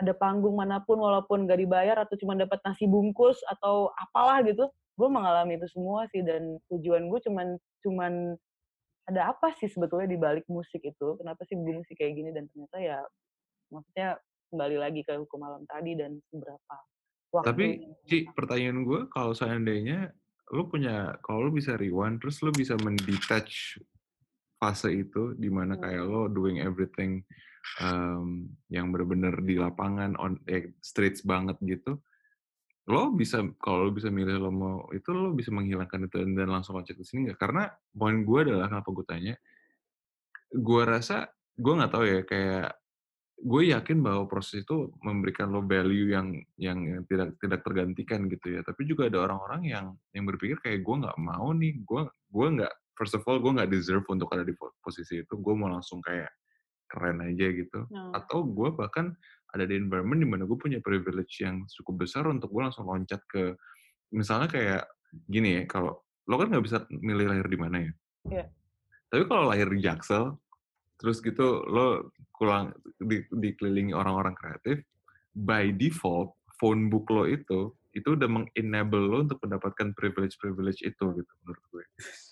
ada 0.00 0.12
panggung 0.16 0.56
mana 0.56 0.80
pun 0.80 0.96
walaupun 0.96 1.44
gak 1.44 1.60
dibayar 1.60 2.00
atau 2.00 2.16
cuma 2.16 2.32
dapat 2.32 2.56
nasi 2.64 2.88
bungkus 2.88 3.36
atau 3.44 3.92
apalah 4.00 4.40
gitu 4.40 4.64
gue 4.72 5.08
mengalami 5.08 5.60
itu 5.60 5.68
semua 5.68 6.08
sih. 6.08 6.24
Dan 6.24 6.56
tujuan 6.72 7.12
gue 7.12 7.20
cuman 7.28 7.60
cuman 7.84 8.12
ada 9.12 9.34
apa 9.34 9.52
sih 9.60 9.68
sebetulnya 9.68 10.08
di 10.08 10.16
balik 10.16 10.48
musik 10.48 10.80
itu? 10.80 11.08
Kenapa 11.20 11.44
sih 11.44 11.60
gue 11.60 11.74
musik 11.76 12.00
kayak 12.00 12.16
gini? 12.16 12.32
Dan 12.32 12.48
ternyata 12.48 12.76
ya 12.80 12.98
maksudnya 13.68 14.16
kembali 14.52 14.76
lagi 14.76 15.00
ke 15.04 15.16
hukum 15.16 15.40
malam 15.40 15.64
tadi 15.64 15.96
dan 15.96 16.20
seberapa 16.28 16.76
waktu 17.32 17.46
Tapi, 17.48 17.66
Ci, 18.04 18.18
pertanyaan 18.36 18.84
gue, 18.84 19.00
kalau 19.08 19.32
seandainya 19.32 20.12
lu 20.52 20.68
punya, 20.68 21.16
kalau 21.24 21.48
lu 21.48 21.56
bisa 21.56 21.80
rewind, 21.80 22.20
terus 22.20 22.44
lu 22.44 22.52
bisa 22.52 22.76
mendetach 22.84 23.80
fase 24.62 24.94
itu, 24.94 25.34
di 25.34 25.50
mana 25.50 25.74
kayak 25.74 26.06
lo 26.06 26.30
doing 26.30 26.62
everything 26.62 27.18
um, 27.82 28.46
yang 28.70 28.94
benar-benar 28.94 29.42
di 29.42 29.58
lapangan, 29.58 30.14
on 30.22 30.38
eh, 30.46 30.70
streets 30.78 31.26
banget 31.26 31.58
gitu, 31.66 31.98
lo 32.86 33.10
bisa, 33.10 33.42
kalau 33.58 33.90
lo 33.90 33.90
bisa 33.90 34.06
milih 34.06 34.38
lo 34.38 34.54
mau, 34.54 34.86
itu 34.94 35.10
lo 35.10 35.34
bisa 35.34 35.50
menghilangkan 35.50 36.06
itu 36.06 36.22
dan 36.38 36.46
langsung 36.46 36.78
loncat 36.78 36.94
ke 36.94 37.02
sini 37.02 37.26
nggak? 37.26 37.42
Karena 37.42 37.66
poin 37.90 38.22
gue 38.22 38.38
adalah, 38.46 38.70
kenapa 38.70 38.88
gue 38.94 39.06
tanya, 39.10 39.34
gue 40.54 40.82
rasa, 40.86 41.26
gue 41.58 41.72
nggak 41.74 41.90
tahu 41.90 42.04
ya, 42.06 42.20
kayak 42.22 42.70
gue 43.42 43.62
yakin 43.74 43.98
bahwa 44.06 44.30
proses 44.30 44.62
itu 44.62 44.94
memberikan 45.02 45.50
lo 45.50 45.66
value 45.66 46.14
yang 46.14 46.30
yang, 46.54 46.78
yang 46.86 47.02
tidak 47.10 47.34
tidak 47.42 47.60
tergantikan 47.66 48.30
gitu 48.30 48.54
ya. 48.54 48.62
Tapi 48.62 48.86
juga 48.86 49.10
ada 49.10 49.18
orang-orang 49.26 49.66
yang 49.66 49.86
yang 50.14 50.24
berpikir 50.30 50.62
kayak 50.62 50.86
gue 50.86 50.96
nggak 51.02 51.18
mau 51.18 51.50
nih, 51.50 51.82
gue 51.82 52.02
gue 52.06 52.48
nggak 52.62 52.74
first 52.96 53.16
of 53.16 53.24
all 53.26 53.40
gue 53.40 53.52
nggak 53.52 53.70
deserve 53.72 54.04
untuk 54.08 54.28
ada 54.32 54.44
di 54.44 54.54
po- 54.56 54.76
posisi 54.80 55.20
itu. 55.20 55.34
Gue 55.38 55.54
mau 55.56 55.68
langsung 55.72 56.00
kayak 56.04 56.30
keren 56.92 57.24
aja 57.24 57.46
gitu. 57.48 57.88
Nah. 57.88 58.12
Atau 58.12 58.44
gue 58.44 58.68
bahkan 58.76 59.16
ada 59.52 59.64
di 59.64 59.76
environment 59.76 60.20
di 60.20 60.28
mana 60.28 60.44
gue 60.44 60.58
punya 60.60 60.80
privilege 60.80 61.40
yang 61.40 61.64
cukup 61.80 62.04
besar 62.08 62.28
untuk 62.28 62.52
gue 62.52 62.62
langsung 62.64 62.88
loncat 62.88 63.20
ke 63.28 63.56
misalnya 64.12 64.48
kayak 64.48 64.82
gini 65.28 65.60
ya 65.60 65.62
kalau 65.68 66.00
lo 66.28 66.34
kan 66.40 66.48
nggak 66.52 66.64
bisa 66.64 66.84
milih 66.88 67.32
lahir 67.32 67.46
di 67.48 67.58
mana 67.58 67.76
ya. 67.80 67.92
Iya. 68.28 68.44
Tapi 69.12 69.22
kalau 69.28 69.44
lahir 69.52 69.68
di 69.68 69.80
Jaksel, 69.84 70.32
terus 70.96 71.20
gitu 71.20 71.66
lo 71.68 72.14
kurang 72.32 72.72
di, 72.96 73.20
dikelilingi 73.28 73.92
orang-orang 73.92 74.32
kreatif, 74.32 74.80
by 75.36 75.68
default 75.74 76.32
phone 76.56 76.88
book 76.88 77.10
lo 77.12 77.28
itu 77.28 77.74
itu 77.92 78.08
udah 78.10 78.24
mengenable 78.26 79.02
lo 79.02 79.16
untuk 79.22 79.38
mendapatkan 79.40 79.92
privilege-privilege 79.92 80.80
itu 80.80 81.04
gitu 81.12 81.32
menurut 81.42 81.64
gue. 81.68 81.84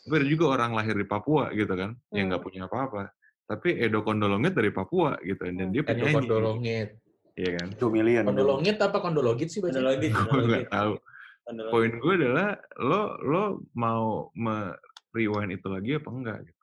Tapi 0.02 0.14
ada 0.16 0.26
juga 0.26 0.44
orang 0.50 0.72
lahir 0.72 0.94
di 0.94 1.04
Papua 1.04 1.52
gitu 1.52 1.70
kan, 1.70 1.92
yang 2.10 2.28
nggak 2.28 2.40
Hmm. 2.40 2.48
punya 2.48 2.60
apa-apa. 2.64 3.12
Tapi 3.44 3.76
Edo 3.76 4.00
Kondolongit 4.00 4.52
dari 4.52 4.70
Papua 4.70 5.20
gitu, 5.20 5.42
dan 5.42 5.68
dia 5.68 5.82
Edo 5.82 5.90
penyanyi. 5.90 6.14
kondolongit. 6.14 6.88
Iya 7.34 7.50
kan? 7.56 7.68
2 7.72 7.90
million. 7.90 8.24
Kondolongit 8.24 8.76
apa 8.76 8.98
kondologit 8.98 9.48
sih 9.48 9.60
baca? 9.60 9.70
Kondologit, 9.70 10.10
Gue 10.12 10.18
kondologit. 10.22 10.48
nggak 10.50 10.68
tahu. 10.70 10.92
Kondologit. 11.40 11.72
Poin 11.72 11.92
gue 11.94 12.14
adalah 12.16 12.48
lo 12.78 13.02
lo 13.20 13.42
mau 13.74 14.04
me-rewind 14.34 15.52
itu 15.52 15.66
lagi 15.66 15.90
apa 15.94 16.08
enggak 16.08 16.38
gitu. 16.42 16.62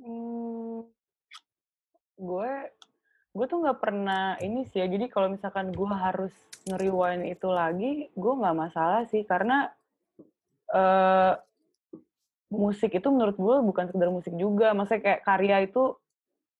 Hmm, 0.00 0.80
gue 2.16 2.50
gue 3.30 3.46
tuh 3.46 3.62
nggak 3.62 3.78
pernah 3.78 4.34
ini 4.42 4.66
sih 4.66 4.82
ya 4.82 4.90
jadi 4.90 5.06
kalau 5.06 5.30
misalkan 5.30 5.70
gue 5.70 5.86
harus 5.86 6.34
nge-rewind 6.66 7.30
itu 7.30 7.48
lagi 7.48 8.10
gue 8.10 8.32
nggak 8.34 8.56
masalah 8.58 9.06
sih. 9.08 9.22
Karena 9.22 9.70
eh 10.70 11.34
musik 12.50 12.90
itu 12.90 13.06
menurut 13.14 13.38
gue 13.38 13.56
bukan 13.62 13.84
sekedar 13.86 14.10
musik 14.10 14.34
juga. 14.34 14.74
Maksudnya 14.74 15.02
kayak 15.06 15.20
karya 15.22 15.56
itu 15.66 15.94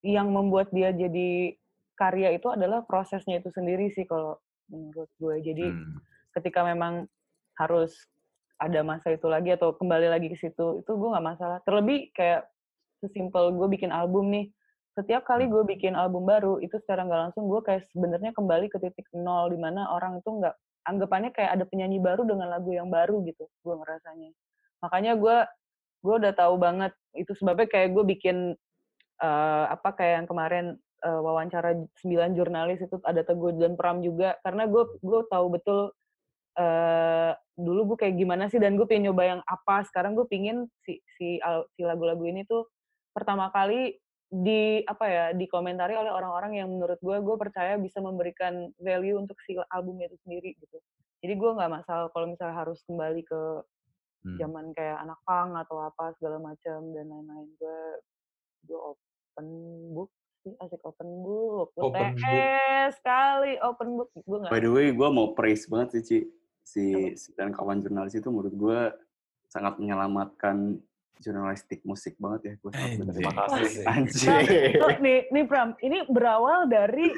yang 0.07 0.31
membuat 0.31 0.71
dia 0.71 0.95
jadi 0.95 1.59
karya 1.99 2.33
itu 2.33 2.49
adalah 2.49 2.81
prosesnya 2.87 3.43
itu 3.43 3.53
sendiri 3.53 3.93
sih 3.93 4.09
kalau 4.09 4.41
menurut 4.73 5.11
gue 5.21 5.35
jadi 5.45 5.67
Hmm. 5.69 5.99
ketika 6.33 6.65
memang 6.65 7.11
harus 7.59 8.09
ada 8.57 8.81
masa 8.81 9.13
itu 9.13 9.27
lagi 9.29 9.53
atau 9.53 9.77
kembali 9.77 10.09
lagi 10.09 10.33
ke 10.33 10.37
situ 10.39 10.81
itu 10.81 10.91
gue 10.95 11.09
nggak 11.11 11.27
masalah. 11.27 11.59
Terlebih 11.67 12.15
kayak 12.17 12.49
sesimpel 13.03 13.53
gue 13.53 13.69
bikin 13.69 13.91
album 13.91 14.31
nih 14.31 14.47
setiap 15.01 15.25
kali 15.25 15.49
gue 15.49 15.65
bikin 15.65 15.97
album 15.97 16.29
baru 16.29 16.61
itu 16.61 16.77
secara 16.85 17.09
nggak 17.09 17.33
langsung 17.33 17.49
gue 17.49 17.61
kayak 17.65 17.89
sebenarnya 17.97 18.37
kembali 18.37 18.69
ke 18.69 18.77
titik 18.77 19.09
nol 19.17 19.49
di 19.49 19.57
mana 19.57 19.89
orang 19.97 20.21
itu 20.21 20.29
nggak 20.29 20.53
anggapannya 20.85 21.33
kayak 21.33 21.57
ada 21.57 21.65
penyanyi 21.65 21.97
baru 21.97 22.29
dengan 22.29 22.53
lagu 22.53 22.69
yang 22.77 22.93
baru 22.93 23.25
gitu 23.25 23.49
gue 23.49 23.75
ngerasanya. 23.81 24.31
Makanya 24.85 25.13
gue 25.17 25.37
gue 26.01 26.15
udah 26.21 26.33
tahu 26.37 26.55
banget 26.61 26.93
itu 27.17 27.33
sebabnya 27.37 27.69
kayak 27.69 27.97
gue 27.97 28.05
bikin 28.05 28.37
eh, 29.21 29.65
apa 29.73 29.89
kayak 29.97 30.25
yang 30.25 30.29
kemarin 30.29 30.67
eh, 31.05 31.21
wawancara 31.25 31.77
sembilan 32.05 32.31
jurnalis 32.37 32.81
itu 32.85 33.01
ada 33.05 33.25
Teguh 33.25 33.57
dan 33.57 33.81
Pram 33.81 34.05
juga 34.05 34.37
karena 34.45 34.69
gue 34.69 34.85
gue 35.01 35.21
tahu 35.33 35.47
betul 35.57 35.81
eh 36.61 37.33
dulu 37.57 37.95
gue 37.95 37.99
kayak 38.05 38.17
gimana 38.17 38.49
sih 38.53 38.59
dan 38.61 38.77
gue 38.77 38.85
pengen 38.85 39.13
nyoba 39.13 39.23
yang 39.37 39.41
apa. 39.49 39.85
Sekarang 39.89 40.13
gue 40.13 40.29
pingin 40.29 40.69
si 40.85 41.01
si 41.17 41.41
si 41.77 41.81
lagu-lagu 41.85 42.25
ini 42.27 42.45
tuh 42.49 42.69
pertama 43.13 43.53
kali 43.53 43.97
di 44.31 44.87
apa 44.87 45.05
ya 45.11 45.25
dikomentari 45.35 45.99
oleh 45.99 46.15
orang-orang 46.15 46.63
yang 46.63 46.71
menurut 46.71 47.03
gue 47.03 47.17
gue 47.19 47.37
percaya 47.37 47.75
bisa 47.83 47.99
memberikan 47.99 48.71
value 48.79 49.19
untuk 49.19 49.35
si 49.43 49.59
albumnya 49.75 50.07
itu 50.07 50.19
sendiri 50.23 50.55
gitu 50.55 50.79
jadi 51.19 51.35
gue 51.35 51.51
nggak 51.51 51.73
masalah 51.83 52.07
kalau 52.15 52.31
misalnya 52.31 52.57
harus 52.57 52.79
kembali 52.87 53.27
ke 53.27 53.43
Hmm. 54.21 54.37
zaman 54.37 54.77
kayak 54.77 55.01
anak 55.01 55.17
pang 55.25 55.57
atau 55.57 55.81
apa 55.81 56.13
segala 56.21 56.37
macam 56.37 56.93
dan 56.93 57.09
lain-lain 57.09 57.49
gue 57.57 57.81
gue 58.69 58.77
open 58.77 59.47
book 59.97 60.13
sih 60.45 60.53
asik 60.61 60.85
open 60.85 61.25
book 61.25 61.73
Open 61.81 62.13
book. 62.13 62.21
TS 62.21 63.01
sekali 63.01 63.57
open 63.65 63.89
book 63.97 64.13
gue 64.13 64.37
nggak 64.45 64.53
By 64.53 64.61
the 64.61 64.69
way, 64.69 64.93
gue 64.93 65.09
mau 65.09 65.33
praise 65.33 65.65
banget 65.73 65.89
sih, 65.97 66.03
Ci. 66.05 66.19
Si, 66.61 66.85
si 67.17 67.33
dan 67.33 67.57
kawan 67.57 67.81
jurnalis 67.81 68.13
itu 68.13 68.29
menurut 68.29 68.53
gue 68.53 68.81
sangat 69.49 69.81
menyelamatkan 69.81 70.77
jurnalistik 71.21 71.85
musik 71.85 72.17
banget 72.17 72.41
ya. 72.43 72.53
Gue 72.59 72.71
sangat 72.73 72.97
berterima 72.99 73.33
kasih. 73.47 73.85
Anjir. 73.85 74.81
tuh, 74.81 74.91
nih, 74.99 75.19
nih 75.29 75.45
Pram, 75.45 75.77
ini 75.79 75.99
berawal 76.09 76.67
dari 76.67 77.13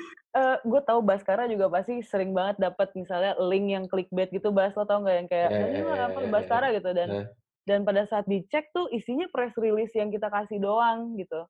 gue 0.65 0.81
tahu 0.83 1.01
Baskara 1.05 1.45
juga 1.45 1.69
pasti 1.69 2.01
sering 2.03 2.33
banget 2.33 2.57
dapat 2.59 2.89
misalnya 2.97 3.37
link 3.39 3.67
yang 3.69 3.85
clickbait 3.87 4.33
gitu, 4.33 4.49
Bas 4.49 4.73
lo 4.73 4.83
tau 4.83 5.05
nggak 5.05 5.17
yang 5.17 5.29
kayak 5.29 5.49
Ya, 5.49 5.59
ini 5.63 5.79
ya, 5.79 5.85
mah 5.85 5.99
apa. 6.09 6.19
Baskara 6.27 6.67
gitu 6.73 6.91
dan 6.91 7.09
Ya. 7.09 7.25
dan 7.63 7.79
pada 7.85 8.03
saat 8.05 8.27
dicek 8.27 8.73
tuh 8.73 8.91
isinya 8.91 9.29
press 9.29 9.55
release 9.55 9.93
yang 9.93 10.09
kita 10.09 10.27
kasih 10.27 10.59
doang 10.59 11.15
gitu, 11.15 11.47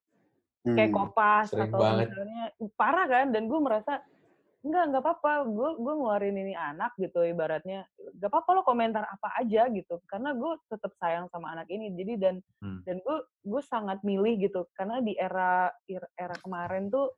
kayak 0.67 0.91
Hmm. 0.91 0.99
kopas 0.99 1.49
Sering 1.49 1.71
atau 1.71 1.79
banget. 1.81 2.11
misalnya 2.11 2.43
parah 2.75 3.07
kan 3.07 3.27
dan 3.31 3.49
gue 3.49 3.61
merasa 3.63 4.03
enggak 4.63 4.85
nggak 4.95 5.03
apa-apa 5.03 5.33
gue 5.51 5.71
gue 5.83 5.95
ngeluarin 5.99 6.39
ini 6.39 6.55
anak 6.55 6.95
gitu 6.95 7.27
ibaratnya. 7.27 7.83
Nggak 8.19 8.31
apa-apa 8.31 8.51
lo 8.55 8.63
komentar 8.63 9.03
apa 9.03 9.35
aja 9.43 9.67
gitu 9.75 9.99
karena 10.07 10.33
gue 10.39 10.53
tetap 10.71 10.95
sayang 11.03 11.27
sama 11.35 11.51
anak 11.55 11.67
ini. 11.69 11.91
Jadi 11.95 12.13
dan 12.19 12.37
Hmm. 12.63 12.79
dan 12.87 13.03
gue 13.03 13.19
gue 13.43 13.63
sangat 13.67 13.99
milih 14.07 14.39
gitu 14.39 14.71
karena 14.79 15.03
di 15.03 15.19
era 15.19 15.67
era 16.15 16.37
kemarin 16.39 16.95
tuh 16.95 17.11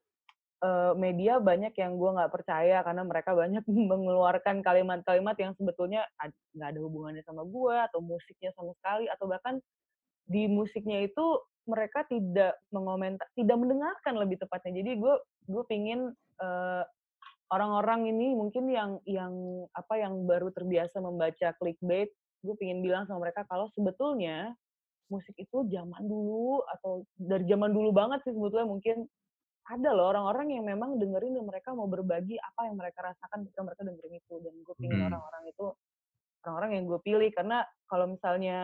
eh, 0.65 0.93
media 0.97 1.37
banyak 1.37 1.77
yang 1.77 2.01
gue 2.01 2.11
nggak 2.17 2.33
percaya 2.33 2.81
karena 2.81 3.05
mereka 3.05 3.37
banyak 3.37 3.65
mengeluarkan 3.93 4.65
kalimat-kalimat 4.65 5.37
yang 5.37 5.53
sebetulnya 5.53 6.09
nggak 6.57 6.69
ada 6.73 6.81
hubungannya 6.81 7.21
sama 7.29 7.45
gue 7.45 7.77
atau 7.77 8.01
musiknya 8.01 8.57
sama 8.57 8.73
sekali 8.81 9.05
atau 9.13 9.29
bahkan 9.29 9.61
di 10.25 10.49
musiknya 10.49 11.05
itu 11.05 11.45
mereka 11.69 12.09
tidak 12.09 12.57
mengomentar 12.73 13.29
tidak 13.37 13.57
mendengarkan 13.61 14.17
lebih 14.17 14.41
tepatnya. 14.41 14.81
Jadi 14.81 14.97
gue 14.97 15.15
gue 15.45 15.63
pingin 15.69 16.09
eh, 16.41 16.85
orang-orang 17.53 18.09
ini 18.09 18.33
mungkin 18.33 18.65
yang 18.73 18.91
yang 19.05 19.33
apa 19.77 20.01
yang 20.01 20.25
baru 20.25 20.49
terbiasa 20.55 21.01
membaca 21.03 21.53
clickbait 21.61 22.09
gue 22.45 22.55
pingin 22.61 22.85
bilang 22.85 23.09
sama 23.09 23.29
mereka 23.29 23.45
kalau 23.49 23.69
sebetulnya 23.73 24.53
musik 25.13 25.37
itu 25.37 25.69
zaman 25.69 26.05
dulu 26.05 26.65
atau 26.77 27.05
dari 27.17 27.45
zaman 27.45 27.73
dulu 27.73 27.93
banget 27.93 28.25
sih 28.25 28.33
sebetulnya 28.33 28.69
mungkin 28.69 29.05
ada 29.65 29.97
loh 29.97 30.13
orang-orang 30.13 30.61
yang 30.61 30.65
memang 30.69 31.01
dengerin 31.01 31.41
dan 31.41 31.45
mereka 31.49 31.73
mau 31.73 31.89
berbagi 31.89 32.37
apa 32.37 32.69
yang 32.69 32.77
mereka 32.77 33.01
rasakan 33.13 33.49
ketika 33.49 33.65
mereka 33.65 33.83
dengerin 33.89 34.15
itu 34.21 34.35
dan 34.45 34.55
gue 34.61 34.75
pingin 34.77 35.01
Hmm. 35.01 35.09
orang-orang 35.09 35.45
itu 35.49 35.67
orang-orang 36.45 36.71
yang 36.77 36.85
gue 36.85 37.01
pilih 37.01 37.31
karena 37.33 37.59
kalau 37.89 38.07
misalnya 38.13 38.57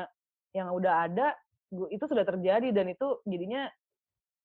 yang 0.53 0.69
udah 0.69 1.09
ada 1.09 1.33
gua, 1.73 1.89
itu 1.89 2.05
sudah 2.05 2.25
terjadi 2.29 2.69
dan 2.77 2.93
itu 2.93 3.09
jadinya 3.25 3.65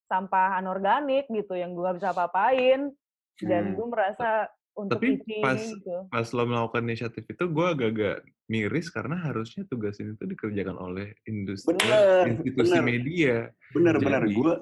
sampah 0.07 0.55
anorganik 0.61 1.27
gitu 1.27 1.59
yang 1.59 1.75
gue 1.75 1.83
gak 1.83 1.99
bisa 1.99 2.15
apa-apain 2.15 2.93
dan 3.41 3.63
Hmm. 3.65 3.75
gue 3.75 3.87
merasa 3.87 4.29
untuk 4.73 4.99
Tapi 4.99 5.07
isi 5.17 5.39
pas 5.39 5.55
gitu. 5.55 5.95
pas 6.07 6.27
lo 6.29 6.43
melakukan 6.43 6.83
inisiatif 6.83 7.23
itu 7.25 7.43
gue 7.45 7.65
agak-agak 7.65 8.17
miris 8.45 8.87
karena 8.87 9.15
harusnya 9.17 9.63
tugas 9.65 9.95
ini 9.97 10.13
tuh 10.13 10.27
dikerjakan 10.27 10.75
oleh 10.75 11.15
industri 11.25 11.75
Bener, 11.75 12.27
institusi 12.29 12.75
bener. 12.75 12.83
media. 12.83 13.35
Bener-bener 13.71 14.23
Jadi- 14.23 14.35
gue 14.35 14.53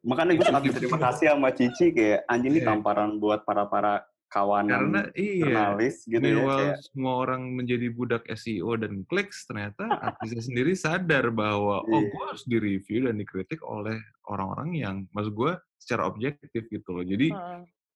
makanya 0.00 0.32
gue 0.34 0.46
sangat 0.46 0.62
berterima 0.72 0.98
kasih 0.98 1.26
sama 1.28 1.48
Cici 1.52 1.86
kayak 1.92 2.24
anjing 2.26 2.52
ini 2.52 2.60
Iya. 2.60 2.68
tamparan 2.70 3.10
buat 3.16 3.44
para 3.44 3.68
para 3.68 3.94
kawanan 4.28 4.92
Karena 4.92 5.00
iya, 5.16 5.40
jurnalis 5.40 6.04
gitu 6.04 6.20
ya 6.20 6.36
kayak 6.44 6.76
semua 6.84 7.14
orang 7.18 7.48
menjadi 7.50 7.88
budak 7.88 8.24
SEO 8.28 8.76
dan 8.76 9.04
kliks, 9.04 9.44
ternyata 9.44 9.88
artisnya 9.88 10.44
sendiri 10.44 10.72
sadar 10.72 11.28
bahwa 11.28 11.80
oh 11.88 12.00
Iya. 12.00 12.08
gue 12.08 12.24
harus 12.24 12.44
direview 12.44 13.04
dan 13.04 13.16
dikritik 13.16 13.60
oleh 13.60 13.96
orang-orang 14.24 14.68
yang, 14.74 14.96
maksud 15.12 15.32
gue 15.32 15.52
secara 15.76 16.04
objektif 16.04 16.64
gitu 16.66 16.88
loh. 16.90 17.04
Jadi. 17.04 17.32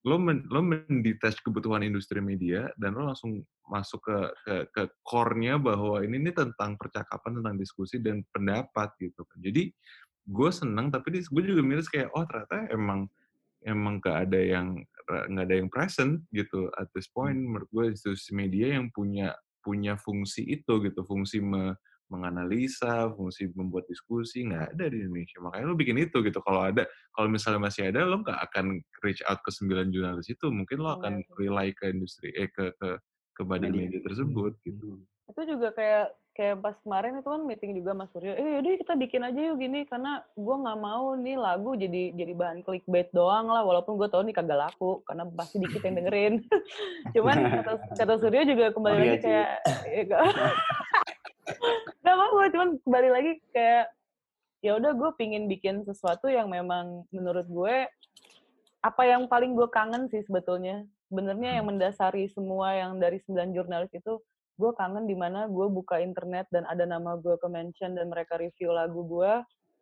Lo 0.02 0.18
men, 0.18 0.42
lo 0.50 0.60
mendetach 0.62 1.38
kebutuhan 1.46 1.86
industri 1.86 2.18
media 2.18 2.66
dan 2.74 2.98
lo 2.98 3.06
langsung 3.06 3.46
masuk 3.70 4.02
ke 4.02 4.18
ke, 4.42 4.54
ke 4.74 4.82
core-nya 5.06 5.62
bahwa 5.62 6.02
ini 6.02 6.18
ini 6.18 6.34
tentang 6.34 6.74
percakapan 6.74 7.38
tentang 7.38 7.54
diskusi 7.54 8.02
dan 8.02 8.26
pendapat 8.34 8.90
gitu 8.98 9.22
kan. 9.22 9.38
Jadi 9.38 9.70
gue 10.26 10.50
seneng 10.50 10.90
tapi 10.90 11.22
gue 11.22 11.42
juga 11.42 11.62
miris 11.62 11.90
kayak 11.90 12.10
oh 12.14 12.22
ternyata 12.26 12.70
emang 12.70 13.10
emang 13.62 14.02
gak 14.02 14.30
ada 14.30 14.38
yang 14.42 14.78
nggak 15.06 15.44
ada 15.50 15.56
yang 15.58 15.70
present 15.70 16.22
gitu 16.30 16.70
at 16.78 16.86
this 16.94 17.10
point 17.10 17.34
menurut 17.34 17.66
gue 17.74 17.84
institusi 17.90 18.30
media 18.34 18.78
yang 18.78 18.90
punya 18.94 19.34
punya 19.62 19.94
fungsi 19.98 20.42
itu 20.46 20.82
gitu 20.82 21.02
fungsi 21.06 21.42
me- 21.42 21.74
menganalisa 22.12 23.08
fungsi 23.16 23.48
membuat 23.56 23.88
diskusi 23.88 24.44
nggak 24.44 24.76
ada 24.76 24.84
di 24.86 25.00
Indonesia. 25.00 25.40
Makanya 25.40 25.64
lo 25.64 25.74
bikin 25.74 25.96
itu 25.96 26.20
gitu. 26.20 26.38
Kalau 26.44 26.60
ada 26.62 26.84
kalau 27.10 27.28
misalnya 27.28 27.64
masih 27.64 27.88
ada 27.88 28.04
lo 28.04 28.20
nggak 28.20 28.40
akan 28.52 28.66
reach 29.00 29.24
out 29.24 29.40
ke 29.40 29.48
sembilan 29.48 29.88
jurnalis 29.88 30.28
itu. 30.28 30.52
Mungkin 30.52 30.76
lo 30.76 30.92
Iya 30.92 30.96
akan 31.00 31.12
sih. 31.18 31.32
rely 31.40 31.68
ke 31.72 31.84
industri 31.88 32.28
eh 32.36 32.46
ke 32.46 32.76
ke 32.76 32.88
ke 33.32 33.42
badan 33.42 33.72
Media. 33.72 33.88
media. 33.88 34.00
tersebut 34.04 34.52
gitu. 34.62 35.00
Itu 35.24 35.40
juga 35.48 35.72
kayak 35.72 36.06
kayak 36.32 36.64
pas 36.64 36.72
kemarin 36.80 37.20
itu 37.20 37.28
kan 37.28 37.44
meeting 37.44 37.76
juga 37.76 37.92
Mas 37.92 38.08
Suryo 38.08 38.32
eh 38.32 38.56
yaudah 38.56 38.72
kita 38.74 38.94
bikin 38.96 39.20
aja 39.20 39.40
yuk 39.48 39.56
gini. 39.56 39.84
Karena 39.84 40.20
gue 40.32 40.56
nggak 40.58 40.78
mau 40.78 41.12
nih 41.14 41.36
lagu 41.36 41.72
jadi 41.72 42.12
jadi 42.12 42.32
bahan 42.32 42.60
clickbait 42.60 43.08
doang 43.10 43.48
lah. 43.48 43.64
Walaupun 43.64 43.96
gue 43.96 44.08
tahu 44.08 44.24
nih 44.24 44.36
kagak 44.36 44.60
laku 44.60 45.00
karena 45.04 45.24
pasti 45.30 45.60
dikit 45.60 45.80
yang 45.80 45.96
dengerin. 45.98 46.34
Cuman 47.16 47.36
kata 47.60 47.72
kata 47.96 48.14
Suryo 48.20 48.42
juga 48.44 48.64
kembali 48.70 48.92
Oh 48.92 49.00
iya, 49.00 49.08
lagi 49.08 49.18
Ci. 49.18 49.24
kayak 49.24 49.48
eh, 49.88 50.04
gak 52.02 52.14
apa-apa 52.14 52.42
cuman 52.54 52.68
kembali 52.86 53.08
lagi 53.10 53.32
kayak 53.50 53.90
ya 54.62 54.78
udah 54.78 54.94
gue 54.94 55.10
pingin 55.18 55.50
bikin 55.50 55.82
sesuatu 55.82 56.30
yang 56.30 56.46
memang 56.46 57.02
menurut 57.10 57.46
gue 57.50 57.90
apa 58.82 59.02
yang 59.06 59.30
paling 59.30 59.54
gue 59.54 59.70
kangen 59.70 60.10
sih 60.10 60.22
sebetulnya. 60.26 60.82
Sebenarnya 61.06 61.60
yang 61.60 61.70
mendasari 61.70 62.26
semua 62.30 62.74
yang 62.74 62.98
dari 62.98 63.22
sembilan 63.22 63.50
jurnalis 63.54 63.92
itu 63.94 64.18
gue 64.58 64.70
kangen 64.74 65.06
di 65.06 65.14
mana 65.18 65.46
gue 65.50 65.66
buka 65.70 66.02
internet 66.02 66.50
dan 66.50 66.66
ada 66.66 66.86
nama 66.86 67.18
gue 67.18 67.34
ke 67.38 67.48
mention 67.50 67.94
dan 67.94 68.10
mereka 68.10 68.38
review 68.38 68.74
lagu 68.74 69.02
gue 69.06 69.32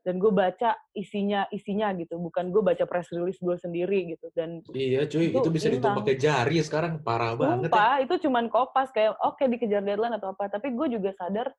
dan 0.00 0.16
gue 0.16 0.32
baca 0.32 0.80
isinya 0.96 1.44
isinya 1.52 1.92
gitu 1.92 2.16
bukan 2.16 2.48
gue 2.48 2.62
baca 2.64 2.88
press 2.88 3.12
release 3.12 3.36
gue 3.36 3.52
sendiri 3.60 4.16
gitu 4.16 4.32
dan 4.32 4.64
Iya 4.72 5.04
cuy, 5.04 5.28
Itu 5.28 5.44
itu, 5.44 5.48
bisa 5.52 5.68
hilang. 5.68 6.00
pakai 6.00 6.16
jari 6.16 6.56
sekarang 6.64 7.04
parah 7.04 7.36
banget 7.36 7.68
ya. 7.68 8.00
Itu 8.00 8.16
cuman 8.24 8.48
kopas 8.48 8.88
kayak 8.96 9.20
oke 9.20 9.44
dikejar 9.44 9.84
deadline 9.84 10.16
atau 10.16 10.32
apa. 10.32 10.48
Tapi 10.48 10.72
gue 10.72 10.96
juga 10.96 11.12
sadar 11.20 11.52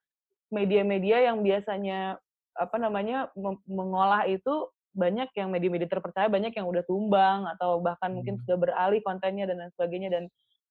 media-media 0.49 1.31
yang 1.31 1.45
biasanya 1.45 2.17
apa 2.57 2.75
namanya 2.75 3.29
mengolah 3.69 4.27
itu 4.27 4.67
banyak 4.91 5.31
yang 5.39 5.47
media-media 5.47 5.87
terpercaya 5.87 6.27
banyak 6.27 6.51
yang 6.51 6.67
udah 6.67 6.83
tumbang 6.83 7.47
atau 7.55 7.79
bahkan 7.79 8.11
mungkin 8.11 8.35
Hmm. 8.35 8.43
sudah 8.43 8.57
beralih 8.59 8.99
kontennya 8.99 9.47
dan 9.47 9.63
lain 9.63 9.71
sebagainya 9.79 10.09
dan 10.11 10.23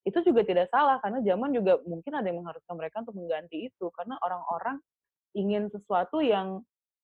itu 0.05 0.21
juga 0.21 0.45
tidak 0.45 0.69
salah 0.69 1.01
karena 1.01 1.25
zaman 1.25 1.57
juga 1.57 1.81
mungkin 1.89 2.13
ada 2.13 2.29
yang 2.29 2.45
mengharuskan 2.45 2.77
mereka 2.77 3.01
untuk 3.01 3.17
mengganti 3.17 3.73
itu 3.73 3.89
karena 3.97 4.21
orang-orang 4.21 4.77
ingin 5.33 5.73
sesuatu 5.73 6.21
yang 6.21 6.61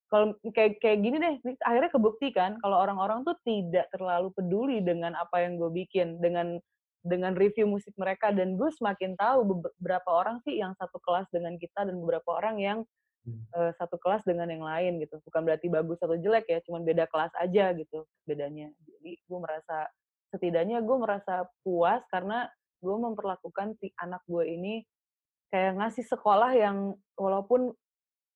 kalau 0.06 0.38
kayak 0.54 0.78
kayak 0.78 0.98
gini 1.02 1.16
deh 1.18 1.34
akhirnya 1.66 1.90
kebukti 1.90 2.30
kan 2.30 2.56
kalau 2.62 2.78
orang-orang 2.78 3.26
tuh 3.26 3.34
tidak 3.42 3.90
terlalu 3.90 4.30
peduli 4.30 4.78
dengan 4.78 5.18
apa 5.18 5.42
yang 5.42 5.58
gue 5.58 5.70
bikin 5.70 6.22
dengan 6.22 6.62
dengan 7.06 7.38
review 7.38 7.70
musik 7.70 7.94
mereka. 7.98 8.34
Dan 8.34 8.58
gue 8.58 8.70
semakin 8.70 9.14
tahu 9.14 9.46
beberapa 9.46 10.10
orang 10.10 10.42
sih 10.42 10.58
yang 10.58 10.74
satu 10.78 10.98
kelas 10.98 11.30
dengan 11.30 11.54
kita 11.58 11.86
dan 11.86 11.98
beberapa 12.02 12.34
orang 12.34 12.58
yang 12.58 12.78
Hmm. 13.26 13.42
eh, 13.58 13.72
satu 13.74 13.98
kelas 13.98 14.22
dengan 14.22 14.46
yang 14.46 14.62
lain 14.62 15.02
gitu. 15.02 15.18
Bukan 15.26 15.42
berarti 15.42 15.66
bagus 15.66 15.98
atau 15.98 16.14
jelek 16.14 16.46
ya 16.46 16.62
cuman 16.62 16.86
beda 16.86 17.10
kelas 17.10 17.34
aja 17.42 17.74
gitu 17.74 18.06
bedanya. 18.22 18.70
Jadi 18.86 19.18
gue 19.18 19.38
merasa 19.42 19.90
setidaknya 20.30 20.78
gue 20.78 20.96
merasa 20.96 21.50
puas 21.66 22.06
karena 22.06 22.46
gue 22.78 22.96
memperlakukan 22.96 23.74
si 23.82 23.90
anak 23.98 24.22
gue 24.30 24.46
ini 24.46 24.86
kayak 25.50 25.74
ngasih 25.74 26.06
sekolah 26.06 26.54
yang 26.54 26.94
walaupun 27.18 27.74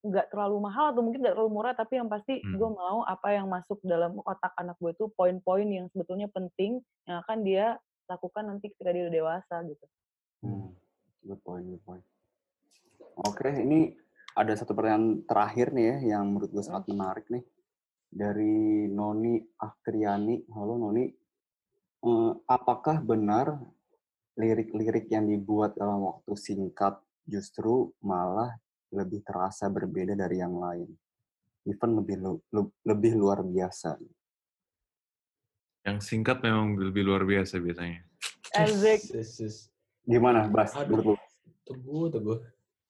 nggak 0.00 0.32
terlalu 0.32 0.64
mahal 0.64 0.96
atau 0.96 1.04
mungkin 1.04 1.20
nggak 1.20 1.36
terlalu 1.36 1.52
murah 1.52 1.74
tapi 1.76 2.00
yang 2.00 2.08
pasti 2.08 2.40
Hmm. 2.40 2.56
gue 2.56 2.70
mau 2.72 3.04
apa 3.04 3.36
yang 3.36 3.46
masuk 3.52 3.76
dalam 3.84 4.16
otak 4.24 4.52
anak 4.56 4.76
gue 4.80 4.96
itu 4.96 5.12
poin-poin 5.12 5.68
yang 5.68 5.86
sebetulnya 5.92 6.28
penting 6.32 6.80
yang 7.04 7.20
akan 7.20 7.44
dia 7.44 7.76
lakukan 8.08 8.48
nanti 8.48 8.72
ketika 8.72 8.90
dia 8.90 9.06
udah 9.06 9.14
dewasa 9.14 9.54
gitu. 9.68 9.86
Hmm, 10.40 10.72
good 11.22 11.40
point, 11.44 11.68
good 11.68 11.84
point. 11.84 12.04
Oke, 13.28 13.52
ini 13.52 13.92
ada 14.32 14.56
satu 14.56 14.72
pertanyaan 14.72 15.22
terakhir 15.28 15.70
nih 15.76 15.84
ya, 15.84 15.96
yang 16.16 16.32
menurut 16.32 16.50
gue 16.50 16.64
sangat 16.64 16.88
menarik 16.88 17.28
nih. 17.28 17.44
Dari 18.10 18.88
Noni 18.90 19.38
Akriani. 19.60 20.42
Halo 20.50 20.74
Noni. 20.80 21.06
Eh, 22.00 22.32
apakah 22.48 23.04
benar 23.04 23.60
lirik-lirik 24.34 25.06
yang 25.12 25.28
dibuat 25.28 25.76
dalam 25.76 26.02
waktu 26.02 26.32
singkat 26.34 26.96
justru 27.28 27.92
malah 28.00 28.56
lebih 28.90 29.22
terasa 29.22 29.66
berbeda 29.66 30.12
dari 30.12 30.38
yang 30.38 30.54
lain? 30.54 30.88
Even 31.62 31.90
lebih, 31.94 32.16
lu- 32.18 32.42
lu- 32.50 32.74
lebih 32.82 33.12
luar 33.14 33.40
biasa. 33.40 33.96
yang 35.80 35.96
singkat 35.96 36.44
memang 36.44 36.76
lebih 36.76 37.08
luar 37.08 37.24
biasa 37.24 37.56
biasanya 37.56 38.04
Asik. 38.52 39.00
Yes. 39.16 39.72
Gimana, 40.04 40.44
Bas? 40.44 40.76
Aduh. 40.76 41.16
Tunggu, 41.64 42.12
tunggu. 42.12 42.36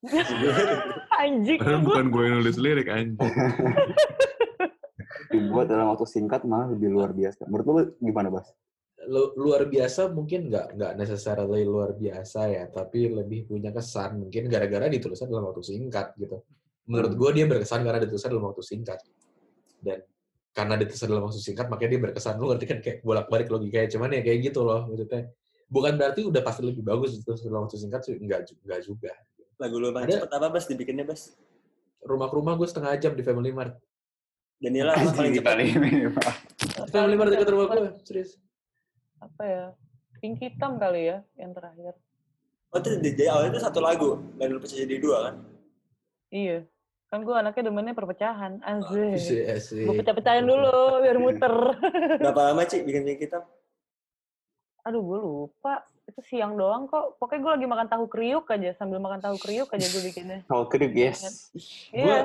Anjing. 1.22 1.58
padahal 1.62 1.86
bukan 1.86 2.06
gue 2.10 2.22
yang 2.26 2.34
nulis 2.42 2.58
lirik 2.58 2.88
anjing 2.88 3.20
Dibuat 5.30 5.70
dalam 5.70 5.86
waktu 5.92 6.02
singkat 6.02 6.42
malah 6.42 6.66
lebih 6.66 6.90
luar 6.90 7.14
biasa. 7.14 7.46
Menurut 7.46 7.66
lu 7.68 7.74
gimana, 8.02 8.26
Bas? 8.26 8.50
Lu- 9.08 9.32
luar 9.32 9.64
biasa 9.64 10.12
mungkin 10.12 10.52
nggak 10.52 10.76
nggak 10.76 10.92
necessarily 11.00 11.64
luar 11.64 11.96
biasa 11.96 12.52
ya, 12.52 12.68
tapi 12.68 13.08
lebih 13.08 13.48
punya 13.48 13.72
kesan 13.72 14.20
mungkin 14.20 14.44
gara-gara 14.52 14.92
ditulisnya 14.92 15.24
dalam 15.24 15.48
waktu 15.48 15.64
singkat 15.64 16.12
gitu. 16.20 16.44
Menurut 16.84 17.16
Hmm. 17.16 17.20
gue 17.24 17.30
dia 17.40 17.44
berkesan 17.48 17.80
karena 17.80 17.96
ditulisnya 18.04 18.28
dalam 18.28 18.44
waktu 18.52 18.60
singkat 18.60 19.00
dan 19.80 20.04
karena 20.52 20.74
ditulisnya 20.76 21.08
dalam 21.08 21.24
waktu 21.24 21.40
singkat 21.40 21.66
makanya 21.72 21.90
dia 21.96 22.00
berkesan. 22.04 22.34
Lu 22.36 22.52
ngerti 22.52 22.66
kan 22.68 22.78
kayak 22.84 22.98
bolak-balik 23.00 23.48
logikanya, 23.48 23.88
cuman 23.88 24.08
ya 24.12 24.20
kayak 24.20 24.38
gitu 24.52 24.60
loh 24.68 24.84
maksudnya. 24.84 25.32
Bukan 25.70 25.92
berarti 25.96 26.20
udah 26.26 26.42
pasti 26.44 26.60
lebih 26.66 26.82
bagus 26.84 27.14
ditulis 27.16 27.40
dalam 27.40 27.64
waktu 27.64 27.78
singkat 27.78 28.00
sih, 28.04 28.18
enggak, 28.20 28.52
enggak 28.66 28.80
juga. 28.84 29.12
Lagu 29.56 29.76
lu 29.80 29.94
paling 29.94 30.08
Ada- 30.12 30.16
cepet 30.26 30.32
apa, 30.34 30.46
Bas? 30.50 30.64
Dibikinnya, 30.66 31.04
Bas? 31.06 31.22
Rumah 32.02 32.26
ke 32.26 32.34
rumah 32.36 32.52
gue 32.58 32.68
setengah 32.68 32.90
jam 32.98 33.12
di 33.16 33.22
Family 33.22 33.54
Mart. 33.54 33.78
Daniela 34.60 34.92
apa 34.92 35.08
paling 35.14 35.32
cepet? 35.40 35.56
Family 36.92 37.16
Mart 37.16 37.30
dekat 37.32 37.48
rumah 37.48 37.64
gue, 37.70 37.92
serius. 38.04 38.36
Apa 39.20 39.42
ya? 39.44 39.64
Pink 40.20 40.40
hitam 40.40 40.76
kali 40.76 41.12
ya 41.12 41.24
yang 41.36 41.52
terakhir. 41.56 41.96
Oh, 42.70 42.78
itu 42.78 43.02
di 43.02 43.10
di 43.16 43.24
awalnya 43.28 43.56
itu 43.56 43.60
satu 43.60 43.80
lagu. 43.82 44.20
Dan 44.36 44.56
lu 44.56 44.60
pecah 44.60 44.78
jadi 44.80 44.96
dua, 45.00 45.30
kan? 45.30 45.34
Iya. 46.30 46.64
Kan 47.10 47.26
gue 47.26 47.34
anaknya 47.34 47.66
demennya 47.66 47.94
perpecahan. 47.96 48.62
Asik, 48.62 49.42
asik. 49.50 49.82
Gue 49.82 49.94
pecah-pecahin 49.98 50.46
dulu 50.46 51.02
biar 51.02 51.18
muter. 51.18 51.54
Berapa 52.22 52.54
lama, 52.54 52.62
Ci, 52.64 52.86
bikin 52.86 53.02
pink 53.02 53.26
hitam? 53.26 53.42
Aduh, 54.86 55.02
gue 55.02 55.18
lupa. 55.18 55.82
Itu 56.10 56.20
siang 56.26 56.58
doang 56.58 56.90
kok. 56.90 57.16
Pokoknya 57.22 57.40
gue 57.40 57.52
lagi 57.54 57.66
makan 57.70 57.86
tahu 57.86 58.04
kriuk 58.10 58.50
aja. 58.50 58.74
Sambil 58.74 58.98
makan 58.98 59.22
tahu 59.22 59.38
kriuk 59.38 59.70
aja 59.70 59.86
gue 59.86 60.02
bikinnya. 60.10 60.42
Kalau 60.50 60.66
krip, 60.66 60.90
yes. 60.90 61.54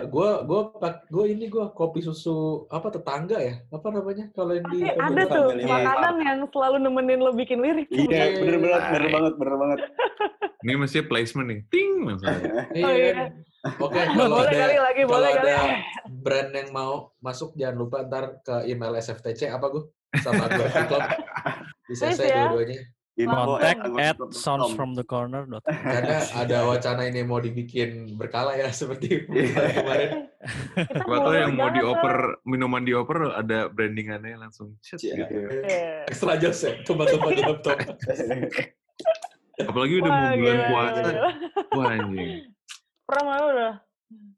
Gue 0.09 0.25
Iya. 0.25 0.49
pak 0.81 1.05
gua 1.13 1.25
ini 1.29 1.45
gua 1.47 1.69
kopi 1.69 2.01
susu 2.01 2.65
apa 2.73 2.89
tetangga 2.89 3.37
ya? 3.37 3.61
Apa 3.69 3.93
namanya 3.93 4.25
kalau 4.33 4.57
yang 4.57 4.65
di 4.73 4.81
Pasti 4.81 4.97
ada 4.97 5.21
tuh 5.29 5.47
Family 5.53 5.65
makanan 5.69 6.15
yang 6.25 6.39
selalu 6.49 6.75
nemenin 6.81 7.19
lo 7.21 7.31
bikin 7.37 7.59
lirik. 7.61 7.87
Iya, 7.93 8.41
bener 8.41 8.57
banget, 8.57 8.83
bener 8.89 9.09
banget, 9.13 9.33
bener 9.37 9.55
banget. 9.57 9.79
ini 10.65 10.73
mesti 10.81 11.05
placement 11.05 11.47
nih 11.53 11.59
ting 11.69 11.91
langsung 12.09 12.33
Iya. 12.73 12.81
Oh, 12.85 12.93
iya. 12.93 13.13
Oke, 13.81 13.97
kalau 14.13 14.37
boleh 14.41 14.51
ada 14.53 14.61
kali 14.61 14.77
lagi, 14.77 15.01
kalau 15.05 15.13
boleh 15.17 15.31
kali. 15.33 15.49
ada 15.49 15.57
brand 16.09 16.49
yang 16.53 16.69
mau 16.69 16.93
masuk 17.17 17.57
jangan 17.57 17.75
lupa 17.81 17.97
ntar 18.05 18.25
ke 18.45 18.69
email 18.69 18.93
SFTC 18.97 19.49
apa 19.49 19.65
gue 19.73 19.83
sama 20.21 20.45
gue 20.47 20.67
Club 20.69 21.03
bisa 21.89 22.03
saya 22.13 22.29
ya. 22.29 22.37
dua-duanya. 22.49 22.79
Info 23.15 23.55
Contact 23.55 23.79
at 23.95 24.19
soundsfromthecorner.com. 24.19 25.63
Karena 25.63 26.19
ada 26.43 26.57
wacana 26.67 27.07
ini 27.07 27.23
mau 27.23 27.39
dibikin 27.39 28.19
berkala 28.19 28.59
ya 28.59 28.67
seperti 28.75 29.23
kemarin. 29.79 30.27
Kita 30.75 31.07
Gua 31.07 31.23
tau 31.23 31.31
yang 31.31 31.55
mau 31.55 31.71
dioper, 31.71 32.43
minuman 32.43 32.83
dioper 32.83 33.31
ada 33.39 33.71
brandingannya 33.71 34.35
langsung 34.35 34.75
cet 34.83 34.99
Cia. 34.99 35.15
gitu. 35.15 35.31
soalnya. 35.31 35.63
Iya. 35.63 36.11
Ekstra 36.11 36.33
jos 36.35 36.59
ya, 36.59 36.71
tempat-tempat 36.83 37.31
di 37.31 37.41
laptop. 37.47 37.77
Apalagi 39.71 39.93
udah 40.03 40.11
mau 40.11 40.27
bulan 40.35 40.59
puasa. 40.67 41.11
Wah 41.71 41.85
anjing. 41.95 42.31
Pram 43.07 43.23
malah 43.23 43.47
udah. 43.47 43.73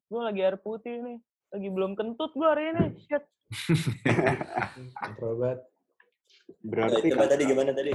Gue 0.08 0.22
lagi 0.22 0.42
air 0.46 0.58
putih 0.62 1.02
nih. 1.02 1.18
Lagi 1.50 1.68
belum 1.74 1.98
kentut 1.98 2.30
gue 2.38 2.46
hari 2.46 2.78
ini. 2.78 2.94
Shit. 3.10 3.26
Introbat. 5.02 5.66
Berarti 6.58 7.12
Coba 7.12 7.24
kata- 7.24 7.32
tadi 7.36 7.44
gimana 7.46 7.72
tadi? 7.72 7.92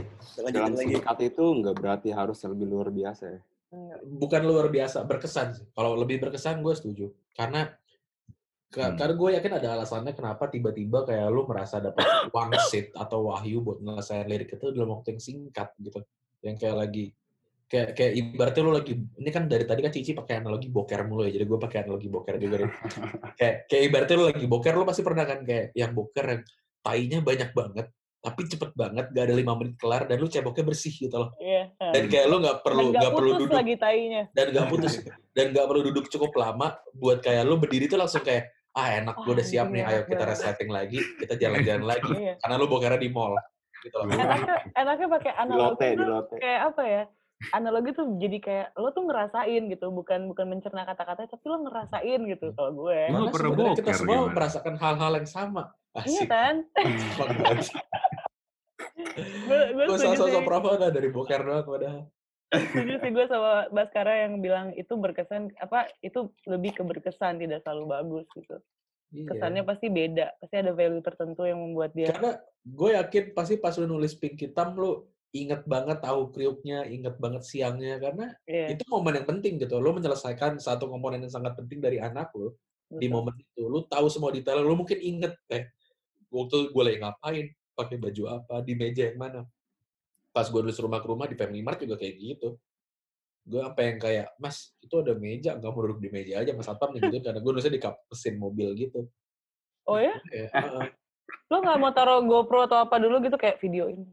dalam 0.49 0.73
lagi. 0.73 0.93
singkat 0.93 1.19
itu 1.23 1.45
nggak 1.45 1.75
berarti 1.75 2.09
harus 2.13 2.39
lebih 2.43 2.67
luar 2.67 2.89
biasa 2.89 3.25
ya. 3.29 3.41
Enggak. 3.73 4.01
Bukan 4.05 4.43
luar 4.45 4.67
biasa, 4.69 4.99
berkesan 5.03 5.49
sih. 5.55 5.65
Kalau 5.71 5.97
lebih 5.97 6.21
berkesan 6.21 6.61
gue 6.61 6.73
setuju. 6.73 7.07
Karena 7.33 7.73
ke- 8.69 8.81
Hmm. 8.83 8.97
karena 8.97 9.15
gue 9.15 9.31
yakin 9.37 9.53
ada 9.55 9.69
alasannya 9.77 10.13
kenapa 10.13 10.49
tiba-tiba 10.49 11.05
kayak 11.05 11.29
lu 11.29 11.45
merasa 11.45 11.77
dapat 11.79 12.05
wangsit 12.29 12.93
atau 12.93 13.29
wahyu 13.29 13.61
buat 13.61 13.81
ngelesain 13.81 14.25
lirik 14.25 14.53
itu 14.53 14.67
dalam 14.71 14.93
waktu 14.93 15.17
yang 15.17 15.23
singkat 15.23 15.69
gitu. 15.79 16.01
Yang 16.41 16.57
kayak 16.59 16.77
lagi 16.79 17.05
kayak 17.65 17.97
kayak 17.97 18.13
ibaratnya 18.15 18.63
lu 18.63 18.73
lagi 18.75 18.93
ini 18.95 19.31
kan 19.31 19.49
dari 19.49 19.65
tadi 19.65 19.81
kan 19.81 19.89
Cici 19.89 20.13
pakai 20.13 20.45
analogi 20.45 20.69
boker 20.69 21.09
mulu 21.09 21.25
ya 21.25 21.33
jadi 21.33 21.49
gue 21.49 21.57
pakai 21.59 21.79
analogi 21.85 22.09
boker 22.09 22.37
juga 22.37 22.55
deh. 22.61 22.69
kayak 23.41 23.57
kayak 23.65 23.83
ibaratnya 23.89 24.17
lu 24.21 24.27
lagi 24.29 24.45
boker 24.45 24.73
lu 24.77 24.85
pasti 24.85 25.01
pernah 25.01 25.25
kan 25.25 25.41
kayak 25.41 25.73
yang 25.73 25.93
boker 25.93 26.25
yang 26.29 26.43
tainya 26.85 27.19
banyak 27.21 27.51
banget 27.53 27.87
tapi 28.23 28.47
cepet 28.47 28.71
banget 28.73 29.11
gak 29.11 29.25
ada 29.27 29.35
lima 29.35 29.59
menit 29.59 29.75
kelar 29.77 30.07
dan 30.07 30.17
lu 30.17 30.31
ceboknya 30.31 30.63
bersih 30.63 30.95
gitu 30.95 31.17
loh 31.19 31.35
Iya. 31.37 31.75
dan 31.75 32.07
kayak 32.07 32.27
lu 32.31 32.37
nggak 32.39 32.59
perlu 32.63 32.95
nggak 32.95 33.13
perlu 33.13 33.31
duduk 33.37 33.51
lagi 33.53 33.75
tainya. 33.75 34.23
dan 34.31 34.47
nggak 34.55 34.67
putus 34.71 34.95
dan 35.35 35.51
nggak 35.51 35.67
perlu 35.67 35.83
duduk 35.83 36.07
cukup 36.07 36.31
lama 36.33 36.79
buat 36.95 37.19
kayak 37.19 37.43
lu 37.43 37.59
berdiri 37.59 37.91
tuh 37.91 37.99
langsung 37.99 38.23
kayak 38.23 38.47
ah 38.73 38.89
enak 38.95 39.19
gue 39.19 39.29
udah 39.29 39.37
Wah, 39.37 39.51
siap 39.51 39.67
anjing, 39.69 39.75
nih 39.75 39.83
ayo 39.85 39.99
enak 39.99 40.09
kita 40.09 40.25
resetting 40.25 40.71
lagi 40.71 40.99
kita 41.19 41.35
jalan-jalan 41.37 41.85
lagi 41.85 42.13
Iya. 42.15 42.35
karena 42.39 42.55
lu 42.57 42.67
bokernya 42.67 42.97
di 42.97 43.11
mall 43.11 43.35
gitu 43.83 43.97
loh 43.99 44.07
Enaknya, 44.09 44.57
enaknya 44.73 45.07
pakai 45.11 45.33
Di 45.33 45.41
analogi 45.43 45.67
lote, 45.67 45.89
di 45.91 46.05
lote. 46.07 46.35
kayak 46.39 46.61
apa 46.71 46.83
ya? 46.87 47.03
Analogi 47.51 47.91
tuh 47.91 48.07
jadi 48.23 48.39
kayak 48.39 48.69
lo 48.79 48.95
tuh 48.95 49.11
ngerasain 49.11 49.63
gitu, 49.67 49.91
bukan 49.91 50.31
bukan 50.31 50.47
mencerna 50.47 50.87
kata-katanya, 50.87 51.31
tapi 51.35 51.45
lo 51.51 51.59
ngerasain 51.67 52.21
gitu 52.31 52.47
kalau 52.55 52.71
gue. 52.87 53.01
Lu 53.11 53.17
Karena 53.19 53.31
pernah 53.35 53.51
sebenarnya 53.51 53.75
kita 53.75 53.91
boker 53.91 53.99
semua 53.99 54.15
gimana? 54.15 54.35
merasakan 54.39 54.75
hal-hal 54.79 55.13
yang 55.19 55.29
sama 55.29 55.63
Iya 55.93 56.03
asik 56.07 56.29
kan? 56.31 56.55
Fuck 57.19 57.31
banget. 57.43 57.67
gue 59.73 59.99
sosok 59.99 60.27
sih. 60.31 60.47
profana 60.47 60.89
dari 60.89 61.09
boker 61.11 61.41
doang 61.43 61.67
padahal 61.67 62.07
setuju 62.53 62.95
sih 63.01 63.11
gue 63.11 63.27
sama 63.29 63.67
Baskara 63.73 64.29
yang 64.29 64.45
bilang 64.45 64.77
itu 64.77 64.93
berkesan 64.93 65.57
apa 65.57 65.89
itu 66.05 66.29
lebih 66.45 66.77
ke 66.77 66.83
berkesan 66.85 67.41
tidak 67.41 67.65
selalu 67.65 67.85
bagus 67.89 68.27
gitu. 68.37 68.57
Iya. 69.13 69.29
Kesannya 69.29 69.63
pasti 69.69 69.93
beda, 69.93 70.41
pasti 70.41 70.57
ada 70.57 70.73
value 70.73 71.05
tertentu 71.05 71.45
yang 71.45 71.61
membuat 71.61 71.93
dia 71.93 72.09
Karena 72.17 72.41
gue 72.65 72.91
yakin 72.97 73.25
pasti 73.37 73.61
pas 73.61 73.77
lu 73.77 73.85
nulis 73.85 74.17
pink 74.17 74.41
hitam 74.41 74.73
lu 74.73 75.05
inget 75.33 75.65
banget 75.65 75.99
tahu 76.05 76.29
kriuknya, 76.29 76.85
inget 76.85 77.17
banget 77.17 77.43
siangnya 77.43 77.97
karena 77.97 78.37
Iya, 78.45 78.77
itu 78.77 78.85
momen 78.93 79.17
yang 79.17 79.29
penting 79.29 79.57
gitu. 79.57 79.81
Lu 79.81 79.97
menyelesaikan 79.97 80.61
satu 80.61 80.93
komponen 80.93 81.25
yang 81.25 81.33
sangat 81.33 81.57
penting 81.57 81.81
dari 81.81 81.97
anak 81.99 82.29
lu 82.37 82.53
di 82.93 83.09
momen 83.09 83.33
itu. 83.41 83.65
Lu 83.65 83.89
tahu 83.89 84.13
semua 84.13 84.29
detail, 84.29 84.61
lu 84.61 84.77
mungkin 84.77 85.01
inget 85.01 85.33
eh 85.49 85.73
waktu 86.29 86.69
gue 86.69 86.83
lagi 86.85 86.99
ngapain, 87.01 87.47
pakai 87.73 87.97
baju 87.97 88.23
apa, 88.29 88.61
di 88.61 88.73
meja 88.77 89.09
yang 89.09 89.19
mana. 89.19 89.41
Pas 90.33 90.49
gue 90.49 90.61
nulis 90.61 90.77
rumah 90.81 91.01
ke 91.01 91.09
rumah 91.09 91.27
di 91.29 91.37
Family 91.37 91.65
Mart 91.65 91.81
juga 91.81 91.97
kayak 91.97 92.15
gitu. 92.21 92.49
Gue 93.43 93.65
apa 93.65 93.81
yang 93.83 93.97
kayak, 93.99 94.37
mas 94.39 94.77
itu 94.85 94.95
ada 95.01 95.17
meja, 95.17 95.57
nggak 95.57 95.73
mau 95.73 95.83
duduk 95.83 96.01
di 96.05 96.13
meja 96.13 96.45
aja, 96.45 96.53
mas 96.53 96.69
Satpam 96.69 96.93
gitu. 96.97 97.09
Karena 97.25 97.41
gue 97.41 97.51
nulisnya 97.53 97.73
di 97.73 97.81
kap 97.81 97.97
mesin 98.07 98.37
mobil 98.37 98.69
gitu. 98.77 99.09
Oh 99.89 99.99
ya? 99.99 100.15
Kayak, 100.29 100.53
"Heeh." 100.53 100.89
Lo 101.49 101.57
nggak 101.61 101.79
mau 101.81 101.93
taruh 101.93 102.21
GoPro 102.25 102.69
atau 102.69 102.85
apa 102.85 102.97
dulu 103.01 103.21
gitu 103.25 103.37
kayak 103.41 103.61
videoin? 103.61 104.09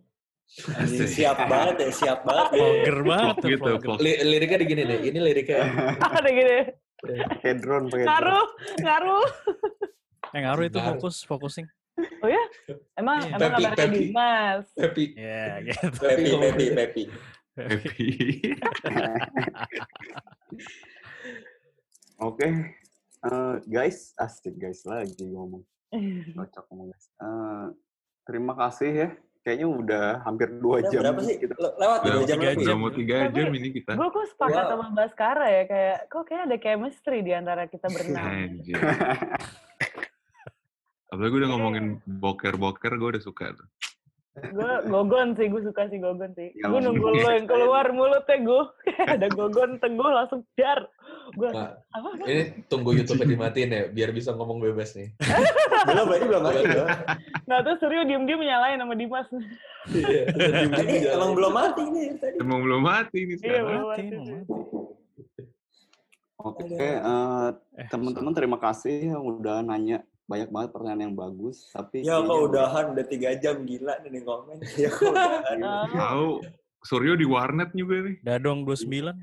Anjing, 0.49 1.05
siap 1.05 1.37
banget 1.45 1.75
ya, 1.77 1.89
siap 1.93 2.19
banget. 2.25 2.47
ya. 2.51 2.57
Vlogger 2.57 2.97
banget 3.05 3.35
tuh, 3.37 3.47
gitu, 3.53 3.69
liriknya 4.01 4.57
di 4.57 4.65
gini 4.65 4.81
nih, 4.83 4.99
ini 5.05 5.19
liriknya. 5.21 5.61
Ada 6.17 6.29
gini. 6.29 6.57
Pakai 6.99 7.53
drone, 7.55 7.85
pakai 7.87 8.03
drone. 8.03 8.09
Ngaruh, 8.09 8.47
ngaruh. 8.79 9.27
Eh 10.29 10.45
ngaruh 10.45 10.61
itu 10.63 10.77
fokus, 10.77 11.25
focusing. 11.25 11.65
Oh 12.21 12.29
ya? 12.29 12.43
Emang 12.93 13.17
Iya. 13.19 13.33
emang 13.33 13.49
Pepi, 13.49 13.63
kabarnya 13.65 13.73
Pepi. 13.81 13.97
Dimas. 13.97 14.65
Happy. 14.77 15.05
Ya 15.17 15.49
gitu. 15.65 15.87
Pepi, 15.97 16.29
Pepi. 16.37 16.67
Pepi. 16.69 17.03
Happy. 17.57 18.09
Oke, 22.19 22.47
Eh, 23.19 23.55
guys, 23.67 24.15
asik 24.15 24.55
guys 24.55 24.85
lagi 24.85 25.27
ngomong. 25.27 25.59
Cocok 26.31 26.63
ngomong 26.71 26.87
guys. 26.87 27.05
Eh, 27.19 27.65
terima 28.23 28.55
kasih 28.55 28.91
ya. 28.95 29.09
Kayaknya 29.49 29.65
udah 29.73 30.05
hampir 30.21 30.47
dua 30.55 30.75
Udah 30.77 30.91
jam. 30.91 31.01
berapa 31.01 31.21
sih? 31.25 31.35
Kita. 31.35 31.53
Le- 31.55 31.73
Lewat 31.75 31.97
Udah 31.99 32.13
dua 32.13 32.21
jam 32.23 32.37
tiga 32.37 32.49
lebih. 32.51 32.61
jam. 32.63 32.77
mau 32.77 32.91
tiga 32.93 33.15
jam 33.27 33.47
ini 33.49 33.69
kita. 33.73 33.91
Gue 33.95 34.07
kok 34.07 34.25
sepakat 34.29 34.61
Wow. 34.61 34.69
sama 34.69 34.85
Baskara 34.93 35.45
ya 35.49 35.63
kayak 35.65 35.97
kok 36.05 36.23
kayak 36.23 36.41
ada 36.45 36.57
chemistry 36.59 37.19
di 37.19 37.31
antara 37.31 37.65
kita 37.65 37.87
berenam. 37.87 38.21
Anjir. 38.23 38.77
Apalagi 41.09 41.33
udah 41.35 41.49
ngomongin 41.49 41.85
boker-boker, 42.05 42.93
gue 42.93 43.09
udah 43.09 43.23
suka 43.23 43.49
tuh. 43.51 43.65
gue 44.39 44.71
gogon 44.87 45.33
sih, 45.33 45.49
gue 45.49 45.61
suka 45.61 45.89
sih 45.89 45.97
gogon 45.97 46.31
sih. 46.31 46.53
Ya, 46.53 46.69
gue 46.69 46.79
nunggu 46.79 47.11
lo 47.11 47.27
yang 47.27 47.43
keluar 47.43 47.89
mulutnya 47.89 48.37
gue. 48.39 48.63
ada 49.09 49.27
gogon 49.27 49.75
teguh 49.75 50.05
langsung 50.07 50.45
dar. 50.53 50.85
Gue 51.31 51.49
Nah, 51.49 51.73
apa? 51.89 52.07
apa? 52.13 52.23
ini 52.23 52.43
tunggu 52.65 52.93
YouTube-nya 52.93 53.25
dimatiin 53.27 53.69
ya, 53.69 53.83
biar 53.87 54.09
bisa 54.11 54.31
ngomong 54.31 54.61
bebas 54.61 54.93
nih. 54.93 55.09
Belum, 55.81 56.05
berarti 56.05 56.25
belum 56.25 56.41
mati 56.41 56.61
dong. 56.65 56.89
Nggak 57.45 57.59
tuh 57.61 57.75
Suryo 57.79 58.01
diem-diem 58.03 58.41
nyalain 58.41 58.77
sama 58.77 58.93
Dimas. 58.93 59.27
Iya, 59.89 60.23
Tadi 60.75 60.93
emang 61.07 61.31
belum 61.33 61.51
mati 61.51 61.83
nih 61.85 62.07
tadi. 62.15 62.35
Emang 62.37 62.59
belum 62.61 62.81
mati 62.81 63.19
nih 63.21 63.27
Iya, 63.31 63.39
sekarang. 63.39 63.65
belum 63.65 63.83
Mati. 63.85 64.05
Oke, 66.39 66.63
Aduh. 66.63 66.79
eh, 66.79 66.97
Eh, 67.75 67.87
teman-teman 67.89 68.31
terima 68.31 68.55
kasih 68.55 69.11
yang 69.11 69.23
udah 69.23 69.59
nanya 69.59 69.99
banyak 70.23 70.47
banget 70.47 70.69
pertanyaan 70.71 71.03
yang 71.05 71.17
bagus. 71.17 71.67
Tapi 71.67 71.99
Ya 72.01 72.15
kok 72.17 72.39
udahan 72.45 72.93
udah 72.93 73.05
tiga 73.05 73.35
jam 73.35 73.59
gila 73.61 73.99
nih 73.99 74.11
di 74.11 74.21
komen. 74.21 74.57
Ya 74.77 74.89
kok 74.89 75.09
udahan. 75.09 75.57
Ah, 75.59 75.83
Tahu 75.89 76.27
Suryo 76.79 77.13
di 77.13 77.25
warnet 77.25 77.73
juga 77.73 78.03
nih. 78.03 78.15
Udah 78.21 78.37
dong 78.37 78.63
29. 78.63 79.19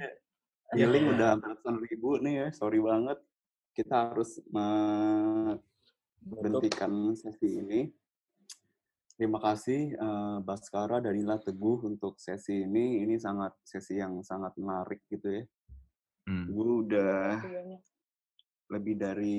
Healing 0.69 1.05
udah 1.09 1.39
ratusan 1.39 1.77
ribu 1.81 2.19
nih 2.19 2.35
ya, 2.37 2.47
sorry 2.51 2.83
banget. 2.83 3.17
Kita 3.73 4.11
harus 4.11 4.37
menghentikan 6.27 7.15
sesi 7.15 7.63
ini. 7.63 7.81
Terima 9.17 9.41
kasih 9.41 9.97
eh, 9.97 10.37
Baskara, 10.45 11.01
Danila, 11.01 11.41
Teguh 11.41 11.89
untuk 11.89 12.21
sesi 12.21 12.67
ini. 12.69 13.01
Ini 13.07 13.17
sangat 13.17 13.57
sesi 13.65 13.97
yang 13.97 14.21
sangat 14.21 14.53
menarik 14.61 15.01
gitu 15.09 15.41
ya. 15.41 15.45
Hmm. 16.27 16.51
Gue 16.51 16.71
udah 16.85 17.41
Ketiganya. 17.41 17.79
lebih 18.75 18.95
dari 18.99 19.39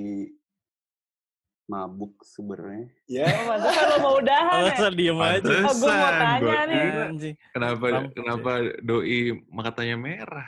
mabuk 1.68 2.24
sebenarnya. 2.24 2.88
Ya. 3.12 3.28
Oh, 3.28 3.44
masa 3.52 3.70
kalau 3.76 3.98
mau 4.00 4.14
udahan 4.24 4.48
ya? 4.48 4.72
Alasan 4.72 4.94
diem 4.96 5.20
aja. 5.20 5.56
Oh, 5.68 5.76
gue 5.76 5.92
mau 5.92 6.12
tanya 6.16 6.38
gua 6.40 6.62
nih. 6.64 6.80
Anjing. 7.12 7.36
Kenapa 7.52 7.86
kenapa 8.16 8.52
doi 8.80 9.20
matanya 9.52 9.98
merah? 10.00 10.48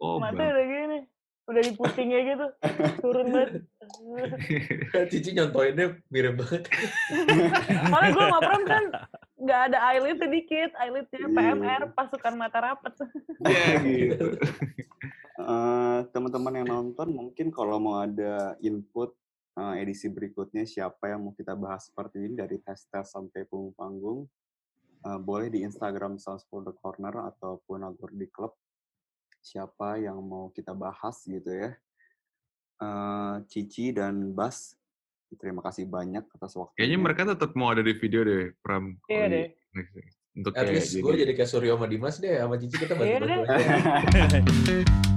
Oh, 0.00 0.16
Mata 0.16 0.40
udah. 0.40 0.65
Udah 1.46 1.62
di 1.62 1.72
putingnya 1.78 2.20
gitu. 2.26 2.46
Turun 2.98 3.26
banget. 3.30 3.50
Cici 5.14 5.30
nyontoinnya 5.30 5.94
mirip 6.10 6.34
banget. 6.42 6.66
Soalnya 7.86 8.10
gue 8.10 8.24
sama 8.26 8.40
Pram 8.42 8.62
kan 8.66 8.84
nggak 9.46 9.60
ada 9.70 9.78
eyelid 9.94 10.18
sedikit. 10.18 10.70
Eyelidnya 10.74 11.18
Iya. 11.22 11.28
PMR, 11.30 11.82
pasukan 11.94 12.34
mata 12.34 12.58
rapet. 12.58 12.94
Ya 13.46 13.66
gitu. 13.86 14.28
Eh, 15.36 15.98
teman-teman 16.10 16.58
yang 16.58 16.68
nonton 16.68 17.12
mungkin 17.12 17.52
kalau 17.54 17.76
mau 17.76 18.02
ada 18.02 18.58
input 18.64 19.14
eh, 19.54 19.84
edisi 19.84 20.08
berikutnya 20.08 20.66
siapa 20.66 21.12
yang 21.12 21.28
mau 21.28 21.34
kita 21.36 21.52
bahas 21.52 21.92
seperti 21.92 22.24
ini 22.24 22.40
dari 22.40 22.56
tes 22.58 22.88
tes 22.88 23.04
sampai 23.04 23.44
punggung 23.44 23.76
panggung 23.76 24.18
eh, 25.04 25.18
boleh 25.20 25.52
di 25.52 25.60
Instagram 25.62 26.16
Sounds 26.16 26.48
for 26.48 26.64
the 26.64 26.72
Corner 26.74 27.12
ataupun 27.30 27.84
Agor 27.84 28.16
di 28.16 28.26
Club 28.32 28.56
siapa 29.46 29.94
yang 29.96 30.18
mau 30.18 30.50
kita 30.50 30.74
bahas 30.74 31.22
gitu 31.22 31.46
ya 31.46 31.70
Eh, 32.76 33.34
Cici 33.48 33.88
dan 33.88 34.36
Bas 34.36 34.76
terima 35.40 35.64
kasih 35.64 35.88
banyak 35.88 36.28
atas 36.28 36.52
waktunya 36.52 36.76
Kayaknya 36.76 36.98
mereka 37.00 37.22
tetap 37.32 37.50
mau 37.56 37.72
ada 37.72 37.80
di 37.80 37.96
video 37.96 38.20
deh, 38.20 38.52
Pram. 38.60 38.92
Iya 39.06 39.16
Kalau 39.16 39.26
di- 39.26 39.32
deh. 39.32 39.48
Untuk 40.36 40.52
At 40.52 40.68
least 40.68 40.92
gue 40.94 41.12
jadi 41.16 41.32
kayak 41.32 41.48
Suryo 41.48 41.80
sama 41.80 41.88
Dimas 41.88 42.20
deh, 42.20 42.36
sama 42.36 42.60
Cici 42.60 42.76
kita 42.76 42.92
Iya 42.92 43.16
bantu-bantu 43.16 43.40
aja. 43.48 43.68